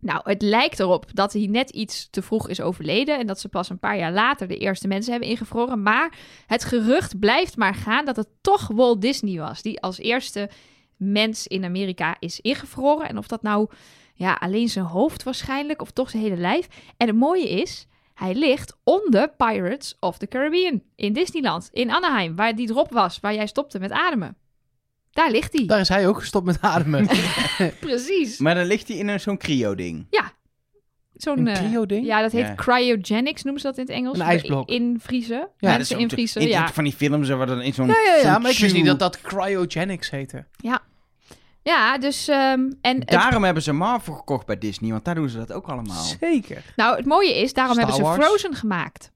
Nou, 0.00 0.20
het 0.24 0.42
lijkt 0.42 0.80
erop 0.80 1.06
dat 1.12 1.32
hij 1.32 1.46
net 1.46 1.70
iets 1.70 2.08
te 2.10 2.22
vroeg 2.22 2.48
is 2.48 2.60
overleden 2.60 3.18
en 3.18 3.26
dat 3.26 3.40
ze 3.40 3.48
pas 3.48 3.70
een 3.70 3.78
paar 3.78 3.98
jaar 3.98 4.12
later 4.12 4.48
de 4.48 4.56
eerste 4.56 4.88
mensen 4.88 5.10
hebben 5.12 5.30
ingevroren. 5.30 5.82
Maar 5.82 6.18
het 6.46 6.64
gerucht 6.64 7.18
blijft 7.18 7.56
maar 7.56 7.74
gaan 7.74 8.04
dat 8.04 8.16
het 8.16 8.28
toch 8.40 8.68
Walt 8.68 9.00
Disney 9.00 9.38
was 9.38 9.62
die 9.62 9.80
als 9.80 9.98
eerste 9.98 10.50
mens 10.96 11.46
in 11.46 11.64
Amerika 11.64 12.16
is 12.18 12.40
ingevroren. 12.40 13.08
En 13.08 13.18
of 13.18 13.26
dat 13.26 13.42
nou 13.42 13.68
ja, 14.20 14.32
alleen 14.40 14.68
zijn 14.68 14.84
hoofd 14.84 15.22
waarschijnlijk 15.22 15.82
of 15.82 15.90
toch 15.90 16.10
zijn 16.10 16.22
hele 16.22 16.36
lijf. 16.36 16.66
En 16.96 17.06
het 17.06 17.16
mooie 17.16 17.48
is, 17.48 17.86
hij 18.14 18.34
ligt 18.34 18.76
onder 18.84 19.30
Pirates 19.36 19.96
of 20.00 20.18
the 20.18 20.26
Caribbean 20.28 20.82
in 20.96 21.12
Disneyland, 21.12 21.68
in 21.72 21.90
Anaheim, 21.90 22.36
waar 22.36 22.54
die 22.56 22.66
drop 22.66 22.92
was, 22.92 23.20
waar 23.20 23.34
jij 23.34 23.46
stopte 23.46 23.78
met 23.78 23.90
ademen. 23.90 24.36
Daar 25.10 25.30
ligt 25.30 25.52
hij. 25.56 25.66
Daar 25.66 25.80
is 25.80 25.88
hij 25.88 26.08
ook 26.08 26.18
gestopt 26.18 26.46
met 26.46 26.60
ademen. 26.60 27.06
Precies. 27.80 28.38
Maar 28.38 28.54
dan 28.54 28.66
ligt 28.66 28.88
hij 28.88 28.96
in 28.96 29.08
een- 29.08 29.20
zo'n 29.20 29.38
cryo-ding. 29.38 30.06
Zo'n 31.14 31.38
Een 31.38 31.46
eh, 31.48 31.54
cryo-ding? 31.68 32.06
Ja, 32.06 32.20
dat 32.22 32.32
heet 32.32 32.46
Ja. 32.46 32.54
cryogenics, 32.54 33.42
noemen 33.42 33.60
ze 33.60 33.66
dat 33.66 33.76
in 33.78 33.82
het 33.84 33.92
Engels. 33.92 34.18
Een 34.18 34.24
ijsblok. 34.24 34.68
Invriezen. 34.68 35.36
Ja, 35.36 35.46
Ja, 35.58 35.72
dat 35.72 35.80
is 35.80 35.88
Mensen 35.88 35.98
invriezen, 35.98 36.40
in- 36.40 36.48
ja. 36.48 36.68
Van 36.72 36.84
die 36.84 36.92
films 36.92 37.28
waar 37.28 37.46
dan 37.46 37.60
in 37.62 37.74
zo'n... 37.74 37.86
Ja, 37.86 37.94
ja, 38.06 38.14
ja, 38.14 38.32
zo'n 38.32 38.42
maar 38.42 38.50
ik 38.50 38.58
wist 38.58 38.74
niet 38.74 38.86
dat 38.86 38.98
dat 38.98 39.20
cryogenics 39.20 40.10
heette. 40.10 40.46
Ja, 40.56 40.82
dus... 42.00 42.28
ehm, 42.28 42.70
en 42.80 42.98
het, 42.98 43.08
Daarom 43.08 43.44
hebben 43.44 43.62
ze 43.62 43.72
Marvel 43.72 44.14
gekocht 44.14 44.46
bij 44.46 44.58
Disney, 44.58 44.90
want 44.90 45.04
daar 45.04 45.14
doen 45.14 45.28
ze 45.28 45.38
dat 45.38 45.52
ook 45.52 45.68
allemaal. 45.68 46.02
Zeker. 46.20 46.62
nou, 46.76 46.96
het 46.96 47.06
mooie 47.06 47.40
is, 47.40 47.52
daarom 47.52 47.74
Star 47.74 47.86
hebben 47.86 48.06
ze 48.06 48.10
Wars. 48.12 48.26
Frozen 48.26 48.54
gemaakt. 48.54 49.10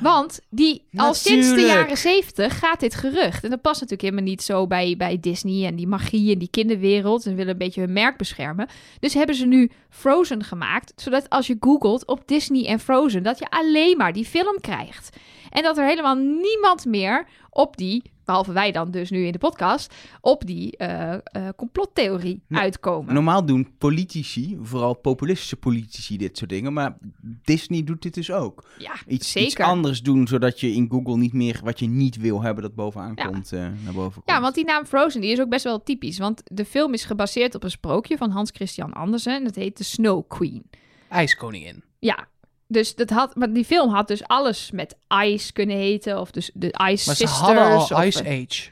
Want 0.00 0.40
die, 0.50 0.86
al 0.96 1.14
sinds 1.14 1.48
de 1.54 1.60
jaren 1.60 1.96
zeventig 1.96 2.58
gaat 2.58 2.80
dit 2.80 2.94
gerucht. 2.94 3.44
En 3.44 3.50
dat 3.50 3.60
past 3.60 3.80
natuurlijk 3.80 4.08
helemaal 4.08 4.30
niet 4.30 4.42
zo 4.42 4.66
bij, 4.66 4.94
bij 4.96 5.20
Disney 5.20 5.66
en 5.66 5.76
die 5.76 5.86
magie 5.86 6.32
en 6.32 6.38
die 6.38 6.50
kinderwereld. 6.50 7.22
Ze 7.22 7.34
willen 7.34 7.52
een 7.52 7.58
beetje 7.58 7.80
hun 7.80 7.92
merk 7.92 8.16
beschermen. 8.16 8.68
Dus 9.00 9.14
hebben 9.14 9.34
ze 9.34 9.46
nu 9.46 9.70
Frozen 9.90 10.44
gemaakt. 10.44 10.92
Zodat 10.96 11.30
als 11.30 11.46
je 11.46 11.56
googelt 11.60 12.06
op 12.06 12.22
Disney 12.26 12.66
en 12.66 12.80
Frozen, 12.80 13.22
dat 13.22 13.38
je 13.38 13.50
alleen 13.50 13.96
maar 13.96 14.12
die 14.12 14.24
film 14.24 14.60
krijgt. 14.60 15.16
En 15.56 15.62
dat 15.62 15.78
er 15.78 15.86
helemaal 15.86 16.14
niemand 16.14 16.84
meer 16.84 17.26
op 17.50 17.76
die, 17.76 18.02
behalve 18.24 18.52
wij 18.52 18.72
dan 18.72 18.90
dus 18.90 19.10
nu 19.10 19.24
in 19.26 19.32
de 19.32 19.38
podcast, 19.38 19.94
op 20.20 20.46
die 20.46 20.76
eh, 20.76 21.12
eh, 21.12 21.20
complottheorie 21.56 22.42
Nou, 22.48 22.62
uitkomen. 22.62 23.14
Normaal 23.14 23.44
doen 23.46 23.74
politici, 23.78 24.58
vooral 24.62 24.94
populistische 24.94 25.56
politici, 25.56 26.16
dit 26.16 26.38
soort 26.38 26.50
dingen. 26.50 26.72
Maar 26.72 26.96
Disney 27.42 27.84
doet 27.84 28.02
dit 28.02 28.14
dus 28.14 28.30
ook. 28.32 28.64
ja, 28.78 28.92
Iets, 29.06 29.30
zeker. 29.32 29.48
iets 29.50 29.60
anders 29.60 30.02
doen, 30.02 30.26
zodat 30.26 30.60
je 30.60 30.72
in 30.72 30.88
Google 30.90 31.16
niet 31.16 31.32
meer 31.32 31.60
wat 31.64 31.78
je 31.78 31.86
niet 31.86 32.16
wil 32.16 32.42
hebben, 32.42 32.62
dat 32.62 32.74
bovenaan 32.74 33.12
Ja. 33.14 33.24
komt, 33.26 33.52
eh, 33.52 33.60
naar 33.60 33.92
boven 33.94 34.12
komt. 34.12 34.30
Ja, 34.30 34.40
want 34.40 34.54
die 34.54 34.64
naam 34.64 34.84
Frozen 34.84 35.20
die 35.20 35.30
is 35.32 35.40
ook 35.40 35.48
best 35.48 35.64
wel 35.64 35.82
typisch. 35.82 36.18
Want 36.18 36.42
de 36.44 36.64
film 36.64 36.92
is 36.92 37.04
gebaseerd 37.04 37.54
op 37.54 37.62
een 37.62 37.70
sprookje 37.70 38.16
van 38.16 38.30
Hans 38.30 38.50
Christian 38.54 38.92
Andersen. 38.92 39.34
En 39.34 39.44
dat 39.44 39.54
heet 39.54 39.76
de 39.76 39.84
Snow 39.84 40.28
Queen. 40.28 40.70
IJskoningin. 41.08 41.82
Ja, 41.98 42.28
dus 42.68 42.94
dat 42.94 43.10
had, 43.10 43.36
maar 43.36 43.52
die 43.52 43.64
film 43.64 43.90
had 43.94 44.08
dus 44.08 44.24
alles 44.26 44.70
met 44.70 44.96
Ice 45.24 45.52
kunnen 45.52 45.76
heten. 45.76 46.20
Of 46.20 46.30
dus 46.30 46.50
de 46.54 46.66
Ice 46.66 46.78
Maar 46.80 46.98
Sisters. 46.98 47.18
ze 47.36 47.44
hadden 47.44 47.64
al 47.64 47.76
of, 47.80 47.90
eh, 47.90 48.06
Ice 48.06 48.20
Age. 48.24 48.70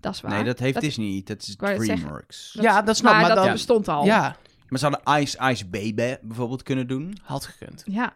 Dat 0.00 0.14
is 0.14 0.20
waar. 0.20 0.32
Nee, 0.32 0.44
dat 0.44 0.58
heeft 0.58 0.74
Dat- 0.74 0.82
Disney 0.82 1.06
niet. 1.06 1.26
Dat 1.26 1.42
is. 1.42 1.56
DreamWorks. 1.56 2.52
dat- 2.52 2.64
Ja, 2.64 2.82
dat 2.82 2.96
snap 2.96 3.12
maar 3.12 3.20
maar 3.20 3.34
dat 3.34 3.44
dan- 3.44 3.52
bestond 3.52 3.88
al. 3.88 4.04
Ja, 4.04 4.36
Maar 4.68 4.78
ze 4.78 4.88
hadden 4.88 5.22
Ice 5.22 5.38
Ice 5.50 5.66
Baby 5.66 6.16
bijvoorbeeld 6.22 6.62
kunnen 6.62 6.86
doen. 6.86 7.16
had 7.22 7.44
gekund. 7.46 7.82
Ja, 7.86 8.14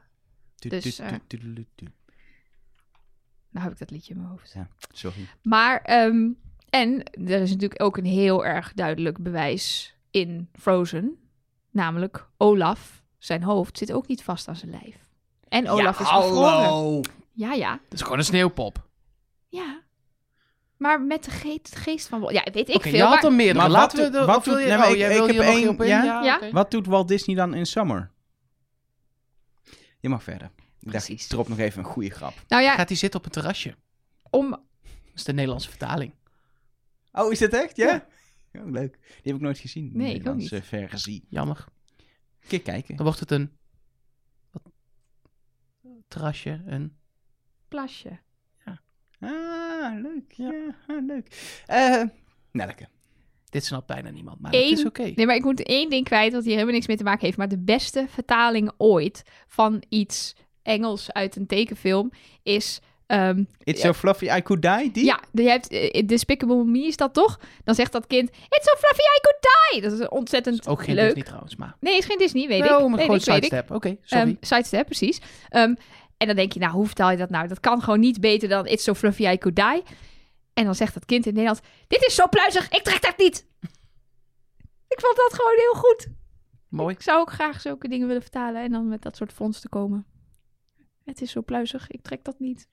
Dus, 0.56 0.98
eh, 0.98 1.06
nou 3.50 3.64
heb 3.64 3.72
ik 3.72 3.78
dat 3.78 3.90
liedje 3.90 4.14
in 4.14 4.20
mijn 4.20 4.30
hoofd. 4.30 4.52
Ja, 4.54 4.68
sorry. 4.92 5.26
Maar, 5.42 5.80
ehm, 5.82 6.28
en 6.70 7.02
er 7.12 7.40
is 7.40 7.50
natuurlijk 7.50 7.82
ook 7.82 7.96
een 7.96 8.04
heel 8.04 8.44
erg 8.46 8.72
duidelijk 8.74 9.22
bewijs 9.22 9.94
in 10.10 10.48
Frozen. 10.52 11.16
Namelijk 11.70 12.28
Olaf, 12.36 13.02
zijn 13.26 13.42
hoofd, 13.42 13.78
zit 13.78 13.92
ook 13.92 14.06
niet 14.06 14.22
vast 14.22 14.48
aan 14.48 14.56
zijn 14.56 14.70
lijf. 14.70 14.96
En 15.48 15.68
Olaf 15.68 15.98
ja, 15.98 16.04
is 16.04 16.10
bevroren. 16.22 16.52
hallo! 16.52 17.00
Ja, 17.32 17.52
ja. 17.52 17.72
Het 17.84 17.92
is 17.92 18.02
gewoon 18.02 18.18
een 18.18 18.24
sneeuwpop. 18.24 18.88
Ja. 19.48 19.80
Maar 20.76 21.00
met 21.00 21.24
de 21.24 21.30
geest, 21.30 21.76
geest 21.76 22.08
van... 22.08 22.20
Ja, 22.32 22.46
weet 22.52 22.68
ik 22.68 22.74
Oké, 22.74 22.88
veel. 22.88 22.92
je 22.98 23.02
had 23.02 23.10
maar- 23.14 23.24
er 23.24 23.32
meerdere. 23.32 23.58
Maar 23.58 23.70
Laten 23.70 23.98
wat 23.98 24.06
we... 24.06 24.12
doet- 24.12 24.20
De, 24.20 24.32
wat 24.32 24.44
doet- 24.44 24.58
je, 24.58 24.66
nee, 24.66 24.76
maar 24.76 24.86
oh, 24.86 24.92
ik- 24.92 24.98
jij 24.98 25.10
ik 25.16 25.16
wil 25.16 25.26
heb 25.44 25.54
één- 25.54 25.68
op 25.68 25.82
ja? 25.82 26.02
Ja, 26.04 26.22
Ja? 26.22 26.50
Wat 26.50 26.70
doet 26.70 26.86
Walt 26.86 27.08
Disney 27.08 27.36
dan 27.36 27.54
in 27.54 27.66
Summer? 27.66 28.10
Je 30.00 30.08
mag 30.08 30.22
verder. 30.22 30.46
Ik 30.80 30.92
dacht, 30.92 31.04
Precies. 31.06 31.22
ik 31.24 31.28
drop 31.30 31.48
nog 31.48 31.58
even 31.58 31.78
een 31.78 31.84
goede 31.90 32.10
grap. 32.10 32.34
Nou 32.48 32.62
ja, 32.62 32.74
Gaat 32.74 32.88
hij 32.88 32.96
zitten 32.96 33.20
op 33.20 33.26
een 33.26 33.32
terrasje? 33.32 33.74
om... 34.30 34.50
Dat 34.50 34.60
is 35.14 35.24
de 35.24 35.32
Nederlandse 35.32 35.68
vertaling. 35.68 36.12
Oh, 37.12 37.32
is 37.32 37.38
dat 37.38 37.52
echt? 37.52 37.76
Ja? 37.76 38.06
Oh, 38.52 38.70
leuk. 38.70 38.98
Die 39.00 39.20
heb 39.22 39.34
ik 39.34 39.40
nooit 39.40 39.58
gezien. 39.58 39.90
Nee, 39.92 40.06
ik 40.14 40.28
ook 40.28 40.34
Nederlandse 40.36 40.62
versie. 40.62 41.26
Jammer. 41.30 41.64
Kijk 42.48 42.64
kijken. 42.64 42.96
Dan 42.96 43.04
wordt 43.04 43.20
het 43.20 43.30
een... 43.30 43.50
Wat, 44.50 44.62
terrasje, 46.08 46.62
een... 46.66 46.96
Plasje. 47.68 48.18
Ah, 49.20 50.00
leuk. 50.02 50.32
Ja, 50.32 50.52
Ja. 50.52 50.74
ah, 50.86 51.06
leuk. 51.06 51.60
Eh 51.66 52.02
Nelke. 52.52 52.88
Dit 53.44 53.64
snapt 53.64 53.86
bijna 53.86 54.10
niemand, 54.10 54.40
maar 54.40 54.54
Eén- 54.54 54.70
het 54.70 54.78
is 54.78 54.84
oké. 54.84 55.02
Nee, 55.14 55.26
maar 55.26 55.34
ik 55.34 55.44
moet 55.44 55.62
één 55.62 55.90
ding 55.90 56.04
kwijt 56.04 56.32
wat 56.32 56.42
hier 56.42 56.52
helemaal 56.52 56.74
niks 56.74 56.86
mee 56.86 56.96
te 56.96 57.04
maken 57.04 57.24
heeft. 57.24 57.36
Maar 57.36 57.48
de 57.48 57.58
beste 57.58 58.06
vertaling 58.08 58.72
ooit 58.76 59.22
van 59.46 59.82
iets 59.88 60.34
Engels 60.62 61.12
uit 61.12 61.36
een 61.36 61.46
tekenfilm 61.46 62.10
is... 62.42 62.80
ehm, 63.06 63.44
It's 63.64 63.82
Ja. 63.82 63.86
so 63.86 63.92
fluffy 63.92 64.24
I 64.36 64.42
could 64.42 64.62
die, 64.62 64.90
die? 64.92 65.04
ja, 65.04 65.20
je 65.32 65.42
hebt 65.48 65.68
eh, 65.68 66.06
Despicable 66.06 66.64
Me 66.64 66.78
is 66.86 66.96
dat 66.96 67.14
toch? 67.14 67.40
Dan 67.64 67.74
zegt 67.74 67.92
dat 67.92 68.06
kind, 68.06 68.28
it's 68.28 68.68
so 68.70 68.76
fluffy 68.76 69.00
I 69.00 69.20
could 69.20 69.46
die. 69.70 69.80
Dat 69.90 70.00
is 70.00 70.08
ontzettend 70.08 70.66
Ook 70.68 70.82
geen 70.84 70.94
leuk. 70.94 71.04
Disney 71.04 71.24
trouwens, 71.24 71.56
maar... 71.56 71.76
Nee, 71.80 71.96
is 71.96 72.04
geen 72.04 72.18
Disney, 72.18 72.48
weet 72.48 72.60
Wel, 72.62 72.80
ik. 72.80 72.88
maar 72.88 72.90
Weet 72.90 73.00
gewoon 73.00 73.16
ik, 73.16 73.22
sidestep. 73.44 73.70
Oké, 73.70 73.96
sorry. 74.02 74.24
Ehm, 74.26 74.34
sidestep, 74.40 74.84
precies. 74.86 75.20
Ehm, 75.48 75.74
en 76.16 76.26
dan 76.26 76.36
denk 76.36 76.52
je, 76.52 76.60
nou, 76.60 76.72
hoe 76.72 76.86
vertaal 76.86 77.10
je 77.10 77.16
dat 77.16 77.30
nou? 77.30 77.48
Dat 77.48 77.60
kan 77.60 77.82
gewoon 77.82 78.00
niet 78.00 78.20
beter 78.20 78.48
dan 78.48 78.66
It's 78.66 78.84
so 78.84 78.94
fluffy 78.94 79.26
I 79.26 79.38
could 79.38 79.56
die. 79.56 79.82
En 80.54 80.64
dan 80.64 80.74
zegt 80.74 80.94
dat 80.94 81.04
kind 81.04 81.26
in 81.26 81.34
het 81.34 81.40
Nederlands, 81.40 81.68
dit 81.86 82.04
is 82.06 82.14
zo 82.14 82.28
pluizig, 82.28 82.68
ik 82.68 82.82
trek 82.82 83.02
dat 83.02 83.18
niet. 83.18 83.46
ik 84.94 85.00
vond 85.00 85.16
dat 85.16 85.34
gewoon 85.34 85.56
heel 85.56 85.74
goed. 85.74 86.06
Mooi. 86.68 86.94
Ik 86.94 87.02
zou 87.02 87.20
ook 87.20 87.30
graag 87.32 87.60
zulke 87.60 87.88
dingen 87.88 88.06
willen 88.06 88.22
vertalen 88.22 88.62
en 88.62 88.70
dan 88.70 88.88
met 88.88 89.02
dat 89.02 89.16
soort 89.16 89.32
fondsen 89.32 89.70
komen. 89.70 90.06
Het 91.04 91.20
is 91.20 91.30
zo 91.30 91.42
pluizig, 91.42 91.90
ik 91.90 92.02
trek 92.02 92.24
dat 92.24 92.38
niet. 92.38 92.68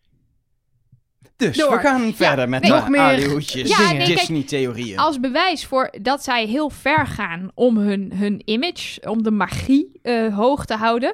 Dus 1.35 1.57
Door. 1.57 1.71
we 1.71 1.77
gaan 1.77 2.13
verder 2.13 2.49
met 2.49 2.61
nee. 2.61 2.71
Nog 2.71 2.89
meer. 2.89 3.01
Ja, 3.01 3.17
dingen. 3.17 3.97
nee, 3.97 3.97
kijk, 3.97 4.05
Disney-theorieën. 4.05 4.97
Als 4.97 5.19
bewijs 5.19 5.65
voor 5.65 5.93
dat 6.01 6.23
zij 6.23 6.45
heel 6.45 6.69
ver 6.69 7.07
gaan 7.07 7.51
om 7.53 7.77
hun, 7.77 8.13
hun 8.15 8.41
image, 8.45 9.09
om 9.09 9.23
de 9.23 9.31
magie 9.31 9.99
eh, 10.01 10.35
hoog 10.35 10.65
te 10.65 10.75
houden. 10.75 11.13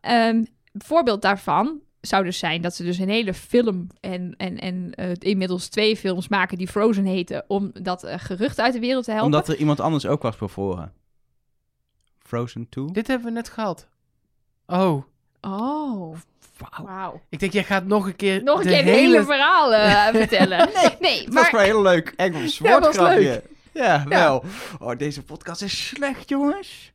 Een 0.00 0.48
voorbeeld 0.72 1.22
daarvan 1.22 1.80
zou 2.00 2.24
dus 2.24 2.38
zijn 2.38 2.62
dat 2.62 2.74
ze 2.74 2.84
dus 2.84 2.98
een 2.98 3.08
hele 3.08 3.34
film 3.34 3.86
en, 4.00 4.34
en, 4.36 4.58
en 4.58 4.94
eh, 4.94 5.10
inmiddels 5.18 5.68
twee 5.68 5.96
films 5.96 6.28
maken 6.28 6.58
die 6.58 6.68
Frozen 6.68 7.04
heten, 7.04 7.44
om 7.46 7.70
dat 7.72 8.04
eh, 8.04 8.14
gerucht 8.18 8.60
uit 8.60 8.72
de 8.72 8.80
wereld 8.80 9.04
te 9.04 9.10
helpen. 9.10 9.32
Omdat 9.32 9.48
er 9.48 9.56
iemand 9.56 9.80
anders 9.80 10.06
ook 10.06 10.22
was 10.22 10.36
bevoren. 10.36 10.92
Frozen 12.18 12.68
2? 12.68 12.86
Dit 12.92 13.06
hebben 13.06 13.26
we 13.26 13.32
net 13.32 13.48
gehad. 13.48 13.88
Oh, 14.66 15.04
Oh, 15.46 16.16
wauw. 16.84 17.20
Ik 17.28 17.38
denk, 17.38 17.52
jij 17.52 17.64
gaat 17.64 17.84
nog 17.84 18.06
een 18.06 18.16
keer 18.16 18.42
Nog 18.42 18.58
een 18.58 18.66
de 18.66 18.72
keer 18.72 18.82
hele 18.84 19.24
verhaal 19.24 19.74
eh, 19.74 20.06
vertellen. 20.20 20.68
Nee, 21.00 21.24
Het 21.24 21.34
was 21.34 21.42
maar 21.42 21.52
wel 21.52 21.60
heel 21.60 21.82
leuk 21.82 22.12
Engels 22.16 22.58
Ja, 22.58 22.70
was 22.70 22.80
woordgrapje. 22.80 23.20
leuk. 23.20 23.42
Ja, 23.72 24.04
wel. 24.08 24.44
Oh, 24.80 24.96
deze 24.98 25.22
podcast 25.22 25.62
is 25.62 25.86
slecht, 25.86 26.28
jongens. 26.28 26.92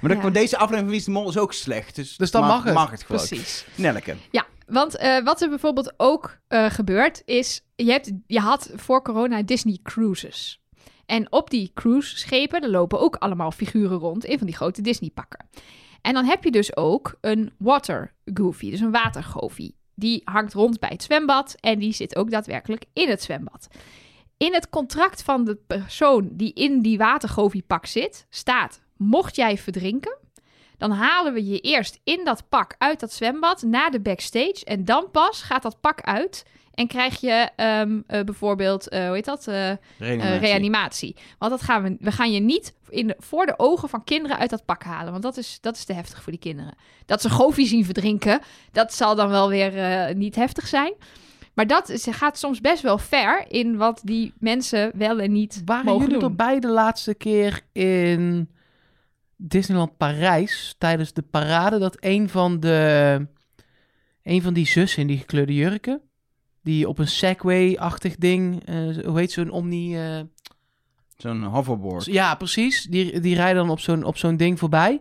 Maar 0.00 0.14
dan, 0.14 0.22
Ja. 0.24 0.30
deze 0.30 0.56
aflevering 0.56 0.80
van 0.82 0.88
Wie 0.90 0.98
is 0.98 1.04
de 1.04 1.10
Mol 1.10 1.28
is 1.28 1.38
ook 1.38 1.52
slecht. 1.52 1.94
Dus, 1.94 2.16
Dus 2.16 2.30
dan 2.30 2.46
mag 2.46 2.64
het. 2.64 2.74
Mag 2.74 2.90
het 2.90 3.02
gewoon. 3.04 3.26
precies. 3.26 3.66
Nelleke. 3.74 4.14
Ja, 4.30 4.46
want 4.66 4.96
eh, 4.96 5.24
wat 5.24 5.40
er 5.42 5.48
bijvoorbeeld 5.48 5.94
ook 5.96 6.38
eh, 6.48 6.70
gebeurt 6.70 7.22
is, 7.24 7.60
je, 7.76 7.90
hebt, 7.90 8.12
je 8.26 8.40
had 8.40 8.70
voor 8.74 9.02
corona 9.02 9.42
Disney 9.42 9.78
Cruises. 9.82 10.60
En 11.06 11.32
op 11.32 11.50
die 11.50 11.70
cruiseschepen, 11.74 12.62
er 12.62 12.70
lopen 12.70 13.00
ook 13.00 13.16
allemaal 13.16 13.50
figuren 13.50 13.98
rond 13.98 14.24
in 14.24 14.38
van 14.38 14.46
die 14.46 14.56
grote 14.56 14.82
Disney 14.82 15.10
pakken. 15.14 15.46
En 16.06 16.14
dan 16.14 16.24
heb 16.24 16.44
je 16.44 16.50
dus 16.50 16.76
ook 16.76 17.14
een 17.20 17.52
water 17.58 18.12
goofy, 18.24 18.70
dus 18.70 18.80
een 18.80 18.90
watergoofy. 18.90 19.70
Die 19.94 20.22
hangt 20.24 20.54
rond 20.54 20.78
bij 20.78 20.88
het 20.92 21.02
zwembad 21.02 21.56
en 21.60 21.78
die 21.78 21.92
zit 21.92 22.16
ook 22.16 22.30
daadwerkelijk 22.30 22.84
in 22.92 23.08
het 23.08 23.22
zwembad. 23.22 23.68
In 24.36 24.54
het 24.54 24.68
contract 24.68 25.22
van 25.22 25.44
de 25.44 25.54
persoon 25.66 26.28
die 26.32 26.52
in 26.52 26.80
die 26.80 26.98
watergoofy-pak 26.98 27.86
zit, 27.86 28.26
staat: 28.30 28.80
mocht 28.96 29.36
jij 29.36 29.58
verdrinken, 29.58 30.18
dan 30.76 30.90
halen 30.90 31.32
we 31.32 31.46
je 31.46 31.60
eerst 31.60 32.00
in 32.04 32.24
dat 32.24 32.48
pak 32.48 32.74
uit 32.78 33.00
dat 33.00 33.12
zwembad 33.12 33.62
naar 33.62 33.90
de 33.90 34.00
backstage. 34.00 34.64
En 34.64 34.84
dan 34.84 35.10
pas 35.10 35.42
gaat 35.42 35.62
dat 35.62 35.80
pak 35.80 36.00
uit. 36.00 36.44
En 36.76 36.86
krijg 36.86 37.20
je 37.20 37.48
ehm, 37.56 38.00
eh, 38.06 38.24
bijvoorbeeld, 38.24 38.88
eh, 38.88 39.06
hoe 39.06 39.14
heet 39.14 39.24
dat? 39.24 39.46
Eh, 39.48 39.72
Reanimatie. 39.98 40.38
reanimatie. 40.38 41.16
Want 41.38 41.50
dat 41.50 41.62
gaan 41.62 41.82
we, 41.82 41.96
we 42.00 42.12
gaan 42.12 42.32
je 42.32 42.40
niet 42.40 42.74
in 42.88 43.06
de, 43.06 43.16
voor 43.18 43.46
de 43.46 43.54
ogen 43.56 43.88
van 43.88 44.04
kinderen 44.04 44.38
uit 44.38 44.50
dat 44.50 44.64
pak 44.64 44.82
halen. 44.82 45.10
Want 45.10 45.22
dat 45.22 45.36
is, 45.36 45.58
dat 45.60 45.76
is 45.76 45.84
te 45.84 45.92
heftig 45.92 46.22
voor 46.22 46.32
die 46.32 46.40
kinderen. 46.40 46.74
Dat 47.06 47.20
ze 47.20 47.30
Goofy 47.30 47.64
zien 47.64 47.84
verdrinken, 47.84 48.40
dat 48.72 48.94
zal 48.94 49.14
dan 49.14 49.28
wel 49.28 49.48
weer 49.48 49.78
eh, 49.78 50.14
niet 50.14 50.34
heftig 50.34 50.66
zijn. 50.66 50.92
Maar 51.54 51.66
dat 51.66 51.88
is, 51.88 52.06
gaat 52.10 52.38
soms 52.38 52.60
best 52.60 52.82
wel 52.82 52.98
ver 52.98 53.44
in 53.48 53.76
wat 53.76 54.00
die 54.04 54.32
mensen 54.38 54.90
wel 54.94 55.18
en 55.20 55.32
niet 55.32 55.62
Waren 55.64 55.84
mogen 55.84 56.00
jullie 56.04 56.20
doen. 56.20 56.28
erbij 56.28 56.60
de 56.60 56.68
laatste 56.68 57.14
keer 57.14 57.60
in 57.72 58.50
Disneyland 59.36 59.96
Parijs 59.96 60.74
tijdens 60.78 61.12
de 61.12 61.22
parade 61.22 61.78
dat 61.78 61.96
een 62.00 62.28
van 62.28 62.60
de 62.60 63.26
een 64.22 64.42
van 64.42 64.54
die 64.54 64.66
zussen 64.66 65.00
in 65.00 65.06
die 65.06 65.18
gekleurde 65.18 65.54
jurken 65.54 66.00
die 66.66 66.88
op 66.88 66.98
een 66.98 67.08
Segway-achtig 67.08 68.16
ding, 68.16 68.62
eh, 68.64 69.04
hoe 69.04 69.18
heet 69.18 69.32
zo'n 69.32 69.50
omni 69.50 69.96
eh, 69.96 70.20
Zo'n 71.16 71.42
hoverboard. 71.42 72.04
ja, 72.04 72.34
precies. 72.34 72.82
Die, 72.84 73.20
die 73.20 73.34
rijden 73.34 73.56
dan 73.56 73.70
op 73.70 73.80
zo'n, 73.80 74.04
op 74.04 74.16
zo'n 74.16 74.36
ding 74.36 74.58
voorbij. 74.58 75.00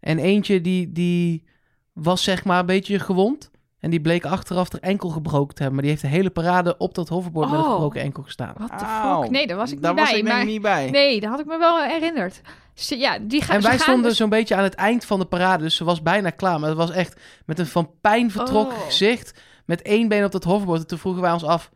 En 0.00 0.18
eentje 0.18 0.60
die, 0.60 0.92
die 0.92 1.44
was 1.92 2.22
zeg 2.22 2.44
maar 2.44 2.58
een 2.60 2.66
beetje 2.66 2.98
gewond. 2.98 3.50
En 3.80 3.90
die 3.90 4.00
bleek 4.00 4.24
achteraf 4.24 4.72
er 4.72 4.80
enkel 4.80 5.08
gebroken 5.08 5.54
te 5.54 5.62
hebben. 5.62 5.72
Maar 5.72 5.82
die 5.82 5.90
heeft 5.90 6.02
de 6.02 6.16
hele 6.18 6.30
parade 6.30 6.76
op 6.76 6.94
dat 6.94 7.08
hoverboard 7.08 7.50
met 7.50 7.58
een 7.58 7.64
Oh. 7.64 7.72
gebroken 7.72 8.00
enkel 8.00 8.22
gestaan. 8.22 8.54
Auw. 8.70 9.22
fuck? 9.22 9.30
Nee, 9.30 9.46
daar 9.46 9.56
was 9.56 9.72
ik 9.72 9.82
Daar 9.82 9.94
niet 9.94 10.00
was 10.00 10.10
bij. 10.10 10.18
ik 10.20 10.24
maar... 10.26 10.40
ik 10.40 10.46
niet 10.46 10.62
bij. 10.62 10.90
Nee, 10.90 11.20
dat 11.20 11.30
had 11.30 11.40
ik 11.40 11.46
me 11.46 11.58
wel 11.58 11.82
herinnerd. 11.82 12.40
Ze- 12.74 12.96
ja, 12.98 13.18
die 13.18 13.42
gaan, 13.42 13.56
En 13.56 13.62
wij 13.62 13.70
gaan 13.70 13.80
stonden 13.80 14.04
dus- 14.08 14.16
zo'n 14.16 14.28
beetje 14.28 14.54
aan 14.54 14.62
het 14.62 14.74
eind 14.74 15.04
van 15.04 15.18
de 15.18 15.24
parade. 15.24 15.62
Dus 15.62 15.76
ze 15.76 15.84
was 15.84 16.02
bijna 16.02 16.30
klaar. 16.30 16.60
Maar 16.60 16.68
het 16.68 16.78
was 16.78 16.90
echt 16.90 17.20
met 17.46 17.58
een 17.58 17.66
van 17.66 17.90
pijn 18.00 18.30
vertrokken 18.30 18.76
Oh. 18.78 18.84
gezicht. 18.84 19.40
Met 19.68 19.82
één 19.82 20.08
been 20.08 20.24
op 20.24 20.32
dat 20.32 20.44
hoverboard. 20.44 20.80
En 20.80 20.86
toen 20.86 20.98
vroegen 20.98 21.22
wij 21.22 21.32
ons 21.32 21.44
af... 21.44 21.70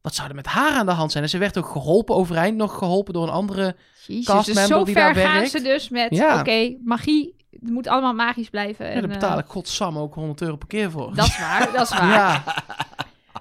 Wat 0.00 0.14
zou 0.14 0.28
er 0.28 0.34
met 0.34 0.46
haar 0.46 0.72
aan 0.72 0.86
de 0.86 0.92
hand 0.92 1.12
zijn? 1.12 1.24
En 1.24 1.30
ze 1.30 1.38
werd 1.38 1.58
ook 1.58 1.66
geholpen 1.68 2.14
overeind. 2.14 2.56
Nog 2.56 2.78
geholpen 2.78 3.14
door 3.14 3.22
een 3.22 3.28
andere... 3.32 3.76
Jezus, 4.06 4.24
castmember 4.26 4.68
dus 4.68 4.76
zo 4.78 4.84
die 4.84 4.94
ver 4.94 5.14
daar 5.14 5.24
gaan 5.24 5.34
werkt. 5.34 5.50
ze 5.50 5.62
dus 5.62 5.88
met, 5.88 6.10
Ja. 6.14 6.38
oké, 6.40 6.74
magie, 6.84 7.36
het 7.50 7.70
moet 7.70 7.86
allemaal 7.88 8.12
magisch 8.14 8.48
blijven. 8.50 8.86
Ja, 8.86 8.92
en, 8.92 9.00
daar 9.00 9.10
eh, 9.10 9.16
betaal 9.18 9.38
ik 9.38 9.44
godsam 9.46 9.98
ook 9.98 10.14
100 10.14 10.40
euro 10.40 10.56
per 10.56 10.68
keer 10.68 10.90
voor. 10.90 11.14
dat 11.14 11.26
is 11.26 11.38
waar, 11.38 11.72
dat 11.76 11.90
is 11.90 11.98
waar. 11.98 12.08
Ja. 12.10 12.44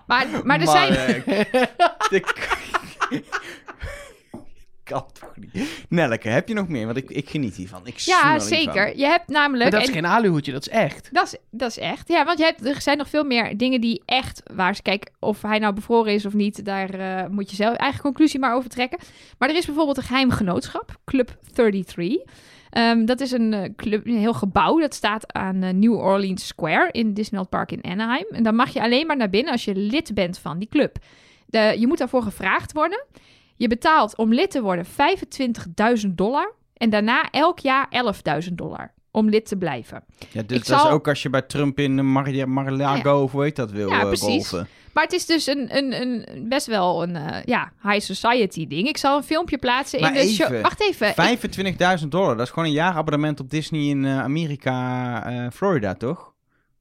Maar, 0.08 0.28
maar 0.44 0.60
er 0.60 0.68
zijn... 0.68 0.94
eh, 0.94 1.52
de- 2.10 3.24
kan 4.94 5.06
toch 5.20 5.34
niet. 5.36 5.86
Nelleke, 5.90 6.30
heb 6.30 6.48
je 6.48 6.54
nog 6.54 6.68
meer? 6.68 6.86
Want 6.86 6.98
ik, 6.98 7.10
ik 7.10 7.30
geniet 7.30 7.56
hiervan. 7.56 7.82
Ik 7.84 7.98
Ja, 7.98 8.40
zeker. 8.40 8.98
Je 8.98 9.06
hebt 9.06 9.28
Maar 9.28 9.42
namelijk... 9.42 9.72
dat 9.72 9.82
is 9.82 9.88
en- 9.88 9.94
geen 9.94 10.06
aluhoedje, 10.06 10.52
dat 10.52 10.68
is 10.68 10.74
echt. 10.74 11.10
Dat 11.12 11.26
is, 11.26 11.36
dat 11.52 11.70
is 11.70 11.78
echt. 11.78 12.08
Ja, 12.08 12.26
want 12.26 12.38
je 12.38 12.44
hebt, 12.44 12.66
er 12.66 12.82
zijn 12.82 12.98
nog 12.98 13.10
veel 13.10 13.24
meer 13.24 13.58
dingen 13.58 13.82
die 13.82 14.02
echt 14.06 14.44
waar 14.56 14.76
ze 14.76 14.82
Kijk, 14.82 15.12
of 15.20 15.42
hij 15.42 15.60
nou 15.60 15.74
bevroren 15.74 16.14
is 16.14 16.26
of 16.26 16.34
niet, 16.34 16.66
daar 16.66 16.90
eh, 16.90 17.30
moet 17.30 17.50
je 17.50 17.56
zelf 17.56 17.76
eigen 17.76 18.02
conclusie 18.02 18.40
maar 18.40 18.56
over 18.56 18.70
trekken. 18.70 19.00
Maar 19.38 19.50
er 19.50 19.56
is 19.56 19.66
bijvoorbeeld 19.66 19.98
een 19.98 20.04
geheim 20.04 20.32
genootschap, 20.32 20.96
Club 21.06 21.38
33. 21.54 22.18
Ehm, 22.70 23.06
dat 23.06 23.20
is 23.20 23.32
een, 23.32 23.54
eh, 23.54 23.70
club, 23.76 24.06
een 24.06 24.18
heel 24.18 24.34
gebouw. 24.34 24.80
Dat 24.80 24.94
staat 24.94 25.34
aan 25.34 25.64
eh, 25.64 25.74
New 25.74 25.94
Orleans 25.94 26.48
Square 26.48 26.90
in 26.92 27.14
Disneyland 27.14 27.50
Park 27.50 27.72
in 27.72 27.84
Anaheim. 27.84 28.26
En 28.30 28.44
dan 28.44 28.56
mag 28.56 28.70
je 28.70 28.82
alleen 28.82 29.08
maar 29.08 29.18
naar 29.18 29.30
binnen 29.30 29.52
als 29.52 29.66
je 29.66 29.76
lid 29.76 30.14
bent 30.14 30.38
van 30.38 30.60
die 30.60 30.68
club. 30.72 30.98
De, 31.46 31.76
je 31.80 31.88
moet 31.88 31.98
daarvoor 31.98 32.24
gevraagd 32.24 32.72
worden. 32.72 33.04
Je 33.64 33.70
betaalt 33.70 34.18
om 34.18 34.34
lid 34.34 34.52
te 34.52 34.62
worden 34.62 34.86
25.000 34.86 36.08
dollar. 36.16 36.54
En 36.74 36.90
daarna 36.90 37.30
elk 37.32 37.60
jaar 37.60 37.88
11.000 38.48 38.54
dollar 38.54 38.94
om 39.12 39.30
lid 39.30 39.46
te 39.48 39.58
blijven. 39.58 40.04
Ja, 40.32 40.42
dus 40.42 40.58
Ik 40.58 40.66
dat 40.68 40.80
zal- 40.80 40.88
is 40.88 40.94
ook 40.94 41.08
als 41.08 41.22
je 41.22 41.30
bij 41.30 41.42
Trump 41.42 41.80
in 41.80 42.12
Mar 42.12 42.48
Mar-a-Lago, 42.48 43.22
of 43.24 43.32
hoe 43.32 43.44
heet 43.44 43.56
dat, 43.56 43.72
wil 43.72 43.90
Ja, 43.90 44.00
eh, 44.00 44.08
precies. 44.08 44.28
golven. 44.50 44.68
Maar 44.94 45.04
het 45.04 45.14
is 45.14 45.26
dus 45.26 45.48
een, 45.48 45.78
een, 45.78 46.02
een 46.02 46.46
best 46.50 46.68
wel 46.68 47.04
een 47.04 47.16
eh, 47.16 47.44
ja, 47.46 47.72
high 47.84 48.00
society 48.00 48.68
ding. 48.68 48.88
Ik 48.88 48.98
zal 48.98 49.18
een 49.18 49.24
filmpje 49.24 49.58
plaatsen 49.58 50.00
Maar 50.02 50.10
in 50.10 50.16
de 50.16 50.22
even, 50.22 50.34
show. 50.48 50.62
Wacht 50.62 50.82
even. 50.82 51.08
ik- 51.08 51.16
25.000 51.16 52.08
dollar, 52.12 52.38
dat 52.38 52.46
is 52.46 52.52
gewoon 52.54 52.68
een 52.68 52.76
jaarabonnement 52.76 53.40
op 53.40 53.50
Disney 53.50 53.82
in 53.82 54.06
eh, 54.06 54.20
Amerika, 54.20 55.26
eh, 55.26 55.46
Florida, 55.54 55.94
toch? 55.94 56.34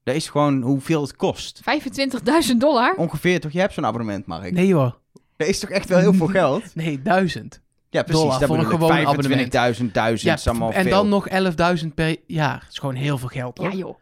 Dat 0.03 0.15
is 0.15 0.29
gewoon 0.29 0.61
hoeveel 0.61 1.01
het 1.01 1.15
kost. 1.15 1.61
25.000 1.63 2.59
dollar. 2.59 2.93
Ongeveer, 2.95 3.39
toch? 3.39 3.51
Je 3.51 3.59
hebt 3.59 3.73
zo'n 3.73 3.85
abonnement, 3.85 4.25
Mark. 4.25 4.51
Nee 4.51 4.73
hoor. 4.73 5.01
Dat 5.37 5.47
is 5.47 5.59
toch 5.59 5.69
echt 5.69 5.89
wel 5.89 5.99
heel 5.99 6.13
veel 6.13 6.27
geld? 6.41 6.75
Nee, 6.75 7.01
duizend. 7.01 7.61
Ja, 7.89 8.03
precies. 8.03 8.21
Dollar 8.23 8.39
dat 8.39 8.47
voor 8.49 8.57
een 8.57 8.65
gewoon 8.65 8.91
abonnement. 8.91 9.53
25.000, 9.79 9.91
1000, 9.91 10.21
Ja, 10.21 10.33
is 10.33 10.47
allemaal 10.47 10.71
en 10.71 10.83
veel. 10.83 10.91
dan 10.91 11.09
nog 11.09 11.27
11.000 11.83 11.87
per 11.95 12.15
jaar. 12.27 12.59
Dat 12.59 12.71
is 12.71 12.77
gewoon 12.77 12.95
heel 12.95 13.17
veel 13.17 13.27
geld, 13.27 13.57
hoor. 13.57 13.69
Ja, 13.69 13.75
joh. 13.75 13.97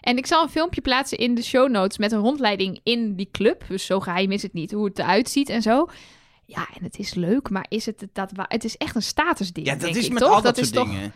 En 0.00 0.16
ik 0.16 0.26
zal 0.26 0.42
een 0.42 0.48
filmpje 0.48 0.80
plaatsen 0.80 1.18
in 1.18 1.34
de 1.34 1.42
show 1.42 1.70
notes 1.70 1.98
met 1.98 2.12
een 2.12 2.18
rondleiding 2.20 2.80
in 2.82 3.14
die 3.14 3.28
club. 3.32 3.64
Dus 3.68 3.86
zo 3.86 4.00
geheim 4.00 4.32
is 4.32 4.42
het 4.42 4.52
niet, 4.52 4.72
hoe 4.72 4.84
het 4.84 4.98
eruit 4.98 5.28
ziet 5.30 5.48
en 5.48 5.62
zo. 5.62 5.86
Ja, 6.44 6.68
en 6.78 6.84
het 6.84 6.98
is 6.98 7.14
leuk, 7.14 7.50
maar 7.50 7.66
is 7.68 7.86
het 7.86 8.00
het 8.00 8.10
dat 8.12 8.30
Het 8.48 8.64
is 8.64 8.76
echt 8.76 8.94
een 8.94 9.02
statusding, 9.02 9.66
Ja, 9.66 9.72
dat 9.72 9.82
denk 9.82 9.94
is 9.96 10.06
ik, 10.06 10.12
met 10.12 10.22
toch? 10.22 10.32
al 10.32 10.42
dat, 10.42 10.56
soort 10.56 10.72
dingen. 10.72 11.12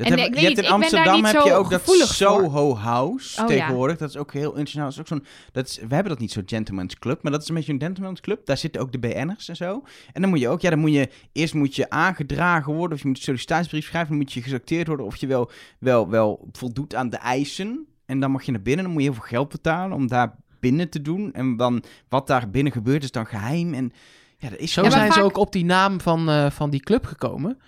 Dat 0.00 0.08
En 0.12 0.18
heb- 0.18 0.28
ik 0.28 0.34
je 0.34 0.40
weet 0.46 0.56
hebt 0.56 0.68
in 0.68 0.74
niet, 0.74 0.84
ik 0.84 0.90
ben 0.90 1.04
daar 1.04 1.12
Amsterdam 1.12 1.14
niet 1.14 1.32
heb 1.32 1.42
je 1.42 1.48
zo 1.48 1.56
ook 1.56 1.70
dat 1.70 1.80
gevoelig 1.80 2.06
voor. 2.06 2.14
Soho 2.14 2.76
House 2.76 3.42
Oh, 3.42 3.48
ja. 3.48 3.54
tegenwoordig. 3.56 3.96
Dat 3.96 4.08
is 4.08 4.16
ook 4.16 4.32
heel 4.32 4.48
internationaal. 4.48 4.84
Dat 4.86 4.94
is 4.94 5.00
ook 5.00 5.06
zo'n, 5.06 5.24
dat 5.52 5.68
is, 5.68 5.76
we 5.76 5.94
hebben 5.94 6.12
dat 6.12 6.18
niet 6.18 6.32
zo'n 6.32 6.42
gentleman's 6.46 6.98
club, 6.98 7.22
maar 7.22 7.32
dat 7.32 7.42
is 7.42 7.48
een 7.48 7.54
beetje 7.54 7.72
een 7.72 7.80
gentleman's 7.80 8.20
club. 8.20 8.46
Daar 8.46 8.56
zitten 8.56 8.80
ook 8.80 8.92
de 8.92 8.98
BN'ers 8.98 9.48
en 9.48 9.56
zo. 9.56 9.82
En 10.12 10.20
dan 10.20 10.30
moet 10.30 10.40
je 10.40 10.48
ook, 10.48 10.60
ja, 10.60 10.70
dan 10.70 10.78
moet 10.78 10.92
je 10.92 11.08
eerst 11.32 11.54
moet 11.54 11.76
je 11.76 11.90
aangedragen 11.90 12.72
worden 12.74 12.96
of 12.96 13.02
je 13.02 13.08
moet 13.08 13.16
een 13.16 13.22
sollicitatiebrief 13.22 13.86
schrijven. 13.86 14.08
Dan 14.08 14.18
moet 14.18 14.32
je 14.32 14.42
gesorteerd 14.42 14.86
worden 14.86 15.06
of 15.06 15.16
je 15.16 15.26
wel, 15.26 15.50
wel, 15.78 16.08
wel 16.08 16.48
voldoet 16.52 16.94
aan 16.94 17.10
de 17.10 17.16
eisen. 17.16 17.86
En 18.06 18.20
dan 18.20 18.30
mag 18.30 18.42
je 18.42 18.52
naar 18.52 18.62
binnen. 18.62 18.84
Dan 18.84 18.92
moet 18.92 19.02
je 19.02 19.08
heel 19.10 19.18
veel 19.20 19.28
geld 19.28 19.48
betalen 19.48 19.96
om 19.96 20.06
daar 20.08 20.36
binnen 20.60 20.88
te 20.90 21.02
doen. 21.02 21.32
En 21.32 21.56
dan 21.56 21.82
wat 22.08 22.26
daar 22.26 22.50
binnen 22.50 22.72
gebeurt 22.72 23.02
is 23.02 23.10
dan 23.10 23.26
geheim. 23.26 23.74
En 23.74 23.92
ja, 24.38 24.48
dat 24.48 24.58
is 24.58 24.72
Zo 24.72 24.82
Ja, 24.82 24.90
zijn 24.90 25.12
ze 25.12 25.22
ook 25.22 25.36
op 25.36 25.52
die 25.52 25.64
naam 25.64 26.00
van, 26.00 26.28
eh, 26.28 26.50
van 26.50 26.70
die 26.70 26.80
club 26.80 27.04
gekomen. 27.04 27.58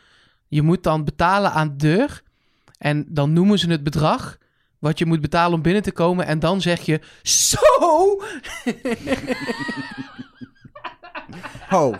Je 0.52 0.62
moet 0.62 0.82
dan 0.82 1.04
betalen 1.04 1.52
aan 1.52 1.68
de 1.68 1.76
deur. 1.76 2.22
En 2.78 3.04
dan 3.08 3.32
noemen 3.32 3.58
ze 3.58 3.70
het 3.70 3.82
bedrag 3.82 4.38
wat 4.78 4.98
je 4.98 5.06
moet 5.06 5.20
betalen 5.20 5.54
om 5.54 5.62
binnen 5.62 5.82
te 5.82 5.92
komen. 5.92 6.26
En 6.26 6.38
dan 6.38 6.60
zeg 6.60 6.80
je, 6.80 7.00
zo, 7.22 7.58
Ho. 11.68 11.94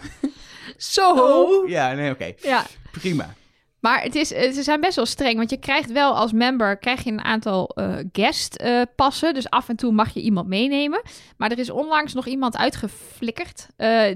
zo. 0.76 1.64
Ja, 1.66 1.92
nee, 1.92 2.11
oké. 2.11 2.32
Ja, 2.42 2.66
Prima. 2.90 3.34
Maar 3.83 4.03
het 4.03 4.14
is, 4.14 4.33
eh, 4.33 4.53
ze 4.53 4.62
zijn 4.62 4.80
best 4.80 4.97
wel 4.97 5.07
streng, 5.07 5.37
want 5.37 5.51
je 5.51 5.57
krijgt 5.57 5.93
wel 5.93 6.16
als 6.16 6.33
member 6.33 6.76
krijg 6.76 7.05
je 7.05 7.11
een 7.11 7.24
aantal 7.24 7.68
eh, 7.68 7.95
guest 8.12 8.55
eh, 8.55 8.80
passen. 8.97 9.35
Dus 9.35 9.51
af 9.51 9.68
en 9.68 9.76
toe 9.76 9.93
mag 9.93 10.14
je 10.14 10.20
iemand 10.20 10.49
meenemen. 10.49 11.03
Maar 11.37 11.51
er 11.51 11.59
is 11.59 11.70
onlangs 11.70 12.12
nog 12.12 12.26
iemand 12.26 12.57
uitgeflikkerd 12.57 13.66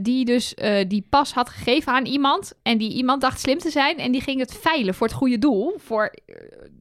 die 0.00 0.24
dus 0.24 0.54
die 0.88 1.06
pas 1.10 1.32
had 1.32 1.48
gegeven 1.48 1.92
aan 1.92 2.04
iemand. 2.04 2.52
En 2.62 2.78
die 2.78 2.92
iemand 2.92 3.20
dacht 3.20 3.40
slim 3.40 3.58
te 3.58 3.70
zijn 3.70 3.98
en 3.98 4.12
die 4.12 4.20
ging 4.20 4.40
het 4.40 4.58
veilen 4.60 4.94
voor 4.94 5.06
het 5.06 5.16
goede 5.16 5.38
doel. 5.38 5.74
Voor, 5.78 6.14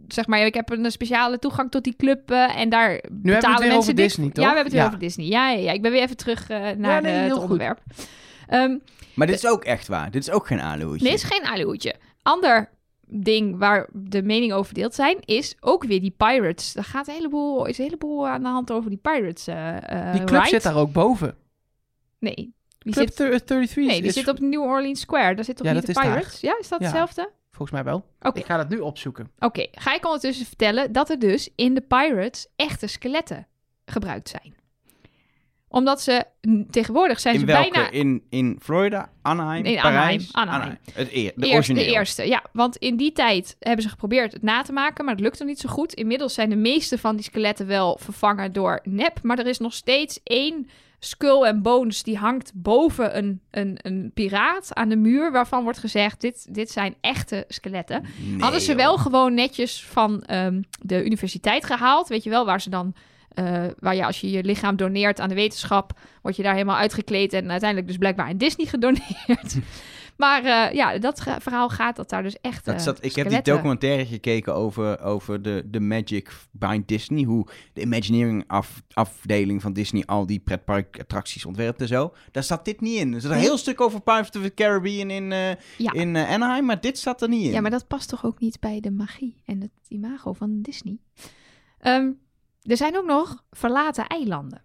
zeg 0.08 0.28
maar, 0.28 0.40
ik 0.40 0.54
heb 0.54 0.70
een 0.70 0.92
speciale 0.92 1.40
toegang 1.40 1.72
tot 1.72 1.84
die 1.84 1.96
club 1.96 2.32
en 2.32 2.70
daar 2.70 2.90
het 2.90 3.02
betalen 3.22 3.60
weer 3.60 3.60
mensen 3.60 3.78
over 3.78 3.96
Disney, 3.96 4.30
toch? 4.30 4.44
Ja, 4.44 4.50
we 4.50 4.56
hebben 4.56 4.64
het 4.64 4.72
weer 4.74 4.82
Ja. 4.82 4.88
over 4.88 5.00
Disney. 5.00 5.26
Ja, 5.26 5.50
ja, 5.50 5.60
ja, 5.60 5.72
ik 5.72 5.82
ben 5.82 5.92
weer 5.92 6.02
even 6.02 6.18
terug 6.18 6.48
naar 6.78 7.02
nee, 7.02 7.14
het 7.14 7.38
onderwerp. 7.38 7.80
Ehm, 8.48 8.78
Maar 9.14 9.28
dit 9.28 9.36
is 9.36 9.48
ook 9.48 9.64
echt 9.64 9.88
waar. 9.88 10.12
Dit 10.12 10.22
is 10.22 10.32
ook 10.32 10.48
geen 10.48 10.62
aluhoedje. 10.62 11.06
Nee, 11.06 11.14
is 11.14 11.24
geen 11.24 11.46
aluhoedje. 11.46 11.96
Ander 12.22 12.70
ding 13.08 13.58
waar 13.58 13.90
de 13.94 14.24
meningen 14.24 14.56
over 14.56 14.66
verdeeld 14.66 14.94
zijn, 14.96 15.18
is 15.20 15.56
ook 15.60 15.84
weer 15.84 16.02
die 16.02 16.14
Pirates. 16.18 16.76
Er 16.76 16.84
gaat 16.84 17.08
een 17.08 17.14
heleboel, 17.14 17.66
is 17.66 17.78
een 17.78 17.84
heleboel 17.84 18.28
aan 18.28 18.42
de 18.42 18.48
hand 18.50 18.72
over 18.72 18.90
die 18.90 19.00
Pirates. 19.00 19.48
eh 19.48 19.78
eh, 20.08 20.12
Die 20.12 20.24
club 20.24 20.38
ride. 20.40 20.50
zit 20.50 20.64
daar 20.64 20.76
ook 20.78 20.92
boven. 20.92 21.36
Nee, 22.20 22.36
die 22.80 22.94
Club 22.94 23.08
zit, 23.08 23.16
thir- 23.16 23.44
33 23.46 23.76
nee, 23.76 24.00
die 24.00 24.08
is 24.10 24.14
zit 24.14 24.28
op 24.28 24.40
New 24.40 24.62
Orleans 24.62 25.00
Square. 25.00 25.36
Daar 25.36 25.46
zit 25.46 25.56
toch 25.58 25.66
Ja, 25.68 25.74
niet 25.74 25.86
de 25.86 25.94
daar. 25.94 26.04
Pirates? 26.04 26.40
Ja, 26.42 26.58
is 26.60 26.68
dat 26.68 26.80
Ja. 26.80 26.86
hetzelfde? 26.86 27.30
volgens 27.52 27.72
mij 27.72 27.84
wel. 27.84 28.06
Ik 28.34 28.46
ga 28.46 28.58
dat 28.58 28.70
nu 28.70 28.80
opzoeken. 28.80 29.32
Oké, 29.40 29.68
ga 29.72 29.96
ik 29.96 30.06
ondertussen 30.06 30.46
vertellen 30.46 30.92
dat 30.92 31.10
er 31.10 31.20
dus 31.20 31.50
in 31.56 31.74
de 31.74 31.82
Pirates 31.82 32.48
echte 32.56 32.88
skeletten 32.88 33.48
gebruikt 33.86 34.30
zijn. 34.30 34.56
Omdat 35.76 36.02
ze 36.02 36.26
tegenwoordig 36.70 37.20
zijn 37.20 37.34
in 37.34 37.40
ze 37.40 37.46
welke? 37.46 37.70
bijna 37.72 37.90
In, 37.92 38.24
in 38.30 38.58
Florida, 38.62 39.10
Anaheim, 39.22 39.64
Nee, 39.64 39.82
Parijs? 39.82 40.30
Anaheim, 40.32 40.62
Anaheim. 40.62 40.78
Het 40.94 41.12
eer, 41.12 41.32
de 41.36 41.42
Eerst, 41.42 41.54
origineel. 41.54 41.84
de 41.84 41.90
eerste, 41.90 42.28
ja. 42.28 42.44
Want 42.54 42.78
in 42.78 42.96
die 42.98 43.12
tijd 43.12 43.56
hebben 43.60 43.84
ze 43.84 43.90
geprobeerd 43.90 44.34
het 44.34 44.42
na 44.42 44.62
te 44.62 44.72
maken, 44.72 45.06
maar 45.06 45.14
het 45.14 45.24
lukte 45.24 45.44
niet 45.44 45.60
zo 45.60 45.70
goed. 45.70 45.94
Inmiddels 45.94 46.34
zijn 46.34 46.50
de 46.50 46.56
meeste 46.56 46.98
van 46.98 47.16
die 47.16 47.26
skeletten 47.26 47.68
wel 47.68 47.98
vervangen 48.02 48.54
door 48.54 48.80
nep. 48.84 49.20
Maar 49.22 49.40
er 49.40 49.48
is 49.48 49.58
nog 49.60 49.74
steeds 49.74 50.20
één 50.24 50.70
skull 51.00 51.44
en 51.44 51.62
bones 51.62 52.04
die 52.04 52.18
hangt 52.18 52.52
boven 52.54 53.18
een, 53.18 53.42
een, 53.52 53.78
een 53.82 54.12
piraat 54.14 54.74
aan 54.74 54.90
de 54.90 54.96
muur, 54.98 55.32
waarvan 55.32 55.64
wordt 55.64 55.80
gezegd, 55.80 56.22
dit, 56.22 56.54
dit 56.56 56.72
zijn 56.72 56.96
echte 57.02 57.46
skeletten. 57.48 58.02
Nee, 58.18 58.40
Hadden 58.40 58.62
ze 58.62 58.68
joh. 58.68 58.78
wel 58.78 58.98
gewoon 58.98 59.34
netjes 59.34 59.84
van 59.86 60.24
ehm, 60.24 60.62
de 60.82 61.06
universiteit 61.06 61.66
gehaald, 61.66 62.08
weet 62.08 62.24
je 62.24 62.30
wel, 62.30 62.46
waar 62.46 62.62
ze 62.62 62.70
dan... 62.70 62.94
eh, 63.36 63.66
waar 63.80 63.96
je 63.96 64.06
als 64.06 64.22
je 64.22 64.30
je 64.32 64.44
lichaam 64.44 64.76
doneert 64.76 65.20
aan 65.20 65.30
de 65.30 65.36
wetenschap, 65.36 66.00
word 66.22 66.36
je 66.36 66.44
daar 66.44 66.54
helemaal 66.54 66.78
uitgekleed 66.78 67.34
en 67.34 67.50
uiteindelijk 67.52 67.88
dus 67.90 67.98
blijkbaar 67.98 68.28
aan 68.28 68.38
Disney 68.38 68.66
gedoneerd. 68.66 69.58
maar 70.18 70.44
eh, 70.44 70.76
ja, 70.76 70.98
dat 70.98 71.22
verhaal 71.40 71.70
gaat 71.70 71.96
dat 71.96 72.10
daar 72.10 72.24
dus 72.24 72.38
echt. 72.42 72.66
Dat 72.66 72.76
eh, 72.76 72.82
zat, 72.82 73.04
ik 73.04 73.16
heb 73.16 73.30
die 73.30 73.42
documentaire 73.42 74.06
gekeken 74.06 74.56
over, 74.56 75.02
over 75.02 75.42
de, 75.42 75.64
de 75.66 75.80
Magic 75.80 76.32
by 76.52 76.84
Disney. 76.86 77.24
Hoe 77.24 77.48
de 77.74 77.82
Imagineering 77.82 78.44
af, 78.48 78.82
afdeling 78.94 79.62
van 79.62 79.74
Disney 79.74 80.04
al 80.06 80.26
die 80.26 80.40
pretparkattracties 80.40 81.46
ontwerpt 81.46 81.82
en 81.82 81.88
zo. 81.88 82.14
Daar 82.32 82.44
zat 82.44 82.66
dit 82.66 82.82
niet 82.82 83.00
in. 83.00 83.14
Er 83.14 83.22
zit 83.22 83.32
een 83.32 83.38
heel 83.38 83.58
stuk 83.58 83.82
over 83.82 84.02
Pirates 84.02 84.42
of 84.42 84.48
the 84.48 84.54
Caribbean 84.54 85.10
in, 85.10 85.30
Ja. 85.78 85.92
in 85.92 86.18
Anaheim, 86.18 86.66
maar 86.66 86.82
dit 86.82 87.00
zat 87.00 87.22
er 87.22 87.30
niet 87.30 87.46
in. 87.46 87.52
Ja, 87.52 87.62
maar 87.62 87.72
dat 87.72 87.88
past 87.88 88.10
toch 88.10 88.26
ook 88.26 88.40
niet 88.40 88.60
bij 88.60 88.80
de 88.80 88.92
magie 88.92 89.42
en 89.46 89.62
het 89.62 89.72
imago 89.88 90.34
van 90.34 90.62
Disney. 90.62 90.98
Ehm, 91.80 92.12
er 92.66 92.78
zijn 92.78 92.98
ook 92.98 93.06
nog 93.06 93.44
verlaten 93.52 94.08
eilanden. 94.08 94.64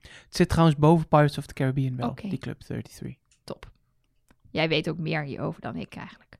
Het 0.00 0.36
zit 0.36 0.48
trouwens 0.48 0.78
boven 0.78 1.08
Pirates 1.08 1.38
of 1.38 1.46
the 1.46 1.54
Caribbean 1.54 1.96
wel, 1.96 2.14
die 2.22 2.38
club 2.38 2.60
33. 2.60 3.14
Top. 3.44 3.70
Jij 4.50 4.68
weet 4.68 4.88
ook 4.88 4.98
meer 4.98 5.22
hierover 5.22 5.60
dan 5.60 5.76
ik 5.76 5.94
eigenlijk. 5.94 6.36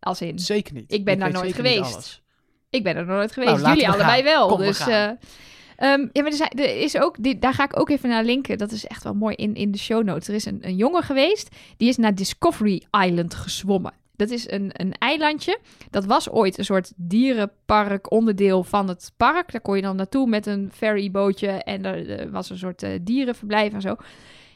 Als 0.00 0.20
in, 0.20 0.38
Zeker 0.38 0.74
niet. 0.74 0.92
Ik 0.92 1.04
ben 1.04 1.18
daar 1.18 1.32
nooit 1.32 1.54
geweest. 1.54 2.22
ik 2.70 2.82
ben 2.82 2.96
er 2.96 3.06
nooit 3.06 3.32
geweest. 3.32 3.52
Nou, 3.52 3.68
Jullie 3.68 3.86
we 3.86 3.92
allebei 3.92 4.14
gaan. 4.14 4.24
wel. 4.24 4.48
Kom, 4.48 4.58
dus, 4.58 4.78
eh, 4.78 5.04
ehm, 5.06 6.00
ja, 6.12 6.22
maar 6.22 6.24
er, 6.24 6.32
zijn, 6.32 6.50
er 6.50 6.80
is 6.80 6.96
ook, 6.96 7.40
daar 7.40 7.54
ga 7.54 7.64
ik 7.64 7.78
ook 7.78 7.90
even 7.90 8.08
naar 8.08 8.24
linken. 8.24 8.58
Dat 8.58 8.72
is 8.72 8.86
echt 8.86 9.02
wel 9.02 9.14
mooi 9.14 9.34
in, 9.34 9.54
in 9.54 9.70
de 9.70 9.78
show 9.78 10.04
notes. 10.04 10.28
Er 10.28 10.34
is 10.34 10.44
een, 10.44 10.58
een 10.60 10.76
jongen 10.76 11.02
geweest, 11.02 11.56
die 11.76 11.88
is 11.88 11.96
naar 11.96 12.14
Discovery 12.14 12.82
Island 13.04 13.34
gezwommen. 13.34 13.92
Dat 14.22 14.30
is 14.30 14.50
een, 14.50 14.70
een 14.72 14.94
eilandje. 14.98 15.58
Dat 15.90 16.04
was 16.04 16.30
ooit 16.30 16.58
een 16.58 16.64
soort 16.64 16.92
dierenpark, 16.96 18.10
onderdeel 18.10 18.64
van 18.64 18.88
het 18.88 19.12
park. 19.16 19.52
Daar 19.52 19.60
kon 19.60 19.76
je 19.76 19.82
dan 19.82 19.96
naartoe 19.96 20.28
met 20.28 20.46
een 20.46 20.70
ferrybootje. 20.72 21.48
En 21.48 21.84
er, 21.84 22.30
was 22.30 22.50
een 22.50 22.58
soort 22.58 22.82
eh, 22.82 22.98
dierenverblijf 23.00 23.72
en 23.72 23.80
zo. 23.80 23.96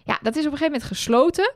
Ja, 0.05 0.19
dat 0.23 0.37
is 0.37 0.47
op 0.47 0.53
een 0.53 0.59
gegeven 0.59 0.73
moment 0.73 0.83
gesloten. 0.83 1.53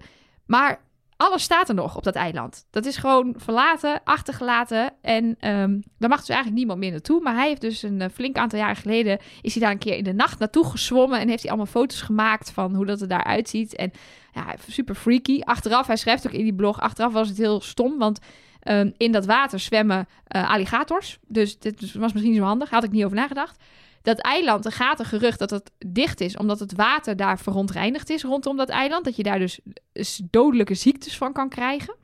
Maar 0.46 0.80
alles 1.20 1.42
staat 1.42 1.68
er 1.68 1.74
nog 1.74 1.97
op 1.97 2.02
dat 2.02 2.14
eiland. 2.14 2.66
Dat 2.70 2.86
is 2.86 2.97
gewoon 2.97 3.34
verlaten, 3.36 4.01
achtergelaten. 4.05 4.92
En 5.01 5.36
ehm 5.38 5.80
daar 5.98 6.09
mag 6.09 6.18
dus 6.18 6.28
eigenlijk 6.28 6.59
niemand 6.59 6.78
meer 6.78 6.90
naartoe. 6.90 7.20
Maar 7.20 7.34
hij 7.34 7.48
heeft 7.48 7.60
dus 7.60 7.82
een 7.82 8.01
eh, 8.01 8.09
flink 8.12 8.36
aantal 8.36 8.59
jaar 8.59 8.76
geleden... 8.76 9.18
is 9.42 9.52
hij 9.52 9.62
daar 9.62 9.72
een 9.72 9.78
keer 9.78 9.97
in 9.97 10.05
de 10.05 10.12
nacht 10.12 10.38
naartoe 10.38 10.64
gezwommen... 10.64 11.20
en 11.20 11.28
heeft 11.28 11.42
hij 11.42 11.51
allemaal 11.51 11.72
foto's 11.72 12.01
gemaakt 12.01 12.51
van 12.51 12.74
hoe 12.74 12.86
dat 12.86 13.01
er 13.01 13.09
daaruit 13.09 13.48
ziet. 13.48 13.76
En 13.76 13.90
ja, 14.34 14.55
super 14.68 14.94
freaky. 14.94 15.40
Achteraf, 15.40 15.86
hij 15.86 15.97
schrijft 15.97 16.26
ook 16.26 16.32
in 16.32 16.42
die 16.42 16.55
blog... 16.55 16.80
achteraf 16.80 17.12
was 17.12 17.28
het 17.28 17.38
heel 17.38 17.60
stom, 17.60 17.98
want... 17.98 18.18
ehm, 18.60 18.90
in 18.97 19.12
dat 19.12 19.26
water 19.26 19.59
zwemmen 19.59 20.09
eh, 20.26 20.51
alligators. 20.51 21.18
Dus 21.26 21.59
dit 21.59 21.80
was 21.80 22.12
misschien 22.12 22.32
niet 22.32 22.40
zo 22.40 22.47
handig. 22.47 22.70
Had 22.70 22.84
ik 22.84 22.90
niet 22.90 23.05
over 23.05 23.16
nagedacht. 23.16 23.62
Dat 24.02 24.18
eiland, 24.18 24.64
er 24.64 24.72
gaat 24.72 24.98
een 24.98 25.05
gerucht 25.05 25.39
dat 25.39 25.51
het 25.51 25.70
dicht 25.86 26.20
is... 26.20 26.36
omdat 26.36 26.59
het 26.60 26.72
water 26.74 27.16
daar 27.16 27.39
verontreinigd 27.39 28.10
is 28.10 28.22
rondom 28.22 28.56
dat 28.56 28.68
eiland. 28.68 29.05
Dat 29.05 29.16
je 29.16 29.22
daar 29.22 29.39
dus 29.39 29.60
s- 29.93 30.20
dodelijke 30.31 30.74
ziektes 30.74 31.16
van 31.16 31.32
kan 31.32 31.48
krijgen. 31.48 31.97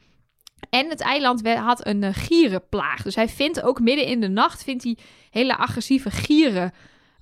En 0.71 0.89
het 0.89 1.01
eiland 1.01 1.49
had 1.49 1.87
een 1.87 2.03
eh, 2.03 2.15
gierenplaag. 2.15 3.03
Dus 3.03 3.15
hij 3.15 3.29
vindt 3.29 3.63
ook 3.63 3.81
midden 3.81 4.07
in 4.07 4.21
de 4.21 4.29
nacht... 4.29 4.63
vindt 4.63 4.85
hij 4.85 4.97
hele 5.31 5.57
agressieve 5.57 6.11
gieren 6.11 6.73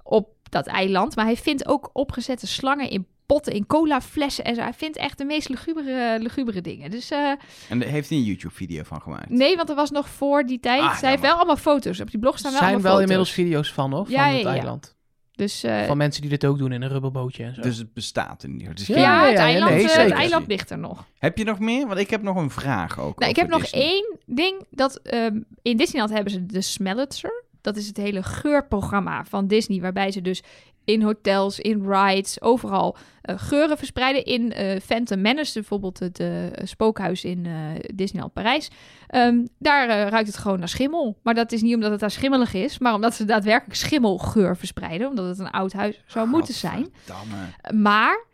op 0.02 0.28
dat 0.50 0.66
eiland. 0.66 1.16
Maar 1.16 1.24
hij 1.24 1.36
vindt 1.36 1.66
ook 1.68 1.90
opgezette 1.92 2.46
slangen 2.46 2.90
in 2.90 3.06
potten, 3.34 3.52
in 3.52 3.66
colaflessen 3.66 4.44
en 4.44 4.54
zo. 4.54 4.60
Hij 4.60 4.72
vindt 4.72 4.96
echt 4.96 5.18
de 5.18 5.24
meest 5.24 5.48
lugubere, 5.48 6.18
lugubere 6.20 6.60
dingen. 6.60 6.90
Dus 6.90 7.10
eh, 7.10 7.32
En 7.68 7.78
daar 7.78 7.88
heeft 7.88 8.08
hij 8.08 8.18
een 8.18 8.24
YouTube-video 8.24 8.82
van 8.82 9.00
gemaakt. 9.00 9.28
nee, 9.28 9.56
want 9.56 9.68
er 9.68 9.74
was 9.74 9.90
nog 9.90 10.08
voor 10.08 10.46
die 10.46 10.60
tijd... 10.60 10.80
Ah, 10.82 11.00
hij 11.00 11.10
heeft 11.10 11.22
wel 11.22 11.34
allemaal 11.34 11.56
foto's. 11.56 12.00
Op 12.00 12.10
die 12.10 12.20
blog 12.20 12.38
staan 12.38 12.52
Er 12.52 12.58
wel 12.58 12.68
zijn 12.68 12.74
allemaal 12.74 12.92
wel 12.92 13.00
foto's. 13.00 13.10
inmiddels 13.10 13.32
video's 13.32 13.72
van, 13.72 13.92
hoor. 13.92 14.06
Ja, 14.10 14.22
van 14.22 14.30
ja, 14.30 14.36
het 14.36 14.44
ja. 14.44 14.50
eiland. 14.52 14.96
Dus 15.32 15.62
eh, 15.62 15.84
Van 15.84 15.96
mensen 15.96 16.20
die 16.20 16.30
dit 16.30 16.44
ook 16.44 16.58
doen 16.58 16.72
in 16.72 16.82
een 16.82 16.88
rubberbootje 16.88 17.44
en 17.44 17.54
zo. 17.54 17.60
Dus 17.60 17.78
het 17.78 17.92
bestaat 17.92 18.44
in 18.44 18.60
ieder 18.60 18.78
geval. 18.78 18.96
Ja, 18.96 19.24
het, 19.24 19.32
ja, 19.32 19.44
eiland, 19.44 19.70
nee, 19.70 19.90
eh, 19.90 20.02
het 20.02 20.12
eiland 20.12 20.46
ligt 20.46 20.70
er 20.70 20.78
nog. 20.78 21.04
Heb 21.18 21.38
je 21.38 21.44
nog 21.44 21.58
meer? 21.58 21.86
Want 21.86 21.98
ik 21.98 22.10
heb 22.10 22.22
nog 22.22 22.36
een 22.36 22.50
vraag 22.50 23.00
ook. 23.00 23.18
Nou, 23.18 23.30
ik 23.30 23.36
heb 23.36 23.48
nog 23.48 23.64
één 23.64 24.18
ding. 24.26 24.66
Dat, 24.70 24.96
ehm, 24.96 25.40
in 25.62 25.76
Disneyland 25.76 26.12
hebben 26.12 26.32
ze 26.32 26.46
de 26.46 26.60
Smellitzer. 26.60 27.43
Dat 27.64 27.76
is 27.76 27.86
het 27.86 27.96
hele 27.96 28.22
geurprogramma 28.22 29.24
van 29.24 29.46
Disney. 29.46 29.80
Waarbij 29.80 30.10
ze 30.10 30.20
dus 30.20 30.42
in 30.84 31.02
hotels, 31.02 31.60
in 31.60 31.90
rides, 31.90 32.40
overal 32.40 32.96
eh, 33.22 33.34
geuren 33.38 33.78
verspreiden. 33.78 34.24
In 34.24 34.52
eh 34.52 34.80
Phantom 34.80 35.20
Menace, 35.20 35.52
bijvoorbeeld 35.52 35.98
het 35.98 36.20
eh, 36.20 36.28
spookhuis 36.62 37.24
in 37.24 37.46
Disneyland 37.94 38.32
Parijs. 38.32 38.70
Ehm, 39.06 39.44
daar 39.58 40.08
ruikt 40.08 40.26
het 40.26 40.36
gewoon 40.36 40.58
naar 40.58 40.68
schimmel. 40.68 41.18
Maar 41.22 41.34
dat 41.34 41.52
is 41.52 41.62
niet 41.62 41.74
omdat 41.74 41.90
het 41.90 42.00
daar 42.00 42.10
schimmelig 42.10 42.54
is, 42.54 42.78
maar 42.78 42.94
omdat 42.94 43.14
ze 43.14 43.24
daadwerkelijk 43.24 43.76
schimmelgeur 43.76 44.56
verspreiden. 44.56 45.08
Omdat 45.08 45.26
het 45.26 45.38
een 45.38 45.50
oud 45.50 45.72
huis 45.72 46.02
zou 46.06 46.28
moeten 46.28 46.54
zijn. 46.54 46.92
Maar 47.74 48.24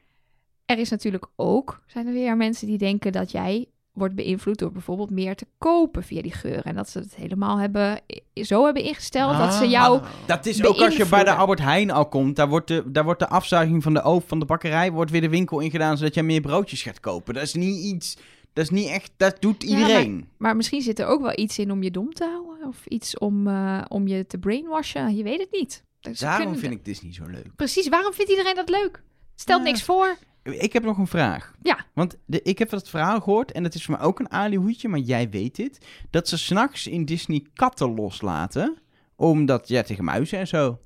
er 0.71 0.79
is 0.79 0.91
natuurlijk 0.91 1.27
ook, 1.37 1.83
zijn 1.87 2.07
er 2.07 2.13
weer 2.13 2.37
mensen 2.37 2.67
die 2.67 2.79
denken 2.79 3.13
dat 3.13 3.31
jij 3.31 3.69
wordt 3.93 4.15
beïnvloed 4.15 4.59
door 4.59 4.73
bijvoorbeeld 4.73 5.11
meer 5.11 5.35
te 5.37 5.47
kopen 5.59 6.03
via 6.03 6.23
die 6.23 6.33
geuren. 6.33 6.65
En 6.65 6.75
dat 6.75 6.91
ze 6.91 6.99
het 6.99 7.15
helemaal 7.15 7.59
hebben, 7.59 8.01
zo 8.35 8.65
hebben 8.65 8.83
ingesteld 8.83 9.39
dat 9.39 9.55
ze 9.55 9.69
jou... 9.69 9.99
Ah. 10.01 10.07
Dat 10.27 10.47
is 10.47 10.65
ook 10.65 10.79
als 10.81 10.97
je 10.97 11.07
bij 11.07 11.25
de. 11.25 11.31
Albert 11.33 11.59
Heijn 11.61 11.91
al 11.91 12.09
komt. 12.09 12.37
Daar 12.37 12.49
wordt 12.49 12.69
de, 12.69 12.83
daar 12.87 13.05
wordt 13.05 13.21
de 13.21 13.29
afzuiging 13.29 13.83
van 13.83 13.95
de 13.95 14.03
oven 14.03 14.29
van 14.29 14.39
de 14.39 14.45
bakkerij 14.45 14.93
wordt 14.93 15.11
weer 15.11 15.21
de 15.21 15.29
winkel 15.29 15.61
ingedaan 15.61 15.97
zodat 15.99 16.15
je 16.15 16.23
meer 16.23 16.41
broodjes 16.41 16.83
gaat 16.83 17.01
kopen. 17.01 17.35
Dat 17.35 17.43
is 17.43 17.55
niet 17.55 17.85
iets. 17.85 18.17
Dat 18.53 18.65
is 18.65 18.71
niet 18.71 18.89
echt. 18.89 19.11
Dat 19.17 19.37
doet 19.41 19.63
Ja, 19.63 19.69
iedereen. 19.69 20.29
Maar 20.39 20.57
misschien 20.57 20.83
zit 20.83 20.99
er 20.99 21.07
ook 21.07 21.21
wel 21.21 21.33
iets 21.39 21.59
in 21.59 21.71
om 21.73 21.83
je 21.83 21.91
dom 21.91 22.13
te 22.13 22.25
houden. 22.25 22.69
Of 22.69 22.87
iets 22.87 23.19
om, 23.19 23.47
eh, 23.47 23.81
om 23.89 24.07
je 24.09 24.27
te 24.27 24.39
brainwashen. 24.39 25.17
Je 25.17 25.23
weet 25.23 25.41
het 25.41 25.51
niet. 25.53 25.83
Dus 26.01 26.19
Daarom 26.19 26.41
kunnen- 26.43 26.61
vind 26.61 26.73
ik 26.73 26.85
Disney 26.85 27.13
zo 27.13 27.25
leuk. 27.27 27.57
Precies, 27.57 27.89
waarom 27.89 28.13
vindt 28.13 28.31
iedereen 28.31 28.55
dat 28.55 28.69
leuk? 28.69 29.03
Stelt 29.35 29.59
Ja. 29.59 29.65
niks 29.67 29.83
voor. 29.83 30.17
Ik 30.43 30.73
heb 30.73 30.83
nog 30.83 30.99
een 30.99 31.07
vraag. 31.07 31.55
Ja. 31.63 31.79
Want 31.95 32.17
de, 32.27 32.43
ik 32.43 32.59
heb 32.59 32.71
dat 32.71 32.89
verhaal 32.89 33.21
gehoord 33.21 33.53
en 33.53 33.63
dat 33.63 33.75
is 33.75 33.85
voor 33.85 33.97
mij 33.97 34.07
ook 34.07 34.19
een 34.19 34.31
alihoedje, 34.31 34.89
maar 34.89 34.99
jij 34.99 35.31
weet 35.31 35.57
dit. 35.57 35.87
Dat 36.11 36.29
ze 36.29 36.39
s'nachts 36.39 36.87
in 36.87 37.05
Disney 37.05 37.47
katten 37.55 37.95
loslaten. 37.95 38.79
Omdat, 39.17 39.69
ja, 39.69 39.83
tegen 39.83 40.05
muizen 40.05 40.39
en 40.39 40.47
zo. 40.47 40.79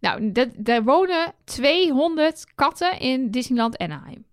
Nou, 0.00 0.32
dat, 0.32 0.48
daar 0.56 0.84
wonen 0.84 1.34
200 1.44 2.46
katten 2.54 2.98
in 2.98 3.30
Disneyland 3.30 3.78
Anaheim. 3.78 4.24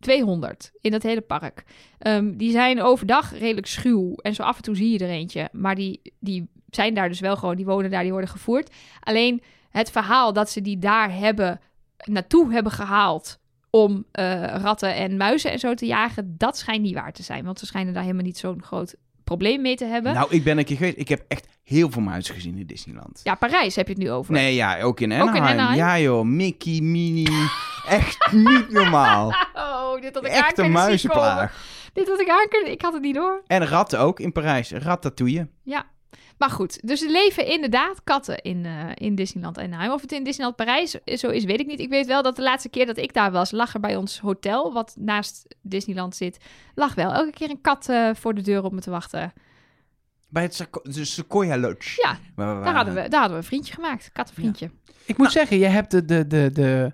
200 0.00 0.72
in 0.80 0.90
dat 0.90 1.02
hele 1.02 1.20
park. 1.20 1.64
Ehm, 1.98 2.36
die 2.36 2.50
zijn 2.50 2.82
overdag 2.82 3.38
redelijk 3.38 3.66
schuw. 3.66 4.14
En 4.14 4.34
zo 4.34 4.42
af 4.42 4.56
en 4.56 4.62
toe 4.62 4.76
zie 4.76 4.90
je 4.90 4.98
er 4.98 5.10
eentje. 5.10 5.48
Maar 5.52 5.74
die, 5.74 6.12
die 6.20 6.48
zijn 6.70 6.94
daar 6.94 7.08
dus 7.08 7.20
wel 7.20 7.36
gewoon. 7.36 7.56
Die 7.56 7.64
wonen 7.64 7.90
daar, 7.90 8.02
die 8.02 8.10
worden 8.10 8.30
gevoerd. 8.30 8.74
Alleen 9.00 9.42
het 9.70 9.90
verhaal 9.90 10.32
dat 10.32 10.50
ze 10.50 10.60
die 10.60 10.78
daar 10.78 11.14
hebben, 11.14 11.60
naartoe 12.04 12.52
hebben 12.52 12.72
gehaald. 12.72 13.38
Om 13.76 14.04
eh, 14.12 14.42
ratten 14.42 14.94
en 14.94 15.16
muizen 15.16 15.50
en 15.50 15.58
zo 15.58 15.74
te 15.74 15.86
jagen. 15.86 16.34
dat 16.38 16.58
schijnt 16.58 16.82
niet 16.82 16.94
waar 16.94 17.12
te 17.12 17.22
zijn. 17.22 17.44
Want 17.44 17.58
ze 17.58 17.66
schijnen 17.66 17.92
daar 17.92 18.02
helemaal 18.02 18.24
niet 18.24 18.38
zo'n 18.38 18.62
groot 18.62 18.94
probleem 19.24 19.62
mee 19.62 19.76
te 19.76 19.84
hebben. 19.84 20.14
Nou, 20.14 20.26
ik 20.30 20.44
ben 20.44 20.58
een 20.58 20.64
keer 20.64 20.76
geweest. 20.76 20.98
Ik 20.98 21.08
heb 21.08 21.24
echt 21.28 21.46
heel 21.62 21.90
veel 21.90 22.02
muizen 22.02 22.34
gezien 22.34 22.58
in 22.58 22.66
Disneyland. 22.66 23.20
Ja, 23.22 23.34
Parijs 23.34 23.76
heb 23.76 23.86
je 23.86 23.92
het 23.92 24.02
nu 24.02 24.10
over. 24.10 24.32
Nee, 24.32 24.54
ja, 24.54 24.80
ook 24.80 25.00
in 25.00 25.12
Ook 25.12 25.18
in 25.18 25.28
Anaheim. 25.28 25.58
Anaheim? 25.58 25.76
Ja 25.76 25.98
joh, 25.98 26.24
Mickey, 26.24 26.80
Minnie. 26.80 27.50
echt 27.88 28.32
niet 28.32 28.70
normaal. 28.70 29.34
Oh, 29.54 30.00
dit 30.00 30.14
had 30.14 30.24
ik 30.24 30.30
Echt 30.30 30.58
een 30.58 30.70
muizenplaag. 30.70 31.54
Dit 31.92 32.08
had 32.08 32.20
ik 32.20 32.28
aan 32.28 32.48
kunnen... 32.48 32.72
Ik 32.72 32.82
had 32.82 32.92
het 32.92 33.02
niet 33.02 33.14
door. 33.14 33.42
En 33.46 33.66
ratten 33.66 34.00
ook 34.00 34.20
in 34.20 34.32
Parijs. 34.32 34.70
Ratatouille. 34.70 35.48
Ja. 35.62 35.84
Maar 36.38 36.50
goed, 36.50 36.86
dus 36.88 37.02
er 37.02 37.10
leven 37.10 37.46
inderdaad 37.46 38.00
katten 38.04 38.42
in, 38.42 38.64
eh, 38.64 38.72
in 38.94 39.14
Disneyland 39.14 39.58
Anaheim. 39.58 39.90
Of 39.92 40.00
het 40.00 40.12
in 40.12 40.24
Disneyland 40.24 40.56
Parijs 40.56 40.90
zo 41.04 41.28
is, 41.28 41.44
weet 41.44 41.60
ik 41.60 41.66
niet. 41.66 41.80
Ik 41.80 41.88
weet 41.88 42.06
wel 42.06 42.22
dat 42.22 42.36
de 42.36 42.42
laatste 42.42 42.68
keer 42.68 42.86
dat 42.86 42.96
ik 42.96 43.14
daar 43.14 43.32
was, 43.32 43.50
lag 43.50 43.74
er 43.74 43.80
bij 43.80 43.96
ons 43.96 44.20
hotel, 44.20 44.72
wat 44.72 44.94
naast 44.98 45.54
Disneyland 45.62 46.16
zit, 46.16 46.38
lag 46.74 46.94
wel 46.94 47.12
elke 47.12 47.30
keer 47.30 47.50
een 47.50 47.60
kat 47.60 47.88
eh, 47.88 48.10
voor 48.14 48.34
de 48.34 48.40
deur 48.42 48.64
op 48.64 48.72
me 48.72 48.80
te 48.80 48.90
wachten. 48.90 49.32
Bij 50.28 50.42
het 50.42 50.54
Seco- 50.54 50.80
de 50.82 51.04
Sequoia 51.04 51.58
Lodge. 51.58 52.00
Ja, 52.02 52.18
Waar 52.34 52.64
Daar 52.64 52.74
hadden, 52.74 52.94
we, 52.94 53.00
daar 53.08 53.20
hadden 53.20 53.30
we 53.38 53.42
een 53.42 53.48
vriendje 53.48 53.74
gemaakt, 53.74 54.10
kattenvriendje. 54.12 54.70
Ik 55.04 55.16
moet 55.18 55.32
zeggen, 55.32 55.58
je 55.58 55.66
hebt 55.66 55.90
de, 55.90 56.04
de, 56.04 56.26
de, 56.26 56.50
de, 56.52 56.92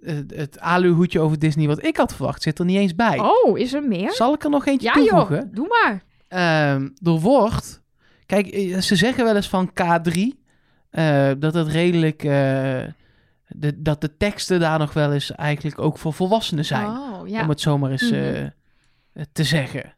het- 0.00 0.34
het 0.36 0.58
aluhoedje 0.58 1.20
over 1.20 1.38
Disney 1.38 1.66
wat 1.66 1.84
ik 1.84 1.96
had 1.96 2.14
verwacht, 2.14 2.42
zit 2.42 2.58
er 2.58 2.64
niet 2.64 2.76
eens 2.78 2.94
bij. 2.94 3.18
Oh, 3.18 3.58
is 3.58 3.72
er 3.72 3.82
meer? 3.82 4.12
Zal 4.12 4.32
ik 4.34 4.44
er 4.44 4.50
nog 4.50 4.66
eentje 4.66 4.86
Ja 4.86 4.92
toevoegen? 4.92 5.36
joh, 5.36 5.54
doe 5.54 5.68
maar. 5.82 6.02
Er 7.02 7.10
wordt... 7.20 7.79
Kijk, 8.30 8.46
eh, 8.46 8.78
ze 8.78 8.96
zeggen 8.96 9.24
wel 9.24 9.36
eens 9.36 9.48
van 9.48 9.70
K3... 9.70 10.12
eh, 10.90 11.30
dat 11.38 11.54
het 11.54 11.68
redelijk... 11.68 12.24
eh, 12.24 12.82
de, 13.48 13.82
dat 13.82 14.00
de 14.00 14.16
teksten 14.16 14.60
daar 14.60 14.78
nog 14.78 14.92
wel 14.92 15.12
eens 15.12 15.30
eigenlijk 15.34 15.78
ook 15.78 15.98
voor 15.98 16.12
volwassenen 16.12 16.64
zijn. 16.64 16.86
Oh, 16.86 17.28
ja. 17.28 17.42
Om 17.42 17.48
het 17.48 17.60
zomaar 17.60 17.90
eens 17.90 18.10
Mhm. 18.10 18.48
te 19.32 19.44
zeggen. 19.44 19.96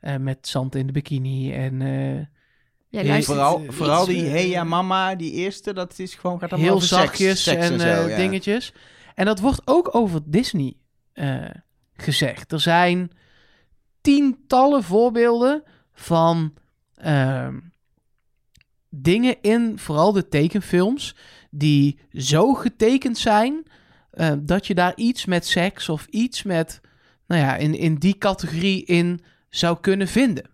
Eh, 0.00 0.16
met 0.16 0.48
zand 0.48 0.74
in 0.74 0.86
de 0.86 0.92
bikini 0.92 1.52
en... 1.54 1.82
eh, 1.82 3.04
Ja, 3.04 3.22
Vooral, 3.22 3.64
iets, 3.64 3.74
vooral 3.74 4.06
die 4.06 4.24
Hey 4.24 4.48
ja 4.48 4.64
mama, 4.64 5.14
die 5.14 5.32
eerste, 5.32 5.72
dat 5.72 5.98
is 5.98 6.14
gewoon 6.14 6.38
gaat 6.40 6.52
allemaal 6.52 6.70
heel 6.70 6.80
seks- 6.80 7.02
zachtjes 7.02 7.42
seks 7.42 7.68
en, 7.70 7.80
zo, 7.80 7.86
eh, 7.86 8.08
ja. 8.08 8.16
dingetjes. 8.16 8.72
En 9.14 9.24
dat 9.24 9.40
wordt 9.40 9.62
ook 9.64 9.94
over 9.94 10.20
Disney 10.24 10.74
eh, 11.12 11.44
gezegd. 11.92 12.52
Er 12.52 12.60
zijn 12.60 13.10
tientallen 14.00 14.82
voorbeelden 14.82 15.62
van 15.92 16.54
ehm, 17.00 17.58
dingen 18.88 19.36
in 19.40 19.78
vooral 19.78 20.12
de 20.12 20.28
tekenfilms 20.28 21.16
die 21.50 21.98
zo 22.12 22.54
getekend 22.54 23.18
zijn 23.18 23.66
eh, 24.10 24.32
dat 24.38 24.66
je 24.66 24.74
daar 24.74 24.96
iets 24.96 25.24
met 25.24 25.46
seks 25.46 25.88
of 25.88 26.06
iets 26.06 26.42
met, 26.42 26.80
nou 27.26 27.40
ja, 27.40 27.56
in, 27.56 27.74
in 27.74 27.94
die 27.94 28.18
categorie 28.18 28.84
in 28.84 29.20
zou 29.48 29.80
kunnen 29.80 30.08
vinden. 30.08 30.50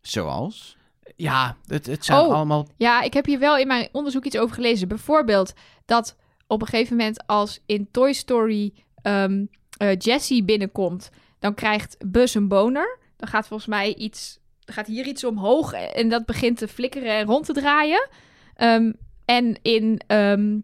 Zoals? 0.00 0.76
Ja, 1.16 1.56
het, 1.66 1.86
het 1.86 2.04
zijn 2.04 2.20
Oh. 2.20 2.32
allemaal 2.34 2.68
Ja, 2.76 3.02
ik 3.02 3.14
heb 3.14 3.26
hier 3.26 3.38
wel 3.38 3.56
in 3.58 3.66
mijn 3.66 3.88
onderzoek 3.92 4.24
iets 4.24 4.38
over 4.38 4.54
gelezen. 4.54 4.88
Bijvoorbeeld 4.88 5.52
dat 5.84 6.16
op 6.46 6.60
een 6.60 6.66
gegeven 6.66 6.96
moment 6.96 7.26
als 7.26 7.62
in 7.66 7.90
Toy 7.90 8.12
Story 8.12 8.72
ehm 9.02 9.44
eh, 9.78 9.96
Jessie 9.98 10.44
binnenkomt, 10.44 11.10
dan 11.38 11.54
krijgt 11.54 11.96
Buzz 12.06 12.34
een 12.34 12.48
boner. 12.48 12.98
Dan 13.16 13.28
gaat 13.28 13.46
volgens 13.46 13.68
mij 13.68 13.94
iets, 13.94 14.38
gaat 14.72 14.86
hier 14.86 15.06
iets 15.06 15.24
omhoog 15.24 15.72
en 15.72 16.08
dat 16.08 16.26
begint 16.26 16.58
te 16.58 16.68
flikkeren 16.68 17.12
en 17.12 17.26
rond 17.26 17.44
te 17.46 17.52
draaien. 17.52 18.08
Ehm, 18.54 18.92
en 19.24 19.58
in 19.62 20.00
ehm, 20.06 20.58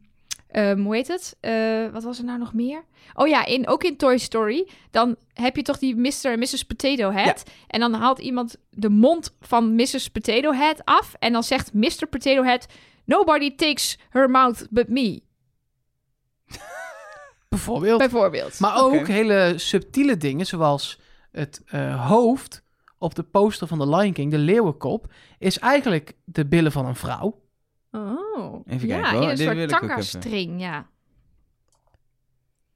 ehm, 0.48 0.78
hoe 0.78 0.94
heet 0.94 1.08
het? 1.08 1.36
Eh, 1.40 1.88
wat 1.92 2.02
was 2.02 2.18
er 2.18 2.24
nou 2.24 2.38
nog 2.38 2.54
meer? 2.54 2.84
Oh 3.14 3.28
ja, 3.28 3.44
in, 3.44 3.68
ook 3.68 3.84
in 3.84 3.96
Toy 3.96 4.18
Story. 4.18 4.68
Dan 4.90 5.16
heb 5.32 5.56
je 5.56 5.62
toch 5.62 5.78
die 5.78 5.96
Mr. 5.96 6.24
en 6.24 6.38
Mrs. 6.38 6.64
Potato 6.64 7.10
Head. 7.10 7.42
En 7.66 7.80
dan 7.80 7.94
haalt 7.94 8.18
iemand 8.18 8.56
de 8.70 8.88
mond 8.88 9.36
van 9.40 9.74
Mrs. 9.74 10.08
Potato 10.08 10.52
Head 10.52 10.84
af. 10.84 11.14
En 11.18 11.32
dan 11.32 11.42
zegt 11.42 11.72
Mr. 11.72 12.06
Potato 12.10 12.42
Head... 12.42 12.66
Nobody 13.06 13.54
takes 13.54 13.98
her 14.10 14.30
mouth 14.30 14.66
but 14.70 14.88
me. 14.88 15.22
Bijvoorbeeld. 17.48 17.98
Bijvoorbeeld. 17.98 18.60
Maar 18.60 18.82
ook 18.82 19.06
hele 19.06 19.54
subtiele 19.56 20.16
dingen, 20.16 20.46
zoals 20.46 21.00
het 21.30 21.62
eh, 21.66 22.08
hoofd 22.08 22.63
op 23.04 23.14
de 23.14 23.22
poster 23.22 23.66
van 23.66 23.78
The 23.78 23.88
Lion 23.88 24.12
King, 24.12 24.30
de 24.30 24.38
leeuwenkop, 24.38 25.12
is 25.38 25.58
eigenlijk 25.58 26.12
de 26.24 26.46
billen 26.46 26.72
van 26.72 26.86
een 26.86 26.96
vrouw. 26.96 27.42
Oh. 27.90 28.66
Even 28.66 28.88
ja, 28.88 29.12
hoor. 29.12 29.22
in 29.22 29.28
een 29.28 29.36
Dit 29.36 29.38
wil 29.38 29.46
soort 29.46 29.70
ik 29.70 29.74
ook 29.74 29.88
tanga-string, 29.88 30.60
ja. 30.60 30.86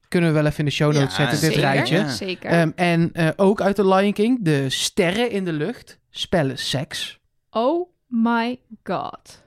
Kunnen 0.09 0.29
we 0.29 0.35
wel 0.35 0.47
even 0.47 0.59
in 0.59 0.65
de 0.65 0.71
show 0.71 0.93
notes 0.93 1.17
Ja, 1.17 1.29
zetten, 1.29 1.41
dit 1.41 1.53
Zeker, 1.53 1.61
rijtje. 1.61 1.97
Ja. 1.97 2.09
zeker. 2.09 2.51
Ehm, 2.51 2.71
en 2.75 3.13
eh, 3.13 3.29
ook 3.37 3.61
uit 3.61 3.75
The 3.75 3.87
Lion 3.89 4.13
King, 4.13 4.39
de 4.45 4.71
sterren 4.71 5.31
in 5.31 5.45
de 5.45 5.53
lucht 5.53 5.99
spellen 6.11 6.59
seks. 6.59 7.21
oh 7.51 7.89
my 8.07 8.61
god. 8.83 9.43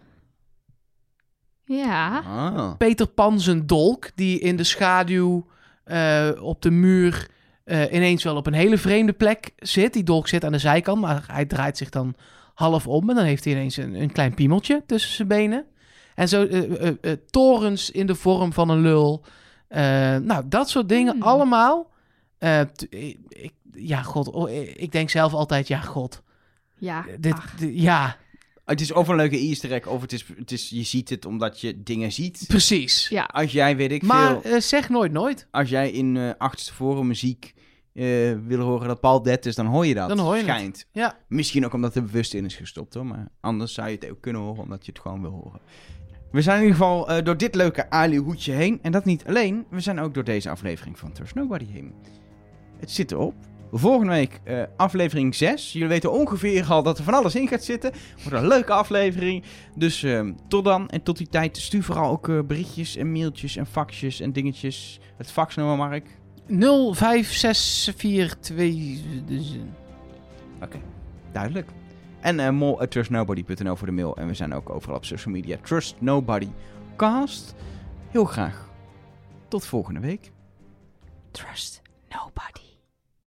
Ja. 1.65 2.19
Ah. 2.19 2.77
Peter 2.77 3.07
Pan 3.07 3.39
zijn 3.39 3.67
dolk, 3.67 4.09
die 4.15 4.39
in 4.39 4.55
de 4.55 4.63
schaduw 4.63 5.47
eh, 5.83 6.29
op 6.41 6.61
de 6.61 6.71
muur 6.71 7.29
eh, 7.71 7.93
ineens 7.93 8.23
wel 8.23 8.35
op 8.35 8.47
een 8.47 8.53
hele 8.53 8.77
vreemde 8.77 9.13
plek 9.13 9.51
zit. 9.57 9.93
Die 9.93 10.03
dolk 10.03 10.27
zit 10.27 10.45
aan 10.45 10.51
de 10.51 10.57
zijkant, 10.57 11.01
maar 11.01 11.23
hij 11.27 11.45
draait 11.45 11.77
zich 11.77 11.89
dan 11.89 12.15
half 12.53 12.87
om 12.87 13.09
en 13.09 13.15
dan 13.15 13.25
heeft 13.25 13.43
hij 13.43 13.53
ineens 13.53 13.77
een, 13.77 13.93
een 14.01 14.11
klein 14.11 14.33
piemeltje 14.33 14.83
tussen 14.85 15.11
zijn 15.15 15.27
benen. 15.27 15.65
En 16.15 16.27
zo 16.29 16.45
eh, 16.45 16.87
eh, 16.87 17.17
torens 17.29 17.91
in 17.91 18.05
de 18.07 18.15
vorm 18.15 18.53
van 18.53 18.69
een 18.69 18.81
lul. 18.81 19.23
Nou, 20.23 20.43
dat 20.45 20.69
soort 20.69 20.89
dingen 20.89 21.13
Hmm. 21.13 21.21
allemaal. 21.21 21.89
Ik, 23.29 23.51
ja, 23.73 24.01
god. 24.01 24.29
oh, 24.29 24.49
ik 24.75 24.91
denk 24.91 25.09
zelf 25.09 25.33
altijd, 25.33 25.67
ja, 25.67 25.79
god. 25.79 26.21
Ja. 26.77 27.05
Dit- 27.19 27.35
ja, 27.59 28.17
Het 28.65 28.81
is 28.81 28.91
of 28.91 29.07
een 29.07 29.15
leuke 29.15 29.37
easter 29.37 29.71
egg, 29.71 29.87
of 29.87 30.01
het 30.01 30.13
is, 30.13 30.25
het 30.37 30.51
is, 30.51 30.69
je 30.69 30.83
ziet 30.83 31.09
het 31.09 31.25
omdat 31.25 31.61
je 31.61 31.83
dingen 31.83 32.11
ziet. 32.11 32.43
precies. 32.47 33.07
Ja. 33.09 33.23
Als 33.23 33.51
jij, 33.51 33.75
weet 33.75 33.91
ik 33.91 34.01
Maar 34.03 34.41
veel, 34.41 34.51
eh, 34.51 34.59
zeg 34.61 34.89
nooit 34.89 35.11
nooit. 35.11 35.47
als 35.51 35.69
jij 35.69 35.91
in 35.91 36.17
eh 36.17 36.29
achtste 36.37 36.73
forum 36.73 37.07
muziek 37.07 37.53
eh, 37.93 38.05
wil 38.45 38.59
horen 38.59 38.87
dat 38.87 38.99
Paul 38.99 39.21
dead 39.21 39.45
is, 39.45 39.55
dan 39.55 39.65
hoor 39.65 39.85
je 39.85 39.93
dat. 39.93 40.09
Dan 40.09 40.19
hoor 40.19 40.35
je 40.35 40.41
het. 40.41 40.49
Schijnt. 40.49 40.85
Ja. 40.91 41.17
Misschien 41.27 41.65
ook 41.65 41.73
omdat 41.73 41.95
er 41.95 42.03
bewust 42.03 42.33
in 42.33 42.45
is 42.45 42.55
gestopt 42.55 42.93
hoor, 42.93 43.05
maar 43.05 43.27
anders 43.39 43.73
zou 43.73 43.87
je 43.89 43.95
het 43.95 44.09
ook 44.09 44.21
kunnen 44.21 44.41
horen 44.41 44.63
omdat 44.63 44.85
je 44.85 44.91
het 44.91 45.01
gewoon 45.01 45.21
wil 45.21 45.31
horen. 45.31 45.59
We 46.31 46.41
zijn 46.41 46.57
in 46.57 46.63
ieder 46.63 46.77
geval 46.77 47.09
eh, 47.09 47.23
door 47.23 47.37
dit 47.37 47.55
leuke 47.55 47.89
Ali-hoedje 47.89 48.53
heen. 48.53 48.79
En 48.81 48.91
dat 48.91 49.05
niet 49.05 49.25
alleen, 49.25 49.65
we 49.69 49.79
zijn 49.79 49.99
ook 49.99 50.13
door 50.13 50.23
deze 50.23 50.49
aflevering 50.49 50.99
van 50.99 51.11
Trust 51.11 51.35
Nobody 51.35 51.65
heen. 51.65 51.93
Het 52.79 52.91
zit 52.91 53.11
erop. 53.11 53.33
Volgende 53.73 54.11
week 54.11 54.39
eh, 54.43 54.63
aflevering 54.77 55.35
6. 55.35 55.73
Jullie 55.73 55.87
weten 55.87 56.11
ongeveer 56.11 56.65
al 56.65 56.83
dat 56.83 56.97
er 56.97 57.03
van 57.03 57.13
alles 57.13 57.35
in 57.35 57.47
gaat 57.47 57.63
zitten. 57.63 57.91
Wordt 58.23 58.37
een 58.37 58.47
leuke 58.47 58.73
aflevering. 58.73 59.43
Dus 59.75 60.03
ehm, 60.03 60.33
tot 60.47 60.63
dan. 60.63 60.89
En 60.89 61.03
tot 61.03 61.17
die 61.17 61.27
tijd 61.27 61.57
stuur 61.57 61.83
vooral 61.83 62.11
ook 62.11 62.29
eh, 62.29 62.39
berichtjes 62.39 62.95
en 62.95 63.11
mailtjes 63.11 63.55
en 63.55 63.65
faxjes 63.65 64.19
en 64.19 64.31
dingetjes. 64.31 64.99
Het 65.17 65.31
faxnummer, 65.31 65.77
Mark. 65.77 66.05
05642. 66.47 68.45
dus, 69.25 69.57
eh, 70.59 70.67
Duidelijk. 71.31 71.69
En 72.19 72.39
eh 72.39 72.49
mol 72.49 72.81
at 72.81 72.91
trustnobody.nl 72.91 73.75
voor 73.75 73.87
de 73.87 73.93
mail. 73.93 74.17
En 74.17 74.27
we 74.27 74.33
zijn 74.33 74.53
ook 74.53 74.69
overal 74.69 74.95
op 74.95 75.05
social 75.05 75.33
media. 75.33 75.57
Trust 75.61 75.95
Nobody 75.99 76.49
Cast. 76.95 77.55
Heel 78.09 78.25
graag. 78.25 78.69
Tot 79.47 79.65
volgende 79.65 79.99
week. 79.99 80.31
Trust 81.31 81.81
nobody. 82.09 82.70